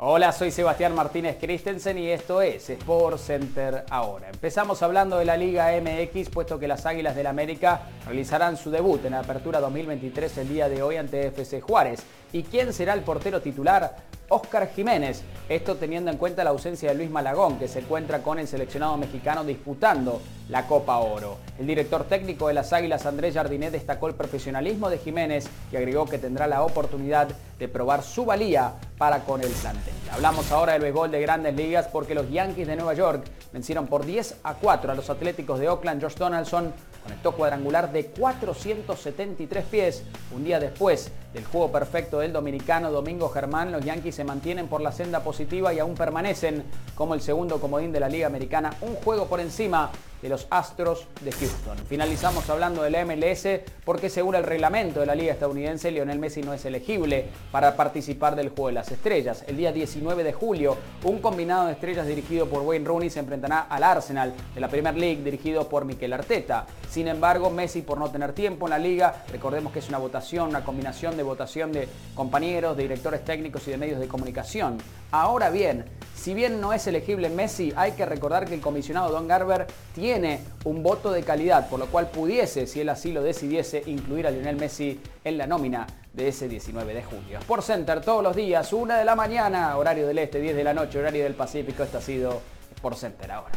Hola, 0.00 0.30
soy 0.30 0.52
Sebastián 0.52 0.94
Martínez 0.94 1.38
Christensen 1.40 1.98
y 1.98 2.06
esto 2.06 2.40
es 2.40 2.70
Sport 2.70 3.18
Center 3.18 3.84
ahora. 3.90 4.28
Empezamos 4.28 4.80
hablando 4.84 5.18
de 5.18 5.24
la 5.24 5.36
Liga 5.36 5.72
MX, 5.72 6.30
puesto 6.30 6.56
que 6.56 6.68
las 6.68 6.86
Águilas 6.86 7.16
del 7.16 7.26
América 7.26 7.80
realizarán 8.06 8.56
su 8.56 8.70
debut 8.70 9.04
en 9.06 9.10
la 9.10 9.18
Apertura 9.18 9.58
2023 9.58 10.38
el 10.38 10.48
día 10.50 10.68
de 10.68 10.82
hoy 10.82 10.98
ante 10.98 11.26
FC 11.26 11.60
Juárez. 11.60 12.04
¿Y 12.32 12.42
quién 12.42 12.72
será 12.72 12.92
el 12.92 13.00
portero 13.00 13.40
titular? 13.40 13.96
Óscar 14.28 14.70
Jiménez. 14.74 15.22
Esto 15.48 15.76
teniendo 15.76 16.10
en 16.10 16.18
cuenta 16.18 16.44
la 16.44 16.50
ausencia 16.50 16.90
de 16.90 16.94
Luis 16.94 17.10
Malagón, 17.10 17.58
que 17.58 17.68
se 17.68 17.78
encuentra 17.78 18.22
con 18.22 18.38
el 18.38 18.46
seleccionado 18.46 18.98
mexicano 18.98 19.42
disputando 19.42 20.20
la 20.50 20.66
Copa 20.66 20.98
Oro. 20.98 21.38
El 21.58 21.66
director 21.66 22.04
técnico 22.04 22.48
de 22.48 22.54
las 22.54 22.74
Águilas, 22.74 23.06
Andrés 23.06 23.32
Jardinet, 23.32 23.72
destacó 23.72 24.08
el 24.08 24.14
profesionalismo 24.14 24.90
de 24.90 24.98
Jiménez 24.98 25.48
y 25.72 25.76
agregó 25.76 26.04
que 26.04 26.18
tendrá 26.18 26.46
la 26.46 26.62
oportunidad 26.62 27.28
de 27.58 27.68
probar 27.68 28.02
su 28.02 28.26
valía 28.26 28.74
para 28.98 29.20
con 29.20 29.40
el 29.40 29.50
plantel. 29.50 29.94
Hablamos 30.12 30.52
ahora 30.52 30.74
del 30.74 30.82
béisbol 30.82 31.10
de 31.10 31.22
grandes 31.22 31.54
ligas 31.54 31.88
porque 31.90 32.14
los 32.14 32.30
Yankees 32.30 32.66
de 32.66 32.76
Nueva 32.76 32.92
York 32.92 33.24
vencieron 33.54 33.86
por 33.86 34.04
10 34.04 34.40
a 34.42 34.54
4 34.54 34.92
a 34.92 34.94
los 34.94 35.08
Atléticos 35.08 35.58
de 35.58 35.70
Oakland. 35.70 36.02
Josh 36.02 36.16
Donaldson 36.16 36.74
conectó 37.08 37.32
cuadrangular 37.32 37.90
de 37.90 38.04
473 38.04 39.64
pies. 39.64 40.02
Un 40.36 40.44
día 40.44 40.60
después 40.60 41.10
del 41.32 41.42
juego 41.46 41.72
perfecto 41.72 42.18
del 42.18 42.34
dominicano 42.34 42.92
Domingo 42.92 43.30
Germán, 43.30 43.72
los 43.72 43.82
Yankees 43.82 44.14
se 44.14 44.24
mantienen 44.24 44.68
por 44.68 44.82
la 44.82 44.92
senda 44.92 45.20
positiva 45.20 45.72
y 45.72 45.78
aún 45.78 45.94
permanecen 45.94 46.64
como 46.94 47.14
el 47.14 47.22
segundo 47.22 47.62
comodín 47.62 47.92
de 47.92 48.00
la 48.00 48.10
Liga 48.10 48.26
Americana, 48.26 48.74
un 48.82 48.94
juego 48.94 49.24
por 49.24 49.40
encima 49.40 49.90
de 50.22 50.28
los 50.28 50.46
Astros 50.50 51.06
de 51.20 51.32
Houston. 51.32 51.78
Finalizamos 51.88 52.48
hablando 52.50 52.82
del 52.82 52.96
MLS 53.06 53.60
porque 53.84 54.10
según 54.10 54.34
el 54.34 54.44
reglamento 54.44 55.00
de 55.00 55.06
la 55.06 55.14
Liga 55.14 55.32
Estadounidense, 55.32 55.90
Lionel 55.90 56.18
Messi 56.18 56.42
no 56.42 56.52
es 56.52 56.64
elegible 56.64 57.26
para 57.50 57.76
participar 57.76 58.36
del 58.36 58.50
Juego 58.50 58.68
de 58.68 58.74
las 58.74 58.90
Estrellas. 58.90 59.44
El 59.46 59.56
día 59.56 59.72
19 59.72 60.24
de 60.24 60.32
julio, 60.32 60.76
un 61.04 61.18
combinado 61.20 61.66
de 61.66 61.72
estrellas 61.72 62.06
dirigido 62.06 62.46
por 62.46 62.62
Wayne 62.62 62.86
Rooney 62.86 63.10
se 63.10 63.20
enfrentará 63.20 63.60
al 63.60 63.82
Arsenal 63.82 64.34
de 64.54 64.60
la 64.60 64.68
Premier 64.68 64.96
League 64.96 65.22
dirigido 65.22 65.68
por 65.68 65.84
Mikel 65.84 66.12
Arteta. 66.12 66.66
Sin 66.90 67.08
embargo, 67.08 67.50
Messi 67.50 67.82
por 67.82 67.98
no 67.98 68.10
tener 68.10 68.32
tiempo 68.32 68.66
en 68.66 68.70
la 68.70 68.78
liga, 68.78 69.24
recordemos 69.30 69.72
que 69.72 69.78
es 69.78 69.88
una 69.88 69.98
votación, 69.98 70.48
una 70.48 70.64
combinación 70.64 71.16
de 71.16 71.22
votación 71.22 71.72
de 71.72 71.88
compañeros, 72.14 72.76
de 72.76 72.82
directores 72.82 73.24
técnicos 73.24 73.66
y 73.68 73.70
de 73.70 73.78
medios 73.78 74.00
de 74.00 74.08
comunicación. 74.08 74.78
Ahora 75.10 75.50
bien, 75.50 75.84
si 76.28 76.34
bien 76.34 76.60
no 76.60 76.74
es 76.74 76.86
elegible 76.86 77.30
Messi, 77.30 77.72
hay 77.74 77.92
que 77.92 78.04
recordar 78.04 78.44
que 78.44 78.52
el 78.52 78.60
comisionado 78.60 79.10
Don 79.10 79.26
Garber 79.26 79.66
tiene 79.94 80.40
un 80.64 80.82
voto 80.82 81.10
de 81.10 81.22
calidad, 81.22 81.70
por 81.70 81.80
lo 81.80 81.86
cual 81.86 82.10
pudiese, 82.10 82.66
si 82.66 82.82
él 82.82 82.90
así 82.90 83.12
lo 83.12 83.22
decidiese, 83.22 83.82
incluir 83.86 84.26
a 84.26 84.30
Lionel 84.30 84.56
Messi 84.56 85.00
en 85.24 85.38
la 85.38 85.46
nómina 85.46 85.86
de 86.12 86.28
ese 86.28 86.46
19 86.46 86.92
de 86.92 87.02
julio. 87.02 87.38
Sport 87.38 87.62
Center 87.62 88.02
todos 88.02 88.22
los 88.22 88.36
días, 88.36 88.70
1 88.74 88.98
de 88.98 89.06
la 89.06 89.16
mañana, 89.16 89.74
horario 89.78 90.06
del 90.06 90.18
este, 90.18 90.38
10 90.38 90.54
de 90.54 90.64
la 90.64 90.74
noche, 90.74 90.98
horario 90.98 91.24
del 91.24 91.32
Pacífico. 91.32 91.82
Esto 91.82 91.96
ha 91.96 92.02
sido 92.02 92.42
Sport 92.76 92.98
Center 92.98 93.32
ahora. 93.32 93.54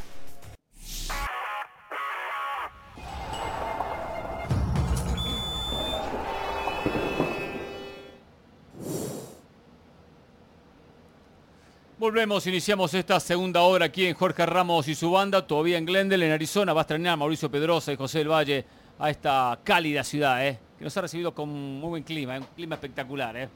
Volvemos, 12.02 12.48
iniciamos 12.48 12.96
esta 12.96 13.20
segunda 13.20 13.62
hora 13.62 13.86
aquí 13.86 14.08
en 14.08 14.16
Jorge 14.16 14.44
Ramos 14.44 14.88
y 14.88 14.96
su 14.96 15.12
banda, 15.12 15.46
todavía 15.46 15.78
en 15.78 15.86
Glendale, 15.86 16.26
en 16.26 16.32
Arizona. 16.32 16.74
Va 16.74 16.82
a 16.82 16.86
estrenar 16.86 17.16
Mauricio 17.16 17.52
Pedrosa 17.52 17.94
y 17.94 17.96
José 17.96 18.18
del 18.18 18.32
Valle 18.32 18.66
a 18.98 19.12
esta 19.12 19.60
cálida 19.64 20.04
ciudad, 20.04 20.44
¿eh? 20.48 20.58
que 20.80 20.84
nos 20.84 20.98
ha 20.98 21.02
recibido 21.02 21.32
con 21.36 21.48
muy 21.48 21.90
buen 21.90 22.02
clima, 22.02 22.38
¿eh? 22.38 22.40
un 22.40 22.48
clima 22.56 22.74
espectacular. 22.74 23.38
¿eh? 23.38 23.50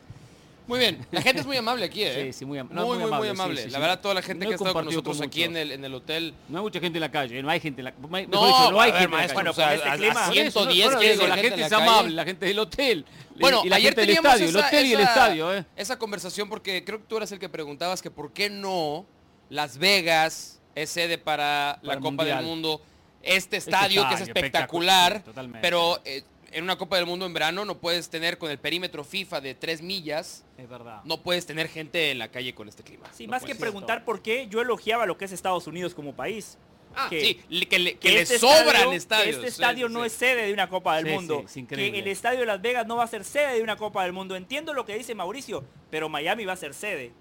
Muy 0.68 0.80
bien. 0.80 1.05
La 1.11 1.22
gente 1.22 1.41
es 1.41 1.47
muy 1.47 1.57
amable 1.57 1.86
aquí, 1.86 2.03
¿eh? 2.03 2.26
Sí, 2.34 2.39
sí, 2.39 2.45
muy 2.45 2.57
am- 2.59 2.68
muy, 2.68 2.76
no, 2.76 2.86
muy, 2.86 2.97
muy 2.97 3.05
muy 3.05 3.07
amable, 3.11 3.30
amable. 3.32 3.57
sí, 3.61 3.68
sí, 3.68 3.72
la 3.72 3.80
verdad, 3.80 3.99
toda 4.01 4.13
la 4.16 4.22
gente 4.22 4.45
No 4.45 4.49
que 4.49 4.53
ha 4.53 4.57
estado 4.57 4.74
con 4.74 4.86
nosotros 4.86 5.22
aquí 5.22 5.43
en 5.43 5.55
el, 5.57 5.72
en 5.72 5.86
el 5.86 5.93
hotel. 5.93 6.34
No 6.49 6.57
hay 6.57 6.63
mucha 6.63 6.80
gente 6.80 6.97
en 6.97 7.01
la 7.01 7.11
calle, 7.11 7.41
no 7.43 7.49
hay 7.49 7.59
gente 7.59 7.82
en 7.82 7.86
la 7.86 7.91
mejor 7.91 8.09
No, 8.30 8.47
dicho, 8.47 8.72
no 8.72 8.82
hay 8.82 8.91
ver, 8.91 9.01
gente 9.01 9.16
en 9.16 9.28
la 9.28 9.34
calle. 9.34 9.49
o 9.49 9.53
sea, 9.53 9.74
este 9.76 9.89
a- 9.89 9.95
clima- 9.97 10.24
a 10.26 10.28
Por 10.28 10.38
eso, 10.38 10.59
110 10.66 10.91
no, 10.91 10.99
que 10.99 11.11
digo, 11.11 11.22
hay 11.24 11.28
la 11.30 11.36
gente 11.36 11.49
gente 11.49 11.59
en 11.61 11.66
es 11.66 11.72
la 11.72 11.78
calle. 11.78 11.89
amable, 11.91 12.16
la 12.16 12.24
gente 12.26 12.45
del 12.47 12.59
hotel. 12.59 13.05
Bueno, 13.39 13.61
y 13.66 13.70
la 13.70 13.76
ayer 13.76 13.89
gente 13.89 14.01
del 14.01 14.07
teníamos 14.07 14.32
estadio, 14.34 14.49
esa, 14.49 14.59
el 14.59 14.66
hotel 14.66 14.86
y 14.86 14.93
el 14.93 14.99
estadio, 15.01 15.53
¿eh? 15.55 15.66
esa 15.76 15.99
conversación 15.99 16.49
porque 16.49 16.84
creo 16.86 16.99
que 16.99 17.05
tú 17.07 17.18
eras 17.18 17.32
el 17.32 17.39
que 17.39 17.49
preguntabas 17.49 18.01
que 18.01 18.09
por 18.09 18.32
qué 18.34 18.49
no 18.49 19.05
Las 19.49 19.78
Vegas 19.78 20.61
es 20.74 20.89
sede 20.89 21.18
para, 21.18 21.80
la 21.84 21.93
el 21.93 21.99
Copa 21.99 22.24
del 22.26 22.43
Mundo. 22.43 22.82
Este 23.22 23.57
estadio, 23.57 24.07
que 24.07 24.16
es 24.16 24.22
espectacular, 24.22 25.24
pero 25.61 25.99
eh, 26.05 26.24
en 26.56 26.64
una 26.64 26.78
Copa 26.78 26.95
del 26.95 27.06
Mundo 27.06 27.26
en 27.26 27.34
verano 27.34 27.66
no 27.66 27.78
puedes 27.78 28.10
tener 28.10 28.38
con 28.38 28.49
el 28.49 28.58
perímetro 28.58 29.03
FIFA 29.03 29.41
de 29.41 29.53
3 29.56 29.82
millas, 29.82 30.45
Es 30.58 30.68
verdad. 30.70 31.01
no 31.03 31.22
puedes 31.22 31.45
tener 31.45 31.68
gente 31.68 32.12
en 32.12 32.18
la 32.20 32.30
calle 32.30 32.56
con 32.56 32.68
este 32.70 32.82
clima. 32.84 33.08
Sí, 33.14 33.28
No 33.28 33.32
más 33.32 33.43
que 33.43 33.56
preguntar 33.56 34.06
por 34.06 34.22
qué, 34.22 34.47
yo 34.47 34.62
elogiaba 34.62 35.06
lo 35.06 35.18
que 35.18 35.26
es 35.26 35.32
Estados 35.32 35.68
Unidos 35.68 35.93
como 35.93 36.16
país. 36.16 36.58
Ah, 36.97 37.08
que- 37.10 37.20
sí, 37.22 37.34
que, 37.68 37.78
le, 37.78 37.97
que 37.97 38.10
le 38.10 38.22
este 38.22 38.39
sobran 38.39 38.68
estadio- 38.70 38.89
que 38.91 38.95
estadios. 38.95 39.36
Este 39.36 39.41
sí, 39.51 39.62
estadio 39.62 39.88
sí, 39.89 39.93
no 39.93 39.99
sí. 39.99 40.06
es 40.08 40.14
sede 40.14 40.47
de 40.47 40.53
una 40.53 40.70
Copa 40.70 40.95
del 40.95 41.08
Sí, 41.08 41.12
Mundo. 41.12 41.39
sí, 41.41 41.45
es 41.47 41.58
increíble. 41.58 41.91
que 41.91 41.99
el 41.99 42.08
estadio 42.08 42.39
de 42.39 42.45
Las 42.45 42.62
Vegas 42.62 42.88
no 42.88 42.95
va 42.95 43.03
a 43.03 43.08
ser 43.08 43.26
sede 43.26 43.56
de 43.56 43.62
una 43.62 43.76
Copa 43.76 44.03
del 44.03 44.14
Mundo. 44.14 44.38
Entiendo 44.38 44.74
lo 44.74 44.86
que 44.86 44.95
dice 44.97 45.14
Mauricio, 45.14 45.66
pero 45.91 46.08
Miami 46.08 46.45
va 46.45 46.53
a 46.53 46.56
ser 46.56 46.74
sede. 46.74 47.12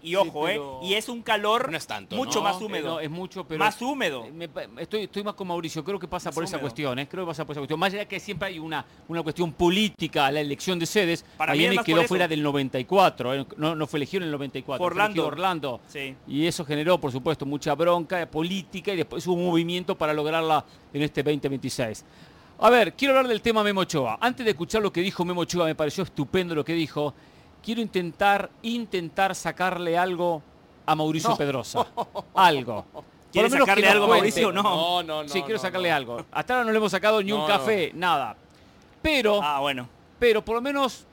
Y 0.00 0.14
ojo, 0.14 0.44
pero- 0.44 0.80
¿eh? 0.82 0.86
Y 0.86 0.94
es 0.94 1.08
un 1.08 1.22
calor 1.22 1.70
No 1.70 1.76
es 1.76 1.86
tanto, 1.86 2.14
mucho 2.14 2.38
¿no? 2.38 2.44
más 2.44 2.60
Eh, 2.60 2.64
húmedo. 2.64 2.88
no, 2.88 3.00
es 3.00 3.10
mucho, 3.10 3.44
pero... 3.44 3.58
Más 3.58 3.80
húmedo. 3.82 4.24
Eh, 4.24 4.32
me 4.32 4.48
estoy, 4.82 5.02
estoy 5.02 5.24
más 5.24 5.34
con 5.34 5.48
Mauricio, 5.48 5.82
creo 5.82 5.98
que 5.98 6.06
pasa 6.06 6.28
Más 6.28 6.34
por 6.34 6.44
esa 6.44 6.58
cuestión, 6.60 6.98
¿eh? 7.00 7.08
creo 7.08 7.24
que 7.24 7.28
pasa 7.30 7.44
por 7.44 7.54
esa 7.54 7.60
cuestión. 7.60 7.80
Más 7.80 7.92
allá 7.92 8.04
que 8.06 8.20
siempre 8.20 8.48
hay 8.48 8.58
una, 8.58 8.84
una 9.08 9.22
cuestión 9.22 9.52
política 9.52 10.26
a 10.26 10.30
la 10.30 10.40
elección 10.40 10.78
de 10.78 10.86
sedes, 10.86 11.24
Para 11.36 11.54
Miami 11.54 11.78
quedó 11.78 12.04
fuera 12.04 12.28
del 12.28 12.42
94, 12.42 13.34
¿eh? 13.34 13.46
no, 13.56 13.74
no 13.74 13.86
fue 13.86 13.98
elegido 13.98 14.18
en 14.22 14.26
el 14.26 14.32
94, 14.32 14.78
Por 14.84 14.92
fue 14.94 15.02
elegido 15.04 15.26
Orlando. 15.26 15.72
Orlando. 15.74 15.80
Sí. 15.88 16.14
Y 16.28 16.46
eso 16.46 16.64
generó, 16.64 16.98
por 16.98 17.10
supuesto, 17.10 17.44
mucha 17.44 17.74
bronca 17.74 18.24
política 18.30 18.92
y 18.92 18.96
después 18.98 19.26
hubo 19.26 19.34
un 19.34 19.46
movimiento 19.46 19.96
para 19.98 20.12
lograrla 20.12 20.64
en 20.92 21.02
este 21.02 21.22
2026. 21.24 22.04
A 22.60 22.70
ver, 22.70 22.94
quiero 22.94 23.14
hablar 23.14 23.28
del 23.28 23.40
tema 23.40 23.62
Memo 23.62 23.80
Ochoa. 23.82 24.18
Antes 24.20 24.44
de 24.44 24.50
escuchar 24.50 24.82
lo 24.82 24.92
que 24.92 25.00
dijo 25.00 25.24
Memo 25.24 25.40
Ochoa, 25.42 25.64
me 25.64 25.74
pareció 25.74 26.04
estupendo 26.04 26.54
lo 26.54 26.64
que 26.64 26.72
dijo. 26.74 27.14
Quiero 27.68 27.82
intentar, 27.82 28.48
intentar 28.62 29.34
sacarle 29.34 29.98
algo 29.98 30.42
a 30.86 30.94
Mauricio 30.94 31.36
Pedrosa. 31.36 31.86
Algo. 32.34 32.86
¿Quieres 33.30 33.52
sacarle 33.52 33.86
algo 33.86 34.06
a. 34.06 34.08
Mauricio 34.08 34.48
o 34.48 34.52
no? 34.52 34.62
No, 34.62 35.02
no, 35.02 35.22
no. 35.24 35.28
sí, 35.28 35.42
quiero 35.42 35.58
no, 35.58 35.62
sacarle 35.62 35.90
no. 35.90 35.96
algo. 35.96 36.24
Hasta 36.32 36.54
ahora 36.54 36.64
no 36.64 36.72
le 36.72 36.78
hemos 36.78 36.90
sacado 36.90 37.22
ni 37.22 37.30
un 37.30 37.40
No, 37.40 37.46
café, 37.46 37.90
nada. 37.94 38.34
Pero, 39.02 39.42
Ah, 39.42 39.60
bueno. 39.60 39.86
pero 40.18 40.42
por 40.42 40.54
lo 40.54 40.62
menos 40.62 41.04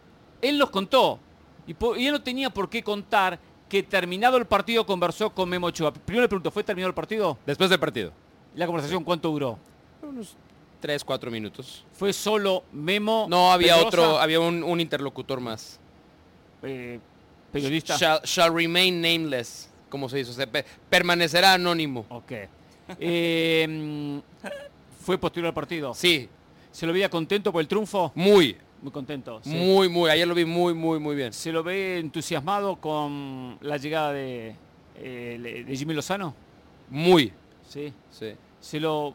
él 0.41 0.57
nos 0.57 0.69
contó. 0.69 1.19
Y, 1.67 1.75
y 2.01 2.05
él 2.07 2.13
no 2.13 2.21
tenía 2.23 2.49
por 2.49 2.69
qué 2.69 2.81
contar 2.81 3.37
que 3.67 3.83
terminado 3.83 4.37
el 4.37 4.45
partido 4.45 4.85
conversó 4.85 5.31
con 5.31 5.49
Memo 5.49 5.67
Ochoa. 5.67 5.91
Primero 5.91 6.21
le 6.21 6.29
pregunto, 6.29 6.51
¿fue 6.51 6.63
terminado 6.63 6.87
el 6.87 6.95
partido? 6.95 7.37
Después 7.45 7.69
del 7.69 7.81
partido. 7.81 8.13
¿La 8.55 8.65
conversación 8.65 9.03
cuánto 9.03 9.29
duró? 9.29 9.59
Unos 10.01 10.37
3, 10.79 11.03
4 11.03 11.29
minutos. 11.29 11.83
¿Fue 11.91 12.13
solo 12.13 12.63
Memo? 12.71 13.25
No, 13.29 13.51
había 13.51 13.73
Pedrosa, 13.75 13.87
otro, 13.89 14.19
había 14.19 14.39
un, 14.39 14.63
un 14.63 14.79
interlocutor 14.79 15.41
más. 15.41 15.81
Eh, 16.65 16.99
periodista. 17.51 17.97
Shall, 17.97 18.19
shall 18.23 18.53
remain 18.53 19.01
nameless, 19.01 19.69
como 19.89 20.09
se 20.09 20.17
dice. 20.17 20.31
O 20.31 20.33
sea, 20.33 20.47
pe- 20.51 20.65
permanecerá 20.89 21.53
anónimo. 21.53 22.05
Ok. 22.09 22.31
Eh, 22.99 23.65
mm, 23.69 24.19
¿Fue 25.01 25.17
posterior 25.17 25.47
al 25.49 25.53
partido? 25.53 25.93
Sí, 25.93 26.29
¿Se 26.71 26.85
lo 26.85 26.91
veía 26.93 27.09
contento 27.09 27.51
por 27.51 27.61
el 27.61 27.67
triunfo? 27.67 28.11
muy, 28.15 28.57
Muy 28.81 28.91
contento. 28.91 29.39
sí. 29.43 29.49
muy, 29.49 29.87
muy. 29.87 30.09
Ayer 30.09 30.27
lo 30.27 30.35
vi 30.35 30.45
muy, 30.45 30.73
muy, 30.73 30.99
muy 30.99 31.15
bien. 31.15 31.31
¿Se 31.33 31.51
lo 31.51 31.63
ve 31.63 31.99
entusiasmado 31.99 32.75
con 32.77 33.57
la 33.61 33.77
llegada 33.77 34.11
de, 34.11 34.55
eh, 34.97 35.63
de 35.67 35.75
Jimmy 35.77 35.93
Lozano? 35.93 36.35
Muy. 36.89 37.31
Sí. 37.67 37.93
Sí. 38.11 38.33
¿Se 38.59 38.79
lo 38.79 39.13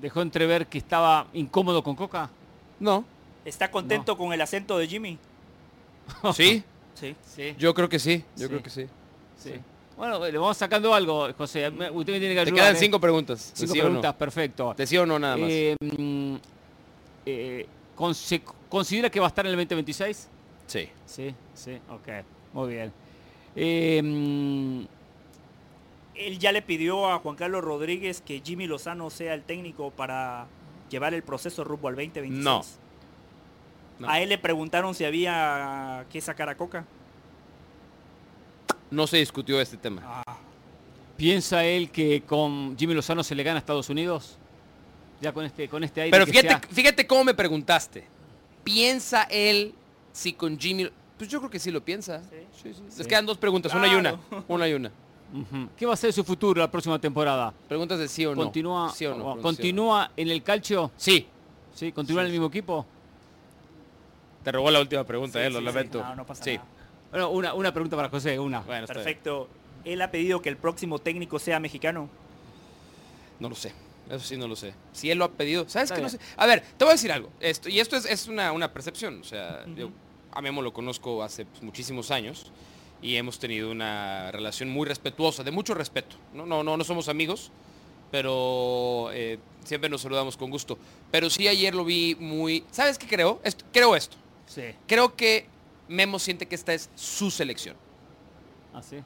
dejó 0.00 0.20
entrever 0.22 0.66
que 0.66 0.78
estaba 0.78 1.26
incómodo 1.32 1.82
con 1.82 1.96
Coca? 1.96 2.28
No. 2.78 3.04
¿Está 3.44 3.70
contento 3.70 4.16
con 4.16 4.32
el 4.32 4.40
acento 4.40 4.76
de 4.78 4.86
Jimmy? 4.86 5.18
Sí, 6.34 6.62
Sí. 6.94 7.14
Sí. 7.26 7.54
yo 7.58 7.74
creo 7.74 7.88
que 7.88 7.98
sí. 7.98 8.24
Yo 8.36 8.42
Sí. 8.44 8.48
creo 8.48 8.62
que 8.62 8.70
sí. 8.70 8.86
sí. 9.38 9.52
Bueno, 9.96 10.18
le 10.24 10.36
vamos 10.38 10.56
sacando 10.56 10.92
algo, 10.94 11.28
José. 11.36 11.70
Me- 11.70 11.90
Usted 11.90 12.12
me 12.14 12.18
tiene 12.18 12.34
que 12.34 12.40
Te 12.42 12.48
ayudar. 12.48 12.54
quedan 12.64 12.76
¿eh? 12.76 12.78
cinco 12.78 13.00
preguntas. 13.00 13.52
Cinco 13.54 13.72
sí 13.72 13.78
o 13.80 13.82
no. 13.84 13.88
preguntas, 13.88 14.14
perfecto. 14.14 14.74
Sí 14.86 14.96
o 14.98 15.06
no 15.06 15.18
nada 15.18 15.36
más. 15.36 15.48
Eh, 15.50 15.76
mm, 15.80 16.34
eh, 17.26 17.66
con- 17.94 18.14
¿Se 18.14 18.42
considera 18.68 19.08
que 19.10 19.20
va 19.20 19.26
a 19.26 19.28
estar 19.28 19.44
en 19.46 19.50
el 19.52 19.56
2026? 19.56 20.28
sí. 20.66 20.88
Sí, 21.06 21.34
sí, 21.54 21.78
ok. 21.90 22.08
Muy 22.54 22.72
bien. 22.74 22.92
Eh, 23.56 24.00
mm, 24.02 24.84
Él 26.16 26.38
ya 26.38 26.52
le 26.52 26.62
pidió 26.62 27.10
a 27.10 27.18
Juan 27.18 27.34
Carlos 27.36 27.62
Rodríguez 27.64 28.20
que 28.20 28.40
Jimmy 28.44 28.66
Lozano 28.66 29.10
sea 29.10 29.34
el 29.34 29.42
técnico 29.42 29.90
para 29.90 30.46
llevar 30.90 31.12
el 31.14 31.22
proceso 31.24 31.64
rumbo 31.64 31.88
al 31.88 31.94
2026. 31.96 32.42
No. 32.44 32.62
No. 33.98 34.08
A 34.08 34.20
él 34.20 34.28
le 34.28 34.38
preguntaron 34.38 34.94
si 34.94 35.04
había 35.04 36.04
que 36.10 36.20
sacar 36.20 36.48
a 36.48 36.56
Coca. 36.56 36.84
no 38.90 39.06
se 39.06 39.16
discutió 39.18 39.60
este 39.60 39.76
tema. 39.76 40.02
Ah, 40.04 40.36
¿Piensa 41.16 41.64
él 41.64 41.90
que 41.90 42.22
con 42.22 42.76
Jimmy 42.78 42.94
Lozano 42.94 43.22
se 43.24 43.34
le 43.34 43.42
gana 43.42 43.56
a 43.56 43.58
Estados 43.60 43.88
Unidos? 43.88 44.36
Ya 45.20 45.32
con 45.32 45.44
este, 45.44 45.68
con 45.68 45.82
este 45.82 46.02
aire 46.02 46.10
Pero 46.12 46.26
fíjate, 46.26 46.48
sea- 46.48 46.60
fíjate 46.70 47.06
cómo 47.06 47.24
me 47.24 47.34
preguntaste. 47.34 48.04
¿Piensa 48.62 49.24
él 49.24 49.74
si 50.12 50.32
con 50.32 50.58
Jimmy... 50.58 50.90
Pues 51.18 51.30
yo 51.30 51.38
creo 51.38 51.50
que 51.50 51.58
sí 51.58 51.70
lo 51.70 51.84
piensa. 51.84 52.22
Sí, 52.62 52.72
sí. 52.74 52.82
Les 52.98 53.06
quedan 53.06 53.26
dos 53.26 53.38
preguntas, 53.38 53.72
una 53.74 53.86
y 53.86 53.94
una. 53.94 54.18
Una 54.48 54.68
y 54.68 54.74
una. 54.74 54.90
¿Qué 55.76 55.86
va 55.86 55.94
a 55.94 55.96
ser 55.96 56.12
su 56.12 56.22
futuro 56.22 56.60
la 56.60 56.70
próxima 56.70 56.98
temporada? 56.98 57.52
Preguntas 57.68 57.98
de 57.98 58.08
sí 58.08 58.24
o 58.26 58.34
no. 58.34 58.42
¿Continúa, 58.42 58.92
o 58.92 59.14
no. 59.14 59.42
¿Continúa 59.42 60.10
en 60.16 60.28
el 60.28 60.42
calcio? 60.42 60.90
Sí. 60.96 61.26
¿Sí? 61.74 61.90
¿Continúa 61.92 62.22
en 62.22 62.26
el 62.26 62.32
mismo 62.32 62.46
equipo? 62.46 62.86
Te 64.44 64.52
robó 64.52 64.70
la 64.70 64.80
última 64.80 65.04
pregunta, 65.04 65.38
Sí, 65.40 65.46
eh, 65.46 65.50
lo 65.50 65.58
sí, 65.58 65.60
sí. 65.60 65.64
lamento. 65.64 66.02
No, 66.02 66.14
no 66.14 66.26
pasa 66.26 66.44
sí. 66.44 66.56
nada. 66.56 66.66
Bueno, 67.10 67.30
una, 67.30 67.54
una 67.54 67.72
pregunta 67.72 67.96
para 67.96 68.08
José, 68.08 68.38
una. 68.38 68.60
Bueno, 68.60 68.86
perfecto. 68.86 69.48
Él 69.84 70.00
ha 70.02 70.10
pedido 70.10 70.40
que 70.42 70.48
el 70.48 70.56
próximo 70.56 70.98
técnico 70.98 71.38
sea 71.38 71.58
mexicano. 71.60 72.08
No 73.40 73.48
lo 73.48 73.54
sé. 73.54 73.72
Eso 74.08 74.20
sí 74.20 74.36
no 74.36 74.46
lo 74.48 74.54
sé. 74.56 74.74
Si 74.92 75.10
él 75.10 75.18
lo 75.18 75.24
ha 75.24 75.30
pedido. 75.30 75.66
¿Sabes 75.68 75.84
Está 75.90 75.96
qué? 75.96 76.02
No 76.02 76.08
sé. 76.08 76.18
A 76.36 76.46
ver, 76.46 76.60
te 76.76 76.84
voy 76.84 76.90
a 76.90 76.94
decir 76.94 77.10
algo. 77.12 77.30
Esto, 77.40 77.68
y 77.68 77.80
esto 77.80 77.96
es, 77.96 78.04
es 78.04 78.28
una, 78.28 78.52
una 78.52 78.72
percepción. 78.72 79.20
O 79.20 79.24
sea, 79.24 79.64
yo 79.76 79.90
a 80.32 80.40
Memo 80.42 80.60
lo 80.62 80.72
conozco 80.72 81.22
hace 81.22 81.46
pues, 81.46 81.62
muchísimos 81.62 82.10
años 82.10 82.50
y 83.00 83.16
hemos 83.16 83.38
tenido 83.38 83.70
una 83.70 84.30
relación 84.32 84.68
muy 84.68 84.86
respetuosa, 84.86 85.42
de 85.42 85.50
mucho 85.50 85.74
respeto. 85.74 86.16
No, 86.34 86.44
no, 86.44 86.62
no, 86.62 86.76
no 86.76 86.84
somos 86.84 87.08
amigos, 87.08 87.50
pero 88.10 89.10
eh, 89.12 89.38
siempre 89.64 89.88
nos 89.90 90.02
saludamos 90.02 90.36
con 90.36 90.50
gusto. 90.50 90.78
Pero 91.10 91.30
sí 91.30 91.48
ayer 91.48 91.74
lo 91.74 91.84
vi 91.84 92.14
muy... 92.18 92.64
¿Sabes 92.70 92.98
qué 92.98 93.06
creo? 93.06 93.40
Esto- 93.44 93.64
creo 93.72 93.96
esto. 93.96 94.16
Sí. 94.46 94.62
Creo 94.86 95.14
que 95.16 95.46
Memo 95.88 96.18
siente 96.18 96.46
que 96.46 96.54
esta 96.54 96.72
es 96.74 96.88
su 96.94 97.30
selección. 97.30 97.76
¿Ah, 98.72 98.82
sí? 98.82 98.96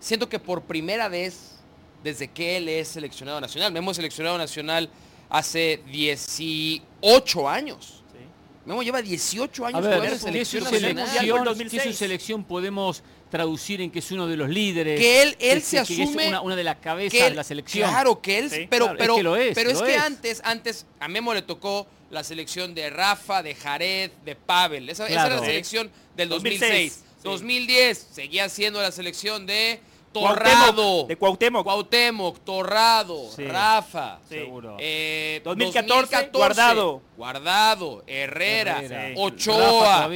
siento 0.00 0.28
que 0.28 0.38
por 0.38 0.62
primera 0.62 1.08
vez 1.08 1.56
desde 2.04 2.28
que 2.28 2.56
él 2.56 2.68
es 2.68 2.86
seleccionado 2.88 3.40
nacional, 3.40 3.72
Memo 3.72 3.90
es 3.90 3.96
seleccionado 3.96 4.38
nacional 4.38 4.88
hace 5.28 5.82
18 5.90 7.48
años. 7.48 8.02
Sí. 8.12 8.18
Memo 8.64 8.82
lleva 8.82 9.02
18 9.02 9.66
años 9.66 9.78
A 9.78 9.82
jugando 9.82 10.00
ver, 10.02 10.12
en 10.12 10.18
¿qué 10.18 10.24
selección 10.24 10.64
su 10.64 10.70
selección, 10.70 11.44
2006? 11.44 11.82
su 11.82 11.92
selección 11.92 12.44
podemos 12.44 13.02
traducir 13.30 13.80
en 13.80 13.90
que 13.90 13.98
es 13.98 14.10
uno 14.12 14.26
de 14.26 14.36
los 14.36 14.48
líderes? 14.48 14.98
Que 15.00 15.22
él- 15.22 15.36
él 15.40 15.58
que- 15.58 15.64
se 15.64 15.78
que- 15.82 15.86
que 15.96 16.02
es 16.02 16.08
asume 16.08 16.28
una, 16.28 16.40
una 16.42 16.56
de 16.56 16.64
las 16.64 16.76
cabezas 16.76 17.10
Que 17.12 17.24
él- 17.26 17.32
de 17.32 17.36
la 17.36 17.44
selección. 17.44 17.90
Claro 17.90 18.20
que 18.22 18.38
él, 18.38 18.50
Sí, 18.50 18.66
pero, 18.70 18.84
claro, 18.86 18.98
es 18.98 19.00
pero, 19.02 19.16
que 19.16 19.22
lo 19.22 19.36
es, 19.36 19.54
pero 19.54 19.70
es 19.70 19.82
que 19.82 19.94
es. 19.96 20.00
antes, 20.02 20.40
antes 20.44 20.86
a 21.00 21.08
Memo 21.08 21.34
le 21.34 21.42
tocó 21.42 21.86
la 22.10 22.24
selección 22.24 22.74
de 22.74 22.90
Rafa, 22.90 23.42
de 23.42 23.54
Jared, 23.54 24.10
de 24.24 24.34
Pavel. 24.34 24.88
Esa, 24.88 25.06
esa 25.08 25.26
era 25.26 25.36
la 25.36 25.44
selección 25.44 25.90
del 26.16 26.28
2006. 26.28 26.60
2006, 26.70 26.92
sí. 26.92 27.20
2010 27.24 28.08
seguía 28.12 28.48
siendo 28.48 28.80
la 28.80 28.90
selección 28.92 29.44
de 29.46 29.80
Cuauhtémoc, 30.12 30.38
Torrado. 30.38 31.06
de 31.06 31.16
Cuauhtémoc. 31.16 31.64
Cuauhtémoc, 31.64 32.38
Torrado, 32.44 33.30
Sí. 33.36 33.44
Rafa. 33.44 34.18
Sí. 34.28 34.36
Seguro. 34.36 34.76
Eh, 34.80 35.40
2014, 35.44 36.30
Guardado. 36.32 37.02
Guardado, 37.16 38.02
Herrera, 38.06 38.80
Ochoa. 39.16 40.08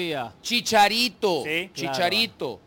Chicharito, 0.43 1.45
Sí. 1.45 1.71
Chicharito. 1.75 2.59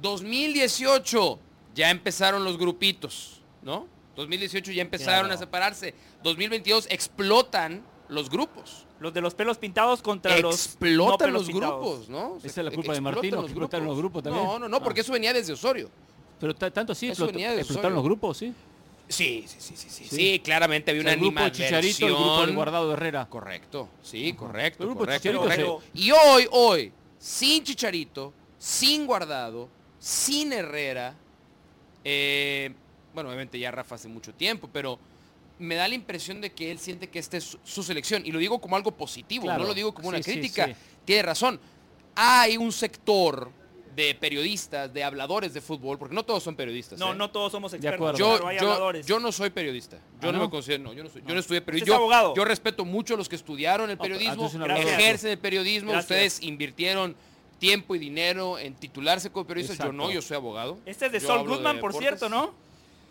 2018 0.00 1.38
ya 1.74 1.90
empezaron 1.90 2.44
los 2.44 2.58
grupitos, 2.58 3.40
¿no? 3.62 3.86
2018 4.16 4.70
ya 4.72 4.82
empezaron 4.82 5.22
Claro. 5.26 5.34
a 5.34 5.38
separarse. 5.38 5.94
2022 6.22 6.86
explotan 6.90 7.82
los 8.08 8.28
grupos. 8.30 8.84
Los 9.00 9.12
de 9.12 9.20
los 9.20 9.34
pelos 9.34 9.58
pintados 9.58 10.00
contra 10.02 10.36
los 10.38 10.42
no 10.42 10.50
Explotan 10.50 11.18
pelos 11.28 11.32
los 11.42 11.50
pintados. 11.50 11.80
grupos, 11.80 12.08
¿no? 12.08 12.36
Esa 12.42 12.46
es 12.48 12.56
la 12.58 12.70
culpa 12.70 12.92
de 12.92 12.98
Explotan 12.98 13.02
Martino, 13.02 13.40
que 13.40 13.46
explotaron 13.46 13.86
los 13.86 13.98
grupos 13.98 14.22
también. 14.22 14.44
No, 14.44 14.58
no, 14.58 14.68
no, 14.68 14.82
porque 14.82 15.00
Ah. 15.00 15.02
eso 15.02 15.12
venía 15.12 15.32
desde 15.32 15.52
Osorio. 15.52 15.90
Pero 16.40 16.54
ta- 16.54 16.70
tanto 16.70 16.92
así 16.92 17.08
Eso 17.08 17.24
explotó- 17.26 17.38
explotaron 17.38 17.68
Osorio. 17.92 17.94
los 17.96 18.04
grupos, 18.04 18.36
¿sí? 18.38 18.52
Sí, 19.08 19.44
sí, 19.46 19.56
sí, 19.58 19.76
sí, 19.76 19.90
sí. 19.90 20.04
Sí. 20.04 20.16
Sí, 20.16 20.40
claramente 20.40 20.90
había 20.90 21.02
O 21.02 21.04
sea, 21.04 21.12
una 21.12 21.26
el 21.26 21.32
grupo 21.32 21.48
Chicharito 21.50 22.00
y 22.00 22.08
el 22.08 22.14
grupo. 22.14 22.52
Guardado 22.54 22.88
de 22.88 22.92
Herrera. 22.94 23.26
Correcto, 23.28 23.88
sí, 24.02 24.32
correcto. 24.32 24.82
El 24.82 24.88
grupo 24.88 25.00
correcto, 25.00 25.20
Chicharito 25.22 25.42
correcto. 25.42 25.82
se- 25.92 26.00
Y 26.00 26.10
hoy, 26.10 26.46
hoy, 26.52 26.92
sin 27.18 27.62
Chicharito, 27.64 28.32
sin 28.58 29.06
Guardado, 29.06 29.68
sin 29.98 30.52
Herrera, 30.54 31.14
eh, 32.02 32.72
bueno, 33.14 33.28
obviamente 33.28 33.58
ya 33.58 33.70
Rafa 33.70 33.94
hace 33.96 34.08
mucho 34.08 34.32
tiempo, 34.34 34.68
pero 34.72 34.98
me 35.58 35.74
da 35.76 35.86
la 35.88 35.94
impresión 35.94 36.40
de 36.40 36.52
que 36.52 36.70
él 36.70 36.78
siente 36.78 37.08
que 37.08 37.18
esta 37.18 37.36
es 37.36 37.44
su, 37.44 37.58
su 37.64 37.82
selección. 37.82 38.22
Y 38.26 38.32
lo 38.32 38.38
digo 38.38 38.60
como 38.60 38.76
algo 38.76 38.90
positivo, 38.92 39.44
Claro. 39.44 39.62
no 39.62 39.68
lo 39.68 39.74
digo 39.74 39.94
como 39.94 40.08
una 40.08 40.22
Sí, 40.22 40.32
crítica. 40.32 40.66
sí. 40.66 40.74
Tiene 41.04 41.22
razón. 41.22 41.60
Hay 42.16 42.56
un 42.56 42.72
sector 42.72 43.50
de 43.94 44.12
periodistas, 44.16 44.92
de 44.92 45.04
habladores 45.04 45.54
de 45.54 45.60
fútbol, 45.60 45.98
porque 45.98 46.16
no 46.16 46.24
todos 46.24 46.42
son 46.42 46.56
periodistas. 46.56 46.98
No, 46.98 47.12
¿eh? 47.12 47.16
no 47.16 47.30
todos 47.30 47.52
somos 47.52 47.72
expertos. 47.74 47.94
acuerdo. 48.00 48.18
Yo, 48.18 48.32
pero 48.36 48.48
hay 48.48 48.56
yo- 48.58 48.62
habladores. 48.66 49.06
yo 49.06 49.20
no 49.20 49.30
soy 49.30 49.50
periodista. 49.50 49.98
Yo 50.20 50.30
¿Ah, 50.30 50.32
no, 50.32 50.38
no? 50.38 50.44
me 50.46 50.50
considero, 50.50 50.82
no, 50.82 50.92
yo 50.92 51.04
no, 51.04 51.10
soy, 51.10 51.22
yo 51.24 51.32
no 51.32 51.38
estudié 51.40 51.60
periodismo. 51.60 51.94
es 51.94 51.98
abogado. 51.98 52.34
Yo 52.34 52.44
respeto 52.44 52.84
mucho 52.84 53.14
a 53.14 53.16
los 53.16 53.28
que 53.28 53.36
estudiaron 53.36 53.90
el 53.90 53.98
periodismo, 53.98 54.46
ah, 54.52 54.56
abogado. 54.56 54.80
ejercen 54.80 55.30
el 55.30 55.38
periodismo. 55.38 55.92
Gracias. 55.92 56.10
Ustedes 56.10 56.42
invirtieron 56.42 57.14
tiempo 57.60 57.94
y 57.94 58.00
dinero 58.00 58.58
en 58.58 58.74
titularse 58.74 59.30
como 59.30 59.46
periodistas. 59.46 59.78
Yo 59.78 59.92
no, 59.92 60.10
yo 60.10 60.20
soy 60.22 60.36
abogado. 60.38 60.78
Este 60.86 61.06
es 61.06 61.12
de 61.12 61.20
Yo 61.20 61.38
de 61.38 61.44
Goodman, 61.44 61.78
por 61.78 61.92
cierto, 61.94 62.28
¿no? 62.28 62.52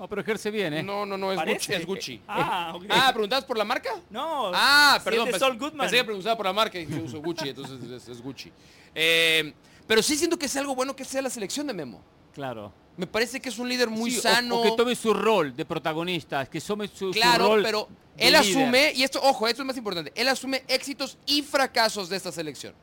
No, 0.04 0.10
pero 0.10 0.20
ejerce 0.20 0.52
bien, 0.52 0.74
¿eh? 0.74 0.84
No, 0.84 1.06
no, 1.06 1.18
no, 1.18 1.32
es 1.32 1.38
Parece. 1.38 1.56
Gucci. 1.56 1.74
Es 1.82 1.86
Gucci. 1.86 2.22
Ah, 2.28 2.74
ok. 2.76 2.84
Ah, 2.90 3.10
¿preguntabas 3.14 3.46
por 3.46 3.58
la 3.58 3.64
marca? 3.64 3.92
no. 4.10 4.52
Ah, 4.54 4.98
sí 5.00 5.06
perdón. 5.06 5.28
Es 5.30 5.34
de 5.36 5.38
pens- 5.38 5.40
Saul 5.40 5.58
Goodman. 5.58 5.86
Pensé 5.88 5.96
que 5.96 6.04
preguntaba 6.04 6.36
por 6.36 6.46
la 6.46 6.52
marca 6.52 6.78
y 6.78 6.86
yo 6.86 7.04
uso 7.04 7.22
Gucci, 7.22 7.48
entonces 7.48 7.82
es, 7.90 8.10
es 8.10 8.22
Gucci. 8.22 8.52
Eh, 8.94 9.54
pero 9.88 10.04
sí 10.04 10.18
siento 10.18 10.38
que 10.38 10.48
es 10.48 10.56
algo 10.58 10.76
bueno 10.76 10.94
que 10.94 11.06
sea 11.06 11.22
la 11.22 11.30
selección 11.30 11.68
de 11.68 11.74
Memo. 11.74 12.02
Claro. 12.34 12.74
Me 12.98 13.08
parece 13.08 13.40
que 13.40 13.48
es 13.48 13.58
un 13.58 13.70
líder 13.70 13.90
muy 13.90 14.12
Sí, 14.12 14.18
o- 14.18 14.22
sano. 14.24 14.60
O, 14.60 14.64
que 14.64 14.72
tome 14.72 14.94
su 14.94 15.14
rol 15.14 15.56
de 15.56 15.64
protagonista, 15.64 16.46
que 16.48 16.60
tome 16.60 16.90
su, 16.90 17.06
su 17.08 17.12
Claro, 17.14 17.48
rol 17.48 17.64
pero 17.64 17.88
de 18.18 18.28
él 18.28 18.34
líder. 18.34 18.58
asume, 18.62 18.92
y 18.96 19.04
esto, 19.04 19.22
ojo, 19.24 19.48
esto 19.48 19.62
es 19.62 19.66
más 19.66 19.78
importante, 19.78 20.12
él 20.18 20.28
asume 20.28 20.66
éxitos 20.68 21.18
y 21.26 21.44
fracasos 21.44 22.10
de 22.10 22.18
esta 22.18 22.34
selección. 22.34 22.74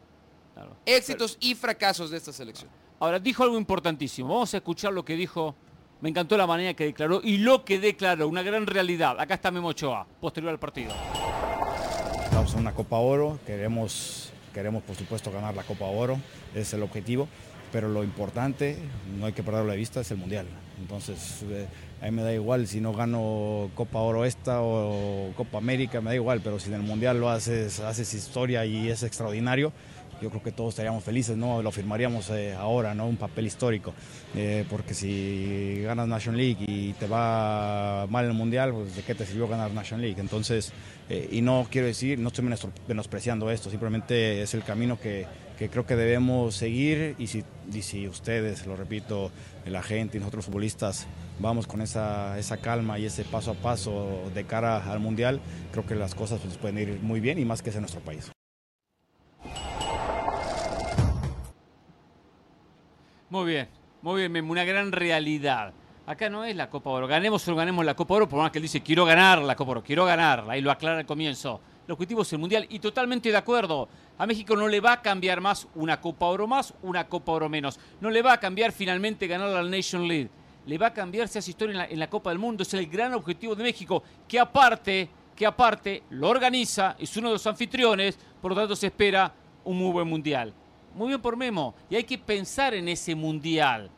Claro. 0.55 0.75
Éxitos 0.87 1.37
y 1.39 1.55
fracasos 1.55 2.11
de 2.11 2.17
esta 2.17 2.33
selección. 2.33 2.71
Ahora, 2.99 3.19
dijo 3.19 3.43
algo 3.43 3.59
importantísimo. 3.59 4.29
Vamos 4.33 4.55
a 4.55 4.57
escuchar 4.57 4.95
lo 4.95 5.05
que 5.05 5.17
dijo. 5.17 5.55
Me 6.01 6.09
encantó 6.09 6.39
la 6.39 6.47
manera 6.47 6.73
que 6.73 6.85
declaró 6.85 7.21
y 7.23 7.37
lo 7.39 7.63
que 7.63 7.79
declaró, 7.79 8.27
una 8.27 8.43
gran 8.43 8.67
realidad. 8.67 9.21
Acá 9.21 9.35
está 9.35 9.51
Memo 9.51 9.69
Ochoa, 9.69 10.07
posterior 10.19 10.51
al 10.51 10.59
partido. 10.59 10.93
Estamos 12.25 12.55
en 12.55 12.61
una 12.61 12.73
Copa 12.73 12.97
Oro, 12.97 13.39
queremos, 13.47 14.33
queremos 14.55 14.83
por 14.83 14.97
supuesto 14.97 15.31
ganar 15.31 15.55
la 15.55 15.63
Copa 15.63 15.85
Oro, 15.85 16.19
es 16.55 16.73
el 16.73 16.83
objetivo, 16.83 17.29
pero 17.71 17.89
lo 17.89 18.03
importante, 18.03 18.79
no 19.19 19.27
hay 19.27 19.35
que 19.35 19.43
perderlo 19.43 19.73
de 19.73 19.77
vista, 19.77 20.01
es 20.01 20.11
el 20.11 20.17
Mundial. 20.17 20.47
Entonces, 20.81 21.45
eh, 21.51 21.67
a 22.01 22.07
mí 22.07 22.13
me 22.13 22.23
da 22.23 22.33
igual 22.33 22.67
si 22.67 22.81
no 22.81 22.95
gano 22.95 23.71
Copa 23.75 23.99
Oro 23.99 24.25
esta 24.25 24.63
o 24.63 25.33
Copa 25.37 25.59
América, 25.59 26.01
me 26.01 26.11
da 26.11 26.15
igual, 26.15 26.41
pero 26.43 26.59
si 26.59 26.71
en 26.71 26.77
el 26.77 26.83
Mundial 26.83 27.21
lo 27.21 27.29
haces, 27.29 27.79
haces 27.81 28.15
historia 28.15 28.65
y 28.65 28.89
es 28.89 29.03
extraordinario, 29.03 29.71
yo 30.21 30.31
creo 30.31 30.43
que 30.43 30.53
todos 30.53 30.71
estaríamos 30.71 31.03
felices, 31.03 31.37
¿no? 31.37 31.63
Lo 31.63 31.71
firmaríamos 31.71 32.31
eh, 32.31 32.55
ahora, 32.55 32.95
¿no? 32.95 33.07
Un 33.07 33.17
papel 33.17 33.47
histórico. 33.47 33.93
Eh, 34.35 34.65
porque 34.69 34.95
si 34.95 35.83
ganas 35.83 36.09
National 36.09 36.39
League 36.39 36.65
y 36.67 36.93
te 36.95 37.07
va 37.07 38.07
mal 38.09 38.25
el 38.25 38.33
Mundial, 38.33 38.73
pues 38.73 38.97
¿de 38.97 39.03
qué 39.03 39.15
te 39.15 39.27
sirvió 39.27 39.49
ganar 39.49 39.73
National 39.73 40.03
League? 40.03 40.21
Entonces, 40.21 40.73
eh, 41.09 41.29
y 41.33 41.43
no 41.43 41.67
quiero 41.71 41.87
decir, 41.87 42.19
no 42.19 42.29
estoy 42.29 42.45
menospreciando 42.89 43.51
esto, 43.51 43.71
simplemente 43.71 44.43
es 44.43 44.55
el 44.55 44.63
camino 44.63 45.01
que, 45.01 45.27
que 45.59 45.69
creo 45.69 45.85
que 45.85 45.97
debemos 45.97 46.55
seguir 46.55 47.17
y 47.19 47.27
si, 47.27 47.45
y 47.73 47.83
si 47.83 48.09
ustedes, 48.09 48.67
lo 48.67 48.77
repito, 48.77 49.31
la 49.67 49.83
gente 49.83 50.17
y 50.17 50.21
nosotros 50.21 50.47
futbolistas 50.47 51.07
vamos 51.39 51.67
con 51.67 51.83
esa, 51.83 52.39
esa 52.39 52.59
calma 52.59 52.99
y 52.99 53.07
ese 53.07 53.25
paso 53.25 53.51
a 53.51 53.55
paso 53.55 54.31
de 54.35 54.45
cara 54.45 54.91
al 54.91 55.01
Mundial, 55.01 55.41
creo 55.73 55.85
que 55.85 55.95
las 55.95 56.15
cosas 56.15 56.41
pues, 56.43 56.57
pueden 56.57 56.79
ir 56.79 57.01
muy 57.03 57.21
bien 57.21 57.39
y 57.39 57.45
más 57.45 57.61
que 57.61 57.71
es 57.71 57.77
en 57.77 57.83
nuestro 57.83 58.01
país. 58.01 58.31
Muy 63.31 63.47
bien, 63.47 63.69
muy 64.03 64.27
bien, 64.27 64.51
una 64.51 64.65
gran 64.65 64.91
realidad. 64.91 65.73
Acá 66.05 66.29
no 66.29 66.45
es 66.45 66.57
la 66.57 66.69
Copa 66.69 66.91
Oro. 66.91 67.07
Ganemos 67.07 67.47
o 67.47 67.55
ganemos 67.55 67.85
la 67.85 67.95
Copa 67.95 68.15
Oro, 68.15 68.29
por 68.29 68.41
más 68.41 68.51
que 68.51 68.59
él 68.59 68.63
dice 68.63 68.81
quiero 68.81 69.05
ganar 69.05 69.41
la 69.41 69.55
Copa 69.55 69.71
Oro, 69.71 69.85
quiero 69.85 70.05
ganarla, 70.05 70.59
y 70.59 70.61
lo 70.61 70.73
aclara 70.73 70.99
al 70.99 71.07
comienzo. 71.07 71.61
El 71.87 71.93
objetivo 71.93 72.23
es 72.23 72.33
el 72.33 72.41
Mundial, 72.41 72.67
y 72.69 72.81
totalmente 72.81 73.31
de 73.31 73.37
acuerdo. 73.37 73.89
A 74.19 74.27
México 74.27 74.57
no 74.57 74.67
le 74.67 74.81
va 74.81 74.95
a 74.95 75.01
cambiar 75.01 75.41
más 75.41 75.69
una 75.77 76.01
Copa 76.01 76.27
Oro 76.27 76.49
más, 76.49 76.75
una 76.83 77.07
Copa 77.07 77.31
Oro 77.31 77.49
menos. 77.49 77.79
No 78.01 78.11
le 78.11 78.21
va 78.21 78.33
a 78.33 78.41
cambiar 78.41 78.73
finalmente 78.73 79.29
ganar 79.29 79.51
la 79.51 79.63
Nation 79.63 80.09
League. 80.09 80.29
Le 80.67 80.77
va 80.77 80.89
a 80.89 80.93
cambiar 80.93 81.29
si 81.29 81.39
hace 81.39 81.53
historia 81.53 81.71
en 81.71 81.79
la, 81.79 81.85
en 81.87 82.01
la 82.01 82.11
Copa 82.11 82.31
del 82.31 82.41
Mundo. 82.41 82.65
Es 82.65 82.75
el 82.75 82.89
gran 82.89 83.15
objetivo 83.15 83.55
de 83.55 83.63
México, 83.63 84.03
que 84.27 84.41
aparte, 84.41 85.09
que 85.37 85.47
aparte 85.47 86.03
lo 86.11 86.31
organiza, 86.31 86.97
es 86.99 87.17
uno 87.17 87.29
de 87.29 87.35
los 87.35 87.47
anfitriones, 87.47 88.19
por 88.43 88.51
lo 88.51 88.57
tanto 88.57 88.75
se 88.75 88.89
espera 88.89 89.33
un 89.63 89.79
muy 89.79 89.93
buen 89.93 90.09
Mundial. 90.09 90.53
Muy 90.95 91.09
bien 91.09 91.21
por 91.21 91.37
Memo. 91.37 91.75
Y 91.89 91.97
hay 91.97 92.05
que 92.05 92.19
pensar 92.19 92.75
en 92.75 92.89
ese 92.89 93.15
mundial. 93.15 93.91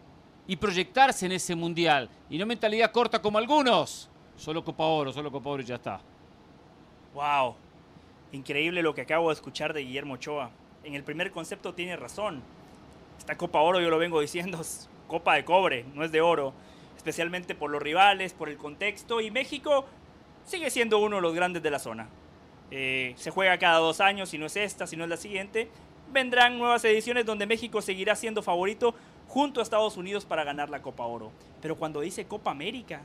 Y 0.47 0.57
proyectarse 0.57 1.26
en 1.26 1.32
ese 1.32 1.55
mundial. 1.55 2.09
Y 2.28 2.38
no 2.38 2.47
mentalidad 2.47 2.93
corta 2.93 3.20
como 3.20 3.38
algunos. 3.38 4.11
Solo 4.36 4.64
Copa 4.64 4.84
Oro, 4.84 5.12
solo 5.12 5.30
Copa 5.30 5.51
Oro 5.51 5.62
y 5.62 5.66
ya 5.66 5.76
está. 5.76 6.01
Wow. 7.14 7.55
Increíble 8.32 8.82
lo 8.82 8.95
que 8.95 9.03
acabo 9.03 9.28
de 9.28 9.34
escuchar 9.34 9.72
de 9.72 9.82
Guillermo 9.82 10.14
Ochoa. 10.14 10.51
En 10.84 10.95
el 10.95 11.05
primer 11.05 11.30
concepto 11.30 11.74
tiene 11.74 11.97
razón. 11.97 12.43
Esta 13.18 13.36
Copa 13.36 13.61
Oro, 13.61 13.80
yo 13.80 13.90
lo 13.90 13.99
vengo 13.99 14.20
diciendo, 14.20 14.61
es 14.61 14.88
copa 15.12 15.34
de 15.34 15.45
cobre, 15.45 15.84
no 15.95 16.05
es 16.05 16.11
de 16.11 16.22
oro, 16.22 16.55
especialmente 16.97 17.55
por 17.55 17.70
los 17.70 17.82
rivales, 17.82 18.32
por 18.32 18.49
el 18.49 18.57
contexto, 18.57 19.20
y 19.20 19.30
México 19.30 19.84
sigue 20.47 20.70
siendo 20.70 20.99
uno 20.99 21.16
de 21.16 21.22
los 21.22 21.34
grandes 21.34 21.62
de 21.62 21.70
la 21.70 21.78
zona. 21.78 22.09
Eh, 22.70 23.12
se 23.16 23.30
juega 23.30 23.59
cada 23.59 23.78
dos 23.78 24.01
años, 24.01 24.30
si 24.30 24.38
no 24.38 24.47
es 24.47 24.57
esta, 24.57 24.86
si 24.86 24.97
no 24.97 25.05
es 25.05 25.11
la 25.11 25.18
siguiente. 25.18 25.68
Vendrán 26.12 26.58
nuevas 26.58 26.84
ediciones 26.84 27.24
donde 27.24 27.46
México 27.46 27.80
seguirá 27.80 28.14
siendo 28.14 28.42
favorito 28.42 28.94
junto 29.28 29.60
a 29.60 29.62
Estados 29.62 29.96
Unidos 29.96 30.24
para 30.26 30.44
ganar 30.44 30.68
la 30.68 30.82
Copa 30.82 31.04
Oro. 31.04 31.32
Pero 31.62 31.76
cuando 31.76 32.00
dice 32.00 32.26
Copa 32.26 32.50
América, 32.50 33.00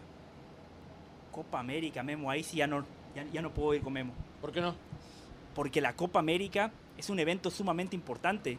Copa 1.31 1.59
América, 1.59 2.03
Memo, 2.03 2.29
ahí 2.29 2.43
sí 2.43 2.57
ya 2.57 2.67
no, 2.67 2.85
ya, 3.15 3.23
ya 3.31 3.41
no 3.41 3.51
puedo 3.51 3.73
ir 3.73 3.81
con 3.81 3.93
Memo. 3.93 4.13
¿Por 4.41 4.51
qué 4.51 4.59
no? 4.59 4.75
Porque 5.55 5.79
la 5.79 5.93
Copa 5.93 6.19
América 6.19 6.71
es 6.97 7.09
un 7.09 7.19
evento 7.19 7.49
sumamente 7.49 7.95
importante. 7.95 8.57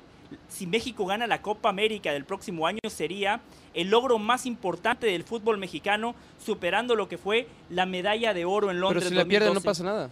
Si 0.49 0.66
México 0.66 1.05
gana 1.07 1.26
la 1.26 1.42
Copa 1.42 1.68
América 1.68 2.12
del 2.12 2.24
próximo 2.24 2.66
año 2.66 2.80
sería 2.88 3.40
el 3.74 3.90
logro 3.90 4.18
más 4.18 4.46
importante 4.46 5.07
del 5.07 5.24
fútbol 5.24 5.59
mexicano, 5.59 6.14
superando 6.38 6.94
lo 6.94 7.09
que 7.09 7.18
fue 7.18 7.49
la 7.70 7.86
medalla 7.86 8.32
de 8.34 8.44
oro 8.44 8.70
en 8.70 8.76
Pero 8.76 8.88
Londres. 8.92 9.09
si 9.09 9.14
la 9.14 9.24
pierde 9.24 9.46
no 9.46 9.55
2012. 9.55 9.66
pasa 9.66 9.84
nada. 9.84 10.11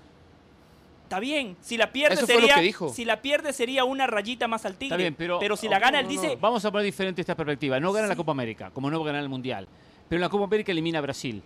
Está 1.06 1.20
bien, 1.20 1.56
si 1.60 1.76
la 1.76 1.92
pierde 1.92 2.14
Eso 2.16 2.26
fue 2.26 2.34
lo 2.34 2.40
sería 2.40 2.56
que 2.56 2.62
dijo. 2.62 2.88
si 2.88 3.04
la 3.04 3.22
pierde 3.22 3.52
sería 3.52 3.84
una 3.84 4.08
rayita 4.08 4.48
más 4.48 4.66
al 4.66 4.74
tigre. 4.74 4.86
Está 4.86 4.96
bien, 4.96 5.14
pero, 5.38 5.56
si 5.56 5.68
la 5.68 5.78
gana 5.78 6.00
él 6.00 6.06
no, 6.08 6.12
no, 6.12 6.20
dice, 6.20 6.36
Vamos 6.40 6.64
a 6.64 6.72
poner 6.72 6.84
diferente 6.84 7.20
esta 7.20 7.36
perspectiva. 7.36 7.78
No 7.78 7.92
gana 7.92 8.08
la. 8.08 8.16
Copa 8.16 8.32
América, 8.32 8.70
como 8.72 8.90
no 8.90 8.98
va 8.98 9.04
a 9.04 9.06
ganar 9.06 9.22
el 9.22 9.28
Mundial. 9.28 9.68
Pero 10.08 10.16
en 10.16 10.22
la 10.22 10.28
Copa 10.28 10.46
América 10.46 10.72
elimina 10.72 10.98
a 10.98 11.02
Brasil. 11.02 11.44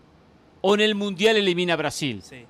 O 0.62 0.74
en 0.74 0.80
el 0.80 0.94
Mundial 0.94 1.36
elimina 1.36 1.74
a 1.74 1.76
Brasil. 1.76 2.22
Sí. 2.22 2.46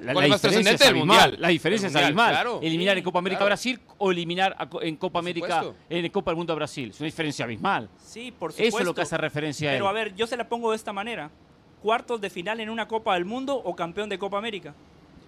La, 0.00 0.12
¿Cuál 0.12 0.24
es 0.26 0.30
más 0.30 0.42
diferencia 0.42 0.72
es 0.74 0.80
El 0.82 0.88
abismal. 0.88 1.06
Mundial. 1.06 1.40
La 1.40 1.48
diferencia 1.48 1.88
El 1.88 1.96
es 1.96 2.02
abismal. 2.02 2.30
claro. 2.32 2.60
Eliminar 2.62 2.94
Sí, 2.94 2.98
en 2.98 3.04
Copa 3.04 3.18
América 3.18 3.38
claro. 3.38 3.46
a 3.46 3.48
Brasil 3.50 3.80
o 3.96 4.12
eliminar 4.12 4.56
a 4.58 4.68
en 4.82 4.96
Copa 4.96 5.18
América, 5.20 5.64
en 5.88 6.10
Copa 6.10 6.30
del 6.32 6.36
Mundo 6.36 6.52
a 6.52 6.56
Brasil. 6.56 6.90
Es 6.90 7.00
una 7.00 7.06
diferencia 7.06 7.46
abismal. 7.46 7.88
Sí, 7.96 8.30
por 8.30 8.52
supuesto. 8.52 8.68
Eso 8.68 8.78
es 8.80 8.84
lo 8.84 8.94
que 8.94 9.00
hace 9.00 9.16
referencia 9.16 9.70
a 9.70 9.72
él. 9.72 9.78
Pero 9.78 9.88
a 9.88 9.92
ver, 9.92 10.14
yo 10.14 10.26
se 10.26 10.36
la 10.36 10.48
pongo 10.50 10.70
de 10.70 10.76
esta 10.76 10.92
manera. 10.92 11.30
¿Cuartos 11.82 12.20
de 12.20 12.28
final 12.28 12.60
en 12.60 12.68
una 12.68 12.86
Copa 12.86 13.14
del 13.14 13.24
Mundo 13.24 13.56
o 13.56 13.74
campeón 13.74 14.10
de 14.10 14.18
Copa 14.18 14.36
América? 14.36 14.74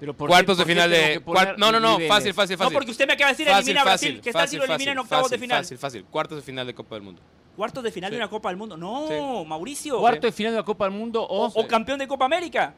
Pero 0.01 0.13
¿por 0.15 0.29
Cuartos 0.29 0.57
qué- 0.59 0.65
de 0.65 0.69
final 0.75 0.91
de. 0.91 1.25
cuart- 1.25 1.57
No, 1.57 1.71
no, 1.73 1.79
no. 1.81 1.93
niveles? 1.93 2.09
Fácil, 2.09 2.35
fácil, 2.35 2.57
fácil. 2.57 2.73
No, 2.73 2.79
porque 2.79 2.91
usted 2.91 3.07
me 3.07 3.13
acaba 3.15 3.31
de 3.31 3.35
decir 3.35 3.47
Fácil, 3.47 3.63
elimina 3.63 3.81
a 3.81 3.85
Brasil, 3.85 4.09
fácil, 4.09 4.21
que 4.23 4.33
tal 4.33 4.41
si 4.49 4.57
fácil, 4.57 4.59
lo 4.59 4.65
elimina 4.65 4.91
en 4.93 4.97
fácil, 4.99 5.05
octavos 5.05 5.31
de 5.31 5.39
final. 5.39 5.59
Fácil, 5.63 5.79
fácil. 5.79 6.05
Cuartos 6.05 6.37
de 6.37 6.43
final 6.43 6.67
de 6.67 6.75
Copa 6.75 6.95
del 6.97 7.03
Mundo. 7.05 7.23
¿Cuartos 7.57 7.85
de 7.85 7.93
final 7.93 8.11
Sí. 8.11 8.17
de 8.17 8.21
una 8.21 8.29
Copa 8.29 8.49
del 8.49 8.57
Mundo? 8.59 8.77
No, 8.77 9.07
Sí. 9.09 9.49
Mauricio. 9.49 9.99
Cuarto 10.01 10.27
de 10.27 10.33
final 10.33 10.53
de 10.53 10.59
la 10.59 10.65
Copa 10.65 10.85
del 10.87 10.95
Mundo 10.95 11.23
o... 11.23 11.47
o, 11.47 11.61
o 11.61 11.67
campeón 11.69 11.99
de 11.99 12.09
Copa 12.09 12.25
América. 12.25 12.75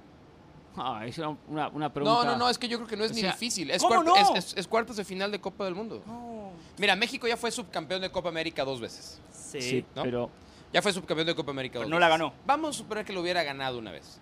Ah, 0.76 1.06
es 1.06 1.16
una, 1.16 1.30
una- 1.48 1.68
una 1.68 1.92
pregunta. 1.92 2.24
No, 2.24 2.30
no, 2.32 2.36
no, 2.36 2.50
es 2.50 2.58
que 2.58 2.68
yo 2.68 2.76
creo 2.76 2.86
que 2.88 2.96
no 2.98 3.04
es 3.04 3.10
O 3.12 3.14
ni 3.14 3.22
sea, 3.22 3.32
difícil. 3.32 3.70
Es, 3.70 3.80
¿cómo 3.82 3.94
cuarto- 4.02 4.14
no? 4.14 4.36
es- 4.36 4.44
es- 4.52 4.56
es 4.58 4.66
cuartos 4.68 4.96
de 4.96 5.04
final 5.06 5.32
de 5.32 5.40
Copa 5.40 5.64
del 5.64 5.74
Mundo. 5.74 6.02
No. 6.06 6.50
Mira, 6.76 6.94
México 6.94 7.26
ya 7.26 7.38
fue 7.38 7.50
subcampeón 7.50 8.02
de 8.02 8.10
Copa 8.10 8.28
América 8.28 8.62
dos 8.64 8.78
veces. 8.80 9.18
Sí. 9.32 9.62
Sí, 9.62 9.84
¿no? 9.94 10.02
pero... 10.02 10.30
Ya 10.72 10.82
fue 10.82 10.92
subcampeón 10.92 11.28
de 11.28 11.34
Copa 11.34 11.52
América 11.52 11.74
Pero 11.74 11.84
dos 11.84 11.90
no 11.90 11.98
la 11.98 12.08
ganó. 12.10 12.34
Vamos 12.44 12.76
a 12.76 12.78
suponer 12.78 13.06
que 13.06 13.14
lo 13.14 13.22
hubiera 13.22 13.42
ganado 13.42 13.78
una 13.78 13.92
vez. 13.92 14.20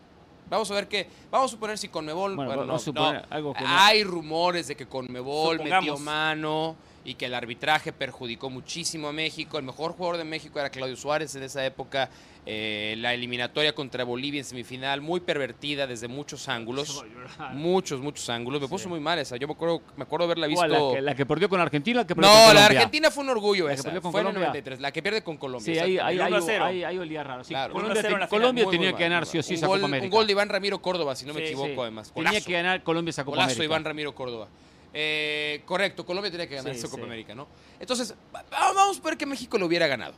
Vamos 0.51 0.71
a 0.71 0.75
ver 0.75 0.89
que. 0.89 1.09
Vamos 1.31 1.51
a 1.51 1.53
suponer 1.53 1.79
si 1.79 1.89
Conmebol. 1.89 2.37
Bueno, 2.37 2.51
Bueno, 2.51 2.67
vamos 2.67 2.83
a 2.87 2.91
no, 2.91 2.93
suponer 3.01 3.23
no. 3.23 3.35
algo 3.35 3.55
que 3.55 3.63
no- 3.65 3.69
Hay 3.71 4.05
rumores 4.05 4.69
de 4.69 4.77
que 4.77 4.87
Conmebol 4.87 5.63
metió 5.63 5.97
mano 5.99 6.77
y 7.05 7.15
que 7.15 7.27
el 7.27 7.35
arbitraje 7.35 7.93
perjudicó 7.93 8.51
muchísimo 8.51 9.09
a 9.09 9.13
México. 9.13 9.59
El 9.59 9.65
mejor 9.65 9.93
jugador 9.93 10.17
de 10.19 10.25
México 10.25 10.59
era 10.59 10.71
Claudio 10.71 10.97
Suárez 10.97 11.35
en 11.35 11.43
esa 11.43 11.65
época. 11.65 12.09
Eh, 12.47 12.95
la 12.99 13.15
eliminatoria 13.15 13.75
contra 13.75 14.05
Bolivia 14.05 14.39
en 14.39 14.45
semifinal, 14.45 15.01
muy 15.01 15.21
pervertida 15.21 15.87
desde 15.87 16.09
muchos 16.09 16.47
ángulos. 16.49 17.03
Muchos, 17.55 18.01
muchos 18.03 18.29
ángulos. 18.29 18.61
Me 18.61 18.69
puso 18.69 18.87
muy 18.91 19.01
mal 19.01 19.19
esa. 19.19 19.37
Yo 19.39 19.47
me 19.49 19.55
acuerdo, 19.55 19.81
me 19.97 20.03
acuerdo 20.03 20.27
haberla 20.27 20.47
visto. 20.47 20.67
¿La, 20.67 20.95
que, 20.95 21.01
la 21.01 21.15
que 21.15 21.25
perdió 21.27 21.49
con 21.49 21.59
Argentina? 21.61 22.01
La 22.03 22.07
que 22.07 22.15
perdió 22.15 22.31
No, 22.31 22.37
con 22.37 22.43
la 22.55 22.61
Colombia? 22.61 22.79
Argentina 22.81 23.11
fue 23.11 23.25
un 23.25 23.31
orgullo 23.31 23.65
La 23.65 23.71
que 23.71 23.75
esa. 23.77 23.83
perdió 23.85 24.03
con 24.03 24.13
Fue 24.13 24.21
en 24.21 24.27
el 24.27 24.33
Colombia. 24.35 24.49
93. 24.51 24.81
La 24.81 24.93
que 24.93 25.03
pierde 25.03 25.23
con 25.25 25.39
Colombia. 25.39 25.75
Sí, 25.75 25.81
ahí, 25.81 25.97
ahí, 25.99 26.01
ahí, 26.01 26.15
El 26.19 26.21
1 26.21 26.37
a 26.37 26.39
hubo- 26.41 26.47
0. 26.47 26.65
ahí, 26.67 26.85
ahí 26.85 26.99
olía 26.99 27.25
raro. 27.25 27.45
Sí, 27.45 27.49
Claro. 27.55 27.73
Colombia, 27.73 27.93
1 27.93 27.99
a 27.99 28.03
0 28.03 28.15
en 28.15 28.21
la 28.21 28.27
te- 28.27 28.31
Colombia 28.31 28.65
Muy, 28.65 28.71
tenía 28.73 28.91
muy 28.91 28.97
que 28.99 29.03
ganar 29.05 29.25
sí 29.27 29.39
o 29.39 29.43
sí 29.43 29.55
esa 29.55 29.65
un 29.67 29.71
gol, 29.71 29.79
Copa 29.81 29.87
América. 29.87 30.05
Un 30.05 30.11
gol 30.11 30.27
de 30.27 30.33
Iván 30.33 30.49
Ramiro 30.51 30.83
Córdoba, 30.83 31.17
si 31.17 31.25
no 31.25 31.33
me 31.33 31.41
Sí, 31.41 31.47
equivoco, 31.47 31.69
sí. 31.69 31.81
además. 31.81 32.13
Tenía 32.15 32.41
que 32.43 32.53
ganar 32.53 32.83
Colombia 32.83 33.11
esa 33.11 33.25
Copa 33.25 33.37
Golazo 33.37 33.53
América. 33.53 33.65
Iván 33.65 33.85
Ramiro 33.85 34.15
Córdoba. 34.15 34.49
Eh, 34.93 35.63
correcto, 35.65 36.05
Colombia 36.05 36.31
tenía 36.31 36.47
que 36.47 36.57
ganar 36.57 36.73
Sí, 36.75 36.79
esa 36.79 36.89
Copa 36.89 37.01
sí. 37.03 37.07
América, 37.07 37.35
¿no? 37.35 37.49
Entonces, 37.81 38.15
va- 38.35 38.43
va- 38.53 38.73
vamos 38.75 38.99
a 38.99 39.03
ver 39.03 39.17
que 39.17 39.25
México 39.25 39.57
lo 39.57 39.65
hubiera 39.67 39.87
ganado. 39.87 40.15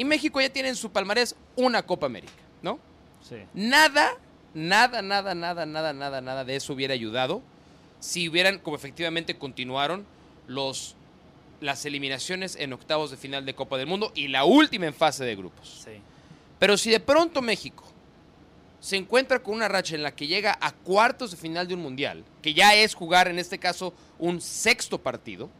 Y 0.00 0.04
México 0.06 0.40
ya 0.40 0.48
tiene 0.48 0.70
en 0.70 0.76
su 0.76 0.90
palmarés 0.90 1.36
una 1.56 1.82
Copa 1.82 2.06
América, 2.06 2.32
¿no? 2.62 2.78
Sí. 3.20 3.36
Nada, 3.52 4.16
nada, 4.54 5.02
nada, 5.02 5.34
nada, 5.34 5.66
nada, 5.66 5.92
nada, 5.92 6.22
nada 6.22 6.42
de 6.42 6.56
eso 6.56 6.72
hubiera 6.72 6.94
ayudado 6.94 7.42
si 7.98 8.26
hubieran, 8.26 8.60
como 8.60 8.76
efectivamente 8.76 9.36
continuaron, 9.36 10.06
los, 10.46 10.96
las 11.60 11.84
eliminaciones 11.84 12.56
en 12.56 12.72
octavos 12.72 13.10
de 13.10 13.18
final 13.18 13.44
de 13.44 13.54
Copa 13.54 13.76
del 13.76 13.88
Mundo 13.88 14.10
y 14.14 14.28
la 14.28 14.44
última 14.44 14.86
en 14.86 14.94
fase 14.94 15.22
de 15.26 15.36
grupos. 15.36 15.82
Sí. 15.84 16.00
Pero 16.58 16.78
si 16.78 16.88
de 16.88 17.00
pronto 17.00 17.42
México 17.42 17.84
se 18.80 18.96
encuentra 18.96 19.42
con 19.42 19.54
una 19.54 19.68
racha 19.68 19.96
en 19.96 20.02
la 20.02 20.16
que 20.16 20.26
llega 20.26 20.56
a 20.62 20.72
cuartos 20.72 21.32
de 21.32 21.36
final 21.36 21.68
de 21.68 21.74
un 21.74 21.82
mundial, 21.82 22.24
que 22.40 22.54
ya 22.54 22.74
es 22.74 22.94
jugar 22.94 23.28
en 23.28 23.38
este 23.38 23.58
caso 23.58 23.92
un 24.18 24.40
sexto 24.40 24.96
partido, 24.96 25.50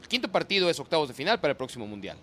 el 0.00 0.06
quinto 0.06 0.30
partido 0.30 0.70
es 0.70 0.78
octavos 0.78 1.08
de 1.08 1.14
final 1.14 1.40
para 1.40 1.50
el 1.50 1.56
próximo 1.56 1.88
mundial. 1.88 2.16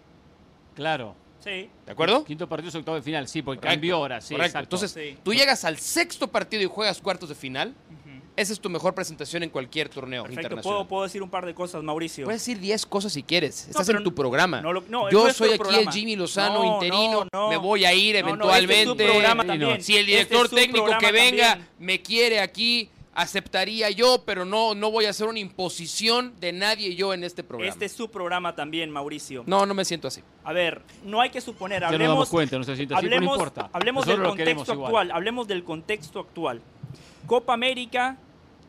Claro. 0.79 1.13
Sí. 1.43 1.69
¿De 1.85 1.91
acuerdo? 1.91 2.23
Quinto 2.23 2.47
partido 2.47 2.69
es 2.69 2.75
octavo 2.75 2.95
de 2.95 3.01
final, 3.01 3.27
sí, 3.27 3.41
porque 3.41 3.59
Correcto, 3.59 3.73
cambió 3.75 3.95
ahora, 3.97 4.21
sí. 4.21 4.33
Correcto. 4.33 4.47
exacto. 4.59 4.75
Entonces, 4.77 4.91
Sí. 4.91 5.17
tú 5.23 5.33
llegas 5.33 5.65
al 5.65 5.77
sexto 5.77 6.27
partido 6.29 6.63
y 6.63 6.67
juegas 6.67 6.99
cuartos 7.01 7.27
de 7.29 7.35
final, 7.35 7.73
esa 8.35 8.53
es 8.53 8.59
tu 8.61 8.69
mejor 8.69 8.93
presentación 8.95 9.43
en 9.43 9.49
cualquier 9.49 9.89
torneo 9.89 10.23
Perfecto, 10.23 10.41
internacional. 10.41 10.77
puedo, 10.77 10.87
puedo 10.87 11.03
decir 11.03 11.21
un 11.21 11.29
par 11.29 11.45
de 11.45 11.53
cosas, 11.53 11.83
Mauricio. 11.83 12.23
Puedes 12.23 12.39
decir 12.41 12.57
10 12.59 12.85
cosas 12.85 13.11
si 13.11 13.23
quieres. 13.23 13.67
Estás 13.67 13.89
en 13.89 14.01
tu 14.03 14.15
programa. 14.15 14.61
no 14.61 14.71
lo- 14.71 14.83
no, 14.87 15.09
Yo 15.09 15.29
soy 15.33 15.49
aquí 15.49 15.57
programa. 15.57 15.81
el 15.83 15.89
Jimmy 15.91 16.15
Lozano 16.15 16.63
No, 16.63 16.73
interino. 16.75 17.25
no, 17.25 17.27
no. 17.33 17.49
Me 17.49 17.57
voy 17.57 17.83
a 17.83 17.93
ir 17.93 18.15
No, 18.15 18.21
no, 18.21 18.27
eventualmente. 18.29 18.81
este 18.81 19.03
es 19.03 19.09
su 19.09 19.11
programa. 19.13 19.43
Si 19.81 19.95
el 19.97 19.99
Este 20.09 20.11
director 20.11 20.45
es 20.45 20.51
técnico 20.51 20.85
que 20.99 21.11
venga 21.11 21.47
también. 21.49 21.67
me 21.79 22.01
quiere 22.01 22.39
aquí, 22.39 22.89
aceptaría 23.21 23.89
yo, 23.89 24.23
pero 24.25 24.45
no, 24.45 24.75
no 24.75 24.91
voy 24.91 25.05
a 25.05 25.09
hacer 25.09 25.27
una 25.27 25.39
imposición 25.39 26.33
de 26.39 26.51
nadie 26.53 26.95
yo 26.95 27.13
en 27.13 27.23
este 27.23 27.43
programa. 27.43 27.71
Este 27.71 27.85
es 27.85 27.91
su 27.91 28.09
programa 28.09 28.55
también, 28.55 28.89
Mauricio. 28.89 29.43
No, 29.45 29.65
no 29.65 29.73
me 29.73 29.83
siento 29.85 30.07
así. 30.07 30.21
A 30.43 30.53
ver, 30.53 30.81
no 31.03 31.19
hay 31.21 31.29
que 31.29 31.41
suponer, 31.41 31.81
Ya 31.81 31.87
nos 31.87 31.93
hablemos, 31.93 32.15
damos 32.15 32.29
cuenta, 32.29 32.57
no 32.57 32.63
se 32.63 32.75
siente 32.75 32.95
así, 32.95 33.07
no 33.07 33.15
importa. 33.15 33.69
hablemos 33.73 34.05
del 34.05 34.19
Nosotros 34.19 34.37
contexto 34.37 34.73
igual. 34.73 34.85
actual, 34.87 35.11
hablemos 35.11 35.47
del 35.47 35.63
contexto 35.63 36.19
actual. 36.19 36.61
Copa 37.27 37.53
América 37.53 38.09
Ajá. 38.09 38.17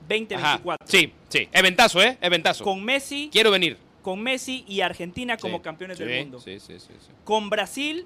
2024. 0.09 0.87
Sí, 0.87 1.13
sí. 1.29 1.49
Eventazo, 1.53 2.03
¿eh? 2.03 2.19
Eventazo. 2.21 2.65
Con 2.65 2.85
Messi, 2.85 3.29
Quiero 3.33 3.51
venir. 3.51 3.79
con 4.03 4.21
Messi 4.21 4.65
y 4.67 4.81
Argentina 4.81 5.37
como 5.37 5.59
Sí, 5.59 5.63
campeones 5.63 5.99
sí, 5.99 6.05
del 6.05 6.23
mundo. 6.25 6.41
Sí, 6.41 6.59
sí, 6.59 6.75
sí, 6.81 6.93
sí. 6.99 7.09
Con 7.25 7.49
Brasil, 7.49 8.05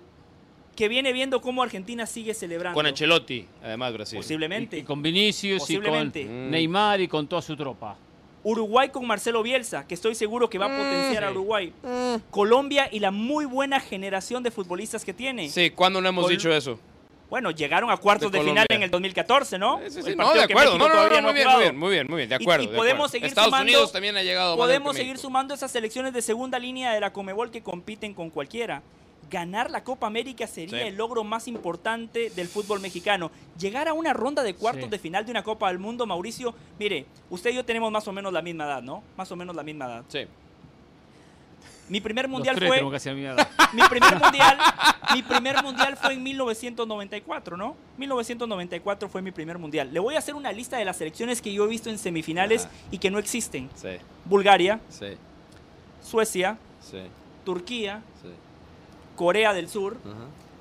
que 0.74 0.88
viene 0.88 1.12
viendo 1.12 1.40
cómo 1.40 1.62
Argentina 1.62 2.06
sigue 2.06 2.34
celebrando. 2.34 2.74
Con 2.76 2.86
Ancelotti, 2.86 3.46
además, 3.62 3.92
Brasil. 3.92 4.18
Posiblemente. 4.18 4.76
Y, 4.76 4.80
y 4.80 4.82
con 4.82 5.02
Vinicius 5.02 5.68
y 5.70 5.78
con. 5.78 6.08
Mm. 6.08 6.50
Neymar 6.50 7.00
y 7.00 7.08
con 7.08 7.26
toda 7.26 7.42
su 7.42 7.56
tropa. 7.56 7.96
Uruguay 8.42 8.90
con 8.90 9.06
Marcelo 9.06 9.42
Bielsa, 9.42 9.86
que 9.86 9.94
estoy 9.94 10.14
seguro 10.14 10.50
que 10.50 10.58
va 10.58 10.66
a 10.66 10.68
Mm, 10.68 10.76
potenciar 10.76 11.24
a. 11.24 11.30
Uruguay. 11.30 11.72
Colombia 12.30 12.88
y 12.92 12.98
la 13.00 13.10
muy 13.10 13.44
buena 13.46 13.80
generación 13.80 14.42
de 14.42 14.50
futbolistas 14.50 15.04
que 15.04 15.14
tiene. 15.14 15.48
Sí, 15.48 15.70
¿cuándo 15.70 16.00
no 16.00 16.08
hemos 16.08 16.24
Col- 16.24 16.32
dicho 16.32 16.52
eso? 16.52 16.78
Bueno, 17.30 17.50
llegaron 17.50 17.90
a 17.90 17.96
cuartos 17.96 18.30
De 18.30 18.38
de, 18.38 18.44
final 18.44 18.66
en 18.68 18.82
el 18.82 18.90
2014, 18.90 19.58
¿no? 19.58 19.80
Sí, 19.88 20.02
sí, 20.02 20.10
El. 20.10 20.16
No, 20.18 20.32
de 20.34 20.42
acuerdo. 20.42 20.76
No, 20.78 20.88
no, 20.88 20.94
no, 21.08 21.22
muy 21.22 21.32
bien, 21.32 21.44
muy 21.46 21.62
bien, 21.62 21.76
muy 21.76 21.90
bien, 21.90 22.06
muy 22.06 22.16
bien. 22.18 22.28
De 22.28 22.34
acuerdo. 22.34 22.64
y 22.64 22.66
de 22.68 22.76
podemos 22.76 22.94
acuerdo. 23.06 23.08
seguir 23.12 23.26
Estados 23.28 23.48
sumando- 23.48 23.62
Unidos 23.72 23.92
también 23.92 24.16
ha 24.16 24.22
llegado 24.22 24.56
Podemos 24.56 24.94
seguir 24.94 25.16
sumando 25.18 25.54
esas 25.54 25.70
selecciones 25.70 26.12
de 26.12 26.20
segunda 26.22 26.58
línea 26.58 26.92
de 26.92 27.00
la 27.00 27.12
Comebol 27.12 27.50
que 27.50 27.62
compiten 27.62 28.12
con 28.14 28.28
cualquiera. 28.30 28.82
Ganar 29.34 29.68
la 29.68 29.82
Copa 29.82 30.06
América 30.06 30.46
sería 30.46 30.82
Sí. 30.82 30.86
el 30.86 30.94
logro 30.96 31.24
más 31.24 31.48
importante 31.48 32.30
del 32.30 32.46
fútbol 32.46 32.78
mexicano. 32.80 33.32
Llegar 33.58 33.88
a 33.88 33.92
una 33.92 34.12
ronda 34.12 34.44
de 34.44 34.54
cuartos 34.54 34.84
Sí. 34.84 34.90
de 34.90 34.98
final 35.00 35.24
de 35.24 35.32
una 35.32 35.42
Copa 35.42 35.66
del 35.68 35.80
Mundo, 35.80 36.06
Mauricio, 36.06 36.54
mire, 36.78 37.06
usted 37.30 37.50
y 37.50 37.54
yo 37.54 37.64
tenemos 37.64 37.90
más 37.90 38.06
o 38.06 38.12
menos 38.12 38.32
la 38.32 38.42
misma 38.42 38.64
edad, 38.64 38.80
¿no? 38.80 39.02
Más 39.16 39.30
o 39.32 39.36
menos 39.36 39.56
la 39.56 39.64
misma 39.64 39.86
edad. 39.86 40.04
Sí. 40.06 40.20
Mi 41.88 42.00
primer 42.00 42.28
mundial 42.28 42.56
fue 42.56 42.80
mi 43.74 43.82
primer 43.88 44.18
mundial, 44.20 44.56
mi 45.12 45.22
primer 45.24 45.62
mundial 45.64 45.96
fue 45.96 46.14
en 46.14 46.22
1994, 46.22 47.56
¿no? 47.56 47.74
1994 47.98 49.08
fue 49.08 49.20
mi 49.20 49.32
primer 49.32 49.58
mundial. 49.58 49.92
Le 49.92 49.98
voy 49.98 50.14
a 50.14 50.18
hacer 50.18 50.36
una 50.36 50.52
lista 50.52 50.76
de 50.78 50.84
las 50.84 50.96
selecciones 50.96 51.42
que 51.42 51.52
yo 51.52 51.64
he 51.64 51.68
visto 51.68 51.90
en 51.90 51.98
semifinales 51.98 52.66
Ajá. 52.66 52.74
y 52.92 52.98
que 52.98 53.10
no 53.10 53.18
existen. 53.18 53.68
Sí, 53.74 53.88
Bulgaria, 54.26 54.78
sí, 54.88 55.08
Suecia, 56.02 56.56
sí, 56.80 57.00
Turquía, 57.44 58.00
sí. 58.22 58.28
Corea 59.16 59.52
del 59.52 59.68
Sur. 59.68 59.96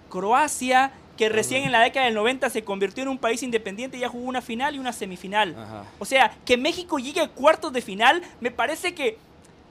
Croacia, 0.10 0.92
que 1.18 1.30
recién 1.30 1.64
en 1.64 1.72
la 1.72 1.82
década 1.82 2.06
del 2.06 2.16
90 2.16 2.50
se 2.50 2.64
convirtió 2.64 3.04
en 3.04 3.10
un 3.10 3.18
país 3.18 3.42
independiente 3.44 3.98
y 3.98 4.02
ya 4.02 4.10
jugó 4.10 4.26
una 4.26 4.42
final 4.42 4.76
y 4.76 4.80
una 4.80 4.94
semifinal. 4.94 5.56
Ajá. 5.58 5.86
O 6.00 6.06
sea, 6.06 6.36
que 6.46 6.58
México 6.58 7.00
llegue 7.00 7.22
a 7.22 7.30
cuartos 7.30 7.74
de 7.74 7.82
final, 7.82 8.22
me 8.40 8.52
parece 8.52 8.94
que 8.94 9.18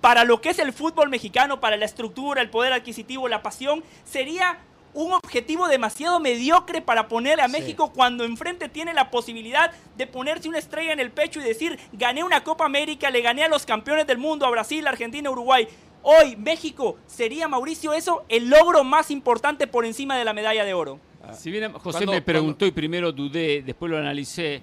para 0.01 0.25
lo 0.25 0.41
que 0.41 0.51
es 0.51 0.59
el 0.59 0.73
fútbol 0.73 1.09
mexicano, 1.09 1.61
para 1.61 1.77
la 1.77 1.85
estructura, 1.85 2.43
el 2.43 2.51
poder 2.51 2.73
adquisitivo, 2.73 3.29
la 3.29 3.43
pasión, 3.43 3.85
sería 4.05 4.59
un 4.95 5.13
objetivo 5.13 5.69
demasiado 5.69 6.21
mediocre 6.21 6.83
para 6.83 7.09
poner 7.09 7.41
a 7.41 7.49
México 7.49 7.93
cuando 7.95 8.25
enfrente 8.25 8.69
tiene 8.69 8.93
la 8.93 9.11
posibilidad 9.11 9.73
de 9.97 10.07
ponerse 10.07 10.49
una 10.49 10.59
estrella 10.59 10.93
en 10.93 11.01
el 11.01 11.11
pecho 11.11 11.41
y 11.41 11.45
decir, 11.45 11.79
gané 11.93 12.25
una 12.25 12.45
Copa 12.45 12.67
América, 12.67 13.11
le 13.11 13.23
gané 13.23 13.45
a 13.45 13.49
los 13.49 13.65
campeones 13.65 14.07
del 14.07 14.19
mundo, 14.19 14.45
a 14.45 14.51
Brasil, 14.51 14.87
Argentina, 14.87 15.31
Uruguay. 15.31 15.67
Hoy 16.03 16.37
México 16.37 16.99
sería, 17.07 17.47
Mauricio, 17.49 17.93
eso 17.93 18.25
el 18.29 18.49
logro 18.49 18.83
más 18.85 19.11
importante 19.11 19.67
por 19.67 19.85
encima 19.85 20.17
de 20.17 20.25
la 20.25 20.33
medalla 20.33 20.65
de 20.65 20.75
oro. 20.75 20.99
Si 21.35 21.51
bien 21.51 21.73
José 21.75 21.99
¿Cuándo- 21.99 22.13
me 22.13 22.23
preguntó 22.23 22.67
y 22.67 22.73
primero 22.73 23.13
dudé, 23.13 23.63
después 23.63 23.91
lo 23.91 23.97
analicé, 23.99 24.61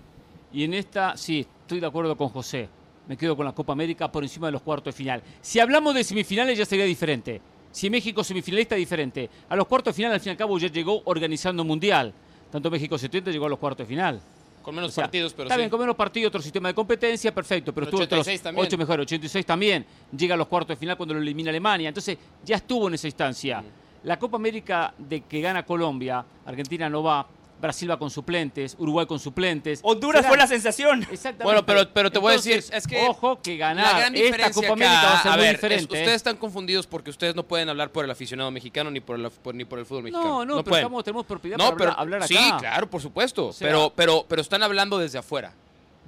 y 0.52 0.64
en 0.66 0.74
esta, 0.74 1.16
sí, 1.16 1.45
estoy 1.61 1.80
de 1.80 1.88
acuerdo 1.88 2.18
con 2.18 2.30
José. 2.30 2.68
Me 3.07 3.16
quedo 3.18 3.36
con 3.36 3.45
la 3.45 3.53
Copa 3.53 3.74
América 3.74 4.11
por 4.11 4.24
encima 4.24 4.48
de 4.48 4.52
los 4.52 4.61
cuartos 4.61 4.94
de 4.94 4.98
final. 4.98 5.24
Si 5.41 5.60
hablamos 5.60 5.95
de 5.95 6.03
semifinales 6.03 6.57
ya 6.57 6.66
sería 6.66 6.86
diferente. 6.86 7.41
Si 7.72 7.90
México 7.90 8.24
semifinalista 8.24 8.76
diferente. 8.76 9.30
A 9.48 9.56
los 9.56 9.66
cuartos 9.68 9.94
de 9.94 9.95
final, 9.95 10.11
al 10.11 10.20
fin 10.20 10.30
y 10.30 10.32
al 10.32 10.38
cabo, 10.38 10.57
ya 10.60 10.68
llegó 10.68 11.02
organizando 11.06 11.61
un 11.64 11.68
mundial. 11.70 12.14
Tanto 12.52 12.70
México 12.70 12.98
70 12.98 13.32
llegó 13.32 13.45
a 13.45 13.49
los 13.49 13.60
cuartos 13.60 13.88
de 13.88 13.95
final. 13.95 14.20
Con 14.61 14.76
menos 14.76 14.91
O 14.91 14.94
sea, 14.94 15.06
partidos, 15.06 15.34
pero 15.34 15.44
está 15.44 15.56
sí. 15.56 15.60
bien, 15.60 15.69
con 15.69 15.80
menos 15.80 15.95
partidos, 15.95 16.30
otro 16.30 16.41
sistema 16.41 16.69
de 16.69 16.76
competencia, 16.76 17.34
perfecto. 17.34 17.73
Pero 17.73 17.86
estuvo 17.86 18.03
otros 18.03 18.19
86 18.19 18.41
también. 18.41 18.68
8 18.68 18.77
mejor, 18.77 18.99
86 18.99 19.45
también. 19.45 19.86
Llega 20.15 20.36
a 20.36 20.38
los 20.38 20.48
cuartos 20.48 20.76
de 20.76 20.80
final 20.80 20.98
cuando 20.98 21.14
lo 21.15 21.22
elimina 21.22 21.49
Alemania. 21.49 21.88
Entonces, 21.88 22.18
ya 22.44 22.57
estuvo 22.57 22.88
en 22.88 22.94
esa 22.95 23.07
instancia. 23.07 23.64
La 24.03 24.18
Copa 24.18 24.38
América 24.38 24.94
de 24.98 25.22
que 25.22 25.41
gana 25.41 25.65
Colombia, 25.65 26.23
Argentina 26.45 26.90
no 26.90 27.03
va, 27.03 27.27
Brasil 27.60 27.91
va 27.91 27.99
con 27.99 28.10
suplentes, 28.10 28.76
Uruguay 28.80 29.06
con 29.06 29.19
suplentes. 29.19 29.81
Honduras 29.84 30.19
Será- 30.22 30.30
fue 30.30 30.38
la 30.38 30.48
sensación. 30.48 31.02
Exactamente. 31.11 31.44
Bueno, 31.44 31.65
pero- 31.65 31.90
pero 31.94 32.11
te 32.11 32.18
voy 32.19 32.31
a 32.31 32.36
Entonces, 32.36 32.56
decir, 32.69 32.76
es 32.76 32.88
que 32.88 33.07
Ojo 33.07 33.41
que 33.41 33.57
La 33.57 33.68
ganar 33.69 33.98
gran 33.99 34.15
esta 34.15 34.52
Copa 34.52 34.65
acá, 34.68 34.73
América 34.73 35.02
va 35.03 35.19
a 35.19 35.22
ser 35.23 35.31
a 35.31 35.36
muy 35.36 35.44
ver, 35.44 35.56
diferente. 35.56 35.84
¿eh? 35.95 35.99
ustedes 35.99 36.15
están 36.15 36.38
confundidos 36.38 36.88
porque 36.88 37.10
ustedes 37.10 37.36
no 37.36 37.44
pueden 37.44 37.68
hablar 37.69 37.91
por 37.91 38.06
el 38.06 38.11
aficionado 38.11 38.49
mexicano 38.52 38.90
ni 38.91 39.02
por 39.02 39.19
el, 39.19 39.30
por- 39.30 39.53
ni 39.56 39.65
por 39.65 39.77
el 39.80 39.86
fútbol 39.86 40.03
mexicano. 40.03 40.26
No, 40.26 40.45
no, 40.45 40.53
pero 40.56 40.64
pueden. 40.64 40.86
estamos- 40.86 41.03
tenemos 41.03 41.26
propiedad 41.26 41.57
No, 41.57 41.65
para 41.65 41.76
pero 41.77 41.91
hablar, 41.91 42.23
hablar 42.23 42.27
sí, 42.27 42.38
acá. 42.38 42.57
claro, 42.60 42.90
por 42.90 43.02
supuesto. 43.02 43.52
sea- 43.52 43.68
pero, 43.68 43.91
pero, 43.95 44.26
pero 44.27 44.41
están 44.41 44.64
hablando 44.64 44.98
desde 44.98 45.18
afuera. 45.18 45.53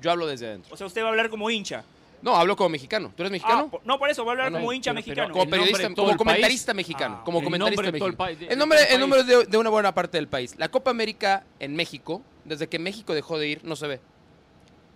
Yo 0.02 0.10
hablo 0.10 0.26
desde 0.28 0.48
adentro. 0.48 0.74
O 0.74 0.78
sea, 0.78 0.88
usted 0.88 1.02
va 1.04 1.08
a 1.08 1.10
hablar 1.10 1.30
como 1.30 1.50
hincha. 1.50 1.84
No, 2.22 2.36
hablo 2.36 2.56
como 2.56 2.70
mexicano. 2.70 3.12
¿Tú 3.16 3.24
eres 3.24 3.32
mexicano? 3.32 3.70
Ah, 3.74 3.78
no, 3.84 3.98
por 3.98 4.10
eso 4.10 4.24
va 4.24 4.32
a 4.32 4.34
hablar 4.34 4.48
Ah, 4.48 4.50
no, 4.52 4.58
como 4.60 4.74
hincha 4.74 4.92
pero- 4.94 5.04
pero- 5.04 5.28
mexicano. 5.28 5.32
como 5.34 5.44
el 5.44 5.50
periodista, 5.50 5.96
como 5.96 6.12
el 6.12 6.18
comentarista 6.18 6.74
mexicano. 6.74 7.16
Ah, 7.20 7.24
como 7.26 7.40
el 7.40 7.44
comentarista 7.44 7.82
nombre 7.82 7.92
de 7.92 8.00
todo 8.00 8.08
el 8.10 8.18
mexicano. 8.18 8.42
el 8.44 8.50
de 8.50 8.56
nombre, 8.56 8.80
el 8.84 8.94
el 8.94 9.00
nombre 9.00 9.24
de, 9.24 9.46
de 9.46 9.58
una 9.58 9.70
buena 9.72 9.94
parte 9.94 10.18
del 10.18 10.28
país. 10.28 10.56
La 10.58 10.70
Copa 10.70 10.92
América 10.92 11.46
en 11.60 11.76
México, 11.76 12.22
desde 12.46 12.68
que 12.68 12.78
México 12.80 13.14
dejó 13.16 13.40
de 13.40 13.48
ir, 13.48 13.64
no 13.64 13.76
se 13.76 13.88
ve. 13.88 14.00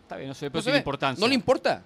Está 0.04 0.18
bien, 0.18 0.30
no 0.30 0.36
sé, 0.36 0.46
No, 0.46 0.52
pero 0.52 0.62
se 0.62 0.72
ve. 0.72 0.78
importancia. 0.78 1.20
no 1.20 1.28
le 1.28 1.34
importa. 1.34 1.84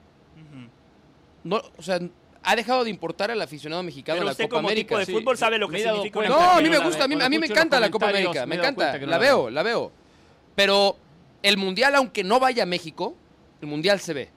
No, 1.44 1.62
o 1.78 1.82
sea, 1.82 2.00
ha 2.44 2.56
dejado 2.56 2.84
de 2.84 2.90
importar 2.90 3.32
al 3.32 3.42
aficionado 3.42 3.82
mexicano 3.82 4.18
Pero 4.18 4.26
la 4.26 4.32
usted 4.32 4.44
Copa 4.46 4.56
como 4.58 4.68
América. 4.68 4.88
tipo 4.88 5.00
de 5.00 5.06
Sí, 5.06 5.12
fútbol 5.14 5.38
sabe 5.38 5.58
lo 5.58 5.70
que 5.70 5.80
significa 5.82 6.20
una 6.20 6.28
No, 6.30 6.38
a 6.40 6.62
mí 6.62 6.70
me 6.70 6.80
gusta, 6.80 7.06
a 7.06 7.08
mí, 7.08 7.16
a 7.22 7.30
mí 7.30 7.40
me 7.40 7.46
encanta 7.48 7.80
la 7.80 7.90
Copa 7.90 8.10
América, 8.10 8.46
me 8.46 8.56
encanta, 8.56 8.98
la 8.98 9.18
veo. 9.18 9.50
la 9.50 9.64
veo. 9.64 9.92
Pero 10.56 10.98
el 11.42 11.56
Mundial, 11.58 11.96
aunque 11.96 12.24
no 12.26 12.40
vaya 12.40 12.64
a 12.64 12.66
México, 12.66 13.16
el 13.62 13.68
Mundial 13.68 14.00
se 14.02 14.14
ve. 14.14 14.30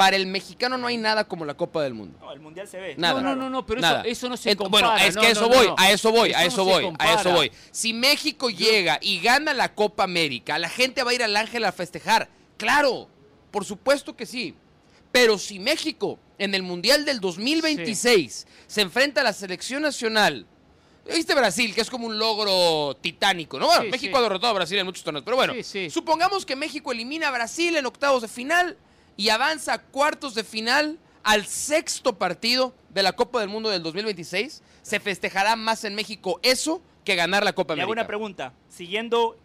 Para 0.00 0.16
el 0.16 0.26
mexicano 0.26 0.78
no 0.78 0.86
hay 0.86 0.96
nada 0.96 1.24
como 1.24 1.44
la 1.44 1.52
Copa 1.52 1.82
del 1.82 1.92
Mundo. 1.92 2.16
No, 2.20 2.32
el 2.32 2.40
mundial 2.40 2.66
se 2.66 2.80
ve. 2.80 2.94
Nada. 2.96 3.20
No, 3.20 3.28
no, 3.30 3.36
no, 3.36 3.50
no, 3.50 3.66
pero 3.66 3.80
eso, 3.80 3.86
Nada. 3.88 4.02
eso 4.04 4.28
no 4.30 4.36
se 4.38 4.52
Ent- 4.52 4.56
compara. 4.56 4.88
Bueno, 4.92 5.04
es 5.06 5.14
que 5.14 5.20
no, 5.22 5.28
eso 5.28 5.40
no, 5.42 5.48
voy, 5.48 5.66
no. 5.66 5.74
a 5.76 5.90
eso 5.90 6.10
voy, 6.10 6.32
a 6.32 6.44
eso 6.46 6.64
voy, 6.64 6.94
a 6.98 7.14
eso 7.20 7.30
voy. 7.32 7.52
Si 7.70 7.92
México 7.92 8.48
llega 8.48 8.98
y 9.02 9.20
gana 9.20 9.52
la 9.52 9.74
Copa 9.74 10.04
América, 10.04 10.58
la 10.58 10.70
gente 10.70 11.02
va 11.02 11.10
a 11.10 11.14
ir 11.14 11.22
al 11.22 11.36
Ángel 11.36 11.66
a 11.66 11.72
festejar. 11.72 12.30
Claro, 12.56 13.08
por 13.50 13.66
supuesto 13.66 14.16
que 14.16 14.24
sí. 14.24 14.54
Pero 15.12 15.36
si 15.36 15.58
México 15.58 16.18
en 16.38 16.54
el 16.54 16.62
Mundial 16.62 17.04
del 17.04 17.20
2026 17.20 18.46
se 18.66 18.80
enfrenta 18.80 19.20
a 19.20 19.24
la 19.24 19.32
selección 19.34 19.82
nacional, 19.82 20.46
¿viste 21.14 21.34
Brasil, 21.34 21.74
que 21.74 21.82
es 21.82 21.90
como 21.90 22.06
un 22.06 22.18
logro 22.18 22.96
titánico, 23.02 23.58
¿no? 23.58 23.66
Bueno, 23.66 23.82
Sí, 23.82 23.90
México 23.90 24.16
sí. 24.16 24.18
ha 24.18 24.22
derrotado 24.22 24.52
a 24.52 24.54
Brasil 24.54 24.78
en 24.78 24.86
muchos 24.86 25.04
torneos, 25.04 25.24
pero 25.24 25.36
bueno, 25.36 25.52
Sí, 25.54 25.62
sí. 25.62 25.90
supongamos 25.90 26.46
que 26.46 26.56
México 26.56 26.90
elimina 26.92 27.28
a 27.28 27.30
Brasil 27.32 27.76
en 27.76 27.84
octavos 27.84 28.22
de 28.22 28.28
final 28.28 28.76
y 29.20 29.28
avanza 29.28 29.74
a 29.74 29.82
cuartos 29.82 30.34
de 30.34 30.44
final 30.44 30.98
al 31.24 31.44
sexto 31.44 32.16
partido 32.16 32.72
de 32.88 33.02
la 33.02 33.12
Copa 33.12 33.40
del 33.40 33.50
Mundo 33.50 33.68
del 33.68 33.82
2026, 33.82 34.62
se 34.80 34.98
festejará 34.98 35.56
más 35.56 35.84
en 35.84 35.94
México 35.94 36.40
eso 36.42 36.80
que 37.04 37.16
ganar 37.16 37.44
la 37.44 37.52
Copa 37.52 37.74
Le 37.74 37.82
hago 37.82 37.92
América. 37.92 38.00
una 38.04 38.06
pregunta. 38.08 38.52
Siguiendo 38.70 39.36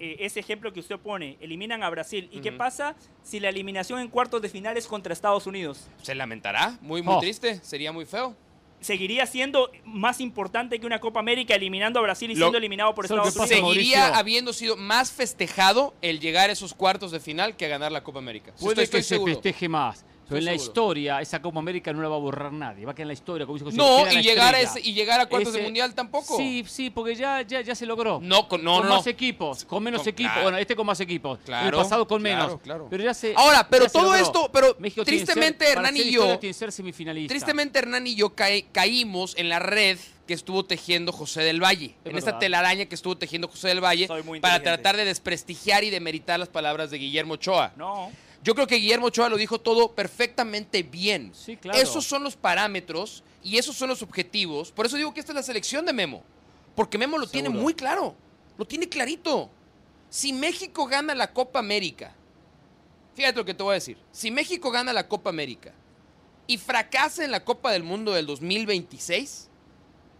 eh, 0.00 0.16
ese 0.20 0.40
ejemplo 0.40 0.72
que 0.72 0.80
usted 0.80 0.96
pone, 0.98 1.36
eliminan 1.40 1.82
a 1.82 1.90
Brasil. 1.90 2.30
¿Y 2.32 2.40
qué 2.40 2.48
Ujú. 2.50 2.56
pasa 2.58 2.94
si 3.22 3.38
la 3.38 3.50
eliminación 3.50 4.00
en 4.00 4.08
cuartos 4.08 4.40
de 4.40 4.48
final 4.48 4.78
es 4.78 4.86
contra 4.86 5.12
Estados 5.12 5.46
Unidos? 5.46 5.88
Se 6.02 6.14
lamentará, 6.14 6.78
muy, 6.80 7.02
muy 7.02 7.14
Oh. 7.16 7.20
triste, 7.20 7.60
sería 7.62 7.92
muy 7.92 8.06
feo. 8.06 8.34
¿Seguiría 8.80 9.26
siendo 9.26 9.70
más 9.84 10.20
importante 10.20 10.78
que 10.78 10.86
una 10.86 11.00
Copa 11.00 11.18
América 11.20 11.54
eliminando 11.54 11.98
a 11.98 12.02
Brasil 12.02 12.30
y 12.30 12.34
Lo- 12.34 12.46
siendo 12.46 12.58
eliminado 12.58 12.94
por 12.94 13.08
¿Sabe 13.08 13.18
lo 13.22 13.26
Estados 13.28 13.50
Unidos? 13.50 13.66
Seguiría 13.68 13.98
Mauricio? 13.98 14.18
habiendo 14.20 14.52
sido 14.52 14.76
más 14.76 15.10
festejado 15.10 15.94
el 16.00 16.20
llegar 16.20 16.48
a 16.50 16.52
esos 16.52 16.74
cuartos 16.74 17.10
de 17.10 17.18
final 17.20 17.56
que 17.56 17.66
ganar 17.68 17.90
la 17.90 18.04
Copa 18.04 18.20
América. 18.20 18.52
Puede 18.60 18.84
estoy, 18.84 18.98
que 19.00 19.02
se 19.02 19.14
seguro. 19.16 19.32
festeje 19.34 19.68
más. 19.68 20.04
Pero 20.28 20.38
en 20.40 20.44
la 20.44 20.50
seguro. 20.52 20.64
historia, 20.70 21.20
esa 21.20 21.40
Copa 21.40 21.58
América 21.58 21.92
no 21.92 22.02
la 22.02 22.08
va 22.08 22.16
a 22.16 22.18
borrar 22.18 22.52
nadie. 22.52 22.84
Va 22.84 22.92
a 22.92 22.94
quedar 22.94 23.04
en 23.04 23.08
la 23.08 23.14
historia. 23.14 23.46
Como 23.46 23.58
José, 23.58 23.76
No, 23.76 24.10
y 24.12 24.22
llegar, 24.22 24.54
a 24.54 24.60
ese, 24.60 24.80
y 24.80 24.92
llegar 24.92 25.20
a 25.20 25.26
cuartos 25.26 25.52
de 25.54 25.62
mundial 25.62 25.94
tampoco. 25.94 26.36
Sí, 26.36 26.64
sí, 26.68 26.90
porque 26.90 27.14
ya, 27.14 27.42
ya, 27.42 27.60
ya 27.62 27.74
se 27.74 27.86
logró. 27.86 28.20
No, 28.22 28.46
con, 28.48 28.62
no, 28.62 28.78
con 28.80 28.88
no. 28.88 28.96
más 28.96 29.06
equipos, 29.06 29.64
con 29.64 29.82
menos 29.82 30.02
Con- 30.02 30.08
equipos. 30.10 30.32
claro. 30.32 30.42
Bueno, 30.44 30.58
este 30.58 30.76
con 30.76 30.86
más 30.86 31.00
equipos. 31.00 31.38
Claro, 31.44 31.66
el 31.78 31.82
pasado 31.82 32.06
con 32.06 32.20
claro, 32.22 32.44
menos. 32.46 32.60
claro. 32.60 32.86
Pero 32.90 33.04
ya 33.04 33.14
se. 33.14 33.32
Ahora, 33.36 33.66
pero 33.68 33.86
ya 33.86 33.90
todo 33.92 34.14
esto, 34.14 34.50
pero 34.52 34.76
México 34.78 35.04
ser- 35.04 35.14
tristemente 35.14 35.64
para 35.74 35.88
Hernán 35.88 35.96
y 35.96 36.10
yo, 36.10 36.22
tiene 36.22 36.38
que 36.40 36.52
ser 36.52 36.70
semifinalista. 36.72 37.32
tristemente 37.32 37.78
Hernán 37.78 38.06
y 38.06 38.14
yo 38.14 38.30
cae- 38.34 38.66
caímos 38.70 39.34
en 39.38 39.48
la 39.48 39.58
red 39.58 39.98
que 40.26 40.34
estuvo 40.34 40.62
tejiendo 40.62 41.10
José 41.10 41.40
del 41.40 41.62
Valle, 41.62 41.94
Es 42.04 42.10
en 42.12 42.18
esta 42.18 42.38
telaraña 42.38 42.84
que 42.84 42.94
estuvo 42.94 43.16
tejiendo 43.16 43.48
José 43.48 43.68
del 43.68 43.82
Valle 43.82 44.06
para 44.42 44.62
tratar 44.62 44.94
de 44.98 45.06
desprestigiar 45.06 45.84
y 45.84 45.90
demeritar 45.90 46.38
las 46.38 46.50
palabras 46.50 46.90
de 46.90 46.98
Guillermo 46.98 47.34
Ochoa. 47.34 47.72
No. 47.76 48.10
Yo 48.48 48.54
creo 48.54 48.66
que 48.66 48.76
Guillermo 48.76 49.08
Ochoa 49.08 49.28
lo 49.28 49.36
dijo 49.36 49.60
todo 49.60 49.92
perfectamente 49.94 50.82
bien. 50.82 51.32
Sí, 51.34 51.58
claro. 51.58 51.78
Esos 51.78 52.06
son 52.06 52.24
los 52.24 52.34
parámetros 52.34 53.22
y 53.42 53.58
esos 53.58 53.76
son 53.76 53.90
los 53.90 54.00
objetivos. 54.00 54.72
Por 54.72 54.86
eso 54.86 54.96
digo 54.96 55.12
que 55.12 55.20
esta 55.20 55.32
es 55.32 55.36
la 55.36 55.42
selección 55.42 55.84
de 55.84 55.92
Memo. 55.92 56.22
Porque 56.74 56.96
Memo 56.96 57.18
lo 57.18 57.26
tiene 57.26 57.50
muy 57.50 57.74
claro. 57.74 58.16
Lo 58.56 58.64
tiene 58.64 58.88
clarito. 58.88 59.50
Si 60.08 60.32
México 60.32 60.86
gana 60.86 61.14
la 61.14 61.30
Copa 61.34 61.58
América, 61.58 62.14
fíjate 63.14 63.36
lo 63.36 63.44
que 63.44 63.52
te 63.52 63.62
voy 63.62 63.72
a 63.72 63.74
decir. 63.74 63.98
Si 64.12 64.30
México 64.30 64.70
gana 64.70 64.94
la 64.94 65.08
Copa 65.08 65.28
América 65.28 65.74
y 66.46 66.56
fracasa 66.56 67.26
en 67.26 67.32
la 67.32 67.44
Copa 67.44 67.70
del 67.70 67.82
Mundo 67.82 68.14
del 68.14 68.24
2026, 68.24 69.47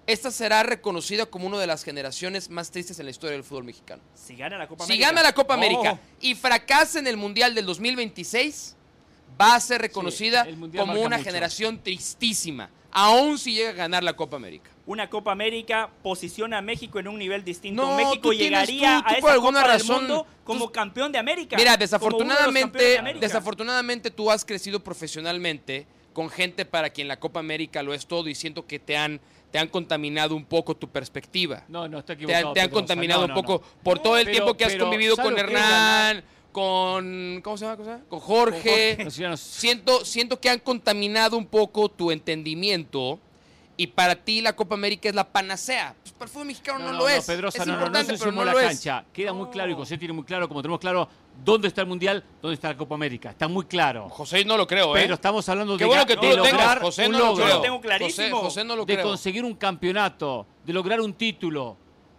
esta 0.09 0.31
será 0.31 0.63
reconocida 0.63 1.27
como 1.27 1.47
una 1.47 1.59
de 1.59 1.67
las 1.67 1.85
generaciones 1.85 2.49
más 2.49 2.71
tristes 2.71 2.99
en 2.99 3.05
la 3.05 3.11
historia 3.11 3.33
del 3.37 3.45
fútbol 3.45 3.65
mexicano. 3.65 4.03
Si 4.15 4.35
gana 4.37 4.57
la 4.57 4.67
Copa 4.67 4.87
Si 4.87 4.93
América. 4.93 5.09
gana 5.09 5.23
la 5.23 5.33
Copa 5.35 5.53
Oh. 5.55 5.57
América 5.59 6.01
y 6.21 6.35
fracasa 6.35 6.99
en 6.99 7.07
el 7.07 7.19
Mundial 7.19 7.55
del 7.55 7.67
2026, 7.67 8.75
va 9.39 9.55
a 9.55 9.61
ser 9.61 9.83
reconocida 9.83 10.47
como 10.77 10.95
una 11.03 11.19
mucho. 11.19 11.25
generación 11.29 11.83
tristísima, 11.83 12.71
aún 12.91 13.39
si 13.39 13.53
llega 13.53 13.69
a 13.69 13.75
ganar 13.75 14.03
la 14.03 14.15
Copa 14.17 14.37
América. 14.37 14.71
Una 14.87 15.11
Copa 15.11 15.31
América 15.31 15.91
posiciona 16.03 16.57
a 16.57 16.63
México 16.63 16.99
en 16.99 17.09
un 17.09 17.19
nivel 17.19 17.45
distinto. 17.45 17.83
No, 17.83 17.95
México 17.95 18.31
tienes- 18.31 18.39
llegaría 18.67 18.97
tú- 18.97 19.03
tú 19.03 19.15
a 19.17 19.21
por 19.21 19.29
esa 19.29 19.33
alguna 19.35 19.61
Copa 19.61 19.73
razón- 19.75 19.89
del 20.07 20.09
Mundo 20.17 20.27
como 20.45 20.65
tú- 20.65 20.73
campeón 20.73 21.13
de 21.13 21.19
América. 21.19 21.57
Mira, 21.59 21.73
de 21.73 21.77
desafortunadamente, 21.85 22.97
América. 22.97 23.21
desafortunadamente 23.27 24.11
tú 24.11 24.31
has 24.31 24.43
crecido 24.47 24.83
profesionalmente 24.83 25.87
con 26.15 26.31
gente 26.31 26.65
para 26.65 26.89
quien 26.89 27.07
la 27.07 27.21
Copa 27.21 27.39
América 27.41 27.83
lo 27.83 27.93
es 27.93 28.07
todo 28.07 28.29
y 28.31 28.35
siento 28.35 28.67
que 28.67 28.79
te 28.79 28.97
han, 28.97 29.21
te 29.51 29.59
han 29.59 29.69
contaminado 29.69 30.35
un 30.37 30.45
poco 30.45 30.77
tu 30.77 30.89
perspectiva. 30.89 31.65
No, 31.69 31.89
no, 31.89 31.99
está 32.01 32.09
te, 32.09 32.25
equivocado. 32.25 32.49
han- 32.49 32.55
te 32.55 32.61
han 32.61 32.71
contaminado 32.71 33.21
No, 33.21 33.25
un 33.27 33.31
no, 33.31 33.35
poco 33.35 33.65
no. 33.65 33.83
por 33.83 33.99
todo 33.99 34.17
el 34.19 34.25
Pero- 34.27 34.33
tiempo 34.35 34.55
que 34.57 34.65
has 34.65 34.73
pero, 34.73 34.85
convivido 34.85 35.17
¿sabe 35.17 35.29
con? 35.31 35.39
Hernán, 35.39 36.25
con 36.53 37.41
¿cómo 37.43 37.57
se 37.57 37.65
llama? 37.65 38.01
Con 38.09 38.21
Jorge. 38.21 38.99
No 39.21 39.29
no- 39.31 39.37
Siento, 39.37 40.05
siento 40.05 40.41
que 40.41 40.51
han 40.51 40.59
contaminado 40.59 41.37
un 41.39 41.47
poco 41.47 41.89
tu 41.89 42.11
entendimiento 42.11 43.19
y 43.77 43.87
para 43.87 44.17
ti 44.17 44.41
la 44.41 44.55
Copa 44.57 44.75
América 44.75 45.09
es 45.09 45.15
la 45.15 45.25
panacea. 45.31 45.95
Pues 46.03 46.13
para 46.13 46.25
el 46.25 46.31
fútbol 46.31 46.47
mexicano 46.49 46.79
no, 46.81 46.93
lo 46.99 47.09
es. 47.09 47.25
Pedrosa, 47.25 47.63
es 47.63 47.67
no, 47.67 47.75
no, 47.75 47.79
no 47.81 47.87
importante, 47.87 48.13
se 48.17 48.19
pero 48.19 48.33
no 48.33 48.45
la 48.45 48.53
lo 48.53 48.61
es. 48.61 48.67
cancha. 48.67 49.05
Queda 49.13 49.33
muy 49.33 49.49
claro 49.51 49.71
y 49.71 49.75
José 49.75 49.97
tiene 49.99 50.13
muy 50.15 50.25
claro, 50.25 50.49
como 50.49 50.61
tenemos 50.63 50.81
claro, 50.81 51.09
dónde 51.45 51.69
está 51.69 51.83
el 51.83 51.87
Mundial, 51.87 52.25
dónde 52.43 52.55
está 52.55 52.69
la 52.69 52.77
Copa 52.77 52.95
América. 52.95 53.31
Está 53.31 53.49
muy 53.49 53.65
claro. 53.65 54.09
José 54.09 54.45
no 54.45 54.57
lo 54.57 54.67
creo, 54.67 54.97
¿eh? 54.97 55.01
Pero 55.03 55.15
estamos 55.15 55.49
hablando 55.49 55.77
Qué 55.77 55.85
de, 55.85 55.89
bueno 55.89 56.07
que 56.07 56.17
tú 56.17 56.27
de 56.27 56.37
lo 56.37 56.43
tengas, 56.43 56.61
lograr 56.61 56.81
José 56.81 57.07
un 57.07 57.13
no 57.13 57.19
lo 57.19 57.25
logro, 57.27 57.37
creo. 57.37 57.49
Yo 57.49 57.55
lo 57.57 57.63
tengo 57.63 57.81
clarísimo. 57.81 58.37
José, 58.37 58.45
José 58.45 58.65
no 58.65 58.77
lo 58.77 58.85
de 58.85 58.95
creo. 58.95 59.07
conseguir 59.07 59.45
un 59.45 59.55
campeonato, 59.55 60.47
de 60.65 60.73
lograr 60.73 61.01
un 61.01 61.15
título, 61.15 61.77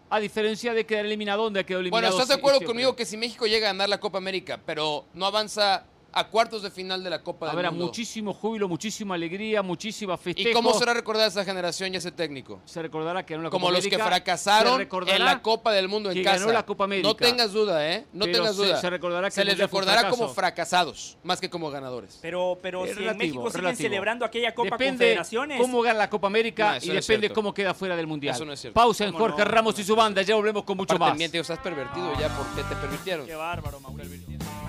a 0.09 0.19
diferencia 0.19 0.73
de 0.73 0.85
quedar 0.85 1.05
eliminado 1.05 1.43
donde 1.43 1.65
quedó 1.65 1.79
eliminado. 1.79 2.01
Bueno, 2.01 2.21
¿estás 2.21 2.35
de 2.35 2.39
acuerdo 2.41 2.65
conmigo 2.65 2.95
que 2.95 3.05
si 3.05 3.15
México 3.17 3.45
llega 3.45 3.69
a 3.69 3.73
ganar 3.73 3.89
la 3.89 3.99
Copa 3.99 4.17
América, 4.17 4.59
pero 4.65 5.05
no 5.13 5.25
avanza 5.25 5.85
a 6.11 6.27
cuartos 6.27 6.61
de 6.63 6.71
final 6.71 7.03
de 7.03 7.09
la 7.09 7.21
Copa 7.21 7.47
del 7.47 7.55
Habrá 7.55 7.69
Mundo? 7.71 7.85
muchísimo 7.85 8.33
júbilo, 8.33 8.67
muchísima 8.67 9.15
alegría, 9.15 9.61
muchísima 9.61 10.17
festejo. 10.17 10.49
¿Y 10.49 10.53
cómo 10.53 10.73
será 10.73 10.93
recordada 10.93 11.27
esa 11.27 11.45
generación 11.45 11.93
y 11.93 11.97
ese 11.97 12.11
técnico? 12.11 12.59
Se 12.65 12.81
recordará 12.81 13.25
que 13.25 13.33
en 13.35 13.41
una 13.41 13.49
Como 13.49 13.67
Copa 13.67 13.77
los 13.77 13.87
que 13.87 13.97
fracasaron 13.97 14.87
en 15.07 15.23
la 15.25 15.41
Copa 15.41 15.71
del 15.71 15.87
Mundo 15.87 16.09
en 16.11 16.17
que 16.17 16.23
casa. 16.23 16.39
ganó 16.39 16.51
la 16.53 16.65
Copa 16.65 16.85
América. 16.85 17.07
No 17.07 17.15
tengas 17.15 17.51
duda, 17.53 17.87
¿eh? 17.91 18.05
No 18.13 18.25
Pero 18.25 18.37
tengas 18.39 18.55
duda. 18.57 18.77
se 18.81 18.89
recordará 18.89 19.27
que 19.29 19.35
Se 19.35 19.45
les 19.45 19.57
recordará 19.57 20.09
como 20.09 20.29
fracasados, 20.29 21.17
más 21.23 21.39
que 21.39 21.49
como 21.49 21.69
ganadores. 21.69 22.19
Pero, 22.21 22.57
pero 22.61 22.83
si 22.85 22.91
en 22.91 22.97
relativo, 22.97 23.19
México 23.43 23.51
siguen 23.51 23.75
celebrando 23.75 24.25
aquella 24.25 24.53
Copa 24.55 24.69
Depende 24.71 24.89
Confederaciones. 25.15 25.61
cómo 25.61 25.81
gana 25.81 25.99
la 25.99 26.09
Copa 26.09 26.27
América 26.27 26.79
No, 26.79 26.85
y 26.85 26.95
depende 26.95 27.29
cómo 27.29 27.53
queda 27.53 27.73
fuera 27.73 27.95
del 27.95 28.07
Mundial. 28.07 28.35
Eso 28.35 28.45
no 28.45 28.53
es 28.53 28.59
cierto. 28.61 28.73
Pausa 28.79 29.05
en 29.05 29.11
¿Cómo 29.11 29.25
Jorge 29.25 29.39
no? 29.45 29.51
Ramos 29.51 29.77
y 29.79 29.83
su 29.83 29.95
banda. 29.95 30.21
Ya 30.21 30.35
volvemos 30.35 30.63
con 30.63 30.77
mucho 30.77 30.95
Aparte, 30.95 31.11
más. 31.11 31.17
miente, 31.17 31.39
estás 31.39 31.59
pervertido 31.59 32.11
ya 32.19 32.29
porque 32.29 32.63
te 32.67 32.75
permitieron. 32.75 33.25
Qué 33.25 33.35
bárbaro, 33.35 33.79
Mauricio. 33.79 34.68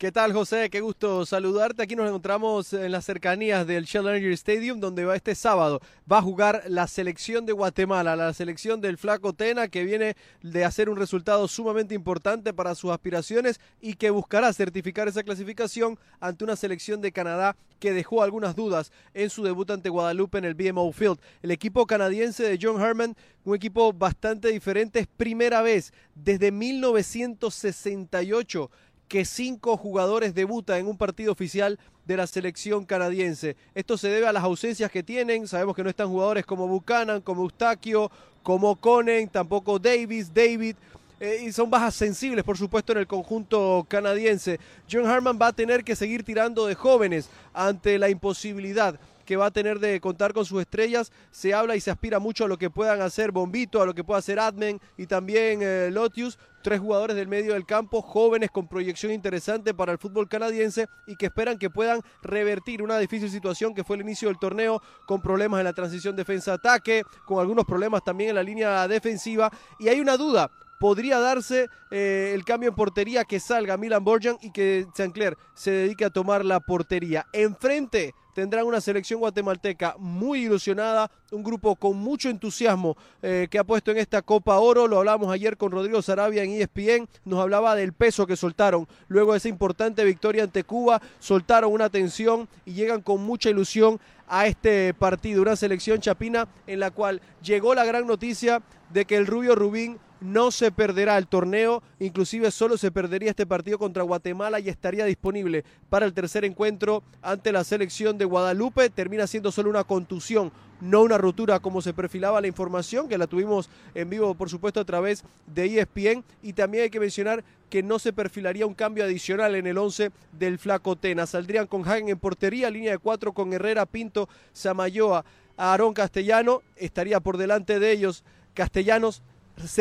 ¿Qué 0.00 0.10
tal, 0.10 0.32
José? 0.32 0.70
Qué 0.70 0.80
gusto 0.80 1.26
saludarte. 1.26 1.82
Aquí 1.82 1.94
nos 1.94 2.08
encontramos 2.08 2.72
en 2.72 2.90
las 2.90 3.04
cercanías 3.04 3.66
del 3.66 3.84
Shell 3.84 4.08
Energy 4.08 4.32
Stadium, 4.32 4.80
donde 4.80 5.04
va 5.04 5.14
este 5.14 5.34
sábado 5.34 5.82
va 6.10 6.16
a 6.16 6.22
jugar 6.22 6.62
la 6.68 6.86
selección 6.86 7.44
de 7.44 7.52
Guatemala, 7.52 8.16
la 8.16 8.32
selección 8.32 8.80
del 8.80 8.96
Flaco 8.96 9.34
Tena, 9.34 9.68
que 9.68 9.84
viene 9.84 10.16
de 10.40 10.64
hacer 10.64 10.88
un 10.88 10.96
resultado 10.96 11.46
sumamente 11.48 11.94
importante 11.94 12.54
para 12.54 12.74
sus 12.74 12.92
aspiraciones 12.92 13.60
y 13.78 13.92
que 13.92 14.08
buscará 14.08 14.50
certificar 14.54 15.06
esa 15.06 15.22
clasificación 15.22 15.98
ante 16.18 16.44
una 16.44 16.56
selección 16.56 17.02
de 17.02 17.12
Canadá 17.12 17.54
que 17.78 17.92
dejó 17.92 18.22
algunas 18.22 18.56
dudas 18.56 18.92
en 19.12 19.28
su 19.28 19.42
debut 19.42 19.70
ante 19.70 19.90
Guadalupe 19.90 20.38
en 20.38 20.46
el 20.46 20.54
BMO 20.54 20.90
Field. 20.92 21.20
El 21.42 21.50
equipo 21.50 21.86
canadiense 21.86 22.42
de 22.42 22.58
John 22.60 22.80
Herman, 22.80 23.14
un 23.44 23.54
equipo 23.54 23.92
bastante 23.92 24.48
diferente, 24.48 25.00
es 25.00 25.06
primera 25.06 25.60
vez 25.60 25.92
desde 26.14 26.52
1968 26.52 28.70
que 29.10 29.24
cinco 29.24 29.76
jugadores 29.76 30.36
debutan 30.36 30.78
en 30.78 30.86
un 30.86 30.96
partido 30.96 31.32
oficial 31.32 31.80
de 32.06 32.16
la 32.16 32.28
selección 32.28 32.84
canadiense. 32.84 33.56
Esto 33.74 33.98
se 33.98 34.08
debe 34.08 34.28
a 34.28 34.32
las 34.32 34.44
ausencias 34.44 34.88
que 34.88 35.02
tienen. 35.02 35.48
Sabemos 35.48 35.74
que 35.74 35.82
no 35.82 35.90
están 35.90 36.08
jugadores 36.08 36.46
como 36.46 36.68
Buchanan, 36.68 37.20
como 37.20 37.42
Eustaquio, 37.42 38.08
como 38.44 38.76
Conen, 38.76 39.28
tampoco 39.28 39.80
Davis, 39.80 40.32
David. 40.32 40.76
Eh, 41.18 41.42
y 41.44 41.50
son 41.52 41.68
bajas 41.68 41.96
sensibles, 41.96 42.44
por 42.44 42.56
supuesto, 42.56 42.92
en 42.92 42.98
el 42.98 43.08
conjunto 43.08 43.84
canadiense. 43.88 44.60
John 44.88 45.06
Harman 45.06 45.40
va 45.42 45.48
a 45.48 45.52
tener 45.52 45.82
que 45.82 45.96
seguir 45.96 46.22
tirando 46.22 46.66
de 46.66 46.76
jóvenes 46.76 47.28
ante 47.52 47.98
la 47.98 48.10
imposibilidad 48.10 48.94
que 49.24 49.36
va 49.36 49.46
a 49.46 49.50
tener 49.50 49.78
de 49.78 50.00
contar 50.00 50.32
con 50.32 50.44
sus 50.44 50.60
estrellas. 50.60 51.12
Se 51.30 51.54
habla 51.54 51.76
y 51.76 51.80
se 51.80 51.90
aspira 51.90 52.18
mucho 52.18 52.44
a 52.44 52.48
lo 52.48 52.58
que 52.58 52.70
puedan 52.70 53.00
hacer 53.00 53.32
Bombito, 53.32 53.80
a 53.80 53.86
lo 53.86 53.94
que 53.94 54.04
pueda 54.04 54.18
hacer 54.18 54.38
Admen 54.38 54.80
y 54.96 55.06
también 55.06 55.60
eh, 55.62 55.90
Lotius, 55.90 56.38
tres 56.62 56.80
jugadores 56.80 57.16
del 57.16 57.28
medio 57.28 57.54
del 57.54 57.66
campo, 57.66 58.02
jóvenes 58.02 58.50
con 58.50 58.68
proyección 58.68 59.12
interesante 59.12 59.74
para 59.74 59.92
el 59.92 59.98
fútbol 59.98 60.28
canadiense 60.28 60.88
y 61.06 61.16
que 61.16 61.26
esperan 61.26 61.58
que 61.58 61.70
puedan 61.70 62.00
revertir 62.22 62.82
una 62.82 62.98
difícil 62.98 63.30
situación 63.30 63.74
que 63.74 63.84
fue 63.84 63.96
el 63.96 64.02
inicio 64.02 64.28
del 64.28 64.38
torneo 64.38 64.82
con 65.06 65.20
problemas 65.20 65.60
en 65.60 65.64
la 65.64 65.72
transición 65.72 66.16
defensa-ataque, 66.16 67.02
con 67.26 67.40
algunos 67.40 67.64
problemas 67.64 68.02
también 68.04 68.30
en 68.30 68.36
la 68.36 68.42
línea 68.42 68.86
defensiva. 68.88 69.50
Y 69.78 69.88
hay 69.88 70.00
una 70.00 70.16
duda, 70.16 70.50
podría 70.80 71.20
darse 71.20 71.68
eh, 71.90 72.32
el 72.34 72.44
cambio 72.44 72.70
en 72.70 72.74
portería 72.74 73.24
que 73.24 73.38
salga 73.38 73.76
Milan 73.76 74.02
Borjan 74.02 74.38
y 74.40 74.50
que 74.50 74.86
Sancler 74.94 75.36
se 75.54 75.70
dedique 75.70 76.04
a 76.04 76.10
tomar 76.10 76.44
la 76.44 76.58
portería. 76.60 77.26
Enfrente 77.32 78.14
tendrán 78.34 78.66
una 78.66 78.80
selección 78.80 79.20
guatemalteca 79.20 79.96
muy 79.98 80.44
ilusionada, 80.44 81.10
un 81.30 81.42
grupo 81.42 81.76
con 81.76 81.96
mucho 81.96 82.28
entusiasmo 82.28 82.96
eh, 83.22 83.48
que 83.50 83.58
ha 83.58 83.64
puesto 83.64 83.90
en 83.90 83.98
esta 83.98 84.22
Copa 84.22 84.58
Oro. 84.58 84.88
Lo 84.88 84.98
hablamos 84.98 85.32
ayer 85.32 85.56
con 85.56 85.72
Rodrigo 85.72 86.02
Sarabia 86.02 86.42
en 86.42 86.52
ESPN, 86.52 87.08
nos 87.24 87.40
hablaba 87.40 87.74
del 87.74 87.92
peso 87.92 88.26
que 88.26 88.36
soltaron 88.36 88.88
luego 89.08 89.32
de 89.32 89.38
esa 89.38 89.48
importante 89.48 90.04
victoria 90.04 90.44
ante 90.44 90.64
Cuba, 90.64 91.00
soltaron 91.18 91.72
una 91.72 91.90
tensión 91.90 92.48
y 92.64 92.72
llegan 92.72 93.02
con 93.02 93.22
mucha 93.22 93.50
ilusión 93.50 94.00
a 94.28 94.46
este 94.46 94.94
partido, 94.94 95.42
una 95.42 95.56
selección 95.56 96.00
chapina 96.00 96.48
en 96.66 96.80
la 96.80 96.92
cual 96.92 97.20
llegó 97.42 97.74
la 97.74 97.84
gran 97.84 98.06
noticia 98.06 98.62
de 98.90 99.04
que 99.04 99.16
el 99.16 99.26
Rubio 99.26 99.54
Rubín 99.56 99.98
no 100.20 100.50
se 100.50 100.70
perderá 100.70 101.16
el 101.18 101.26
torneo, 101.26 101.82
inclusive 101.98 102.50
solo 102.50 102.76
se 102.76 102.90
perdería 102.90 103.30
este 103.30 103.46
partido 103.46 103.78
contra 103.78 104.02
Guatemala 104.02 104.60
y 104.60 104.68
estaría 104.68 105.04
disponible 105.04 105.64
para 105.88 106.06
el 106.06 106.12
tercer 106.12 106.44
encuentro 106.44 107.02
ante 107.22 107.52
la 107.52 107.64
selección 107.64 108.18
de 108.18 108.26
Guadalupe. 108.26 108.90
Termina 108.90 109.26
siendo 109.26 109.50
solo 109.50 109.70
una 109.70 109.84
contusión, 109.84 110.52
no 110.80 111.02
una 111.02 111.18
rotura 111.18 111.60
como 111.60 111.82
se 111.82 111.94
perfilaba 111.94 112.40
la 112.40 112.46
información, 112.46 113.08
que 113.08 113.18
la 113.18 113.26
tuvimos 113.26 113.70
en 113.94 114.10
vivo 114.10 114.34
por 114.34 114.50
supuesto 114.50 114.80
a 114.80 114.84
través 114.84 115.24
de 115.46 115.80
ESPN. 115.80 116.24
Y 116.42 116.52
también 116.52 116.84
hay 116.84 116.90
que 116.90 117.00
mencionar 117.00 117.42
que 117.70 117.82
no 117.82 117.98
se 117.98 118.12
perfilaría 118.12 118.66
un 118.66 118.74
cambio 118.74 119.04
adicional 119.04 119.54
en 119.54 119.66
el 119.66 119.78
11 119.78 120.10
del 120.38 120.58
Flaco 120.58 120.96
Tena. 120.96 121.26
Saldrían 121.26 121.66
con 121.66 121.88
Hagen 121.88 122.08
en 122.08 122.18
portería, 122.18 122.68
línea 122.68 122.92
de 122.92 122.98
cuatro 122.98 123.32
con 123.32 123.52
Herrera, 123.52 123.86
Pinto, 123.86 124.28
Samayoa, 124.52 125.24
Aarón 125.56 125.94
Castellano. 125.94 126.62
Estaría 126.76 127.20
por 127.20 127.38
delante 127.38 127.78
de 127.78 127.92
ellos 127.92 128.24
Castellanos. 128.54 129.22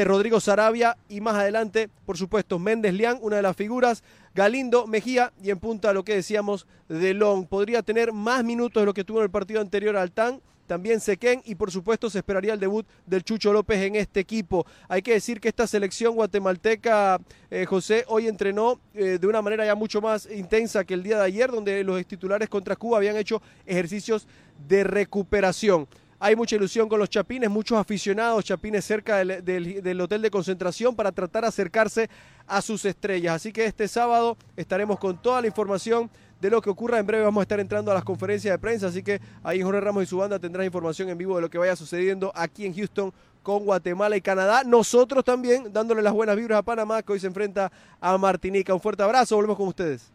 Rodrigo 0.04 0.40
Sarabia 0.40 0.98
y 1.08 1.22
más 1.22 1.36
adelante, 1.36 1.90
por 2.06 2.18
supuesto, 2.18 2.60
Méndez 2.60 2.94
Lián, 2.94 3.18
una 3.22 3.38
de 3.38 3.42
las 3.42 3.56
figuras, 3.56 4.04
Galindo, 4.36 4.88
Mejía 4.88 5.32
y 5.42 5.50
en 5.50 5.60
punta 5.60 5.94
lo 5.94 6.04
que 6.04 6.16
decíamos 6.16 6.68
de 6.88 7.14
Long. 7.14 7.48
Podría 7.48 7.82
tener 7.82 8.12
más 8.14 8.44
minutos 8.44 8.82
de 8.82 8.86
lo 8.86 8.94
que 8.94 9.04
tuvo 9.04 9.20
en 9.20 9.26
el 9.26 9.32
partido 9.32 9.62
anterior 9.62 9.96
Altán, 9.96 10.42
también 10.68 11.00
Sequén 11.00 11.42
y 11.46 11.56
por 11.56 11.72
supuesto 11.72 12.10
se 12.10 12.20
esperaría 12.20 12.54
el 12.54 12.60
debut 12.60 12.86
del 13.08 13.24
Chucho 13.24 13.52
López 13.52 13.80
en 13.82 13.96
este 13.96 14.20
equipo. 14.20 14.68
Hay 14.88 15.02
que 15.02 15.14
decir 15.14 15.40
que 15.40 15.48
esta 15.48 15.66
selección 15.66 16.14
guatemalteca, 16.14 17.20
eh, 17.50 17.66
José, 17.66 18.06
hoy 18.08 18.28
entrenó 18.28 18.80
eh, 18.94 19.18
de 19.20 19.28
una 19.28 19.42
manera 19.42 19.66
ya 19.66 19.74
mucho 19.74 20.00
más 20.00 20.30
intensa 20.32 20.84
que 20.84 20.94
el 20.94 21.02
día 21.02 21.18
de 21.18 21.24
ayer, 21.24 21.50
donde 21.50 21.84
los 21.84 22.06
titulares 22.06 22.50
contra 22.50 22.76
Cuba 22.76 22.98
habían 22.98 23.18
hecho 23.18 23.42
ejercicios 23.66 24.28
de 24.68 24.84
recuperación. 24.84 25.88
Hay 26.22 26.36
mucha 26.36 26.58
ilusión 26.58 26.90
con 26.90 27.00
los 27.00 27.10
chapines, 27.10 27.50
muchos 27.50 27.78
aficionados 27.78 28.44
chapines 28.44 28.84
cerca 28.84 29.24
del, 29.24 30.02
hotel 30.02 30.22
de 30.22 30.30
concentración 30.30 30.94
para 30.94 31.14
tratar 31.14 31.44
de 31.44 31.48
acercarse 31.48 32.10
a 32.46 32.62
sus 32.62 32.84
estrellas. 32.84 33.36
Así 33.36 33.54
que 33.54 33.64
este 33.64 33.88
sábado 33.88 34.38
estaremos 34.58 35.00
con 35.00 35.22
toda 35.22 35.40
la 35.40 35.48
información 35.48 36.10
de 36.42 36.50
lo 36.50 36.62
que 36.62 36.70
ocurra. 36.70 37.00
En 37.00 37.06
breve 37.06 37.24
vamos 37.24 37.40
a 37.40 37.44
estar 37.44 37.62
entrando 37.62 37.90
a 37.92 37.94
las 37.94 38.04
conferencias 38.04 38.54
de 38.54 38.60
prensa, 38.60 38.88
así 38.88 39.02
que 39.02 39.22
ahí 39.44 39.62
Jorge 39.62 39.80
Ramos 39.80 40.04
y 40.04 40.08
su 40.08 40.18
banda 40.18 40.40
tendrán 40.40 40.66
información 40.66 41.08
en 41.08 41.18
vivo 41.18 41.38
de 41.38 41.42
lo 41.42 41.50
que 41.50 41.58
vaya 41.58 41.78
sucediendo 41.78 42.34
aquí 42.36 42.66
en 42.66 42.76
Houston 42.76 43.14
con 43.42 43.64
Guatemala 43.64 44.18
y 44.18 44.22
Canadá. 44.22 44.66
Nosotros 44.66 45.24
también 45.24 45.72
dándole 45.72 46.02
las 46.02 46.12
buenas 46.12 46.36
vibras 46.36 46.60
a 46.60 46.64
Panamá 46.64 47.02
que 47.02 47.14
hoy 47.14 47.20
se 47.22 47.28
enfrenta 47.28 47.72
a 48.02 48.18
Martinica. 48.18 48.74
Un 48.74 48.82
fuerte 48.82 49.04
abrazo, 49.04 49.38
volvemos 49.38 49.56
con 49.56 49.70
ustedes. 49.70 50.12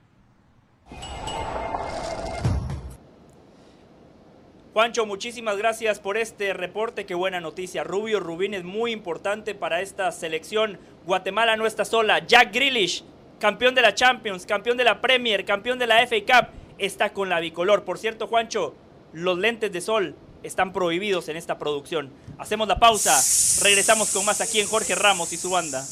Juancho, 4.74 5.06
muchísimas 5.06 5.56
gracias 5.56 6.00
por 6.00 6.16
este 6.16 6.52
reporte. 6.52 7.06
Qué 7.06 7.14
buena 7.14 7.40
noticia. 7.40 7.84
Rubio 7.84 8.18
Rubín 8.18 8.54
es 8.54 8.64
muy 8.64 8.90
importante 8.90 9.54
para 9.54 9.80
esta 9.80 10.10
selección. 10.10 10.80
Guatemala 11.06 11.54
no 11.54 11.64
está 11.64 11.84
sola. 11.84 12.26
Jack 12.26 12.52
Grealish, 12.52 13.04
campeón 13.38 13.76
de 13.76 13.82
la 13.82 13.94
Champions, 13.94 14.46
campeón 14.46 14.76
de 14.76 14.82
la 14.82 15.00
Premier, 15.00 15.44
campeón 15.44 15.78
de 15.78 15.86
la 15.86 16.04
FA 16.04 16.16
Cup, 16.26 16.48
está 16.78 17.12
con 17.12 17.28
la 17.28 17.38
bicolor. 17.38 17.84
Por 17.84 17.98
cierto, 17.98 18.26
Juancho, 18.26 18.74
los 19.12 19.38
lentes 19.38 19.70
de 19.70 19.80
sol 19.80 20.16
están 20.42 20.72
prohibidos 20.72 21.28
en 21.28 21.36
esta 21.36 21.56
producción. 21.56 22.10
Hacemos 22.38 22.66
la 22.66 22.80
pausa. 22.80 23.16
Regresamos 23.62 24.10
con 24.10 24.24
más 24.24 24.40
aquí 24.40 24.58
en 24.58 24.66
Jorge 24.66 24.96
Ramos 24.96 25.32
y 25.32 25.36
su 25.36 25.50
banda. 25.50 25.84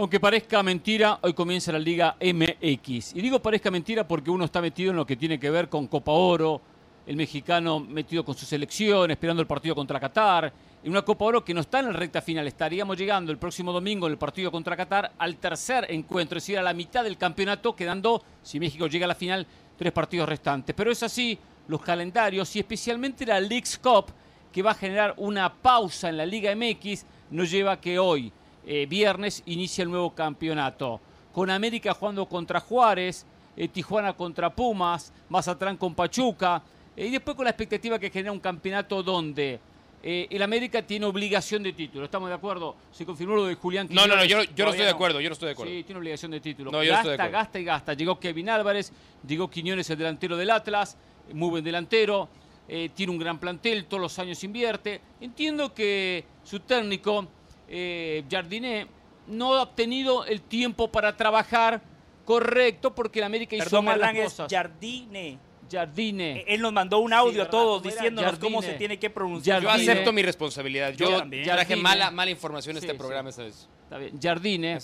Aunque 0.00 0.18
parezca 0.18 0.62
mentira, 0.62 1.18
hoy 1.20 1.34
comienza 1.34 1.70
la 1.72 1.78
Liga 1.78 2.16
MX. 2.18 3.14
Y 3.16 3.20
digo 3.20 3.38
parezca 3.38 3.70
mentira 3.70 4.08
porque 4.08 4.30
uno 4.30 4.46
está 4.46 4.62
metido 4.62 4.92
en 4.92 4.96
lo 4.96 5.04
que 5.04 5.14
tiene 5.14 5.38
que 5.38 5.50
ver 5.50 5.68
con 5.68 5.88
Copa 5.88 6.10
Oro, 6.10 6.62
el 7.06 7.16
mexicano 7.16 7.80
metido 7.80 8.24
con 8.24 8.34
su 8.34 8.46
selección, 8.46 9.10
esperando 9.10 9.42
el 9.42 9.46
partido 9.46 9.74
contra 9.74 10.00
Qatar, 10.00 10.50
en 10.82 10.90
una 10.90 11.02
Copa 11.02 11.26
Oro 11.26 11.44
que 11.44 11.52
no 11.52 11.60
está 11.60 11.80
en 11.80 11.88
la 11.88 11.92
recta 11.92 12.22
final. 12.22 12.46
Estaríamos 12.46 12.96
llegando 12.96 13.30
el 13.30 13.36
próximo 13.36 13.74
domingo 13.74 14.06
en 14.06 14.12
el 14.12 14.18
partido 14.18 14.50
contra 14.50 14.74
Qatar 14.74 15.12
al 15.18 15.36
tercer 15.36 15.84
encuentro, 15.90 16.38
es 16.38 16.44
decir, 16.44 16.58
a 16.58 16.62
la 16.62 16.72
mitad 16.72 17.04
del 17.04 17.18
campeonato, 17.18 17.76
quedando, 17.76 18.22
si 18.42 18.58
México 18.58 18.86
llega 18.86 19.04
a 19.04 19.08
la 19.08 19.14
final, 19.14 19.46
tres 19.76 19.92
partidos 19.92 20.30
restantes. 20.30 20.74
Pero 20.74 20.90
es 20.90 21.02
así, 21.02 21.38
los 21.68 21.82
calendarios 21.82 22.56
y 22.56 22.60
especialmente 22.60 23.26
la 23.26 23.38
League's 23.38 23.76
Cup, 23.76 24.06
que 24.50 24.62
va 24.62 24.70
a 24.70 24.74
generar 24.74 25.12
una 25.18 25.52
pausa 25.52 26.08
en 26.08 26.16
la 26.16 26.24
Liga 26.24 26.56
MX, 26.56 27.04
nos 27.30 27.50
lleva 27.50 27.78
que 27.78 27.98
hoy 27.98 28.32
eh, 28.66 28.86
viernes 28.86 29.42
inicia 29.46 29.82
el 29.82 29.90
nuevo 29.90 30.14
campeonato. 30.14 31.00
Con 31.32 31.50
América 31.50 31.94
jugando 31.94 32.26
contra 32.26 32.60
Juárez, 32.60 33.24
eh, 33.56 33.68
Tijuana 33.68 34.12
contra 34.12 34.50
Pumas, 34.50 35.12
Mazatlán 35.28 35.76
con 35.76 35.94
Pachuca, 35.94 36.62
eh, 36.96 37.06
y 37.06 37.10
después 37.10 37.36
con 37.36 37.44
la 37.44 37.50
expectativa 37.50 37.98
que 37.98 38.10
genera 38.10 38.32
un 38.32 38.40
campeonato 38.40 39.02
donde 39.02 39.60
el 40.02 40.42
América 40.42 40.80
tiene 40.80 41.04
obligación 41.04 41.62
de 41.62 41.74
título. 41.74 42.06
¿Estamos 42.06 42.30
de 42.30 42.34
acuerdo? 42.34 42.74
Se 42.90 43.04
confirmó 43.04 43.36
lo 43.36 43.44
de 43.44 43.54
Julián 43.54 43.86
No, 43.90 44.06
no, 44.06 44.16
no, 44.16 44.24
yo, 44.24 44.38
no 44.38 44.42
estoy 44.42 44.78
de 44.78 44.88
acuerdo, 44.88 45.20
yo 45.20 45.28
no 45.28 45.34
estoy 45.34 45.48
de 45.48 45.52
acuerdo. 45.52 45.70
Sí, 45.70 45.82
tiene 45.82 45.98
obligación 45.98 46.30
de 46.30 46.40
título. 46.40 46.70
No, 46.70 46.78
gasta, 46.78 47.28
gasta 47.28 47.60
y 47.60 47.64
gasta. 47.64 47.92
Llegó 47.92 48.18
Kevin 48.18 48.48
Álvarez, 48.48 48.94
llegó 49.26 49.50
Quiñones, 49.50 49.90
el 49.90 49.98
delantero 49.98 50.38
del 50.38 50.48
Atlas, 50.48 50.96
muy 51.34 51.50
buen 51.50 51.62
delantero, 51.62 52.30
tiene 52.66 53.12
un 53.12 53.18
gran 53.18 53.38
plantel, 53.38 53.84
todos 53.84 54.00
los 54.00 54.18
años 54.18 54.42
invierte. 54.42 55.02
Entiendo 55.20 55.74
que 55.74 56.24
su 56.44 56.60
técnico 56.60 57.28
eh, 57.70 58.24
Jardiné 58.28 58.88
no 59.28 59.54
ha 59.54 59.62
obtenido 59.62 60.24
el 60.24 60.42
tiempo 60.42 60.90
para 60.90 61.16
trabajar 61.16 61.80
correcto 62.24 62.94
porque 62.94 63.20
el 63.20 63.24
América 63.24 63.56
hizo 63.56 63.80
mal 63.80 64.00
las 64.00 64.14
cosas. 64.14 64.48
Jardine. 64.50 65.38
Jardine. 65.70 66.40
Eh, 66.40 66.44
él 66.48 66.62
nos 66.62 66.72
mandó 66.72 66.98
un 66.98 67.12
audio 67.12 67.44
a 67.44 67.50
todos 67.50 67.82
diciéndonos 67.82 68.38
cómo 68.40 68.60
se 68.60 68.72
tiene 68.74 68.98
que 68.98 69.08
pronunciar. 69.08 69.62
Yo 69.62 69.70
acepto 69.70 70.12
mi 70.12 70.22
responsabilidad. 70.22 70.92
Yo, 70.94 71.22
traje 71.44 71.76
mala, 71.76 72.10
mala 72.10 72.30
información 72.30 72.76
a 72.76 72.80
este 72.80 72.94
programa 72.94 73.30
esta 73.30 73.44
vez. 73.44 73.68
Está 73.84 73.98
bien. 73.98 74.20
Jardine 74.20 74.78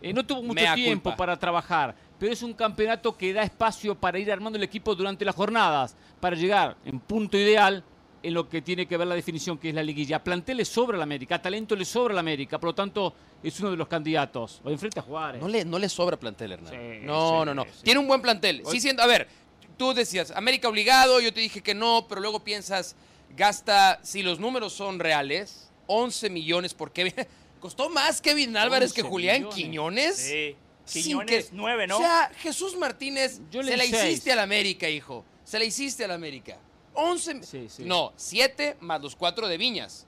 eh, 0.00 0.12
no 0.12 0.24
tuvo 0.24 0.42
mucho 0.42 0.64
tiempo 0.74 1.14
para 1.16 1.36
trabajar, 1.36 1.94
pero 2.18 2.32
es 2.32 2.42
un 2.42 2.54
campeonato 2.54 3.16
que 3.16 3.32
da 3.32 3.42
espacio 3.42 3.94
para 3.94 4.18
ir 4.18 4.30
armando 4.30 4.56
el 4.56 4.62
equipo 4.62 4.94
durante 4.94 5.24
las 5.24 5.34
jornadas, 5.34 5.96
para 6.20 6.36
llegar 6.36 6.76
en 6.84 7.00
punto 7.00 7.36
ideal 7.36 7.84
en 8.22 8.34
lo 8.34 8.48
que 8.48 8.62
tiene 8.62 8.86
que 8.86 8.96
ver 8.96 9.06
la 9.06 9.14
definición 9.14 9.58
que 9.58 9.70
es 9.70 9.74
la 9.74 9.82
liguilla. 9.82 10.22
Plantel 10.22 10.58
le 10.58 10.64
sobra 10.64 10.96
la 10.96 11.04
América, 11.04 11.40
talento 11.42 11.74
le 11.74 11.84
sobra 11.84 12.14
la 12.14 12.20
América, 12.20 12.58
por 12.58 12.68
lo 12.70 12.74
tanto 12.74 13.14
es 13.42 13.58
uno 13.60 13.70
de 13.72 13.76
los 13.76 13.88
candidatos. 13.88 14.60
O 14.64 14.70
enfrente 14.70 15.00
a 15.00 15.02
Juárez. 15.02 15.40
No 15.42 15.48
le, 15.48 15.64
no 15.64 15.78
le 15.78 15.88
sobra 15.88 16.16
plantel, 16.16 16.52
Hernán. 16.52 16.72
Sí, 16.72 17.06
no, 17.06 17.40
sí, 17.40 17.46
no, 17.46 17.54
no. 17.54 17.64
sí. 17.64 17.70
Tiene 17.82 18.00
un 18.00 18.06
buen 18.06 18.22
plantel. 18.22 18.62
Sí, 18.70 18.80
siendo, 18.80 19.02
a 19.02 19.06
ver, 19.06 19.28
tú 19.76 19.92
decías, 19.92 20.30
América 20.30 20.68
obligado, 20.68 21.20
yo 21.20 21.32
te 21.32 21.40
dije 21.40 21.62
que 21.62 21.74
no, 21.74 22.06
pero 22.08 22.20
luego 22.20 22.40
piensas, 22.44 22.94
gasta, 23.36 23.98
si 24.02 24.22
los 24.22 24.38
números 24.38 24.72
son 24.72 24.98
reales, 24.98 25.70
11 25.86 26.30
millones 26.30 26.74
por 26.74 26.92
Kevin. 26.92 27.14
Costó 27.60 27.88
más 27.90 28.20
Kevin 28.20 28.56
Álvarez 28.56 28.92
que 28.92 29.02
11 29.02 29.10
Julián 29.10 29.48
millones. 29.54 30.16
Sí. 30.16 30.32
Quiñones. 30.32 30.56
Sin 30.84 31.02
Quiñones, 31.04 31.44
que- 31.46 31.50
nueve, 31.54 31.86
¿no? 31.86 31.96
O 31.96 32.00
sea, 32.00 32.30
Jesús 32.38 32.76
Martínez, 32.76 33.40
Yo 33.52 33.62
le 33.62 33.70
se 33.70 33.76
la 33.76 33.84
seis. 33.84 34.04
hiciste 34.04 34.32
a 34.32 34.36
la 34.36 34.42
América, 34.42 34.88
hijo. 34.88 35.24
Se 35.44 35.58
la 35.58 35.64
hiciste 35.64 36.04
a 36.04 36.08
la 36.08 36.14
América. 36.14 36.58
11. 36.94 37.42
Sí, 37.44 37.66
sí. 37.68 37.84
No, 37.84 38.12
7 38.16 38.76
más 38.80 39.00
los 39.00 39.16
4 39.16 39.48
de 39.48 39.56
Viñas. 39.58 40.06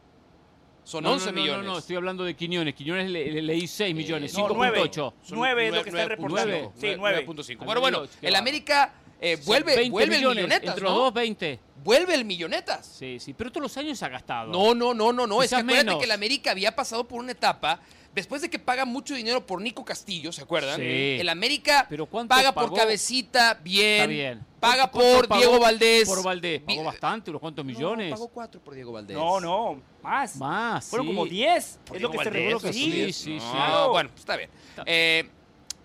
Son 0.84 1.02
No, 1.02 1.12
11 1.12 1.26
no, 1.26 1.32
no, 1.32 1.40
millones. 1.40 1.64
No, 1.66 1.72
no, 1.72 1.78
estoy 1.78 1.96
hablando 1.96 2.24
de 2.24 2.34
Quiñones. 2.36 2.74
Quiñones 2.74 3.10
le, 3.10 3.30
le- 3.32 3.40
leí 3.42 3.66
6 3.66 3.94
millones, 3.94 4.34
no, 4.34 4.48
nueve. 4.50 4.80
5.8. 4.82 4.92
Son 5.22 5.38
Nueve 5.38 5.68
es 5.68 5.74
lo 5.74 5.82
que 5.82 5.88
está 5.88 6.04
9.5. 6.04 6.08
reportando. 6.08 6.72
Sí, 6.78 6.86
nueve. 6.98 7.26
9.5. 7.26 7.72
Al 7.72 7.80
Bueno, 7.80 8.02
el. 8.20 8.34
América 8.36 8.92
eh, 9.18 9.38
vuelve, 9.46 9.76
20 9.76 9.90
vuelve 9.90 10.14
el 10.16 10.20
millones, 10.20 10.36
millonetas, 10.44 10.68
Entre 10.68 10.84
¿no? 10.84 10.90
los 10.90 10.98
dos, 10.98 11.14
20. 11.14 11.60
Vuelve 11.82 12.14
el 12.14 12.24
millonetas. 12.26 12.84
Sí, 12.86 13.18
sí, 13.18 13.32
pero 13.32 13.50
todos 13.50 13.62
los 13.62 13.76
años 13.78 14.02
ha 14.02 14.08
gastado. 14.10 14.52
No, 14.52 14.74
no, 14.74 14.92
no, 14.92 15.10
no, 15.12 15.26
no. 15.26 15.42
Es 15.42 15.48
que 15.50 15.56
acuérdate 15.56 15.84
menos. 15.84 15.98
que 15.98 16.04
el 16.04 16.10
América 16.10 16.50
había 16.50 16.76
pasado 16.76 17.08
por 17.08 17.18
una 17.18 17.32
etapa. 17.32 17.80
Después 18.14 18.42
de 18.42 18.48
que 18.48 18.58
paga 18.60 18.84
mucho 18.84 19.14
dinero 19.14 19.44
por 19.44 19.60
Nico 19.60 19.84
Castillo, 19.84 20.30
¿se 20.32 20.42
acuerdan? 20.42 20.78
Sí. 20.78 21.16
El 21.18 21.28
América 21.28 21.86
Pero 21.90 22.06
¿cuánto 22.06 22.34
paga 22.34 22.52
por 22.52 22.72
cabecita, 22.72 23.54
bien. 23.62 23.94
Está 24.02 24.06
bien. 24.06 24.46
Paga 24.60 24.76
¿Cuánto- 24.88 24.98
cuánto 24.98 25.16
por 25.18 25.28
pagó 25.28 25.40
Diego 25.40 25.58
Valdés. 25.60 26.08
Por 26.08 26.22
Valdés. 26.22 26.60
Pagó 26.60 26.72
Bien. 26.80 26.84
bastante, 26.86 27.30
unos 27.30 27.40
cuantos 27.40 27.64
No, 27.64 27.70
millones. 27.72 28.10
pagó 28.12 28.28
4 28.28 28.60
por 28.60 28.74
Diego 28.74 28.92
Valdés. 28.92 29.16
No, 29.16 29.40
no, 29.40 29.82
más. 30.02 30.36
Más. 30.36 30.86
Fueron 30.86 31.08
sí. 31.08 31.12
como 31.12 31.26
10. 31.26 31.78
Por 31.84 31.96
Es 31.96 32.02
lo 32.02 32.10
que 32.10 32.18
se 32.18 32.24
Valdés, 32.24 32.32
reveló. 32.42 32.56
¿o 32.58 32.60
Sí, 32.72 33.12
sí, 33.12 33.12
sí, 33.12 33.38
No. 33.52 33.90
Bueno, 33.90 34.10
pues 34.10 34.20
está 34.20 34.36
bien. 34.36 34.50
Eh, 34.86 35.28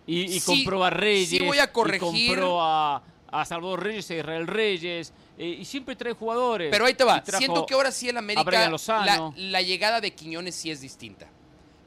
Y, 0.06 0.22
y 0.22 0.40
Sí, 0.40 0.46
compró 0.64 0.84
a 0.84 0.90
Reyes. 0.90 1.30
sí 1.30 1.40
voy 1.40 1.60
a 1.60 1.66
y 1.66 1.68
corregir. 1.68 2.30
compró 2.30 2.62
a, 2.62 3.04
a 3.32 3.46
Salvador 3.46 3.84
Reyes, 3.84 4.10
a 4.12 4.16
Israel 4.16 4.48
Reyes. 4.48 5.14
eh, 5.38 5.58
y 5.62 5.66
siempre 5.66 5.96
trae 5.96 6.14
jugadores. 6.14 6.70
Pero 6.72 6.86
ahí 6.86 6.94
te 6.94 7.04
va. 7.04 7.24
Y 7.28 7.32
Siento 7.38 7.66
que 7.66 7.74
ahora 7.74 7.92
sí 7.92 8.10
el 8.10 8.18
América. 8.18 8.70
La, 8.88 9.32
la 9.36 9.62
llegada 9.62 10.00
de 10.02 10.14
Quiñones 10.14 10.54
sí 10.56 10.70
es 10.72 10.82
distinta. 10.82 11.28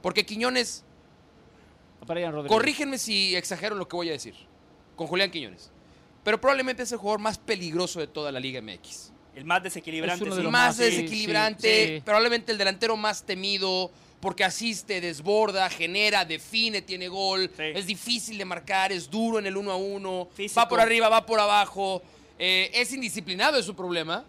Porque 0.03 0.27
Quiñones, 0.27 0.85
corrígenme 2.49 2.99
si 2.99 3.37
exagero 3.37 3.75
lo 3.77 3.89
que 3.89 3.97
voy 3.97 4.09
a 4.09 4.13
decir. 4.13 4.35
Con 4.97 5.07
Julián 5.07 5.31
Quiñones. 5.31 5.71
Pero 6.25 6.41
probablemente 6.41 6.83
es 6.83 6.93
el 6.93 6.99
jugador 6.99 7.21
más 7.21 7.39
peligroso 7.39 8.01
de 8.01 8.07
toda 8.07 8.31
la 8.31 8.39
Liga 8.41 8.61
MX. 8.61 9.11
El 9.35 9.45
más 9.45 9.63
desequilibrante. 9.63 10.25
Sí. 10.25 10.31
los 10.43 10.53
más 10.53 10.77
sí, 10.77 10.83
desequilibrante, 10.85 11.87
sí, 11.87 11.95
sí. 11.97 12.03
probablemente 12.05 12.53
el 12.53 12.59
delantero 12.59 12.97
más 12.97 13.25
temido, 13.25 13.91
porque 14.21 14.45
asiste, 14.45 15.01
desborda, 15.01 15.69
genera, 15.71 16.25
define, 16.25 16.83
tiene 16.83 17.09
gol, 17.09 17.51
Sí. 17.57 17.63
es 17.75 17.87
difícil 17.87 18.37
de 18.39 18.45
marcar, 18.45 18.93
es 18.93 19.11
duro 19.11 19.39
en 19.39 19.47
el 19.47 19.57
uno 19.57 19.73
a 19.73 19.77
uno, 19.77 20.29
Físico. 20.35 20.61
va 20.61 20.69
por 20.69 20.81
arriba, 20.81 21.09
va 21.09 21.25
por 21.25 21.41
abajo, 21.41 22.03
eh, 22.39 22.71
es 22.75 22.93
indisciplinado, 22.93 23.59
es 23.59 23.65
su 23.65 23.75
problema, 23.75 24.25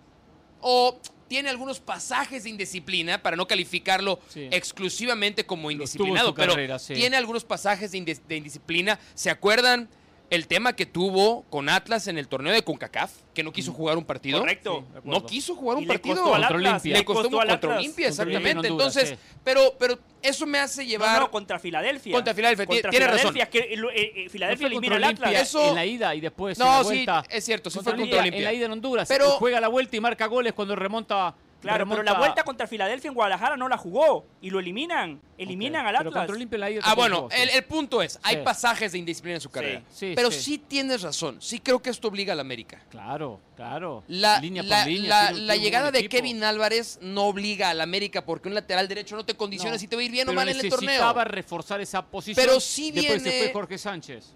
o 0.61 0.97
tiene 1.27 1.49
algunos 1.49 1.79
pasajes 1.79 2.43
de 2.43 2.49
indisciplina, 2.49 3.21
para 3.21 3.35
no 3.35 3.47
calificarlo 3.47 4.19
Sí. 4.29 4.47
exclusivamente 4.51 5.45
como 5.45 5.71
indisciplinado, 5.71 6.33
pero 6.35 6.53
carrera, 6.53 6.79
sí. 6.79 6.93
tiene 6.93 7.17
algunos 7.17 7.43
pasajes 7.43 7.91
de, 7.91 7.97
indis- 7.99 8.21
de 8.27 8.37
indisciplina. 8.37 8.99
¿Se 9.13 9.29
acuerdan 9.29 9.89
el 10.35 10.47
tema 10.47 10.75
que 10.75 10.85
tuvo 10.85 11.43
con 11.49 11.69
Atlas 11.69 12.07
en 12.07 12.17
el 12.17 12.27
torneo 12.27 12.53
de 12.53 12.63
CONCACAF? 12.63 13.11
Que 13.33 13.43
no 13.43 13.51
quiso 13.51 13.71
jugar 13.71 13.97
un 13.97 14.05
partido. 14.05 14.39
Correcto. 14.39 14.85
Sí. 14.93 14.99
No 15.03 15.25
quiso 15.25 15.55
jugar 15.55 15.77
un 15.77 15.83
Y 15.83 15.85
le 15.87 15.93
partido. 15.93 16.15
costó 16.15 16.35
al 16.35 16.41
Contra 16.41 16.57
Atlas. 16.57 16.71
Olimpia. 16.73 16.97
Le 16.97 17.05
costó 17.05 17.19
al 17.19 17.23
contra 17.29 17.41
Atlas. 17.41 17.59
Contra 17.59 17.77
Olimpia 17.77 18.07
exactamente. 18.07 18.67
Entonces, 18.67 19.09
sí. 19.09 19.15
pero, 19.43 19.75
pero 19.79 19.99
eso 20.21 20.45
me 20.45 20.59
hace 20.59 20.85
llevar. 20.85 21.19
no, 21.19 21.31
contra 21.31 21.59
Filadelfia. 21.59 22.13
Contra 22.13 22.33
Filadelfia, 22.33 22.65
Contra 22.65 22.89
tiene 22.89 23.07
razón. 23.07 23.33
Filadelfia, 23.33 23.49
que, 23.49 23.59
eh, 23.73 23.73
eh, 23.73 24.23
No 24.25 24.29
Filadelfia 24.31 24.67
elimina 24.67 24.95
al 24.95 25.03
Atlas. 25.03 25.33
Eso- 25.33 25.69
en 25.69 25.75
la 25.75 25.85
ida 25.85 26.15
y 26.15 26.21
después 26.21 26.59
en 26.59 26.65
No, 26.65 26.83
sí, 26.83 27.05
es 27.29 27.43
cierto, 27.43 27.69
sí 27.69 27.79
fue 27.83 27.95
contra 27.95 28.19
Olimpia. 28.21 28.37
En 28.39 28.43
la 28.43 28.53
ida 28.53 28.65
en 28.65 28.71
Honduras. 28.71 29.07
Pero- 29.07 29.31
juega 29.31 29.59
la 29.61 29.67
vuelta 29.67 29.95
y 29.95 29.99
marca 29.99 30.25
goles 30.27 30.53
cuando 30.53 30.75
remonta. 30.75 31.35
Claro, 31.63 31.87
pero 31.87 32.03
la 32.03 32.13
vuelta 32.13 32.43
contra 32.43 32.67
Filadelfia 32.67 33.07
en 33.07 33.13
Guadalajara 33.15 33.57
no 33.57 33.67
la 33.67 33.77
jugó 33.77 34.25
y 34.41 34.49
lo 34.49 34.59
eliminan. 34.59 35.19
Eliminan 35.37 35.81
Ok, 35.81 35.87
al 35.87 35.95
Pero 35.97 36.09
Atlas. 36.09 36.21
contra 36.21 36.35
Olimpia 36.35 36.55
en 36.67 36.75
la 36.75 36.81
Ah, 36.83 36.93
bueno, 36.93 37.27
el, 37.31 37.49
el 37.49 37.63
punto 37.63 38.01
es, 38.01 38.19
hay 38.21 38.37
pasajes 38.43 38.91
de 38.91 38.97
indisciplina 38.99 39.35
en 39.35 39.41
su 39.41 39.49
carrera. 39.49 39.81
sí, 39.89 40.13
pero 40.15 40.29
sí. 40.29 40.39
sí. 40.41 40.57
tienes 40.59 41.01
razón. 41.01 41.41
Sí 41.41 41.59
creo 41.59 41.81
que 41.81 41.89
esto 41.89 42.07
obliga 42.09 42.33
al 42.33 42.39
América. 42.39 42.81
Claro, 42.89 43.39
claro. 43.55 44.03
La, 44.07 44.39
línea 44.39 44.61
por 44.63 44.69
la- 44.69 44.85
línea, 44.85 45.09
la- 45.09 45.31
la 45.31 45.55
llegada 45.55 45.91
de 45.91 45.99
equipo. 45.99 46.11
Kevin 46.17 46.43
Álvarez 46.43 46.99
no 47.01 47.23
obliga 47.25 47.69
al 47.69 47.81
América 47.81 48.25
porque 48.25 48.49
un 48.49 48.55
lateral 48.55 48.87
derecho 48.87 49.15
no 49.15 49.25
te 49.25 49.35
condiciona 49.35 49.73
No, 49.75 49.79
si 49.79 49.87
te 49.87 49.95
va 49.95 50.01
a 50.01 50.05
ir 50.05 50.11
bien 50.11 50.27
o 50.27 50.31
pero 50.31 50.35
mal 50.41 50.49
en 50.49 50.55
el 50.59 50.69
torneo. 50.69 50.87
necesitaba 50.89 51.23
reforzar 51.23 51.81
esa 51.81 52.05
posición. 52.05 52.45
Pero 52.45 52.59
sí 52.59 52.91
Después 52.91 53.23
se 53.23 53.29
viene- 53.29 53.43
fue 53.45 53.53
Jorge 53.53 53.77
Sánchez. 53.77 54.33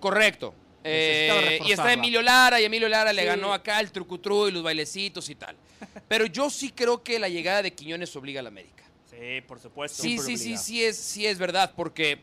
Correcto. 0.00 0.54
Eh, 0.82 1.60
y 1.66 1.72
está. 1.72 1.92
Emilio 1.92 2.22
Lara, 2.22 2.60
y 2.60 2.64
Emilio 2.64 2.88
Lara 2.88 3.12
le 3.12 3.24
ganó 3.24 3.52
acá 3.52 3.80
el 3.80 3.90
trucutru 3.92 4.48
y 4.48 4.52
los 4.52 4.62
bailecitos 4.62 5.28
y 5.28 5.34
tal. 5.34 5.56
Pero 6.08 6.26
yo 6.26 6.50
sí 6.50 6.70
creo 6.70 7.02
que 7.02 7.18
la 7.18 7.28
llegada 7.28 7.62
de 7.62 7.72
Quiñones 7.72 8.14
obliga 8.16 8.40
al 8.40 8.46
América. 8.46 8.84
Sí, 9.10 9.40
por 9.46 9.60
supuesto. 9.60 10.02
Sí, 10.02 10.18
sí, 10.18 10.36
sí, 10.36 10.56
sí 10.56 10.84
es, 10.84 10.96
sí 10.96 11.26
es 11.26 11.38
verdad, 11.38 11.72
porque 11.76 12.20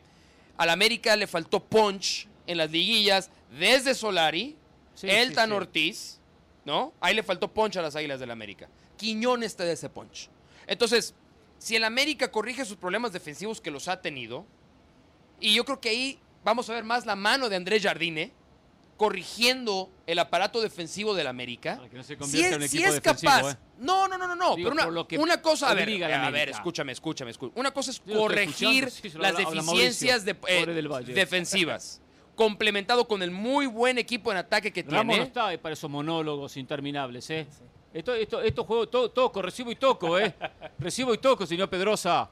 al 0.56 0.70
América 0.70 1.14
le 1.16 1.26
faltó 1.26 1.62
punch 1.62 2.26
en 2.46 2.58
las 2.58 2.70
liguillas 2.70 3.30
desde 3.58 3.94
Solari, 3.94 4.56
Sí, 4.94 5.08
el 5.08 5.28
sí, 5.28 5.34
Tan 5.34 5.50
sí. 5.50 5.54
Ortiz, 5.54 6.20
¿no? 6.64 6.92
Ahí 7.00 7.14
le 7.14 7.22
faltó 7.22 7.46
punch 7.52 7.76
a 7.76 7.82
las 7.82 7.94
Águilas 7.94 8.18
del 8.18 8.32
América. 8.32 8.68
Quiñones 8.96 9.54
te 9.54 9.64
da 9.64 9.70
ese 9.70 9.88
punch. 9.88 10.28
Entonces, 10.66 11.14
si 11.58 11.76
el 11.76 11.84
América 11.84 12.32
corrige 12.32 12.64
sus 12.64 12.76
problemas 12.76 13.12
defensivos 13.12 13.60
que 13.60 13.70
los 13.70 13.86
ha 13.86 14.00
tenido, 14.00 14.44
y 15.38 15.54
yo 15.54 15.64
creo 15.64 15.80
que 15.80 15.90
ahí 15.90 16.18
vamos 16.42 16.68
a 16.68 16.74
ver 16.74 16.82
más 16.82 17.06
la 17.06 17.14
mano 17.14 17.48
de 17.48 17.54
Andrés 17.54 17.82
Jardine 17.82 18.32
corrigiendo 18.98 19.88
el 20.06 20.18
aparato 20.18 20.60
defensivo 20.60 21.14
del 21.14 21.26
América. 21.28 21.80
Que 21.90 21.96
no 21.96 22.02
se 22.02 22.16
Si 22.26 22.42
es, 22.42 22.52
en 22.52 22.60
un 22.62 22.68
si 22.68 22.76
equipo 22.78 22.88
es 22.92 22.94
defensivo, 23.02 23.32
capaz. 23.32 23.52
¿eh? 23.52 23.56
No, 23.78 24.06
no, 24.08 24.18
no, 24.18 24.26
no, 24.28 24.34
no. 24.36 24.56
Digo, 24.56 24.68
pero 24.68 24.72
una, 24.72 24.84
por 24.84 24.92
lo 24.92 25.08
que 25.08 25.18
una 25.18 25.40
cosa, 25.40 25.70
a 25.70 25.74
ver, 25.74 25.88
a 26.04 26.30
ver, 26.30 26.50
escúchame, 26.50 26.92
escúchame, 26.92 27.30
escúchame. 27.30 27.58
Una 27.58 27.70
cosa 27.70 27.92
es 27.92 28.00
corregir 28.00 28.90
sí, 28.90 29.08
las 29.16 29.32
habla- 29.34 29.48
habla 29.48 29.62
deficiencias 29.62 30.24
de, 30.26 30.36
eh, 30.48 30.66
defensivas, 31.14 32.02
complementado 32.34 33.06
con 33.08 33.22
el 33.22 33.30
muy 33.30 33.66
buen 33.66 33.98
equipo 33.98 34.30
en 34.32 34.38
ataque 34.38 34.72
que 34.72 34.82
Ramos 34.82 35.06
no 35.06 35.12
tiene. 35.12 35.26
está 35.26 35.46
ahí 35.46 35.56
para 35.58 35.72
esos 35.72 35.88
monólogos 35.88 36.56
interminables, 36.56 37.30
¿eh? 37.30 37.46
Esto, 37.94 38.14
esto, 38.14 38.42
esto 38.42 38.64
juego 38.64 38.88
to- 38.88 39.10
toco, 39.10 39.40
recibo 39.40 39.70
y 39.70 39.76
toco, 39.76 40.18
¿eh? 40.18 40.34
Recibo 40.78 41.14
y 41.14 41.18
toco, 41.18 41.46
señor 41.46 41.70
Pedrosa. 41.70 42.28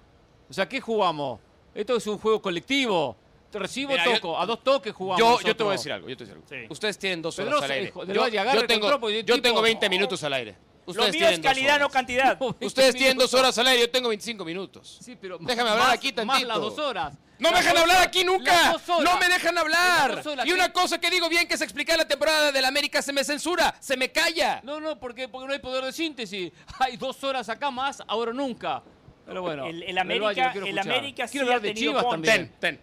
O 0.50 0.52
sea, 0.52 0.68
¿qué 0.68 0.80
jugamos? 0.80 1.40
Esto 1.74 1.96
es 1.96 2.06
un 2.06 2.18
juego 2.18 2.42
colectivo. 2.42 3.16
Te 3.56 3.62
recibo 3.62 3.90
Mira, 3.92 4.04
y 4.04 4.08
yo- 4.10 4.14
toco. 4.16 4.38
A 4.40 4.46
dos 4.46 4.62
toques 4.64 4.92
jugamos. 4.94 5.18
Yo, 5.18 5.40
yo 5.46 5.56
te 5.56 5.62
voy 5.62 5.70
a 5.70 5.76
decir 5.76 5.92
algo, 5.92 6.08
yo 6.08 6.16
te 6.16 6.24
voy 6.24 6.32
a 6.32 6.34
decir 6.36 6.54
algo. 6.56 6.66
Sí. 6.66 6.72
Ustedes 6.72 6.98
tienen 6.98 7.22
dos 7.22 7.38
horas 7.38 7.62
al 7.62 7.70
aire. 7.70 7.88
hijo 7.88 8.04
Yo, 8.04 8.28
yo 8.28 8.66
tengo, 8.66 8.80
control, 8.82 9.00
porque 9.00 9.24
yo 9.24 9.34
el 9.34 9.42
tengo 9.42 9.56
tipo- 9.56 9.62
20 9.62 9.88
minutos 9.88 10.22
al 10.24 10.32
aire. 10.34 10.56
Lo 10.86 10.92
Ustedes 10.92 11.10
mío 11.14 11.18
tienen 11.18 11.34
es 11.34 11.42
dos 11.42 11.50
calidad, 11.52 11.78
no 11.80 11.86
horas. 11.86 11.92
cantidad. 11.92 12.38
Ustedes 12.60 12.94
tienen 12.94 13.18
dos 13.18 13.34
horas 13.34 13.58
al 13.58 13.66
aire, 13.66 13.80
yo 13.80 13.90
tengo 13.90 14.08
25 14.08 14.44
minutos. 14.44 14.98
Sí, 15.02 15.16
pero 15.20 15.36
Déjame 15.40 15.70
hablar 15.70 15.86
más- 15.88 15.94
aquí 15.96 16.12
Más 16.12 16.26
tantito. 16.26 16.46
las 16.48 16.58
dos 16.60 16.78
horas. 16.78 17.14
No 17.40 17.50
me 17.50 17.56
dejan 17.58 17.76
hablar 17.76 18.02
aquí 18.02 18.22
nunca. 18.24 18.76
No 19.02 19.18
me 19.18 19.28
dejan 19.28 19.58
hablar. 19.58 20.22
Y 20.44 20.52
una 20.52 20.66
¿qué? 20.68 20.72
cosa 20.72 20.98
que 21.00 21.10
digo 21.10 21.28
bien 21.28 21.48
que 21.48 21.56
se 21.58 21.64
explica 21.64 21.92
en 21.94 21.98
la 21.98 22.06
temporada 22.08 22.52
del 22.52 22.64
América 22.64 23.02
se 23.02 23.12
me 23.12 23.24
censura, 23.24 23.74
se 23.80 23.96
me 23.96 24.12
calla. 24.12 24.60
No, 24.62 24.78
no, 24.80 24.98
porque, 24.98 25.28
porque 25.28 25.48
no 25.48 25.52
hay 25.52 25.58
poder 25.58 25.84
de 25.84 25.92
síntesis. 25.92 26.52
Hay 26.78 26.96
dos 26.96 27.22
horas 27.24 27.48
acá 27.48 27.70
más, 27.72 28.02
ahora 28.06 28.32
nunca. 28.32 28.82
Pero 29.26 29.42
bueno. 29.42 29.66
El- 29.66 29.92
lo 29.92 30.00
América- 30.00 30.52
el. 30.54 30.78
América 30.78 31.26
sí 31.26 31.32
Quiero 31.32 31.46
ha 31.48 31.56
hablar 31.56 31.62
de 31.62 31.74
tenido 31.74 31.92
Chivas 31.94 32.08
también. 32.10 32.52
Ten, 32.60 32.76
ten. 32.76 32.80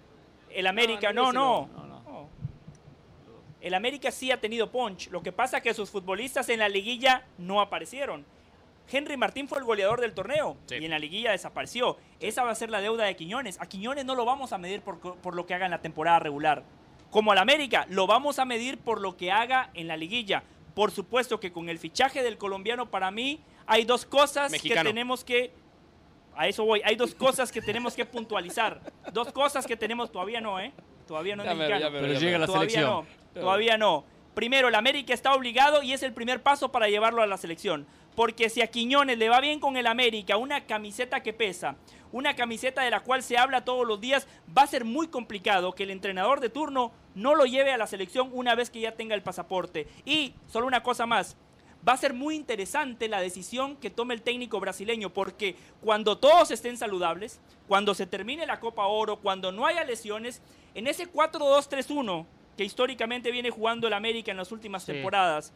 El 0.56 0.68
América, 0.68 1.12
No, 1.14 1.32
no, 1.34 1.68
no. 1.74 1.84
No. 1.84 2.30
El 3.62 3.74
América 3.74 4.12
sí 4.12 4.30
ha 4.32 4.40
tenido 4.42 4.70
punch. 4.72 5.10
Lo 5.10 5.24
que 5.24 5.32
pasa 5.32 5.58
es 5.58 5.64
que 5.64 5.74
sus 5.74 5.90
futbolistas 5.90 6.50
en 6.50 6.60
la 6.60 6.68
liguilla 6.68 7.26
no 7.38 7.62
aparecieron. 7.62 8.26
Henry 8.92 9.16
Martín 9.16 9.48
fue 9.48 9.60
el 9.60 9.64
goleador 9.64 10.02
del 10.02 10.14
torneo 10.14 10.58
Sí. 10.66 10.76
y 10.76 10.86
en 10.86 10.92
la 10.92 11.00
liguilla 11.00 11.32
desapareció. 11.32 11.96
Esa 12.20 12.44
va 12.44 12.52
a 12.52 12.56
ser 12.56 12.70
la 12.70 12.82
deuda 12.82 13.06
de 13.06 13.16
Quiñones. 13.16 13.62
A 13.62 13.66
Quiñones 13.68 14.04
no 14.04 14.16
lo 14.16 14.26
vamos 14.26 14.52
a 14.52 14.58
medir 14.58 14.82
por, 14.82 15.00
por 15.00 15.34
lo 15.36 15.46
que 15.46 15.54
haga 15.54 15.64
en 15.66 15.72
la 15.72 15.82
temporada 15.82 16.20
regular. 16.20 16.64
Como 17.10 17.32
al 17.32 17.38
América, 17.38 17.86
lo 17.90 18.06
vamos 18.08 18.40
a 18.40 18.46
medir 18.46 18.78
por 18.80 19.00
lo 19.00 19.16
que 19.16 19.32
haga 19.32 19.70
en 19.74 19.88
la 19.88 19.96
liguilla. 19.96 20.44
Por 20.76 20.92
supuesto 20.92 21.40
que 21.40 21.54
con 21.54 21.70
el 21.70 21.80
fichaje 21.80 22.22
del 22.24 22.38
colombiano 22.38 22.90
para 22.92 23.12
mí 23.12 23.40
hay 23.66 23.86
dos 23.86 24.06
cosas 24.06 24.52
Mexicano. 24.52 24.82
que 24.82 24.90
tenemos 24.90 25.24
que 25.24 25.52
a 26.36 26.48
eso 26.48 26.66
voy. 26.66 26.82
Hay 26.84 26.96
dos 26.96 27.14
cosas 27.16 27.52
que 27.52 27.62
tenemos 27.62 27.96
que 27.96 28.06
puntualizar. 28.06 28.80
Dos 29.12 29.32
cosas 29.32 29.66
que 29.68 29.76
tenemos 29.78 30.12
todavía 30.12 30.42
no, 30.42 30.60
¿eh? 30.60 30.72
Todavía 31.08 31.36
no 31.36 31.44
es 31.44 31.50
Ya 31.50 31.54
me- 31.56 31.60
mexicano. 31.60 31.82
ya 31.82 31.90
me- 31.90 32.00
Pero 32.00 32.14
ya 32.14 32.20
llega 32.20 32.38
la 32.38 32.46
todavía 32.46 32.70
selección. 32.70 33.06
no. 33.36 33.42
Todavía 33.42 33.78
no. 33.78 34.04
Primero, 34.34 34.68
el 34.68 34.76
América 34.76 35.14
está 35.14 35.34
obligado 35.34 35.84
y 35.84 35.94
es 35.94 36.02
el 36.04 36.14
primer 36.14 36.42
paso 36.42 36.72
para 36.72 36.88
llevarlo 36.88 37.22
a 37.22 37.28
la 37.28 37.38
selección. 37.38 37.86
Porque 38.16 38.50
si 38.50 38.62
a 38.62 38.68
Quiñones 38.68 39.18
le 39.18 39.30
va 39.30 39.40
bien 39.42 39.60
con 39.60 39.76
el 39.78 39.88
América, 39.88 40.38
una 40.38 40.66
camiseta 40.66 41.22
que 41.22 41.34
pesa, 41.34 41.76
una 42.12 42.36
camiseta 42.36 42.84
de 42.84 42.92
la 42.92 43.00
cual 43.00 43.24
se 43.24 43.38
habla 43.38 43.66
todos 43.66 43.88
los 43.88 44.00
días, 44.00 44.28
va 44.56 44.64
a 44.64 44.68
ser 44.68 44.86
muy 44.86 45.08
complicado 45.08 45.74
que 45.74 45.84
el 45.84 45.90
entrenador 45.92 46.40
de 46.40 46.50
turno 46.50 46.92
no 47.16 47.34
lo 47.36 47.46
lleve 47.46 47.72
a 47.72 47.78
la 47.78 47.88
selección 47.88 48.30
una 48.34 48.54
vez 48.56 48.70
que 48.70 48.80
ya 48.80 48.92
tenga 48.94 49.16
el 49.16 49.24
pasaporte. 49.24 49.88
Y 50.06 50.34
solo 50.48 50.68
una 50.68 50.84
cosa 50.84 51.06
más, 51.08 51.36
va 51.88 51.94
a 51.94 51.98
ser 51.98 52.14
muy 52.14 52.36
interesante 52.36 53.08
la 53.08 53.20
decisión 53.22 53.76
que 53.76 53.90
tome 53.90 54.14
el 54.14 54.22
técnico 54.22 54.60
brasileño, 54.60 55.12
porque 55.12 55.56
cuando 55.82 56.18
todos 56.18 56.52
estén 56.52 56.78
saludables, 56.78 57.40
cuando 57.68 57.94
se 57.94 58.08
termine 58.08 58.46
la 58.46 58.60
Copa 58.60 58.86
Oro, 58.88 59.18
cuando 59.18 59.52
no 59.52 59.66
haya 59.66 59.84
lesiones, 59.84 60.42
en 60.76 60.88
ese 60.88 61.12
4-2-3-1 61.12 62.26
que 62.58 62.64
históricamente 62.64 63.32
viene 63.32 63.50
jugando 63.50 63.88
el 63.88 63.94
América 63.94 64.32
en 64.32 64.38
las 64.38 64.52
últimas 64.52 64.84
Sí. 64.84 64.94
temporadas, 64.94 65.54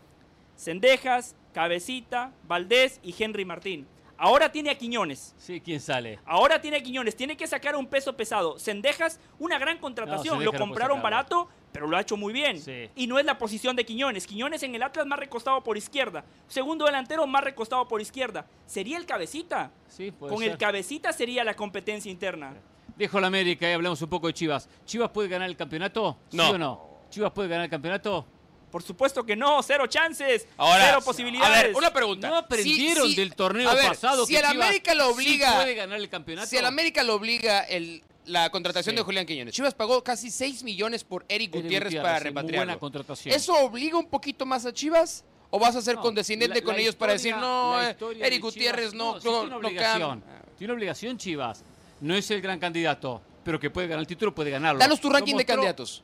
Cendejas, 0.55 1.35
Cabecita, 1.53 2.33
Valdés 2.47 2.99
y 3.03 3.15
Henry 3.17 3.45
Martín. 3.45 3.87
Ahora 4.19 4.51
tiene 4.51 4.71
a 4.71 4.75
Quiñones. 4.77 5.35
Sí, 5.37 5.61
¿quién 5.61 5.79
sale? 5.79 6.19
Ahora 6.25 6.59
tiene 6.59 6.77
a 6.77 6.81
Quiñones, 6.81 7.15
tiene 7.15 7.37
que 7.37 7.45
sacar 7.45 7.75
un 7.75 7.85
peso 7.85 8.17
pesado. 8.17 8.57
Cendejas, 8.57 9.19
una 9.37 9.59
gran 9.59 9.77
contratación. 9.77 10.39
No, 10.39 10.43
lo 10.45 10.53
compraron 10.53 11.03
barato, 11.03 11.47
pero 11.71 11.87
lo 11.87 11.95
ha 11.97 12.01
hecho 12.01 12.17
muy 12.17 12.33
bien. 12.33 12.59
Sí. 12.61 12.89
Y 12.95 13.07
no 13.07 13.19
es 13.19 13.25
la 13.25 13.37
posición 13.37 13.75
de 13.75 13.85
Quiñones. 13.85 14.25
Quiñones 14.25 14.63
en 14.63 14.73
el 14.75 14.81
Atlas 14.83 15.05
más 15.05 15.19
recostado 15.19 15.63
por 15.63 15.77
izquierda. 15.77 16.23
Segundo 16.47 16.85
delantero 16.85 17.25
más 17.27 17.43
recostado 17.43 17.87
por 17.87 18.01
izquierda. 18.01 18.45
Sería 18.65 18.97
el 18.97 19.05
cabecita. 19.05 19.71
Sí, 19.87 20.11
puede 20.11 20.33
Con 20.33 20.41
ser. 20.43 20.51
el 20.53 20.57
cabecita 20.57 21.13
sería 21.13 21.43
la 21.43 21.55
competencia 21.55 22.11
interna. 22.11 22.53
Dejo 22.97 23.19
la 23.19 23.27
América 23.27 23.69
y 23.69 23.73
hablamos 23.73 24.01
un 24.01 24.09
poco 24.09 24.27
de 24.27 24.33
Chivas. 24.33 24.67
¿Chivas 24.85 25.11
puede 25.11 25.29
ganar 25.29 25.47
el 25.49 25.55
campeonato? 25.55 26.17
¿Sí 26.29 26.37
No. 26.37 26.49
o 26.49 26.57
no? 26.57 26.87
¿Chivas 27.11 27.31
puede 27.31 27.47
ganar 27.49 27.65
el 27.65 27.69
campeonato? 27.69 28.25
Por 28.71 28.83
supuesto 28.83 29.23
que 29.25 29.35
no, 29.35 29.63
cero 29.63 29.87
chances, 29.87 30.45
Ahora, 30.57 30.83
cero 30.87 30.97
a 30.99 31.01
posibilidades. 31.01 31.63
ver, 31.67 31.75
una 31.75 31.93
pregunta. 31.93 32.27
¿No 32.29 32.35
aprendieron 32.37 33.05
Si- 33.05 33.11
si- 33.13 33.15
del 33.21 33.33
torneo 33.33 33.69
a 33.69 33.75
ver, 33.75 33.87
pasado 33.87 34.25
Si 34.25 34.33
que 34.33 34.39
el 34.39 34.45
Chivas 34.49 34.65
América 34.67 34.93
lo 34.95 35.07
sí 35.09 35.13
obliga, 35.13 35.55
puede 35.55 35.75
ganar 35.75 35.99
el 35.99 36.09
campeonato? 36.09 36.47
si 36.47 36.57
el 36.57 36.65
América 36.65 37.03
lo 37.03 37.15
obliga 37.15 37.61
el, 37.61 38.03
la 38.27 38.49
contratación 38.49 38.93
Sí. 38.93 38.97
de 38.97 39.03
Julián 39.03 39.25
Quiñones, 39.25 39.53
Chivas 39.53 39.73
pagó 39.73 40.03
casi 40.03 40.29
6 40.31 40.63
millones 40.63 41.03
por 41.03 41.23
Eric 41.29 41.53
Eric 41.53 41.63
Gutiérrez, 41.63 41.83
Gutiérrez, 41.93 42.01
para 42.03 42.19
repatriarlo. 42.19 42.65
buena 42.65 42.79
contratación. 42.79 43.33
¿Eso 43.35 43.53
obliga 43.55 43.97
un 43.97 44.07
poquito 44.07 44.45
más 44.45 44.65
a 44.65 44.73
Chivas? 44.73 45.23
¿O 45.49 45.59
vas 45.59 45.75
a 45.77 45.81
ser 45.81 45.95
No, 45.95 46.01
condescendiente 46.01 46.59
la- 46.59 46.65
con 46.65 46.75
la 46.75 46.81
ellos 46.81 46.95
para 46.95 47.13
decir, 47.13 47.33
no, 47.35 47.81
eh, 47.81 47.95
Eric 48.19 48.21
de 48.31 48.39
Gutiérrez 48.39 48.91
Chivas- 48.91 48.93
no, 48.93 49.19
sí, 49.21 49.27
no, 49.27 49.33
tiene 49.39 49.49
no 49.49 49.57
obligación. 49.57 50.23
Tiene 50.57 50.73
obligación 50.73 51.17
Chivas. 51.17 51.63
No 52.01 52.15
es 52.15 52.29
el 52.31 52.41
gran 52.41 52.59
candidato, 52.59 53.21
pero 53.45 53.59
que 53.59 53.69
puede 53.69 53.87
ganar 53.87 54.01
el 54.01 54.07
título, 54.07 54.35
puede 54.35 54.51
ganarlo. 54.51 54.79
Danos 54.79 54.99
tu 54.99 55.09
ranking 55.09 55.35
de 55.35 55.45
candidatos. 55.45 56.03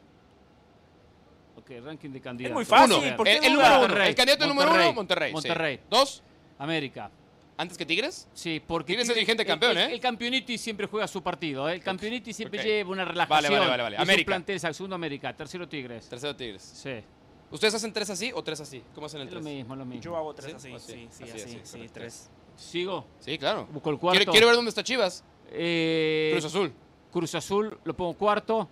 Ok, 1.57 1.71
ranking 1.83 2.09
de 2.09 2.21
candidatos. 2.21 2.55
muy 2.55 2.65
fácil, 2.65 2.95
Uno, 2.97 3.17
¿por 3.17 3.25
qué 3.25 3.37
el, 3.37 3.43
el 3.45 3.53
número 3.53 3.69
uno. 3.69 3.79
Monterrey, 3.81 4.09
El 4.09 4.15
candidato 4.15 4.47
número 4.47 4.65
Monterrey, 4.67 4.87
uno, 4.87 4.95
Monterrey. 4.95 5.29
sí. 5.29 5.33
Monterrey. 5.33 5.79
Dos, 5.89 6.23
América. 6.57 7.11
Antes 7.63 7.77
que 7.77 7.85
Tigres. 7.85 8.27
Sí, 8.33 8.61
porque 8.65 8.93
Tigres 8.93 9.09
es 9.09 9.17
el- 9.27 9.45
campeón, 9.45 9.77
el, 9.77 9.89
¿eh? 9.89 9.93
El 9.93 9.99
Campeoniti 9.99 10.57
siempre 10.57 10.85
juega 10.87 11.07
su 11.07 11.21
partido. 11.23 11.67
¿eh? 11.67 11.73
El 11.73 11.81
Campeoniti 11.81 12.31
siempre 12.33 12.63
lleva 12.63 12.91
una 12.91 13.03
Vale, 13.03 13.11
relajación. 13.13 13.51
vale, 13.53 13.67
vale, 13.71 13.83
vale. 13.83 13.95
Es 13.95 13.99
un 13.99 14.03
América. 14.03 14.25
plantel, 14.27 14.59
segundo 14.59 14.95
América, 14.95 15.35
tercero 15.35 15.67
Tigres. 15.67 16.07
Tercero 16.07 16.35
Tigres. 16.35 16.61
Sí, 16.61 16.91
¿Ustedes 17.51 17.73
hacen 17.75 17.93
tres 17.93 18.09
así 18.09 18.31
o 18.33 18.43
tres 18.43 18.61
así? 18.61 18.83
¿Cómo 18.95 19.05
hacen 19.05 19.21
el 19.21 19.27
es 19.27 19.33
lo 19.33 19.39
tres? 19.41 19.53
mismo, 19.55 19.75
lo 19.75 19.85
mismo. 19.85 20.01
Yo 20.01 20.15
hago 20.17 20.33
tres 20.33 20.51
¿Sí? 20.51 20.55
así, 20.55 20.73
Así, 20.73 20.91
sí, 20.91 21.07
sí, 21.11 21.23
así, 21.23 21.31
así, 21.33 21.41
así, 21.43 21.59
sí, 21.63 21.71
correcto. 21.77 21.93
tres. 21.93 22.29
Sigo. 22.55 23.05
Sí, 23.19 23.37
claro. 23.37 23.67
Busco 23.71 23.89
el 23.91 23.97
cuarto. 23.99 24.17
Quiero, 24.17 24.31
quiero 24.31 24.47
ver 24.47 24.55
dónde 24.55 24.69
está 24.69 24.83
Chivas. 24.83 25.23
Eh, 25.51 26.29
Cruz 26.33 26.45
Azul. 26.45 26.73
Cruz 27.11 27.35
Azul, 27.35 27.77
lo 27.83 27.95
pongo 27.95 28.13
cuarto. 28.15 28.67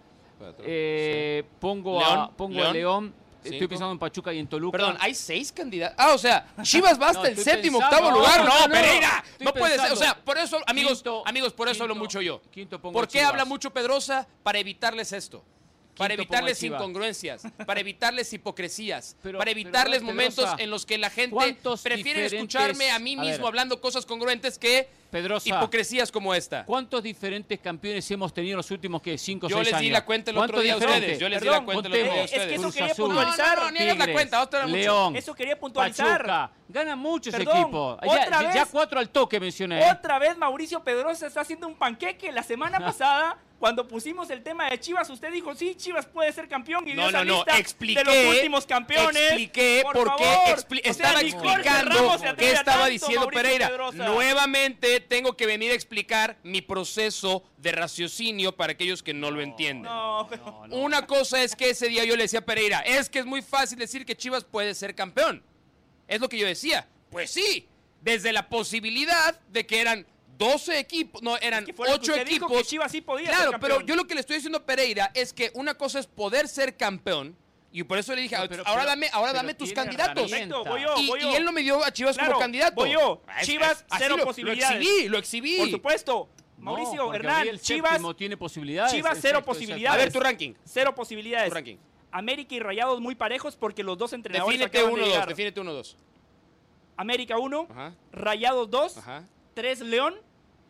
Eh, 0.63 1.43
pongo 1.59 1.99
León, 1.99 2.19
a, 2.19 2.31
pongo 2.31 2.55
León. 2.55 2.67
a 2.67 2.73
León. 2.73 3.13
Estoy 3.43 3.57
Cinco. 3.59 3.69
pensando 3.69 3.91
en 3.93 3.99
Pachuca 3.99 4.31
y 4.33 4.39
en 4.39 4.47
Toluca. 4.47 4.77
Perdón, 4.77 4.97
hay 4.99 5.15
seis 5.15 5.51
candidatos. 5.51 5.95
Ah, 5.99 6.13
o 6.13 6.17
sea, 6.17 6.45
Chivas 6.61 6.99
va 7.01 7.07
hasta 7.09 7.21
No, 7.23 7.27
el 7.27 7.37
séptimo, 7.37 7.79
pensando. 7.79 8.07
octavo 8.07 8.19
lugar. 8.19 8.39
No, 8.45 8.59
No, 8.59 8.67
no. 8.67 8.73
Pereira. 8.73 9.23
No 9.39 9.53
puede 9.53 9.79
ser. 9.79 9.91
O 9.91 9.95
sea, 9.95 10.15
por 10.23 10.37
eso, 10.37 10.59
amigos, 10.67 10.99
Quinto, 10.99 11.23
amigos, 11.27 11.53
por 11.53 11.67
eso 11.69 11.83
hablo 11.83 11.95
quinto, 11.95 12.03
mucho 12.03 12.21
yo. 12.21 12.41
quinto 12.51 12.79
pongo 12.79 12.93
¿Por 12.93 13.07
qué 13.07 13.19
Chivas. 13.19 13.29
habla 13.31 13.45
mucho 13.45 13.71
Pedrosa? 13.71 14.27
Para 14.43 14.59
evitarles 14.59 15.11
esto. 15.11 15.43
Para 15.97 16.13
evitarles 16.13 16.61
incongruencias, 16.63 17.43
para 17.65 17.79
evitarles 17.79 18.31
hipocresías, 18.33 19.15
Pero- 19.23 19.37
para 19.37 19.49
pero, 19.51 19.59
evitarles 19.59 19.99
Pedrosa, 19.99 20.13
momentos 20.13 20.49
en 20.57 20.69
los 20.69 20.85
que 20.85 20.97
la 20.97 21.09
gente 21.09 21.33
¿cuántos 21.35 21.81
prefiere 21.81 22.25
escucharme 22.25 22.91
a 22.91 22.97
mí 22.99 23.15
a 23.17 23.21
mismo 23.21 23.37
ver. 23.37 23.47
hablando 23.47 23.79
cosas 23.81 24.05
congruentes 24.05 24.57
que 24.57 24.89
Pedrosa. 25.11 25.49
hipocresías 25.49 26.09
como 26.11 26.33
esta. 26.33 26.65
¿Cuántos 26.65 27.03
diferentes 27.03 27.59
campeones 27.59 28.09
hemos 28.09 28.33
tenido 28.33 28.53
en 28.53 28.57
los 28.57 28.71
últimos 28.71 29.01
¿qué? 29.01 29.17
cinco 29.17 29.47
o 29.47 29.49
Yo 29.49 29.57
seis 29.57 29.65
les 29.67 29.73
años? 29.75 29.81
di 29.83 29.89
la 29.89 30.05
cuenta 30.05 30.31
el 30.31 30.37
otro 30.37 30.47
¿Cuántos 30.47 30.63
día 30.63 30.73
a 30.73 30.77
ustedes. 30.77 31.19
Yo 31.19 31.27
les 31.29 31.41
di 31.41 31.47
la 31.49 31.61
cuenta 31.65 31.87
el 31.87 31.93
otro 31.93 31.93
día 31.93 32.13
a 32.13 32.15
eh, 32.15 32.23
es 32.23 32.31
que 32.31 32.37
ustedes. 32.39 32.59
eso 32.61 32.71
quería 32.71 32.91
Azul. 32.93 33.05
puntualizar. 33.07 33.57
No, 33.57 33.71
no, 33.71 33.79
no, 33.85 33.95
la 34.05 34.13
cuenta, 34.13 34.37
vamos 34.37 34.53
a 34.53 34.57
hablar 34.57 34.67
mucho. 34.69 34.79
León, 34.81 35.15
Eso 35.17 35.35
quería 35.35 35.59
puntualizar. 35.59 36.07
Pachuca. 36.25 36.51
Gana 36.69 36.95
mucho 36.95 37.29
ese 37.29 37.37
Perdón, 37.39 37.57
equipo. 37.61 37.97
Ya, 38.01 38.07
otra 38.23 38.53
ya- 38.53 38.65
cuatro 38.65 38.99
al 38.99 39.09
toque 39.09 39.39
mencioné. 39.41 39.91
Otra 39.91 40.17
vez 40.19 40.37
Mauricio 40.37 40.81
Pedrosa 40.81 41.27
está 41.27 41.41
haciendo 41.41 41.67
un 41.67 41.75
panqueque. 41.75 42.31
La 42.31 42.43
semana 42.43 42.79
pasada, 42.85 43.37
cuando 43.61 43.87
pusimos 43.87 44.27
el 44.31 44.41
tema 44.41 44.67
de 44.71 44.79
Chivas, 44.79 45.07
usted 45.11 45.31
dijo, 45.31 45.53
sí, 45.53 45.75
Chivas 45.75 46.07
puede 46.07 46.33
ser 46.33 46.47
campeón 46.47 46.87
y 46.87 46.93
dio 46.93 47.01
No, 47.03 47.09
esa 47.09 47.19
no, 47.19 47.25
no, 47.25 47.35
lista 47.37 47.59
expliqué. 47.59 48.03
de 48.03 48.05
los 48.25 48.35
últimos 48.35 48.65
campeones. 48.65 49.21
Expliqué 49.21 49.81
Por 49.83 50.09
expli- 50.09 50.81
sea, 50.81 50.91
estaba 50.91 51.21
explicando 51.21 52.17
qué 52.37 52.51
estaba 52.53 52.77
tanto, 52.79 52.85
diciendo 52.89 53.19
Mauricio 53.19 53.41
Pereira. 53.43 53.67
Pedrosa. 53.69 53.97
Nuevamente 54.07 54.99
tengo 54.99 55.37
que 55.37 55.45
venir 55.45 55.69
a 55.71 55.75
explicar 55.75 56.37
mi 56.41 56.63
proceso 56.63 57.43
de 57.57 57.71
raciocinio 57.71 58.51
para 58.55 58.71
aquellos 58.73 59.03
que 59.03 59.13
no 59.13 59.29
lo 59.29 59.41
entienden. 59.41 59.83
No, 59.83 60.25
pero- 60.27 60.63
Una 60.71 61.05
cosa 61.05 61.43
es 61.43 61.55
que 61.55 61.69
ese 61.69 61.87
día 61.87 62.03
yo 62.03 62.15
le 62.15 62.23
decía 62.23 62.39
a 62.39 62.45
Pereira, 62.45 62.79
es 62.79 63.09
que 63.09 63.19
es 63.19 63.27
muy 63.27 63.43
fácil 63.43 63.77
decir 63.77 64.07
que 64.07 64.17
Chivas 64.17 64.43
puede 64.43 64.73
ser 64.73 64.95
campeón. 64.95 65.43
Es 66.07 66.19
lo 66.19 66.27
que 66.27 66.39
yo 66.39 66.47
decía. 66.47 66.87
Pues 67.11 67.29
sí, 67.29 67.67
desde 68.01 68.33
la 68.33 68.49
posibilidad 68.49 69.39
de 69.51 69.67
que 69.67 69.81
eran 69.81 70.07
12 70.41 70.79
equipos, 70.79 71.21
no, 71.21 71.37
eran 71.37 71.59
Es 71.63 71.65
que 71.67 71.73
fue 71.73 71.87
lo 71.87 71.93
que 71.95 71.99
8 72.01 72.11
usted 72.13 72.25
dijo, 72.27 72.45
equipos. 72.45 72.57
que 72.63 72.67
Chivas 72.67 72.91
sí 72.91 73.01
podía 73.01 73.29
claro, 73.29 73.51
ser 73.51 73.59
pero 73.59 73.81
yo 73.81 73.95
lo 73.95 74.05
que 74.05 74.13
le 74.15 74.21
estoy 74.21 74.35
diciendo 74.37 74.57
a 74.59 74.65
Pereira 74.65 75.11
es 75.13 75.33
que 75.33 75.51
una 75.55 75.75
cosa 75.75 75.99
es 75.99 76.07
poder 76.07 76.47
ser 76.47 76.75
campeón 76.77 77.35
y 77.71 77.83
por 77.83 77.97
eso 77.97 78.13
le 78.15 78.21
dije, 78.23 78.35
No, 78.37 78.47
pero- 78.49 78.63
ahora 78.67 78.81
pero- 78.81 78.89
dame, 78.89 79.09
ahora 79.13 79.31
pero 79.31 79.37
dame 79.43 79.53
tus 79.53 79.71
candidatos. 79.71 80.29
Perfecto, 80.29 80.65
voy 80.65 80.81
yo, 80.81 80.93
Y, 80.97 81.07
voy 81.07 81.19
y 81.19 81.23
yo. 81.23 81.35
él 81.37 81.45
no 81.45 81.51
me 81.53 81.61
dio 81.61 81.83
a 81.83 81.91
Chivas 81.91 82.15
Claro, 82.17 82.31
como 82.33 82.41
candidato. 82.41 82.75
voy 82.75 82.91
yo. 82.91 83.21
Chivas, 83.43 83.71
es- 83.79 83.85
así 83.89 84.03
cero 84.03 84.17
lo- 84.17 84.25
posibilidades. 84.25 84.75
Lo 84.75 84.81
exhibí, 84.81 85.07
lo 85.09 85.17
exhibí. 85.17 85.57
Por 85.57 85.69
supuesto. 85.71 86.29
No, 86.57 86.65
Mauricio, 86.73 87.03
porque 87.05 87.17
Hernán, 87.17 87.35
Gabriel 87.37 87.59
Chivas, 87.61 88.01
tiene 88.17 88.37
posibilidades. 88.37 88.91
Chivas, 88.91 89.17
cero 89.19 89.39
es 89.39 89.45
posibilidades. 89.45 89.95
A 89.99 90.03
ver 90.03 90.11
tu 90.13 90.19
ranking. 90.19 90.53
cero 90.63 90.93
posibilidades. 90.93 91.49
Tu 91.49 91.55
ranking. 91.55 91.77
América 92.11 92.53
y 92.53 92.59
Rayados 92.59 92.99
muy 92.99 93.15
parejos 93.15 93.55
porque 93.55 93.83
los 93.83 93.97
dos 93.97 94.11
entrenadores 94.13 94.59
Defínete 94.59 94.77
acaban 94.79 94.95
de 94.95 95.01
1-2, 95.01 95.11
llegar. 95.13 95.27
defínete 95.29 95.61
1-2. 95.61 95.95
América 96.97 97.37
1, 97.39 97.67
Ajá, 97.69 97.95
Rayados 98.11 98.69
2, 98.69 98.97
ajá. 98.97 99.23
3 99.55 99.79
León, 99.79 100.15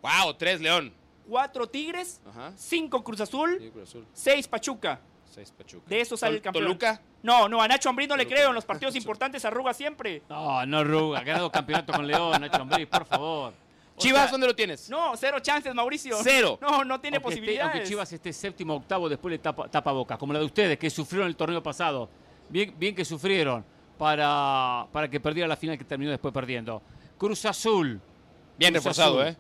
Wow, 0.02 0.34
3 0.36 0.62
León. 0.62 0.94
4 1.30 1.68
Tigres, 1.70 2.20
Ajá. 2.30 2.52
5 2.56 3.04
Cruz 3.04 3.22
Azul, 3.22 3.58
Sí, 3.60 3.70
Cruz 3.70 3.90
Azul. 3.90 4.06
6 4.14 4.48
Pachuca. 4.48 5.00
6 5.34 5.54
Pachuca. 5.58 5.84
De 5.88 6.02
eso 6.02 6.18
sale 6.18 6.36
el 6.38 6.42
campeón. 6.42 6.66
Toluca. 6.66 7.02
No, 7.24 7.48
no, 7.48 7.62
a 7.62 7.68
Nacho 7.68 7.88
Ambriz 7.90 8.10
no 8.10 8.18
le 8.18 8.24
Toluca. 8.26 8.36
creo. 8.36 8.50
En 8.50 8.56
los 8.56 8.66
partidos 8.66 8.96
importantes 8.98 9.46
arruga 9.46 9.74
siempre. 9.74 10.24
No, 10.28 10.66
no 10.66 10.84
Ruga, 10.84 11.20
ha 11.20 11.24
ganado 11.24 11.52
campeonato 11.52 11.94
con 11.94 12.06
León, 12.08 12.42
Nacho 12.42 12.62
Ambriz, 12.62 12.88
por 12.88 13.06
favor. 13.06 13.54
O 13.96 14.00
Chivas, 14.02 14.24
sea, 14.24 14.32
¿dónde 14.32 14.48
lo 14.48 14.56
tienes? 14.56 14.90
No, 14.90 15.16
cero 15.16 15.38
chances, 15.40 15.74
Mauricio. 15.76 16.18
Cero. 16.24 16.58
No, 16.60 16.84
no 16.84 17.00
tiene 17.00 17.18
aunque 17.18 17.30
esté- 17.30 17.36
posibilidades. 17.40 17.72
aunque 17.76 17.88
Chivas 17.88 18.12
esté 18.12 18.34
séptimo 18.34 18.76
octavo, 18.76 19.08
después 19.08 19.32
le 19.32 19.38
tapa, 19.38 19.68
tapa 19.70 19.92
boca, 19.92 20.18
como 20.18 20.34
la 20.34 20.40
de 20.40 20.46
ustedes, 20.46 20.78
que 20.80 20.90
sufrieron 20.90 21.28
el 21.28 21.36
torneo 21.36 21.62
pasado. 21.62 22.10
Bien, 22.50 22.74
bien 22.78 22.96
que 22.96 23.06
sufrieron 23.06 23.64
para, 23.98 24.88
para 24.92 25.08
que 25.10 25.20
perdiera 25.20 25.48
la 25.48 25.56
final 25.56 25.78
que 25.78 25.84
terminó 25.86 26.10
después 26.12 26.34
perdiendo. 26.34 26.82
Cruz 27.18 27.46
Azul. 27.46 28.02
Bien 28.58 28.74
Cruz 28.74 28.84
reforzado, 28.84 29.22
Azul. 29.22 29.34
¿eh? 29.34 29.38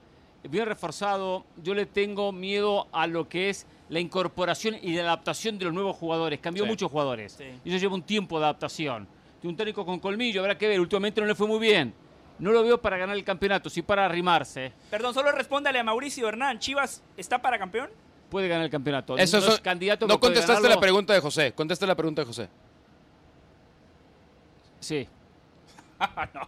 Bien 0.50 0.66
reforzado. 0.66 1.46
Yo 1.62 1.74
le 1.76 1.86
tengo 1.86 2.32
miedo 2.32 2.88
a 2.92 3.06
lo 3.08 3.30
que 3.30 3.50
es 3.50 3.68
la 3.90 4.00
incorporación 4.00 4.76
y 4.82 4.94
la 4.96 5.04
adaptación 5.04 5.58
de 5.60 5.66
los 5.66 5.74
nuevos 5.74 5.96
jugadores. 5.96 6.40
Cambió 6.40 6.64
Sí. 6.64 6.70
muchos 6.70 6.90
jugadores. 6.92 7.34
Sí. 7.34 7.46
Y 7.64 7.70
eso 7.70 7.78
lleva 7.80 7.94
un 7.94 8.02
tiempo 8.04 8.40
de 8.40 8.46
adaptación. 8.46 9.08
De 9.42 9.48
un 9.48 9.56
técnico 9.56 9.86
con 9.86 10.00
colmillo, 10.00 10.42
habrá 10.42 10.58
que 10.58 10.68
ver. 10.68 10.80
Últimamente 10.80 11.22
no 11.22 11.28
le 11.28 11.36
fue 11.36 11.48
muy 11.48 11.60
bien. 11.60 11.94
No 12.40 12.52
lo 12.52 12.64
veo 12.64 12.82
para 12.82 12.98
ganar 12.98 13.16
el 13.16 13.24
campeonato, 13.24 13.70
sí 13.70 13.84
para 13.84 14.04
arrimarse. 14.06 14.72
Perdón, 14.90 15.14
solo 15.14 15.32
respóndale 15.32 15.78
a 15.80 15.84
Mauricio 15.84 16.28
Hernán. 16.28 16.58
¿Chivas 16.60 17.04
está 17.18 17.40
para 17.40 17.60
campeón? 17.60 17.90
Puede 18.32 18.48
ganar 18.48 18.66
el 18.66 18.72
campeonato. 18.72 19.18
Eso, 19.18 19.38
no 19.38 19.44
eso- 19.44 19.54
es 19.56 19.62
candidato 19.62 20.08
no 20.08 20.20
contestaste 20.20 20.68
la 20.70 20.80
pregunta 20.80 21.14
de 21.14 21.20
José. 21.20 21.52
Contesta 21.54 21.86
la 21.86 21.96
pregunta 21.96 22.22
de 22.24 22.26
José. 22.26 22.50
Sí. 24.80 25.08
no, 26.34 26.42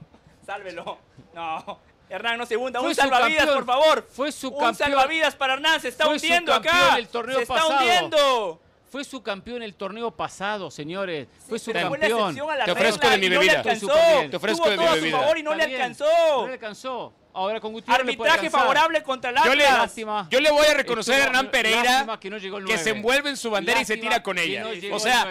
sálvelo. 0.46 0.98
No. 1.36 1.80
Hernán, 2.14 2.38
no 2.38 2.46
se 2.46 2.56
hunda. 2.58 2.80
Fue 2.80 2.90
Un 2.90 2.96
su 2.96 3.02
salvavidas, 3.02 3.46
campeón. 3.46 3.66
por 3.66 3.66
favor. 3.66 4.08
Fue 4.12 4.32
su 4.32 4.48
Un 4.50 4.54
campeón. 4.60 4.76
salvavidas 4.76 5.36
para 5.36 5.54
Hernán. 5.54 5.82
Se 5.82 5.88
está 5.88 6.06
Fue 6.06 6.20
su 6.20 6.26
hundiendo 6.26 6.54
acá. 6.54 6.98
el 6.98 7.08
torneo 7.08 7.38
se 7.38 7.42
está 7.44 7.56
pasado. 7.56 7.74
hundiendo. 7.80 8.60
Fue 8.92 9.04
su 9.04 9.24
campeón 9.24 9.64
el 9.64 9.74
torneo 9.74 10.12
pasado, 10.12 10.70
señores. 10.70 11.28
Fue 11.50 11.58
su 11.58 11.72
Pero 11.72 11.90
campeón. 11.90 12.36
la 12.58 12.66
Te 12.66 12.72
ofrezco 12.72 13.10
de 13.10 13.18
mi 13.18 13.28
no 13.30 13.40
bebida. 13.40 13.64
bien. 13.64 14.30
Te 14.30 14.38
ofrezco 14.38 14.64
Tuvo 14.66 14.70
de 14.70 14.78
mi 14.78 14.84
todo 14.84 14.94
a 14.94 14.96
su 14.96 15.02
bebida. 15.02 15.20
favor 15.20 15.38
y 15.40 15.44
no 15.44 15.52
Está 15.54 15.66
le 15.68 15.74
alcanzó. 15.76 16.06
No 16.42 16.46
le 16.48 16.54
alcanzó. 16.54 17.14
Ahora 17.36 17.60
con 17.60 17.72
Gutiérrez 17.74 18.06
le 18.06 18.14
puede 18.16 18.30
Arbitraje 18.30 18.52
favorable 18.56 19.02
contra 19.02 19.32
el 19.32 19.38
Yo 19.38 19.56
le- 19.56 19.66
Atlas. 19.66 19.80
Lástima. 19.80 20.28
Yo 20.30 20.40
le 20.40 20.52
voy 20.52 20.68
a 20.68 20.74
reconocer 20.76 21.20
a 21.20 21.26
Hernán 21.26 21.50
Pereira 21.50 22.20
que 22.20 22.30
no 22.30 22.38
llegó 22.38 22.60
el 22.60 22.66
que 22.66 22.78
se 22.78 22.92
envuelve 22.92 23.32
en 23.32 23.38
su 23.38 23.50
bandera 23.50 23.82
y 23.82 23.86
se 23.86 23.98
tira 23.98 24.22
con 24.22 24.38
ella. 24.38 24.64
no 24.90 24.96
o 24.96 25.00
sea, 25.00 25.26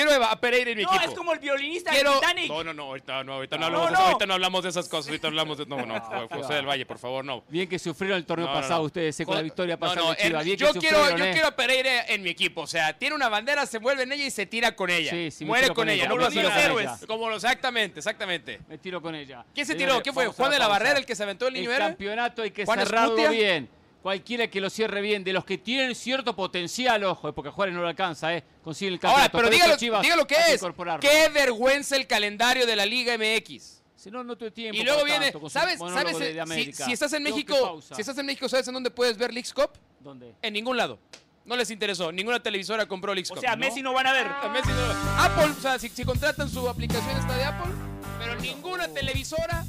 el 0.00 0.08
er- 0.08 0.12
eh, 0.12 0.16
quiero 0.16 0.24
a 0.24 0.36
Pereira 0.40 0.70
en 0.70 0.76
mi 0.78 0.84
No, 0.84 0.90
equipo. 0.94 1.10
es 1.10 1.16
como 1.16 1.32
el 1.32 1.38
violinista 1.38 1.90
Quiero... 1.90 2.10
de 2.12 2.16
Titanic. 2.20 2.48
No, 2.48 2.64
no, 2.64 2.72
no, 2.74 2.82
ahorita 2.84 3.24
no, 3.24 3.34
ahorita 3.34 3.56
no, 3.58 3.70
No, 3.70 3.76
hablamos, 3.78 3.86
de 3.88 3.92
no. 3.92 3.98
eso, 3.98 4.06
ahorita 4.08 4.26
no 4.26 4.34
hablamos 4.34 4.62
de 4.64 4.68
esas 4.70 4.88
cosas, 4.88 5.08
ahorita 5.08 5.26
hablamos 5.32 5.58
de... 5.58 5.66
No, 5.66 5.86
no, 5.86 6.28
José 6.30 6.54
del 6.54 6.66
Valle, 6.66 6.86
por 6.86 6.98
favor, 6.98 7.24
no. 7.24 7.44
Bien 7.48 7.68
que 7.68 7.78
sufrieron 7.78 8.16
el 8.18 8.24
torneo 8.26 8.46
No, 8.46 8.54
no, 8.54 8.60
pasado 8.60 8.80
no. 8.80 8.86
ustedes 8.86 9.18
eh, 9.20 9.24
con 9.26 9.34
la 9.36 9.42
victoria 9.42 9.74
No, 9.76 9.80
pasada 9.80 10.00
no, 10.00 10.14
Bien 10.44 10.56
que 10.56 10.56
yo 10.56 10.72
quiero, 10.72 10.96
sufrieron, 10.98 11.18
yo 11.18 11.24
¿eh? 11.24 11.30
quiero 11.32 11.48
a 11.48 11.56
Pereira 11.56 12.06
en 12.06 12.22
mi 12.22 12.30
equipo. 12.30 12.62
O 12.62 12.66
sea, 12.66 12.96
tiene 12.98 13.14
una 13.14 13.28
bandera, 13.28 13.66
se 13.66 13.76
envuelve 13.78 14.02
en 14.04 14.12
ella 14.12 14.24
y 14.26 14.30
se 14.30 14.46
tira 14.46 14.74
con 14.74 14.90
ella. 14.90 15.10
Sí, 15.10 15.30
sí, 15.30 15.44
Muere 15.44 15.66
con, 15.68 15.76
con 15.76 15.88
ella. 15.88 16.02
ella, 16.04 16.08
No 16.08 16.16
me 16.16 16.22
lo 16.22 16.28
tiro 16.30 16.48
hacen 16.48 16.70
con 16.70 16.80
héroes. 16.80 17.06
Como 17.06 17.28
lo, 17.28 17.36
exactamente, 17.36 18.00
exactamente. 18.00 18.60
Me 18.68 18.78
tiro 18.78 19.00
con 19.02 19.14
ella. 19.14 19.44
¿Quién 19.54 19.66
se 19.66 19.74
tiró? 19.74 20.02
¿Quién 20.02 20.14
fue? 20.14 20.26
¿Juan 20.26 20.50
de 20.50 20.58
la. 20.58 20.68
Barrera 20.68 20.98
el 20.98 21.04
que 21.06 21.14
se 21.14 21.22
aventó 21.22 21.48
el 21.48 21.54
niño 21.54 21.68
El 21.70 21.76
era? 21.76 21.86
campeonato 21.88 22.40
hay 22.42 22.50
que 22.50 22.64
¿Juan 22.64 22.78
cerrarlo 22.78 23.14
bien. 23.30 23.68
Cualquiera 24.02 24.48
que 24.48 24.60
lo 24.60 24.68
cierre 24.68 25.00
bien, 25.00 25.22
de 25.22 25.32
los 25.32 25.44
que 25.44 25.58
tienen 25.58 25.94
cierto 25.94 26.34
potencial, 26.34 27.04
ojo, 27.04 27.28
eh, 27.28 27.32
porque 27.32 27.50
a 27.50 27.52
Juárez 27.52 27.74
no 27.74 27.82
lo 27.82 27.88
alcanza, 27.88 28.34
¿eh? 28.34 28.42
Consigue 28.64 28.88
el 28.88 28.94
Ahora, 29.02 29.28
campeonato. 29.28 29.32
pero 29.38 29.46
Por 29.48 29.54
eso 29.54 29.76
dígalo, 29.78 30.02
dígalo 30.02 30.26
que 30.26 30.34
es. 30.34 30.60
Qué 31.00 31.28
vergüenza 31.32 31.96
el 31.96 32.06
calendario 32.08 32.66
de 32.66 32.74
la 32.74 32.84
Liga 32.84 33.16
MX. 33.16 33.80
Si 33.94 34.10
no, 34.10 34.24
no 34.24 34.36
tuve 34.36 34.50
tiempo. 34.50 34.76
Y 34.80 34.84
luego 34.84 35.04
viene, 35.04 35.30
tanto, 35.30 35.48
¿sabes? 35.48 35.78
¿Sabes? 35.78 36.18
de- 36.18 36.36
eh, 36.40 36.44
si, 36.46 36.72
si 36.72 36.92
estás 36.92 37.12
en 37.12 37.22
México, 37.22 37.80
si 37.80 38.00
estás 38.00 38.18
en 38.18 38.26
México, 38.26 38.48
¿sabes 38.48 38.66
en 38.66 38.74
dónde 38.74 38.90
puedes 38.90 39.16
ver 39.16 39.32
Leagues 39.32 39.54
Cup? 39.54 39.70
¿Dónde? 40.00 40.34
En 40.42 40.52
ningún 40.54 40.76
lado. 40.76 40.98
No 41.44 41.54
les 41.56 41.70
interesó. 41.70 42.10
Ninguna 42.10 42.40
televisora 42.42 42.86
compró 42.86 43.14
Leagues 43.14 43.30
O 43.30 43.34
Cup. 43.34 43.40
sea, 43.42 43.54
Messi 43.54 43.82
no 43.82 43.92
van 43.92 44.08
a 44.08 44.12
ver. 44.12 44.26
A 44.26 44.48
Messi 44.48 44.68
no- 44.70 45.22
Apple, 45.22 45.52
o 45.56 45.60
sea, 45.62 45.78
si, 45.78 45.88
si 45.88 46.04
contratan 46.04 46.48
su 46.48 46.68
aplicación 46.68 47.16
esta 47.16 47.36
de 47.36 47.44
Apple, 47.44 47.72
pero 48.18 48.34
ninguna 48.40 48.88
televisora 48.88 49.64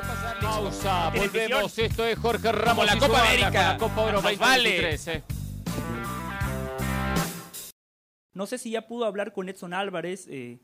pasar. 0.00 0.40
Pausa, 0.40 1.10
volvemos. 1.10 1.78
Esto 1.78 2.04
es 2.06 2.18
Jorge 2.18 2.52
Ramos 2.52 2.86
la 2.86 2.96
y 2.96 2.98
Copa 2.98 3.20
América. 3.20 3.46
con 3.46 3.54
la 3.60 3.78
Copa 3.78 4.00
Oro 4.02 4.12
Nos 4.14 4.22
2023. 4.22 5.08
eh. 5.08 5.22
No 8.34 8.46
sé 8.46 8.58
si 8.58 8.70
ya 8.70 8.86
pudo 8.86 9.04
hablar 9.04 9.32
con 9.32 9.48
Edson 9.48 9.72
Álvarez. 9.74 10.26
eh, 10.28 10.58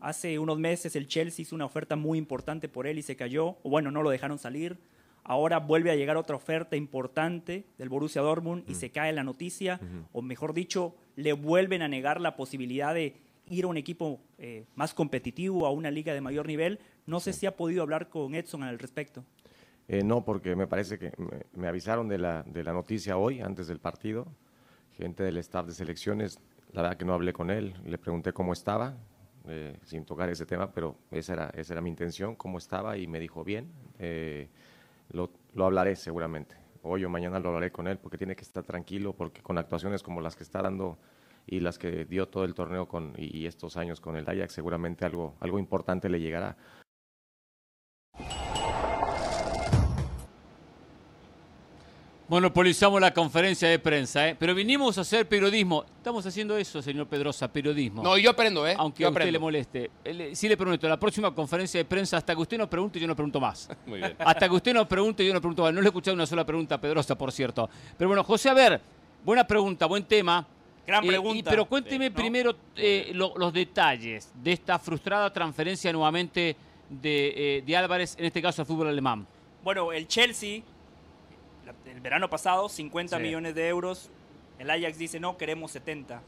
hace 0.00 0.38
unos 0.38 0.58
meses 0.58 0.96
el 0.96 1.06
Chelsea 1.06 1.42
hizo 1.42 1.54
una 1.54 1.64
oferta 1.64 1.96
muy 1.96 2.18
importante 2.18 2.68
por 2.68 2.86
él 2.86 2.98
y 2.98 3.02
se 3.02 3.16
cayó. 3.16 3.56
O 3.62 3.70
bueno, 3.70 3.90
no 3.90 4.02
lo 4.02 4.10
dejaron 4.10 4.38
salir. 4.38 4.78
Ahora 5.26 5.58
vuelve 5.58 5.90
a 5.90 5.94
llegar 5.94 6.18
otra 6.18 6.36
oferta 6.36 6.76
importante 6.76 7.64
del 7.78 7.88
Borussia 7.88 8.20
Dortmund 8.20 8.64
y 8.68 8.74
se 8.74 8.90
cae 8.90 9.12
la 9.14 9.22
noticia. 9.24 9.80
O 10.12 10.20
mejor 10.20 10.52
dicho, 10.52 10.96
le 11.16 11.32
vuelven 11.32 11.80
a 11.80 11.88
negar 11.88 12.20
la 12.20 12.36
posibilidad 12.36 12.92
de 12.92 13.16
ir 13.48 13.64
a 13.64 13.68
un 13.68 13.78
equipo 13.78 14.20
eh, 14.36 14.66
más 14.74 14.92
competitivo, 14.92 15.66
a 15.66 15.70
una 15.70 15.90
liga 15.90 16.12
de 16.12 16.20
mayor 16.20 16.46
nivel. 16.46 16.78
No 17.06 17.20
sé 17.20 17.32
si 17.32 17.46
ha 17.46 17.56
podido 17.56 17.82
hablar 17.82 18.08
con 18.08 18.34
Edson 18.34 18.62
al 18.62 18.78
respecto. 18.78 19.24
Eh, 19.88 20.02
no, 20.02 20.24
porque 20.24 20.56
me 20.56 20.66
parece 20.66 20.98
que 20.98 21.12
me, 21.18 21.44
me 21.52 21.68
avisaron 21.68 22.08
de 22.08 22.18
la, 22.18 22.42
de 22.44 22.64
la 22.64 22.72
noticia 22.72 23.18
hoy, 23.18 23.40
antes 23.40 23.66
del 23.66 23.78
partido. 23.78 24.26
Gente 24.92 25.22
del 25.22 25.36
staff 25.38 25.66
de 25.66 25.74
selecciones, 25.74 26.38
la 26.72 26.82
verdad 26.82 26.96
que 26.96 27.04
no 27.04 27.14
hablé 27.14 27.32
con 27.32 27.50
él, 27.50 27.74
le 27.84 27.98
pregunté 27.98 28.32
cómo 28.32 28.52
estaba, 28.52 28.96
eh, 29.48 29.76
sin 29.84 30.04
tocar 30.04 30.30
ese 30.30 30.46
tema, 30.46 30.72
pero 30.72 30.96
esa 31.10 31.32
era, 31.34 31.50
esa 31.54 31.74
era 31.74 31.82
mi 31.82 31.90
intención, 31.90 32.36
cómo 32.36 32.58
estaba, 32.58 32.96
y 32.96 33.06
me 33.06 33.18
dijo 33.18 33.44
bien. 33.44 33.70
Eh, 33.98 34.48
lo, 35.10 35.30
lo 35.54 35.66
hablaré 35.66 35.96
seguramente. 35.96 36.56
Hoy 36.82 37.04
o 37.04 37.10
mañana 37.10 37.40
lo 37.40 37.48
hablaré 37.48 37.72
con 37.72 37.88
él, 37.88 37.98
porque 37.98 38.16
tiene 38.16 38.36
que 38.36 38.42
estar 38.42 38.64
tranquilo, 38.64 39.14
porque 39.14 39.42
con 39.42 39.58
actuaciones 39.58 40.02
como 40.02 40.20
las 40.20 40.36
que 40.36 40.44
está 40.44 40.62
dando 40.62 40.98
y 41.46 41.60
las 41.60 41.78
que 41.78 42.04
dio 42.04 42.28
todo 42.28 42.44
el 42.44 42.54
torneo 42.54 42.88
con, 42.88 43.12
y, 43.18 43.38
y 43.38 43.46
estos 43.46 43.76
años 43.76 44.00
con 44.00 44.16
el 44.16 44.28
Ajax, 44.28 44.52
seguramente 44.54 45.04
algo, 45.04 45.34
algo 45.40 45.58
importante 45.58 46.08
le 46.08 46.20
llegará. 46.20 46.56
Monopolizamos 52.26 53.02
la 53.02 53.12
conferencia 53.12 53.68
de 53.68 53.78
prensa, 53.78 54.26
¿eh? 54.30 54.36
pero 54.38 54.54
vinimos 54.54 54.96
a 54.96 55.02
hacer 55.02 55.28
periodismo. 55.28 55.84
Estamos 55.98 56.24
haciendo 56.24 56.56
eso, 56.56 56.80
señor 56.80 57.06
Pedrosa, 57.06 57.52
periodismo. 57.52 58.02
No, 58.02 58.16
yo 58.16 58.30
aprendo, 58.30 58.66
¿eh? 58.66 58.74
Aunque 58.78 59.02
yo 59.02 59.08
a 59.08 59.10
usted 59.10 59.20
aprendo. 59.20 59.32
le 59.32 59.38
moleste. 59.38 59.90
Eh, 60.02 60.30
Sí 60.34 60.48
le 60.48 60.56
pregunto, 60.56 60.88
la 60.88 60.98
próxima 60.98 61.34
conferencia 61.34 61.78
de 61.78 61.84
prensa, 61.84 62.16
hasta 62.16 62.34
que 62.34 62.40
usted 62.40 62.56
no 62.56 62.68
pregunte, 62.68 62.98
yo 62.98 63.06
no 63.06 63.14
pregunto 63.14 63.38
más. 63.40 63.68
Muy 63.86 63.98
bien. 63.98 64.16
Hasta 64.18 64.48
que 64.48 64.54
usted 64.54 64.72
no 64.72 64.88
pregunte, 64.88 65.24
yo 65.24 65.34
no 65.34 65.40
pregunto 65.40 65.64
más. 65.64 65.74
No 65.74 65.82
le 65.82 65.86
he 65.86 65.90
escuchado 65.90 66.14
una 66.14 66.24
sola 66.24 66.46
pregunta 66.46 66.76
a 66.76 66.80
Pedrosa, 66.80 67.14
por 67.14 67.30
cierto. 67.30 67.68
Pero 67.98 68.08
bueno, 68.08 68.24
José, 68.24 68.48
a 68.48 68.54
ver, 68.54 68.80
buena 69.22 69.46
pregunta, 69.46 69.84
buen 69.84 70.04
tema. 70.04 70.46
Gran 70.86 71.04
Eh, 71.04 71.06
y- 71.06 71.10
pregunta. 71.10 71.50
pero 71.50 71.66
cuénteme 71.66 72.08
¿no? 72.08 72.16
primero 72.16 72.56
eh, 72.76 73.10
lo- 73.12 73.34
los 73.36 73.52
detalles 73.52 74.32
de 74.42 74.52
esta 74.52 74.78
frustrada 74.78 75.30
transferencia 75.30 75.92
nuevamente 75.92 76.56
de, 76.88 77.58
eh, 77.58 77.62
de 77.66 77.76
Álvarez, 77.76 78.16
en 78.18 78.24
este 78.24 78.40
caso 78.40 78.62
al 78.62 78.66
fútbol 78.66 78.88
alemán. 78.88 79.26
Bueno, 79.62 79.92
el 79.92 80.06
Chelsea, 80.08 80.60
verano 82.04 82.28
pasado, 82.30 82.68
50 82.68 83.16
Sí. 83.16 83.22
millones 83.22 83.54
de 83.56 83.66
euros. 83.66 84.10
El 84.58 84.70
Ajax 84.70 84.98
dice, 84.98 85.18
no, 85.18 85.36
queremos 85.36 85.72
70. 85.72 86.22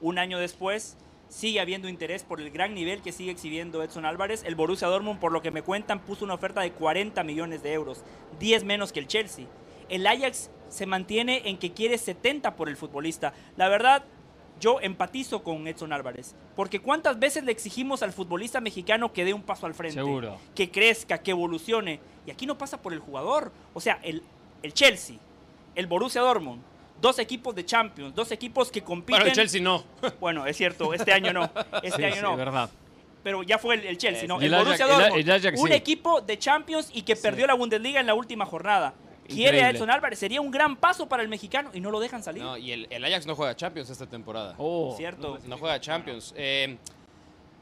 Un 0.00 0.18
año 0.18 0.38
después, 0.38 0.96
sigue 1.28 1.58
habiendo 1.60 1.88
interés 1.88 2.22
por 2.22 2.40
el 2.40 2.50
gran 2.50 2.74
nivel 2.74 3.02
que 3.02 3.10
sigue 3.12 3.32
exhibiendo 3.32 3.82
Edson 3.82 4.06
Álvarez. 4.06 4.44
El 4.44 4.54
Borussia 4.54 4.86
Dortmund, 4.88 5.18
por 5.18 5.32
lo 5.32 5.42
que 5.42 5.50
me 5.50 5.62
cuentan, 5.62 5.98
puso 6.00 6.24
una 6.24 6.34
oferta 6.34 6.60
de 6.60 6.70
40 6.72 7.24
millones 7.24 7.62
de 7.64 7.72
euros, 7.72 8.04
10 8.38 8.62
menos 8.64 8.92
que 8.92 9.00
el 9.00 9.08
Chelsea. 9.08 9.46
El 9.88 10.06
Ajax 10.06 10.48
se 10.68 10.86
mantiene 10.86 11.42
en 11.46 11.58
que 11.58 11.72
quiere 11.72 11.98
70 11.98 12.54
por 12.54 12.68
el 12.68 12.76
futbolista. 12.76 13.34
La 13.56 13.68
verdad, 13.68 14.04
yo 14.60 14.80
empatizo 14.80 15.42
con 15.42 15.66
Edson 15.66 15.92
Álvarez, 15.92 16.34
porque 16.54 16.78
cuántas 16.80 17.18
veces 17.18 17.42
le 17.44 17.52
exigimos 17.52 18.02
al 18.02 18.12
futbolista 18.12 18.60
mexicano 18.60 19.12
que 19.12 19.24
dé 19.24 19.34
un 19.34 19.42
paso 19.42 19.66
al 19.66 19.74
frente, 19.74 19.94
Seguro. 20.00 20.38
que 20.54 20.70
crezca, 20.70 21.18
que 21.18 21.32
evolucione, 21.32 22.00
y 22.26 22.30
aquí 22.30 22.46
no 22.46 22.56
pasa 22.56 22.80
por 22.80 22.92
el 22.92 23.00
jugador. 23.00 23.52
O 23.74 23.80
sea, 23.80 23.98
el, 24.02 24.22
el 24.62 24.72
Chelsea, 24.74 25.16
el 25.74 25.86
Borussia 25.86 26.20
Dortmund, 26.22 26.62
dos 27.00 27.18
equipos 27.18 27.54
de 27.54 27.64
Champions, 27.64 28.14
dos 28.14 28.30
equipos 28.32 28.70
que 28.70 28.82
compiten. 28.82 29.16
Bueno, 29.20 29.26
el 29.26 29.32
Chelsea 29.32 29.60
no. 29.60 29.84
Bueno, 30.20 30.46
es 30.46 30.56
cierto, 30.56 30.92
este 30.94 31.12
año 31.12 31.32
no, 31.32 31.50
este 31.82 31.96
Sí, 31.98 32.04
año 32.04 32.14
sí, 32.16 32.22
no. 32.22 32.36
verdad. 32.36 32.70
pero 33.22 33.42
ya 33.42 33.58
fue 33.58 33.74
el, 33.76 33.84
el 33.86 33.98
Chelsea, 33.98 34.26
¿no? 34.26 34.38
El, 34.40 34.52
el 34.52 34.58
Borussia 34.60 34.86
Ajax- 34.86 34.98
Dortmund, 35.00 35.20
el 35.28 35.30
Ajax 35.30 35.60
un 35.60 35.68
sí. 35.68 35.74
equipo 35.74 36.20
de 36.20 36.38
Champions 36.38 36.90
y 36.92 37.02
que 37.02 37.16
perdió 37.16 37.46
la 37.46 37.54
Bundesliga 37.54 38.00
en 38.00 38.06
la 38.06 38.14
última 38.14 38.46
jornada. 38.46 38.94
Quiere 39.28 39.64
a. 39.64 39.70
Edson 39.70 39.90
Álvarez, 39.90 40.20
sería 40.20 40.40
un 40.40 40.52
gran 40.52 40.76
paso 40.76 41.08
para 41.08 41.20
el 41.22 41.28
mexicano 41.28 41.70
y 41.74 41.80
no 41.80 41.90
lo 41.90 41.98
dejan 41.98 42.22
salir. 42.22 42.44
No, 42.44 42.56
y 42.56 42.70
el, 42.70 42.86
el 42.90 43.04
Ajax 43.04 43.26
no 43.26 43.34
juega 43.34 43.56
Champions 43.56 43.90
esta 43.90 44.06
temporada. 44.06 44.54
Oh, 44.56 44.94
Cierto. 44.96 45.38
No 45.48 45.58
juega 45.58 45.80
Champions. 45.80 46.32
Eh, 46.36 46.78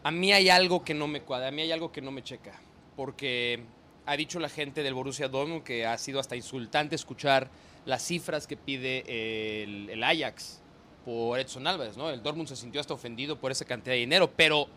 a 0.02 0.10
mí 0.10 0.30
hay 0.34 0.50
algo 0.50 0.84
que 0.84 0.92
no 0.92 1.06
me 1.06 1.22
cuadra, 1.22 1.48
a 1.48 1.50
mí 1.50 1.62
hay 1.62 1.72
algo 1.72 1.90
que 1.90 2.02
no 2.02 2.10
me 2.10 2.22
checa. 2.22 2.60
Porque 2.94 3.64
ha 4.06 4.16
dicho 4.16 4.38
la 4.38 4.48
gente 4.48 4.82
del 4.82 4.94
Borussia 4.94 5.28
Dortmund 5.28 5.62
que 5.62 5.86
ha 5.86 5.96
sido 5.98 6.20
hasta 6.20 6.36
insultante 6.36 6.94
escuchar 6.94 7.48
las 7.86 8.02
cifras 8.02 8.46
que 8.46 8.56
pide 8.56 9.62
el, 9.62 9.90
el 9.90 10.02
Ajax 10.02 10.60
por 11.04 11.38
Edson 11.38 11.66
Álvarez, 11.66 11.96
¿no? 11.96 12.10
El 12.10 12.22
Dortmund 12.22 12.48
se 12.48 12.56
sintió 12.56 12.80
hasta 12.80 12.94
ofendido 12.94 13.38
por 13.38 13.52
esa 13.52 13.64
cantidad 13.64 13.94
de 13.94 14.00
dinero, 14.00 14.30
pero 14.34 14.68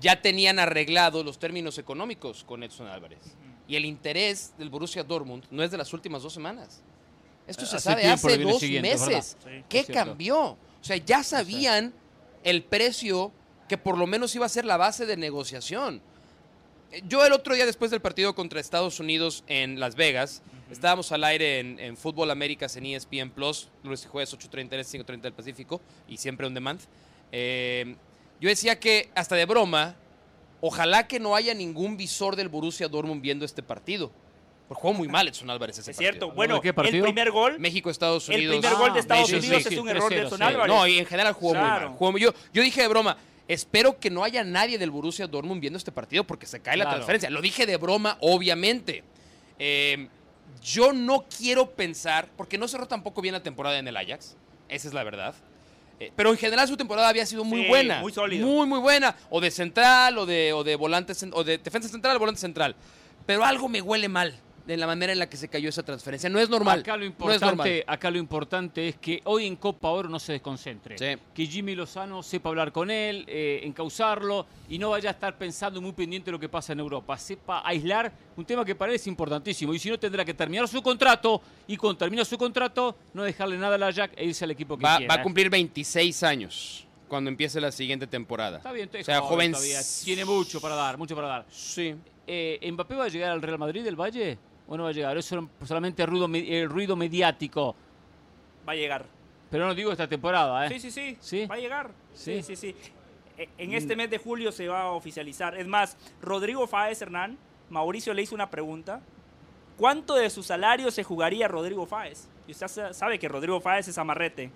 ya 0.00 0.20
tenían 0.20 0.58
arreglados 0.58 1.24
los 1.24 1.38
términos 1.38 1.78
económicos 1.78 2.44
con 2.44 2.62
Edson 2.62 2.88
Álvarez. 2.88 3.36
Y 3.66 3.76
el 3.76 3.84
interés 3.84 4.52
del 4.58 4.68
Borussia 4.68 5.04
Dortmund 5.04 5.44
no 5.50 5.62
es 5.62 5.70
de 5.70 5.78
las 5.78 5.92
últimas 5.92 6.22
dos 6.22 6.32
semanas. 6.32 6.82
Esto 7.46 7.66
se 7.66 7.76
Hace 7.76 7.84
sabe 7.84 8.06
hace 8.06 8.38
dos 8.38 8.62
meses. 8.62 9.36
Sí, 9.42 9.64
¿Qué 9.68 9.84
cambió? 9.84 10.40
O 10.40 10.58
sea, 10.80 10.96
ya 10.96 11.22
sabían 11.22 11.94
el 12.42 12.62
precio 12.62 13.32
que 13.68 13.78
por 13.78 13.96
lo 13.96 14.06
menos 14.06 14.34
iba 14.34 14.46
a 14.46 14.48
ser 14.48 14.64
la 14.64 14.76
base 14.76 15.06
de 15.06 15.16
negociación. 15.16 16.02
Yo 17.08 17.24
el 17.24 17.32
otro 17.32 17.54
día 17.54 17.66
después 17.66 17.90
del 17.90 18.00
partido 18.00 18.34
contra 18.34 18.60
Estados 18.60 19.00
Unidos 19.00 19.42
en 19.46 19.80
Las 19.80 19.96
Vegas, 19.96 20.42
estábamos 20.70 21.10
al 21.12 21.24
aire 21.24 21.58
en, 21.60 21.78
en 21.80 21.96
Fútbol 21.96 22.30
Américas 22.30 22.76
en 22.76 22.86
ESPN 22.86 23.30
Plus, 23.30 23.68
lunes 23.82 24.04
y 24.04 24.08
jueves 24.08 24.32
8.30 24.36 24.68
del 24.68 24.80
Este, 24.80 24.98
5.30 24.98 25.20
del 25.22 25.32
Pacífico 25.32 25.80
y 26.08 26.16
siempre 26.18 26.46
on 26.46 26.54
demand. 26.54 26.80
Eh, 27.32 27.96
yo 28.40 28.48
decía 28.48 28.78
que 28.78 29.08
hasta 29.14 29.34
de 29.34 29.44
broma, 29.46 29.96
ojalá 30.60 31.08
que 31.08 31.18
no 31.18 31.34
haya 31.34 31.54
ningún 31.54 31.96
visor 31.96 32.36
del 32.36 32.48
Borussia 32.48 32.86
Dortmund 32.88 33.20
viendo 33.22 33.44
este 33.44 33.62
partido. 33.62 34.12
Porque 34.68 34.80
jugó 34.80 34.94
muy 34.94 35.08
mal 35.08 35.28
Edson 35.28 35.50
Álvarez 35.50 35.78
ese 35.78 35.90
es 35.90 35.96
cierto. 35.96 36.28
partido. 36.28 36.36
Bueno, 36.36 36.54
¿De 36.60 36.60
qué 36.62 36.68
el 36.98 37.02
primer 37.02 37.30
gol, 37.30 37.58
México-Estados 37.58 38.28
el 38.30 38.36
Unidos. 38.36 38.56
primer 38.60 38.78
gol 38.78 38.94
de 38.94 39.00
Estados 39.00 39.22
Nations 39.30 39.44
Unidos 39.44 39.62
League. 39.64 39.74
es 39.76 39.80
un 39.82 39.88
error 39.88 40.10
de 40.10 40.16
3-0, 40.22 40.26
Edson 40.26 40.38
sí. 40.38 40.44
Álvarez. 40.44 40.74
No, 40.74 40.86
y 40.86 40.98
en 40.98 41.06
general 41.06 41.32
jugó 41.34 41.52
Claro. 41.52 41.80
muy 41.80 41.88
mal. 41.90 41.98
Jugó 41.98 42.18
yo, 42.18 42.34
yo 42.52 42.62
dije 42.62 42.80
de 42.82 42.88
broma, 42.88 43.16
espero 43.48 43.98
que 43.98 44.10
no 44.10 44.24
haya 44.24 44.44
nadie 44.44 44.78
del 44.78 44.90
Borussia 44.90 45.26
Dortmund 45.26 45.60
viendo 45.60 45.76
este 45.76 45.92
partido 45.92 46.24
porque 46.24 46.46
se 46.46 46.60
cae 46.60 46.76
la 46.76 46.88
transferencia. 46.88 47.30
Lo 47.30 47.40
dije 47.40 47.66
de 47.66 47.76
broma, 47.76 48.16
obviamente. 48.20 49.04
Eh, 49.58 50.08
yo 50.62 50.92
no 50.92 51.26
quiero 51.36 51.70
pensar, 51.70 52.28
porque 52.36 52.56
no 52.58 52.68
cerró 52.68 52.86
tampoco 52.86 53.20
bien 53.20 53.34
la 53.34 53.42
temporada 53.42 53.78
en 53.78 53.86
el 53.88 53.96
Ajax, 53.96 54.36
esa 54.68 54.88
es 54.88 54.94
la 54.94 55.04
verdad. 55.04 55.34
Eh, 56.00 56.10
pero 56.16 56.30
en 56.30 56.38
general 56.38 56.66
su 56.66 56.76
temporada 56.76 57.08
había 57.08 57.24
sido 57.26 57.44
muy 57.44 57.62
Sí, 57.62 57.68
buena. 57.68 58.00
muy 58.00 58.12
sólido. 58.12 58.46
Muy, 58.46 58.66
muy 58.66 58.80
buena. 58.80 59.14
O 59.30 59.40
de 59.40 59.50
central, 59.50 60.18
o 60.18 60.26
de, 60.26 60.52
o 60.52 60.64
de 60.64 60.74
volante, 60.76 61.12
o 61.32 61.44
de 61.44 61.58
defensa 61.58 61.88
central, 61.88 62.18
volante 62.18 62.40
central. 62.40 62.74
Pero 63.26 63.44
algo 63.44 63.68
me 63.68 63.80
huele 63.80 64.08
mal 64.08 64.34
de 64.66 64.76
la 64.78 64.86
manera 64.86 65.12
en 65.12 65.18
la 65.18 65.28
que 65.28 65.36
se 65.36 65.48
cayó 65.48 65.68
esa 65.68 65.82
transferencia. 65.82 66.30
No 66.30 66.38
es 66.40 66.48
normal. 66.48 66.80
Acá 66.80 66.96
lo 66.96 67.04
no 67.04 67.10
es 67.10 67.18
normal. 67.40 67.66
importante, 67.68 67.84
acá 67.86 68.10
lo 68.10 68.18
importante 68.18 68.88
es 68.88 68.96
que 68.96 69.20
hoy 69.24 69.46
en 69.46 69.56
Copa 69.56 69.88
Oro 69.90 70.08
no 70.08 70.18
se 70.18 70.32
desconcentre. 70.32 70.96
Sí. 70.96 71.20
Que 71.34 71.46
Jimmy 71.46 71.74
Lozano 71.74 72.22
sepa 72.22 72.48
hablar 72.48 72.72
con 72.72 72.90
él, 72.90 73.24
eh, 73.28 73.60
encauzarlo 73.64 74.46
y 74.68 74.78
no 74.78 74.90
vaya 74.90 75.10
a 75.10 75.12
estar 75.12 75.36
pensando 75.36 75.80
muy 75.82 75.92
pendiente 75.92 76.26
de 76.26 76.32
lo 76.32 76.38
que 76.40 76.48
pasa 76.48 76.72
en 76.72 76.80
Europa. 76.80 77.18
Sepa 77.18 77.62
aislar 77.66 78.10
un 78.36 78.44
tema 78.44 78.64
que 78.64 78.74
para 78.74 78.90
él 78.92 78.96
es 78.96 79.06
importantísimo. 79.06 79.74
Y 79.74 79.78
si 79.78 79.90
no, 79.90 79.98
tendrá 79.98 80.24
que 80.24 80.32
terminar 80.34 80.66
su 80.66 80.80
contrato 80.82 81.42
y 81.66 81.76
cuando 81.76 81.98
termina 81.98 82.24
su 82.24 82.38
contrato, 82.38 82.96
no 83.12 83.22
dejarle 83.22 83.58
nada 83.58 83.74
al 83.74 83.82
Ajax 83.82 84.14
e 84.16 84.24
irse 84.24 84.44
al 84.44 84.50
equipo 84.52 84.78
que 84.78 84.84
Va, 84.84 84.96
quiera. 84.96 85.14
va 85.14 85.20
a 85.20 85.22
cumplir 85.22 85.50
26 85.50 86.22
años. 86.22 86.86
cuando 87.06 87.28
empiece 87.30 87.60
la 87.60 87.70
siguiente 87.70 88.06
temporada. 88.06 88.56
Está 88.56 88.72
bien, 88.72 88.88
O 88.98 89.04
sea, 89.04 89.20
joven. 89.20 89.52
Tiene 90.04 90.24
mucho 90.24 90.60
para 90.60 90.74
dar, 90.74 90.96
mucho 90.98 91.14
para 91.14 91.28
dar. 91.28 91.46
Sí. 91.50 91.94
Eh, 92.26 92.58
¿Mbappé 92.72 92.94
va 92.94 93.04
a 93.04 93.08
llegar 93.08 93.30
al 93.30 93.42
Real 93.42 93.58
Madrid 93.58 93.84
del 93.84 93.94
Valle 93.94 94.38
o 94.66 94.76
no 94.76 94.84
va 94.84 94.88
a 94.90 94.92
llegar? 94.92 95.16
Es 95.18 95.26
sol- 95.26 95.48
solamente 95.64 96.04
ruido, 96.06 96.26
el 96.32 96.68
ruido 96.68 96.96
mediático. 96.96 97.74
Va 98.68 98.72
a 98.72 98.76
llegar. 98.76 99.04
Pero 99.50 99.66
no 99.66 99.74
digo 99.74 99.92
esta 99.92 100.08
temporada, 100.08 100.66
¿eh? 100.66 100.68
Sí, 100.70 100.80
sí, 100.80 100.90
sí, 100.90 101.16
¿Sí? 101.20 101.46
Va 101.46 101.54
a 101.54 101.58
llegar. 101.58 101.90
Sí. 102.14 102.42
Sí, 102.42 102.56
sí, 102.56 102.72
sí. 102.72 102.76
E- 103.38 103.48
En 103.58 103.72
este 103.74 103.94
mes 103.96 104.10
de 104.10 104.18
julio 104.18 104.50
se 104.52 104.68
va 104.68 104.82
a 104.82 104.90
oficializar. 104.92 105.56
Es 105.56 105.66
más, 105.66 105.96
Rodrigo 106.22 106.66
Fáez 106.66 107.02
Hernán, 107.02 107.36
Mauricio 107.70 108.14
le 108.14 108.22
hizo 108.22 108.34
una 108.34 108.50
pregunta. 108.50 109.00
¿Cuánto 109.76 110.14
de 110.14 110.30
su 110.30 110.42
salario 110.42 110.90
se 110.90 111.02
jugaría 111.02 111.48
Rodrigo 111.48 111.84
Fáez? 111.86 112.28
Y 112.46 112.52
usted 112.52 112.68
sa- 112.68 112.92
sabe 112.94 113.18
que 113.18 113.28
Rodrigo 113.28 113.60
Fáez 113.60 113.88
es 113.88 113.98
amarrete. 113.98 114.50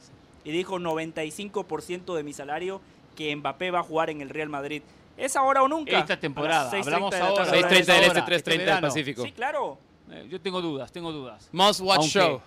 Y 0.44 0.52
dijo 0.52 0.78
95% 0.78 2.14
de 2.14 2.22
mi 2.22 2.32
salario 2.32 2.80
que 3.16 3.34
Mbappé 3.34 3.70
va 3.72 3.80
a 3.80 3.82
jugar 3.82 4.10
en 4.10 4.20
el 4.20 4.30
Real 4.30 4.48
Madrid. 4.48 4.82
¿Es 5.16 5.34
ahora 5.36 5.62
o 5.62 5.68
nunca? 5.68 5.98
Esta 5.98 6.18
temporada. 6.18 6.70
A 6.70 6.76
las 6.76 6.86
6:30 6.86 6.86
Hablamos 6.86 7.10
de 7.10 7.18
la 7.18 7.26
ahora. 7.26 7.44
tarde. 7.44 7.58
6.30 7.58 7.68
del 7.68 7.80
este, 7.80 7.92
ahora, 8.08 8.26
3.30 8.26 8.74
del. 8.74 8.80
Pacífico. 8.80 9.22
Sí, 9.24 9.32
claro. 9.32 9.78
Eh, 10.10 10.26
yo 10.30 10.40
tengo 10.40 10.60
dudas, 10.60 10.90
tengo 10.92 11.12
dudas. 11.12 11.48
Must 11.52 11.80
watch 11.80 11.98
aunque, 11.98 12.10
show. 12.18 12.40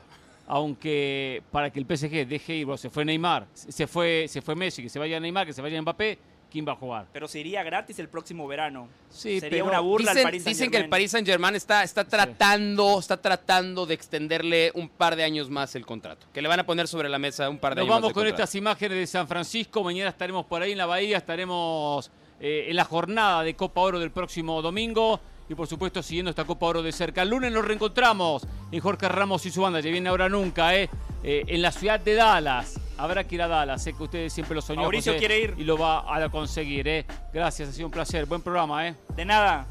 aunque 0.48 1.44
para 1.52 1.70
que 1.70 1.80
el 1.80 1.86
PSG 1.86 2.28
deje 2.28 2.56
ir, 2.56 2.66
bueno, 2.66 2.78
se 2.78 2.90
fue 2.90 3.06
Neymar, 3.06 3.48
se 3.54 3.88
fue, 3.88 4.26
se 4.28 4.42
fue 4.42 4.56
Messi, 4.56 4.84
que 4.84 4.90
se 4.90 5.00
vaya 5.00 5.20
Neymar, 5.20 5.46
que 5.48 5.54
se 5.54 5.62
vaya 5.62 5.82
Mbappé, 5.82 6.18
¿quién 6.52 6.68
va 6.68 6.74
a 6.74 6.76
jugar? 6.76 7.06
Pero 7.14 7.28
se 7.28 7.40
iría 7.40 7.64
gratis 7.64 7.98
el 8.00 8.10
próximo 8.10 8.48
verano. 8.48 8.88
Sí, 9.10 9.40
Sería 9.40 9.60
pero 9.64 9.66
una 9.72 9.80
burla 9.80 10.12
al 10.12 10.18
Dicen, 10.18 10.24
Paris 10.28 10.46
dicen 10.46 10.72
que 10.72 10.78
el 10.78 10.82
Saint-Germain. 10.84 10.90
Paris 10.90 11.12
Saint 11.12 11.28
Germain 11.28 11.56
está, 11.56 11.84
está 11.84 12.04
tratando, 12.06 13.00
está 13.00 13.22
tratando 13.22 13.86
de 13.86 13.94
extenderle 13.94 14.72
un 14.76 14.90
par 14.90 15.16
de 15.16 15.24
años 15.24 15.50
más 15.50 15.76
el 15.76 15.86
contrato. 15.86 16.28
Que 16.34 16.42
le 16.42 16.48
van 16.48 16.60
a 16.60 16.66
poner 16.66 16.88
sobre 16.88 17.08
la 17.10 17.20
mesa 17.20 17.50
un 17.50 17.58
par 17.58 17.76
de 17.76 17.82
Nos 17.82 17.86
años 17.86 17.90
vamos 17.96 18.10
más. 18.10 18.14
con 18.14 18.24
contrato. 18.24 18.44
estas 18.44 18.56
imágenes 18.56 18.98
de 18.98 19.08
San 19.08 19.28
Francisco. 19.28 19.84
Mañana 19.84 20.10
estaremos 20.10 20.46
por 20.46 20.62
ahí 20.62 20.74
en 20.74 20.78
la 20.78 20.86
Bahía, 20.86 21.18
estaremos 21.18 22.12
eh, 22.40 22.66
en 22.68 22.76
la 22.76 22.84
jornada 22.86 23.44
de 23.44 23.56
Copa 23.56 23.82
Oro 23.82 24.00
del 24.00 24.12
próximo 24.12 24.62
domingo. 24.62 25.20
Y 25.50 25.56
por 25.56 25.68
supuesto, 25.68 26.02
siguiendo 26.02 26.30
esta 26.30 26.46
Copa 26.46 26.66
Oro 26.68 26.82
de 26.82 26.92
cerca. 26.94 27.24
El 27.24 27.30
lunes 27.30 27.52
nos 27.52 27.66
reencontramos 27.66 28.48
en 28.72 28.80
Jorge 28.80 29.10
Ramos 29.10 29.46
y 29.46 29.52
su 29.52 29.62
banda. 29.62 29.80
Ya 29.82 29.92
viene 29.92 30.08
ahora 30.10 30.30
nunca, 30.30 30.76
¿eh? 30.76 30.90
Eh, 31.24 31.44
en 31.48 31.62
la 31.62 31.72
ciudad 31.72 32.00
de 32.00 32.14
Dallas. 32.16 32.80
Habrá 32.98 33.26
que 33.26 33.36
ir 33.36 33.42
a 33.42 33.48
Dallas. 33.50 33.84
Sé 33.84 33.94
que 33.94 34.04
ustedes 34.04 34.32
siempre 34.32 34.56
lo 34.56 34.62
soñó. 34.62 34.82
Mauricio 34.82 35.12
José, 35.14 35.20
quiere 35.20 35.42
ir. 35.42 35.56
Y 35.58 35.64
lo 35.66 35.78
va 35.78 36.06
a 36.16 36.30
conseguir, 36.30 36.88
¿eh? 36.88 37.06
Gracias, 37.34 37.70
ha 37.70 37.72
sido 37.74 37.88
un 37.88 37.92
placer. 37.92 38.26
Buen 38.26 38.42
programa, 38.42 38.88
¿eh? 38.88 38.96
De 39.16 39.26
nada. 39.26 39.68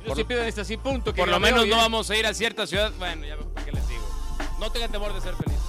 No 0.00 0.08
Por- 0.08 0.16
se 0.16 0.24
pierdan 0.24 0.48
este 0.48 0.62
así 0.62 0.76
punto. 0.76 1.12
que 1.14 1.20
Por 1.20 1.28
lo 1.28 1.38
menos 1.38 1.64
no 1.66 1.76
vamos 1.76 2.10
a 2.10 2.16
ir 2.16 2.26
a 2.26 2.34
cierta 2.34 2.66
ciudad. 2.66 2.90
Bueno, 2.98 3.24
ya 3.24 3.36
para 3.36 3.64
qué 3.64 3.70
les 3.72 3.86
digo. 3.88 4.02
No 4.58 4.70
tengan 4.70 4.90
temor 4.90 5.12
de 5.14 5.20
ser 5.20 5.34
felices. 5.36 5.62